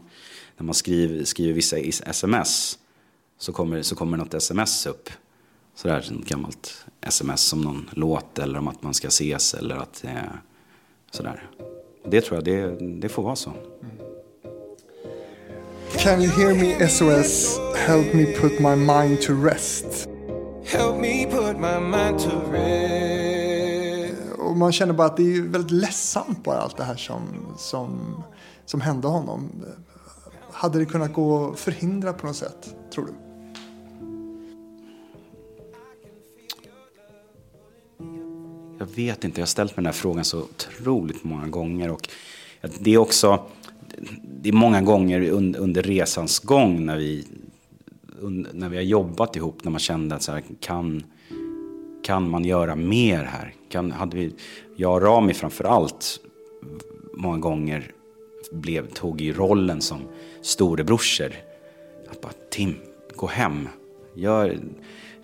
när 0.57 0.65
man 0.65 0.75
skriver, 0.75 1.25
skriver 1.25 1.53
vissa 1.53 1.79
sms 1.79 2.79
så 3.39 3.53
kommer, 3.53 3.83
så 3.83 3.97
kommer 3.97 4.17
något 4.17 4.35
sms 4.35 4.87
upp. 4.87 5.11
Sådär, 5.75 5.99
ett 5.99 6.29
gammalt 6.29 6.87
sms 7.01 7.53
om 7.53 7.61
någon 7.61 7.91
låt 7.93 8.39
eller 8.39 8.59
om 8.59 8.69
att 8.69 8.83
man 8.83 8.95
ska 8.95 9.09
ses 9.09 9.55
eller 9.55 9.77
att 9.77 10.05
eh, 10.05 10.13
sådär. 11.11 11.51
Det 12.09 12.21
tror 12.21 12.37
jag, 12.37 12.45
det, 12.45 12.77
det 13.01 13.09
får 13.09 13.23
vara 13.23 13.37
så. 13.37 13.53
Can 15.99 16.23
you 16.23 16.33
hear 16.33 16.55
me 16.55 16.89
SOS? 16.89 17.59
Help 17.77 18.15
me 18.15 18.25
put 18.25 18.61
my 18.61 18.77
mind 18.77 19.21
to 19.23 19.33
rest. 19.33 20.09
Help 20.65 20.97
me 21.01 21.27
put 21.31 21.57
my 21.59 21.81
mind 21.81 22.19
to 22.19 22.53
rest. 22.53 24.15
Och 24.39 24.57
man 24.57 24.73
känner 24.73 24.93
bara 24.93 25.07
att 25.07 25.17
det 25.17 25.37
är 25.37 25.43
väldigt 25.43 25.71
ledsamt 25.71 26.45
bara 26.45 26.59
allt 26.59 26.77
det 26.77 26.85
här 26.85 26.97
som, 26.97 27.23
som, 27.59 28.23
som 28.67 28.81
hände 28.81 29.09
honom. 29.09 29.65
Hade 30.53 30.79
det 30.79 30.85
kunnat 30.85 31.13
gå 31.13 31.51
att 31.51 31.59
förhindra 31.59 32.13
på 32.13 32.27
något 32.27 32.37
sätt, 32.37 32.75
tror 32.95 33.07
du? 33.07 33.24
Jag 38.85 38.97
vet 38.97 39.25
inte, 39.25 39.41
jag 39.41 39.43
har 39.43 39.47
ställt 39.47 39.71
mig 39.71 39.83
den 39.83 39.87
här 39.87 39.93
frågan 39.93 40.25
så 40.25 40.39
otroligt 40.39 41.25
många 41.25 41.49
gånger. 41.49 41.91
Och 41.91 42.09
det 42.79 42.95
är 42.95 42.99
också, 42.99 43.47
det 44.23 44.49
är 44.49 44.53
många 44.53 44.83
gånger 44.83 45.31
under 45.31 45.83
resans 45.83 46.39
gång 46.39 46.87
när 46.87 46.97
vi, 46.97 47.25
när 48.53 48.69
vi 48.69 48.77
har 48.77 48.83
jobbat 48.83 49.37
ihop, 49.37 49.65
när 49.65 49.71
man 49.71 49.81
kände 49.81 50.15
att 50.15 50.23
så 50.23 50.33
här, 50.33 50.43
kan, 50.61 51.05
kan 52.05 52.31
man 52.31 52.45
göra 52.45 52.77
mer 52.77 53.25
här? 53.25 53.55
Kan, 53.69 53.91
hade 53.91 54.17
vi, 54.17 54.35
jag 54.77 54.95
och 54.95 55.03
Rami 55.03 55.35
framför 55.35 55.65
allt 55.65 56.21
många 57.15 57.39
gånger 57.39 57.93
blev, 58.53 58.87
tog 58.89 59.21
i 59.21 59.33
rollen 59.33 59.81
som 59.81 60.01
storebrorsor. 60.43 61.33
Att 62.11 62.21
bara, 62.21 62.33
Tim, 62.51 62.75
gå 63.17 63.27
hem. 63.27 63.69
Gör, 64.15 64.59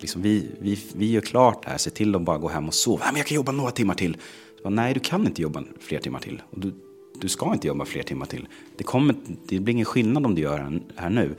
liksom, 0.01 0.23
vi, 0.23 0.51
vi, 0.59 0.79
vi 0.95 1.11
gör 1.11 1.21
klart 1.21 1.63
det 1.63 1.71
här, 1.71 1.79
se 1.79 1.91
till 1.91 2.15
att 2.15 2.23
bara 2.23 2.39
gå 2.39 2.49
hem 2.49 2.69
och 2.69 2.75
sova. 2.75 3.05
Men 3.07 3.17
jag 3.17 3.27
kan 3.27 3.35
jobba 3.35 3.53
några 3.53 3.71
timmar 3.71 3.95
till. 3.95 4.17
Bara, 4.63 4.71
Nej, 4.71 4.95
du 4.95 5.01
kan 5.01 5.27
inte 5.27 5.43
jobba 5.43 5.65
fler 5.81 5.99
timmar 5.99 6.21
till. 6.21 6.43
Och 6.51 6.61
du, 6.61 6.73
du 7.21 7.29
ska 7.29 7.53
inte 7.53 7.67
jobba 7.67 7.85
fler 7.85 8.03
timmar 8.03 8.27
till. 8.27 8.49
Det, 8.77 8.85
kommer, 8.85 9.15
det 9.49 9.61
blir 9.61 9.75
ingen 9.75 9.87
skillnad 9.87 10.27
om 10.27 10.35
du 10.35 10.43
gör 10.43 10.59
det 10.59 10.81
här 10.97 11.11
nu. 11.11 11.35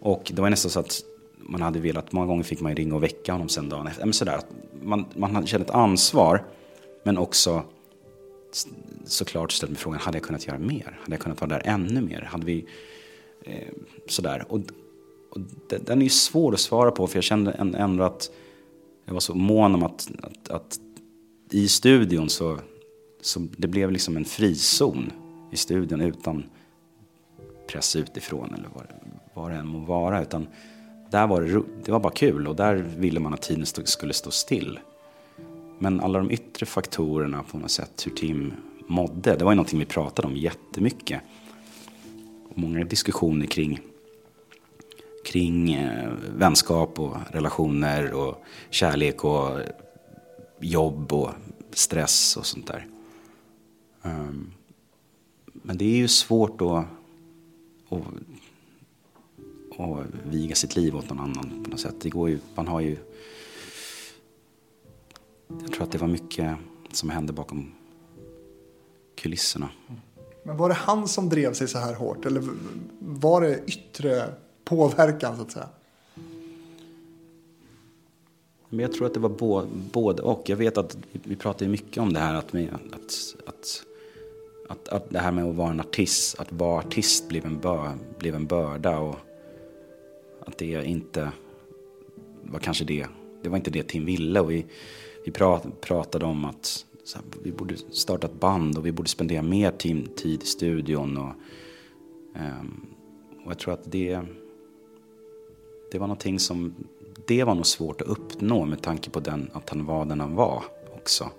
Och 0.00 0.32
det 0.34 0.42
var 0.42 0.50
nästan 0.50 0.70
så 0.70 0.80
att 0.80 1.02
man 1.36 1.62
hade 1.62 1.80
velat, 1.80 2.12
många 2.12 2.26
gånger 2.26 2.42
fick 2.42 2.60
man 2.60 2.76
ringa 2.76 2.94
och 2.94 3.02
väcka 3.02 3.32
honom 3.32 3.48
sen 3.48 3.68
dagen 3.68 3.86
efter. 3.86 4.04
Men 4.04 4.12
sådär, 4.12 4.40
man, 4.82 5.04
man 5.16 5.46
kände 5.46 5.64
ett 5.64 5.70
ansvar, 5.70 6.44
men 7.04 7.18
också 7.18 7.62
såklart 9.04 9.52
ställt 9.52 9.70
mig 9.70 9.78
frågan, 9.78 10.00
hade 10.00 10.18
jag 10.18 10.24
kunnat 10.24 10.46
göra 10.46 10.58
mer? 10.58 10.98
Hade 11.00 11.12
jag 11.12 11.20
kunnat 11.20 11.40
vara 11.40 11.48
där 11.48 11.62
ännu 11.64 12.00
mer? 12.00 12.20
Hade 12.20 12.46
vi, 12.46 12.66
eh, 13.42 13.68
sådär. 14.06 14.44
Och 14.48 14.60
och 15.36 15.42
den 15.80 15.98
är 15.98 16.02
ju 16.02 16.10
svår 16.10 16.54
att 16.54 16.60
svara 16.60 16.90
på 16.90 17.06
för 17.06 17.16
jag 17.16 17.24
kände 17.24 17.52
ändå 17.52 18.04
att 18.04 18.30
jag 19.04 19.12
var 19.12 19.20
så 19.20 19.34
mån 19.34 19.74
om 19.74 19.82
att, 19.82 20.08
att, 20.22 20.50
att 20.50 20.80
i 21.50 21.68
studion 21.68 22.28
så, 22.28 22.58
så 23.20 23.40
det 23.56 23.68
blev 23.68 23.90
liksom 23.90 24.16
en 24.16 24.24
frizon 24.24 25.12
i 25.52 25.56
studion 25.56 26.00
utan 26.00 26.44
press 27.66 27.96
utifrån 27.96 28.54
eller 28.54 28.68
vad, 28.74 28.86
vad 29.34 29.50
det 29.50 29.56
än 29.56 29.66
må 29.66 29.78
vara. 29.78 30.22
Utan 30.22 30.46
där 31.10 31.26
var 31.26 31.42
det, 31.42 31.62
det 31.84 31.92
var 31.92 32.00
bara 32.00 32.12
kul 32.12 32.48
och 32.48 32.56
där 32.56 32.74
ville 32.74 33.20
man 33.20 33.34
att 33.34 33.42
tiden 33.42 33.66
stod, 33.66 33.88
skulle 33.88 34.12
stå 34.12 34.30
still. 34.30 34.78
Men 35.78 36.00
alla 36.00 36.18
de 36.18 36.30
yttre 36.30 36.66
faktorerna 36.66 37.42
på 37.42 37.58
något 37.58 37.70
sätt, 37.70 38.06
hur 38.06 38.12
Tim 38.12 38.52
mådde, 38.86 39.36
det 39.36 39.44
var 39.44 39.52
ju 39.52 39.56
någonting 39.56 39.78
vi 39.78 39.84
pratade 39.84 40.28
om 40.28 40.36
jättemycket. 40.36 41.20
Och 42.50 42.58
många 42.58 42.84
diskussioner 42.84 43.46
kring 43.46 43.80
kring 45.26 45.72
eh, 45.72 46.12
vänskap 46.36 47.00
och 47.00 47.16
relationer 47.30 48.12
och 48.12 48.44
kärlek 48.70 49.24
och 49.24 49.60
jobb 50.60 51.12
och 51.12 51.30
stress 51.70 52.36
och 52.36 52.46
sånt 52.46 52.66
där. 52.66 52.86
Um, 54.02 54.52
men 55.52 55.78
det 55.78 55.84
är 55.84 55.96
ju 55.96 56.08
svårt 56.08 56.60
att, 56.60 56.84
att, 57.88 58.06
att 59.78 60.06
viga 60.24 60.54
sitt 60.54 60.76
liv 60.76 60.96
åt 60.96 61.10
någon 61.10 61.20
annan 61.20 61.64
på 61.64 61.70
något 61.70 61.80
sätt. 61.80 62.00
Det 62.00 62.10
går 62.10 62.28
ju, 62.28 62.38
man 62.54 62.68
har 62.68 62.80
ju... 62.80 62.96
Jag 65.48 65.72
tror 65.72 65.82
att 65.82 65.92
det 65.92 65.98
var 65.98 66.08
mycket 66.08 66.56
som 66.92 67.10
hände 67.10 67.32
bakom 67.32 67.72
kulisserna. 69.14 69.68
Men 70.44 70.56
var 70.56 70.68
det 70.68 70.74
han 70.74 71.08
som 71.08 71.28
drev 71.28 71.52
sig 71.52 71.68
så 71.68 71.78
här 71.78 71.94
hårt? 71.94 72.26
Eller 72.26 72.42
var 73.00 73.40
det 73.40 73.60
yttre 73.66 74.34
påverkan 74.66 75.36
så 75.36 75.42
att 75.42 75.50
säga? 75.50 75.68
Men 78.68 78.78
jag 78.78 78.92
tror 78.92 79.06
att 79.06 79.14
det 79.14 79.20
var 79.20 79.66
både 79.92 80.22
och. 80.22 80.48
Jag 80.48 80.56
vet 80.56 80.78
att 80.78 80.98
vi 81.12 81.36
pratar 81.36 81.66
mycket 81.66 81.98
om 81.98 82.12
det 82.12 82.20
här 82.20 82.34
att, 82.34 82.54
att, 82.54 83.36
att, 83.46 83.84
att, 84.68 84.88
att 84.88 85.10
det 85.10 85.18
här 85.18 85.32
med 85.32 85.44
att 85.44 85.54
vara 85.54 85.70
en 85.70 85.80
artist, 85.80 86.40
att 86.40 86.52
vara 86.52 86.78
artist 86.78 87.28
blev 87.28 87.46
en, 87.46 87.58
bör, 87.58 87.92
blev 88.18 88.34
en 88.34 88.46
börda 88.46 88.98
och 88.98 89.16
att 90.40 90.58
det 90.58 90.84
inte 90.84 91.32
var 92.42 92.60
kanske 92.60 92.84
det, 92.84 93.06
det 93.42 93.48
var 93.48 93.56
inte 93.56 93.70
det 93.70 93.82
Tim 93.82 94.04
ville 94.04 94.40
och 94.40 94.50
vi, 94.50 94.66
vi 95.24 95.32
pratade 95.80 96.24
om 96.24 96.44
att 96.44 96.84
här, 97.14 97.22
vi 97.42 97.52
borde 97.52 97.76
starta 97.76 98.26
ett 98.26 98.40
band 98.40 98.78
och 98.78 98.86
vi 98.86 98.92
borde 98.92 99.08
spendera 99.08 99.42
mer 99.42 99.70
tid 99.70 100.42
i 100.42 100.46
studion 100.46 101.16
och, 101.16 101.32
um, 102.34 102.86
och 103.44 103.50
jag 103.50 103.58
tror 103.58 103.74
att 103.74 103.92
det 103.92 104.22
det 105.90 105.98
var 105.98 106.06
någonting 106.06 106.40
som 106.40 106.74
det 107.26 107.44
var 107.44 107.54
nog 107.54 107.66
svårt 107.66 108.00
att 108.00 108.08
uppnå 108.08 108.64
med 108.64 108.82
tanke 108.82 109.10
på 109.10 109.20
den, 109.20 109.50
att 109.52 109.70
han 109.70 109.86
var 109.86 110.04
den 110.04 110.20
han 110.20 110.34
var 110.34 110.64
också. 110.96 111.30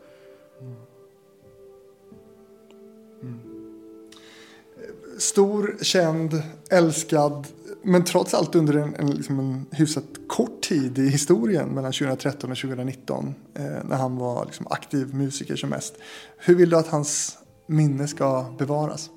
Stor, 5.18 5.78
känd, 5.82 6.42
älskad, 6.70 7.48
men 7.82 8.04
trots 8.04 8.34
allt 8.34 8.56
under 8.56 8.74
en, 8.74 8.96
en, 8.96 9.12
liksom 9.12 9.40
en 9.40 9.66
hyfsat 9.72 10.04
kort 10.28 10.62
tid 10.62 10.98
i 10.98 11.10
historien 11.10 11.70
mellan 11.70 11.92
2013 11.92 12.52
och 12.52 12.58
2019 12.58 13.36
eh, 13.54 13.64
när 13.64 13.96
han 13.96 14.18
var 14.18 14.46
liksom 14.46 14.68
aktiv 14.70 15.16
musiker 15.16 15.56
som 15.56 15.70
mest. 15.70 15.96
Hur 16.38 16.56
vill 16.56 16.70
du 16.70 16.78
att 16.78 16.88
hans 16.88 17.38
minne 17.68 18.08
ska 18.08 18.46
bevaras? 18.58 19.10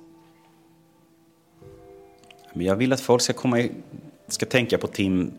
Men 2.53 2.65
jag 2.65 2.75
vill 2.75 2.93
att 2.93 3.01
folk 3.01 3.21
ska, 3.21 3.33
komma 3.33 3.59
ska 4.33 4.45
tänka 4.45 4.77
på 4.77 4.87
Tim 4.87 5.31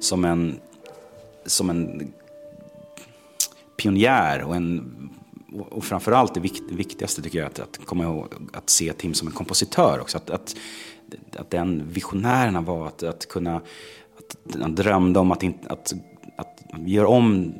som 0.00 0.24
en, 0.24 0.60
som 1.46 1.70
en 1.70 2.12
pionjär 3.76 4.42
och 4.42 4.56
en 4.56 4.94
och 5.70 5.84
framförallt 5.84 6.34
det 6.34 6.40
viktigaste 6.70 7.22
tycker 7.22 7.38
jag 7.38 7.46
är 7.46 7.50
att, 7.50 7.60
att 7.60 7.86
komma 7.86 8.04
ihåg 8.04 8.34
att 8.52 8.70
se 8.70 8.92
Tim 8.92 9.14
som 9.14 9.28
en 9.28 9.34
kompositör 9.34 10.00
också. 10.00 10.16
Att, 10.16 10.30
att, 10.30 10.56
att 11.36 11.50
den 11.50 11.88
visionären 11.88 12.54
han 12.54 12.64
var, 12.64 12.86
att, 12.86 13.02
att 13.02 13.28
kunna, 13.28 13.56
att 14.18 14.56
han 14.60 14.74
drömde 14.74 15.20
om 15.20 15.32
att, 15.32 15.42
in, 15.42 15.58
att, 15.66 15.94
att 16.36 16.64
vi 16.78 16.92
gör 16.92 17.04
om 17.04 17.54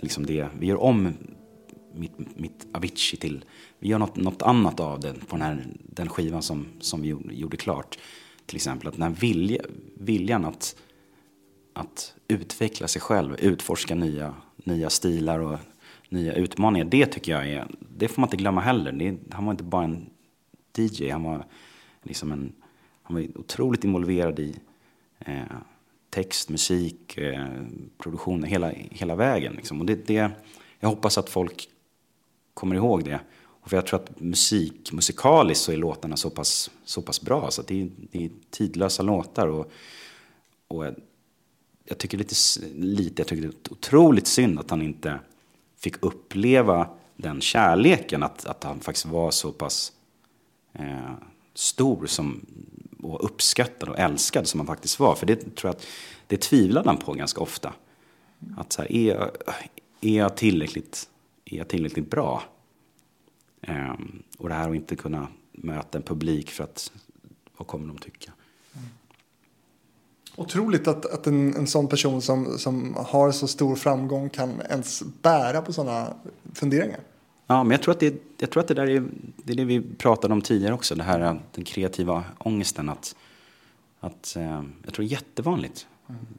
liksom 0.00 0.26
det, 0.26 0.48
vi 0.58 0.66
gör 0.66 0.82
om 0.82 1.12
mitt, 1.94 2.12
mitt 2.36 2.66
Avicii 2.72 3.18
till, 3.18 3.44
vi 3.78 3.88
gör 3.88 3.98
något, 3.98 4.16
något 4.16 4.42
annat 4.42 4.80
av 4.80 5.00
den 5.00 5.20
på 5.28 5.36
den, 5.36 5.46
här, 5.46 5.66
den 5.82 6.08
skivan 6.08 6.42
som, 6.42 6.66
som 6.80 7.02
vi 7.02 7.16
gjorde 7.30 7.56
klart. 7.56 7.98
Till 8.48 8.56
exempel 8.56 8.88
att 8.88 8.94
den 8.94 9.02
här 9.02 9.10
vilja, 9.10 9.62
viljan 9.94 10.44
att, 10.44 10.76
att 11.72 12.14
utveckla 12.28 12.88
sig 12.88 13.02
själv, 13.02 13.36
utforska 13.38 13.94
nya, 13.94 14.34
nya 14.56 14.90
stilar 14.90 15.38
och 15.38 15.58
nya 16.08 16.34
utmaningar. 16.34 16.84
Det 16.84 17.06
tycker 17.06 17.32
jag 17.32 17.48
är, 17.48 17.66
det 17.96 18.08
får 18.08 18.20
man 18.20 18.26
inte 18.26 18.36
glömma 18.36 18.60
heller. 18.60 18.92
Det, 18.92 19.16
han 19.30 19.44
var 19.44 19.50
inte 19.52 19.64
bara 19.64 19.84
en 19.84 20.10
DJ, 20.76 21.10
han 21.10 21.22
var 21.22 21.44
liksom 22.02 22.32
en, 22.32 22.52
han 23.02 23.16
var 23.16 23.38
otroligt 23.38 23.84
involverad 23.84 24.38
i 24.38 24.56
eh, 25.18 25.42
text, 26.10 26.48
musik, 26.48 27.18
eh, 27.18 27.46
produktion, 27.98 28.42
hela, 28.44 28.70
hela 28.90 29.16
vägen. 29.16 29.52
Liksom. 29.52 29.80
Och 29.80 29.86
det, 29.86 30.06
det, 30.06 30.30
jag 30.80 30.88
hoppas 30.88 31.18
att 31.18 31.30
folk 31.30 31.68
kommer 32.54 32.76
ihåg 32.76 33.04
det. 33.04 33.20
Och 33.68 33.70
för 33.70 33.76
jag 33.76 33.86
tror 33.86 34.00
att 34.00 34.20
musik, 34.20 34.92
musikaliskt 34.92 35.64
så 35.64 35.72
är 35.72 35.76
låtarna 35.76 36.16
så 36.16 36.30
pass, 36.30 36.70
så 36.84 37.02
pass 37.02 37.20
bra. 37.20 37.50
Så 37.50 37.62
det, 37.62 37.82
är, 37.82 37.90
det 38.10 38.24
är 38.24 38.30
tidlösa 38.50 39.02
låtar. 39.02 39.46
Och, 39.46 39.70
och 40.68 40.84
jag 41.84 41.98
tycker 41.98 42.18
lite, 42.18 42.34
lite, 42.74 43.20
jag 43.20 43.26
tycker 43.28 43.42
det 43.42 43.48
är 43.48 43.72
otroligt 43.72 44.26
synd 44.26 44.58
att 44.58 44.70
han 44.70 44.82
inte 44.82 45.20
fick 45.76 46.02
uppleva 46.02 46.88
den 47.16 47.40
kärleken, 47.40 48.22
att, 48.22 48.46
att 48.46 48.64
han 48.64 48.80
faktiskt 48.80 49.06
var 49.06 49.30
så 49.30 49.52
pass 49.52 49.92
eh, 50.72 51.14
stor 51.54 52.06
som, 52.06 52.46
och 53.02 53.24
uppskattad 53.24 53.88
och 53.88 53.98
älskad 53.98 54.46
som 54.46 54.60
han 54.60 54.66
faktiskt 54.66 54.98
var. 54.98 55.14
För 55.14 55.26
det 55.26 55.36
tror 55.36 55.68
jag 55.68 55.76
att 55.76 55.86
det 56.26 56.36
tvivlade 56.36 56.88
han 56.88 56.98
på 56.98 57.12
ganska 57.12 57.40
ofta. 57.40 57.72
Att 58.56 58.72
så 58.72 58.82
här, 58.82 58.92
är, 58.92 59.14
jag, 59.14 59.30
är, 60.00 60.18
jag 60.18 60.36
tillräckligt, 60.36 61.08
är 61.44 61.56
jag 61.56 61.68
tillräckligt 61.68 62.10
bra? 62.10 62.42
Eh, 63.60 63.94
och 64.38 64.48
det 64.48 64.54
här 64.54 64.68
att 64.68 64.74
inte 64.74 64.96
kunna 64.96 65.28
möta 65.52 65.98
en 65.98 66.04
publik 66.04 66.50
för 66.50 66.64
att, 66.64 66.92
vad 67.56 67.68
kommer 67.68 67.88
de 67.88 67.98
tycka? 67.98 68.32
Otroligt 70.36 70.88
att, 70.88 71.06
att 71.06 71.26
en, 71.26 71.56
en 71.56 71.66
sån 71.66 71.88
person 71.88 72.22
som, 72.22 72.58
som 72.58 72.94
har 72.94 73.32
så 73.32 73.48
stor 73.48 73.76
framgång 73.76 74.30
kan 74.30 74.60
ens 74.60 75.02
bära 75.22 75.62
på 75.62 75.72
sådana 75.72 76.14
funderingar. 76.54 77.00
Ja, 77.46 77.64
men 77.64 77.70
jag 77.70 77.82
tror 77.82 77.94
att 77.94 78.00
det, 78.00 78.22
jag 78.38 78.50
tror 78.50 78.60
att 78.60 78.68
det 78.68 78.74
där 78.74 78.90
är 78.90 79.04
det, 79.36 79.52
är 79.52 79.56
det 79.56 79.64
vi 79.64 79.82
pratade 79.82 80.34
om 80.34 80.42
tidigare 80.42 80.74
också. 80.74 80.94
Det 80.94 81.02
här 81.02 81.40
den 81.52 81.64
kreativa 81.64 82.24
ångesten. 82.38 82.88
Att, 82.88 83.16
att, 84.00 84.36
eh, 84.36 84.62
jag 84.84 84.94
tror 84.94 85.04
det 85.04 85.08
är 85.08 85.12
jättevanligt 85.12 85.86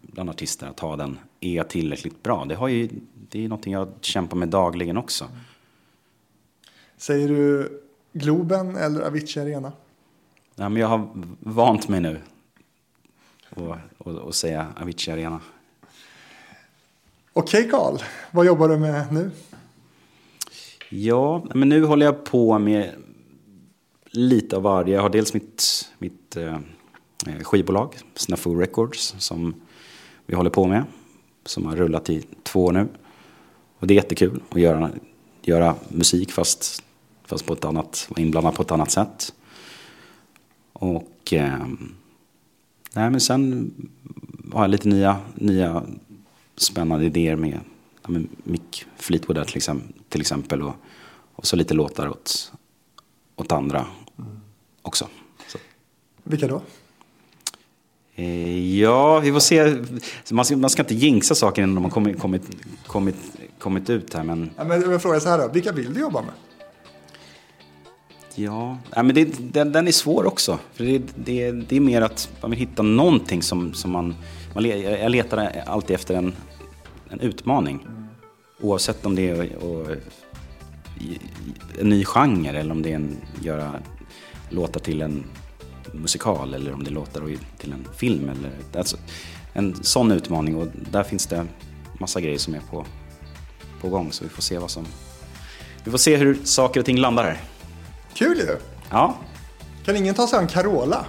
bland 0.01 0.29
artister 0.29 0.67
att 0.67 0.79
ha 0.79 0.95
den. 0.95 1.19
Är 1.39 1.53
jag 1.53 1.69
tillräckligt 1.69 2.23
bra? 2.23 2.45
Det, 2.45 2.55
har 2.55 2.67
ju, 2.67 2.89
det 3.29 3.45
är 3.45 3.49
någonting 3.49 3.73
jag 3.73 3.89
kämpar 4.01 4.37
med 4.37 4.49
dagligen 4.49 4.97
också. 4.97 5.25
Säger 6.99 7.27
du 7.27 7.69
Globen 8.13 8.75
eller 8.75 9.01
Avicii 9.01 9.41
Arena? 9.41 9.71
Ja, 10.55 10.69
men 10.69 10.81
jag 10.81 10.87
har 10.87 11.09
vant 11.39 11.87
mig 11.87 12.01
nu 12.01 12.19
och, 13.49 13.75
och, 13.97 14.15
och 14.15 14.35
säga 14.35 14.67
Avicii 14.77 15.13
Arena. 15.13 15.41
Okej 17.33 17.59
okay, 17.59 17.71
Karl, 17.71 17.97
vad 18.31 18.45
jobbar 18.45 18.69
du 18.69 18.77
med 18.77 19.13
nu? 19.13 19.31
Ja, 20.89 21.45
men 21.53 21.69
nu 21.69 21.85
håller 21.85 22.05
jag 22.05 22.23
på 22.23 22.59
med 22.59 22.91
lite 24.05 24.55
av 24.55 24.61
varje. 24.63 24.95
Jag 24.95 25.01
har 25.01 25.09
dels 25.09 25.33
mitt, 25.33 25.89
mitt 25.97 26.37
eh, 26.37 26.57
skivbolag, 27.43 27.97
Snafu 28.15 28.55
Records, 28.55 29.15
som 29.19 29.53
vi 30.25 30.35
håller 30.35 30.49
på 30.49 30.67
med. 30.67 30.83
Som 31.45 31.65
har 31.65 31.75
rullat 31.75 32.09
i 32.09 32.25
två 32.43 32.65
år 32.65 32.71
nu. 32.71 32.87
Och 33.79 33.87
det 33.87 33.93
är 33.93 33.95
jättekul 33.95 34.41
att 34.49 34.61
göra, 34.61 34.91
göra 35.41 35.75
musik 35.89 36.31
fast, 36.31 36.83
fast 37.29 37.45
på 37.45 37.53
ett 37.53 37.65
annat, 37.65 38.07
vara 38.09 38.21
inblandad 38.21 38.55
på 38.55 38.61
ett 38.61 38.71
annat 38.71 38.91
sätt. 38.91 39.33
Och 40.73 41.33
eh, 41.33 41.67
Nej, 42.93 43.09
men 43.09 43.21
sen 43.21 43.71
har 44.53 44.61
jag 44.61 44.69
lite 44.69 44.87
nya, 44.87 45.17
nya 45.35 45.83
spännande 46.55 47.05
idéer 47.05 47.35
med, 47.35 47.59
med 48.07 48.27
Mick 48.43 48.85
Fleetwood 48.97 49.37
där 49.37 49.43
till 49.43 49.57
exempel, 49.57 49.93
till 50.09 50.21
exempel 50.21 50.61
och, 50.61 50.73
och 51.35 51.47
så 51.47 51.55
lite 51.55 51.73
låtar 51.73 52.09
åt, 52.09 52.51
åt 53.35 53.51
andra 53.51 53.85
mm. 54.17 54.39
också. 54.81 55.07
Så. 55.47 55.57
Vilka 56.23 56.47
då? 56.47 56.61
Eh, 58.15 58.79
ja, 58.79 59.19
vi 59.19 59.31
får 59.31 59.39
se. 59.39 59.83
Man 60.31 60.45
ska, 60.45 60.57
man 60.57 60.69
ska 60.69 60.81
inte 60.81 60.95
jinxa 60.95 61.35
saker 61.35 61.61
innan 61.61 61.75
de 61.75 61.83
har 61.83 61.91
kommit, 61.91 62.19
kommit, 62.19 62.43
kommit, 62.87 63.15
kommit 63.59 63.89
ut 63.89 64.13
här. 64.13 64.23
Men... 64.23 64.49
Ja, 64.57 64.63
men 64.63 64.91
jag 64.91 65.01
frågar 65.01 65.19
så 65.19 65.29
här 65.29 65.37
då, 65.37 65.47
vilka 65.47 65.71
vill 65.71 65.93
du 65.93 65.99
jobba 65.99 66.21
med? 66.21 66.33
Ja, 68.39 68.77
ja 68.95 69.03
men 69.03 69.15
det, 69.15 69.53
den, 69.53 69.71
den 69.71 69.87
är 69.87 69.91
svår 69.91 70.25
också. 70.25 70.59
För 70.73 70.83
det, 70.83 71.01
det, 71.15 71.51
det 71.51 71.75
är 71.75 71.79
mer 71.79 72.01
att 72.01 72.29
man 72.41 72.51
vill 72.51 72.59
hitta 72.59 72.83
någonting 72.83 73.41
som, 73.41 73.73
som 73.73 73.91
man, 73.91 74.15
man... 74.53 74.65
Jag 74.65 75.11
letar 75.11 75.63
alltid 75.65 75.95
efter 75.95 76.15
en, 76.15 76.33
en 77.09 77.19
utmaning. 77.19 77.87
Oavsett 78.61 79.05
om 79.05 79.15
det 79.15 79.29
är 79.29 79.55
och, 79.55 79.87
en 81.79 81.89
ny 81.89 82.05
genre 82.05 82.59
eller 82.59 82.71
om 82.71 82.81
det 82.81 82.91
är 82.91 82.95
en 82.95 83.17
göra 83.41 83.73
låtar 84.49 84.79
till 84.79 85.01
en 85.01 85.23
musikal 85.93 86.53
eller 86.53 86.73
om 86.73 86.83
det 86.83 86.89
låtar 86.89 87.37
till 87.57 87.71
en 87.71 87.87
film. 87.97 88.29
Eller, 88.29 88.79
alltså, 88.79 88.97
en 89.53 89.83
sån 89.83 90.11
utmaning 90.11 90.55
och 90.55 90.67
där 90.91 91.03
finns 91.03 91.27
det 91.27 91.45
massa 91.99 92.21
grejer 92.21 92.37
som 92.37 92.55
är 92.55 92.61
på, 92.71 92.85
på 93.81 93.89
gång 93.89 94.11
så 94.11 94.23
vi 94.23 94.29
får 94.29 94.41
se 94.41 94.57
vad 94.57 94.71
som... 94.71 94.85
Vi 95.83 95.91
får 95.91 95.97
se 95.97 96.17
hur 96.17 96.37
saker 96.43 96.79
och 96.79 96.85
ting 96.85 96.97
landar 96.97 97.23
här. 97.23 97.37
Kul 98.13 98.37
ju! 98.37 98.57
Ja. 98.89 99.17
Kan 99.85 99.95
ingen 99.95 100.15
ta 100.15 100.27
sig 100.27 100.39
an 100.39 100.47
Carola? 100.47 101.05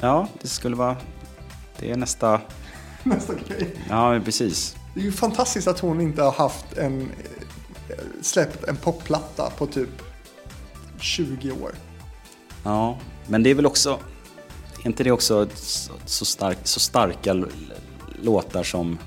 Ja, 0.00 0.28
det 0.42 0.48
skulle 0.48 0.76
vara... 0.76 0.96
Det 1.78 1.90
är 1.90 1.96
nästa... 1.96 2.40
nästa 3.02 3.34
grej. 3.34 3.76
Ja, 3.88 4.20
precis. 4.24 4.76
Det 4.94 5.00
är 5.00 5.04
ju 5.04 5.12
fantastiskt 5.12 5.68
att 5.68 5.80
hon 5.80 6.00
inte 6.00 6.22
har 6.22 6.32
haft 6.32 6.78
en... 6.78 7.10
Släppt 8.22 8.64
en 8.64 8.76
popplatta 8.76 9.50
på 9.50 9.66
typ 9.66 10.02
20 11.00 11.50
år. 11.50 11.74
Ja, 12.64 12.98
men 13.26 13.42
det 13.42 13.50
är 13.50 13.54
väl 13.54 13.66
också... 13.66 13.98
Är 14.82 14.86
inte 14.86 15.04
det 15.04 15.10
också 15.10 15.48
så, 16.04 16.24
stark, 16.24 16.58
så 16.62 16.80
starka 16.80 17.44
låtar 18.22 18.62
som 18.62 18.98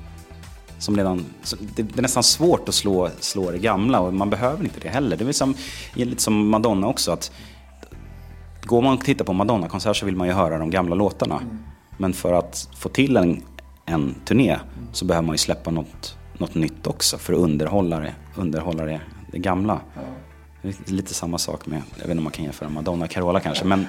som 0.79 0.97
redan, 0.97 1.25
det 1.75 1.97
är 1.97 2.01
nästan 2.01 2.23
svårt 2.23 2.69
att 2.69 2.75
slå, 2.75 3.09
slå 3.19 3.51
det 3.51 3.57
gamla 3.57 3.99
och 3.99 4.13
man 4.13 4.29
behöver 4.29 4.63
inte 4.63 4.79
det 4.79 4.89
heller. 4.89 5.17
Det 5.17 5.25
är 5.25 5.31
som, 5.31 5.55
lite 5.93 6.21
som 6.21 6.49
Madonna 6.49 6.87
också. 6.87 7.11
att 7.11 7.31
Går 8.63 8.81
man 8.81 8.97
och 8.97 9.05
tittar 9.05 9.25
på 9.25 9.33
Madonna-konsert 9.33 9.95
så 9.95 10.05
vill 10.05 10.15
man 10.15 10.27
ju 10.27 10.33
höra 10.33 10.57
de 10.57 10.69
gamla 10.69 10.95
låtarna. 10.95 11.35
Mm. 11.35 11.57
Men 11.97 12.13
för 12.13 12.33
att 12.33 12.69
få 12.77 12.89
till 12.89 13.17
en, 13.17 13.43
en 13.85 14.15
turné 14.25 14.59
så 14.91 15.05
behöver 15.05 15.25
man 15.25 15.33
ju 15.33 15.37
släppa 15.37 15.71
något, 15.71 16.17
något 16.37 16.55
nytt 16.55 16.87
också 16.87 17.17
för 17.17 17.33
att 17.33 17.39
underhålla 17.39 17.99
det, 17.99 18.13
underhålla 18.35 18.85
det, 18.85 19.01
det 19.31 19.37
gamla. 19.37 19.79
Ja. 19.93 20.71
Lite 20.85 21.13
samma 21.13 21.37
sak 21.37 21.65
med, 21.65 21.81
jag 21.89 22.01
vet 22.01 22.09
inte 22.09 22.17
om 22.17 22.23
man 22.23 22.33
kan 22.33 22.45
jämföra 22.45 22.69
Madonna 22.69 23.05
och 23.05 23.11
Carola 23.11 23.39
kanske, 23.39 23.65
men... 23.65 23.87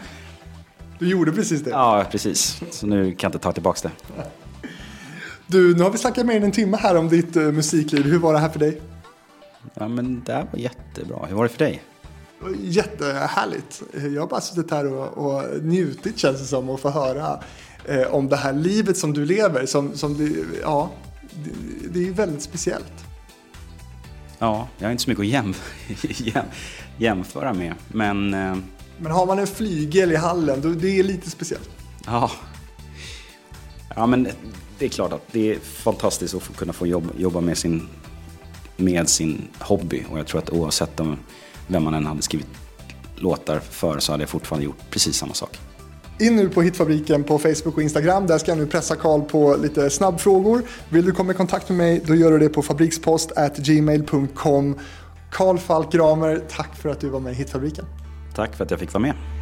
Du 0.98 1.08
gjorde 1.10 1.32
precis 1.32 1.64
det? 1.64 1.70
Ja, 1.70 2.04
precis. 2.10 2.62
Så 2.70 2.86
nu 2.86 3.04
kan 3.04 3.28
jag 3.28 3.28
inte 3.28 3.38
ta 3.38 3.52
tillbaka 3.52 3.88
det. 4.16 4.24
Du, 5.50 5.74
nu 5.74 5.82
har 5.82 5.90
vi 5.90 5.98
snackat 5.98 6.26
mer 6.26 6.36
än 6.36 6.42
en 6.42 6.52
timme 6.52 6.76
här 6.76 6.96
om 6.96 7.08
ditt 7.08 7.36
uh, 7.36 7.52
musikliv. 7.52 8.04
Hur 8.04 8.18
var 8.18 8.32
det 8.32 8.38
här 8.38 8.48
för 8.48 8.58
dig? 8.58 8.80
Ja, 9.74 9.88
men 9.88 10.22
det 10.26 10.32
här 10.32 10.46
var 10.52 10.58
jättebra. 10.58 11.26
Hur 11.26 11.36
var 11.36 11.42
det 11.42 11.48
för 11.48 11.58
dig? 11.58 11.82
Jättehärligt. 12.60 13.82
Jag 14.14 14.22
har 14.22 14.28
bara 14.28 14.40
suttit 14.40 14.70
här 14.70 14.92
och, 14.92 15.08
och 15.08 15.44
njutit 15.62 16.18
känns 16.18 16.40
det 16.40 16.46
som 16.46 16.70
och 16.70 16.80
få 16.80 16.90
höra 16.90 17.40
eh, 17.84 18.14
om 18.14 18.28
det 18.28 18.36
här 18.36 18.52
livet 18.52 18.96
som 18.96 19.12
du 19.12 19.24
lever. 19.24 19.66
Som, 19.66 19.96
som 19.96 20.18
det, 20.18 20.44
ja, 20.62 20.90
det, 21.30 21.50
det 21.92 22.08
är 22.08 22.12
väldigt 22.12 22.42
speciellt. 22.42 23.04
Ja, 24.38 24.68
jag 24.78 24.86
har 24.86 24.92
inte 24.92 25.02
så 25.02 25.10
mycket 25.10 25.22
att 25.22 25.28
jäm, 25.28 25.54
jäm, 26.00 26.44
jämföra 26.98 27.54
med. 27.54 27.74
Men, 27.88 28.34
eh, 28.34 28.56
Men 28.98 29.12
har 29.12 29.26
man 29.26 29.38
en 29.38 29.46
flygel 29.46 30.12
i 30.12 30.16
hallen, 30.16 30.60
då 30.60 30.68
det 30.68 30.98
är 30.98 31.02
lite 31.02 31.30
speciellt. 31.30 31.70
ja. 32.06 32.30
Ja, 33.98 34.06
men 34.06 34.28
det 34.78 34.84
är 34.84 34.88
klart 34.88 35.12
att 35.12 35.22
det 35.32 35.52
är 35.52 35.58
fantastiskt 35.58 36.34
att 36.34 36.42
få 36.42 36.52
kunna 36.52 36.72
få 36.72 36.86
jobba, 36.86 37.08
jobba 37.16 37.40
med, 37.40 37.58
sin, 37.58 37.88
med 38.76 39.08
sin 39.08 39.48
hobby. 39.58 40.04
Och 40.10 40.18
jag 40.18 40.26
tror 40.26 40.40
att 40.40 40.50
oavsett 40.50 41.00
om, 41.00 41.16
vem 41.66 41.84
man 41.84 41.94
än 41.94 42.06
hade 42.06 42.22
skrivit 42.22 42.46
låtar 43.16 43.58
för 43.58 43.98
så 43.98 44.12
hade 44.12 44.22
jag 44.22 44.30
fortfarande 44.30 44.64
gjort 44.64 44.90
precis 44.90 45.16
samma 45.16 45.34
sak. 45.34 45.58
In 46.20 46.36
nu 46.36 46.48
på 46.48 46.62
Hitfabriken 46.62 47.24
på 47.24 47.38
Facebook 47.38 47.76
och 47.76 47.82
Instagram. 47.82 48.26
Där 48.26 48.38
ska 48.38 48.50
jag 48.50 48.58
nu 48.58 48.66
pressa 48.66 48.96
Karl 48.96 49.20
på 49.20 49.56
lite 49.56 49.90
snabbfrågor. 49.90 50.62
Vill 50.88 51.04
du 51.04 51.12
komma 51.12 51.32
i 51.32 51.34
kontakt 51.34 51.68
med 51.68 51.78
mig, 51.78 52.02
då 52.06 52.14
gör 52.14 52.30
du 52.30 52.38
det 52.38 52.48
på 52.48 52.62
fabrikspost.gmail.com. 52.62 54.78
Karl 55.30 55.58
Falk 55.58 55.92
Gramer, 55.92 56.42
tack 56.48 56.76
för 56.76 56.88
att 56.88 57.00
du 57.00 57.08
var 57.08 57.20
med 57.20 57.32
i 57.32 57.36
Hitfabriken. 57.36 57.84
Tack 58.34 58.56
för 58.56 58.64
att 58.64 58.70
jag 58.70 58.80
fick 58.80 58.92
vara 58.92 59.02
med. 59.02 59.37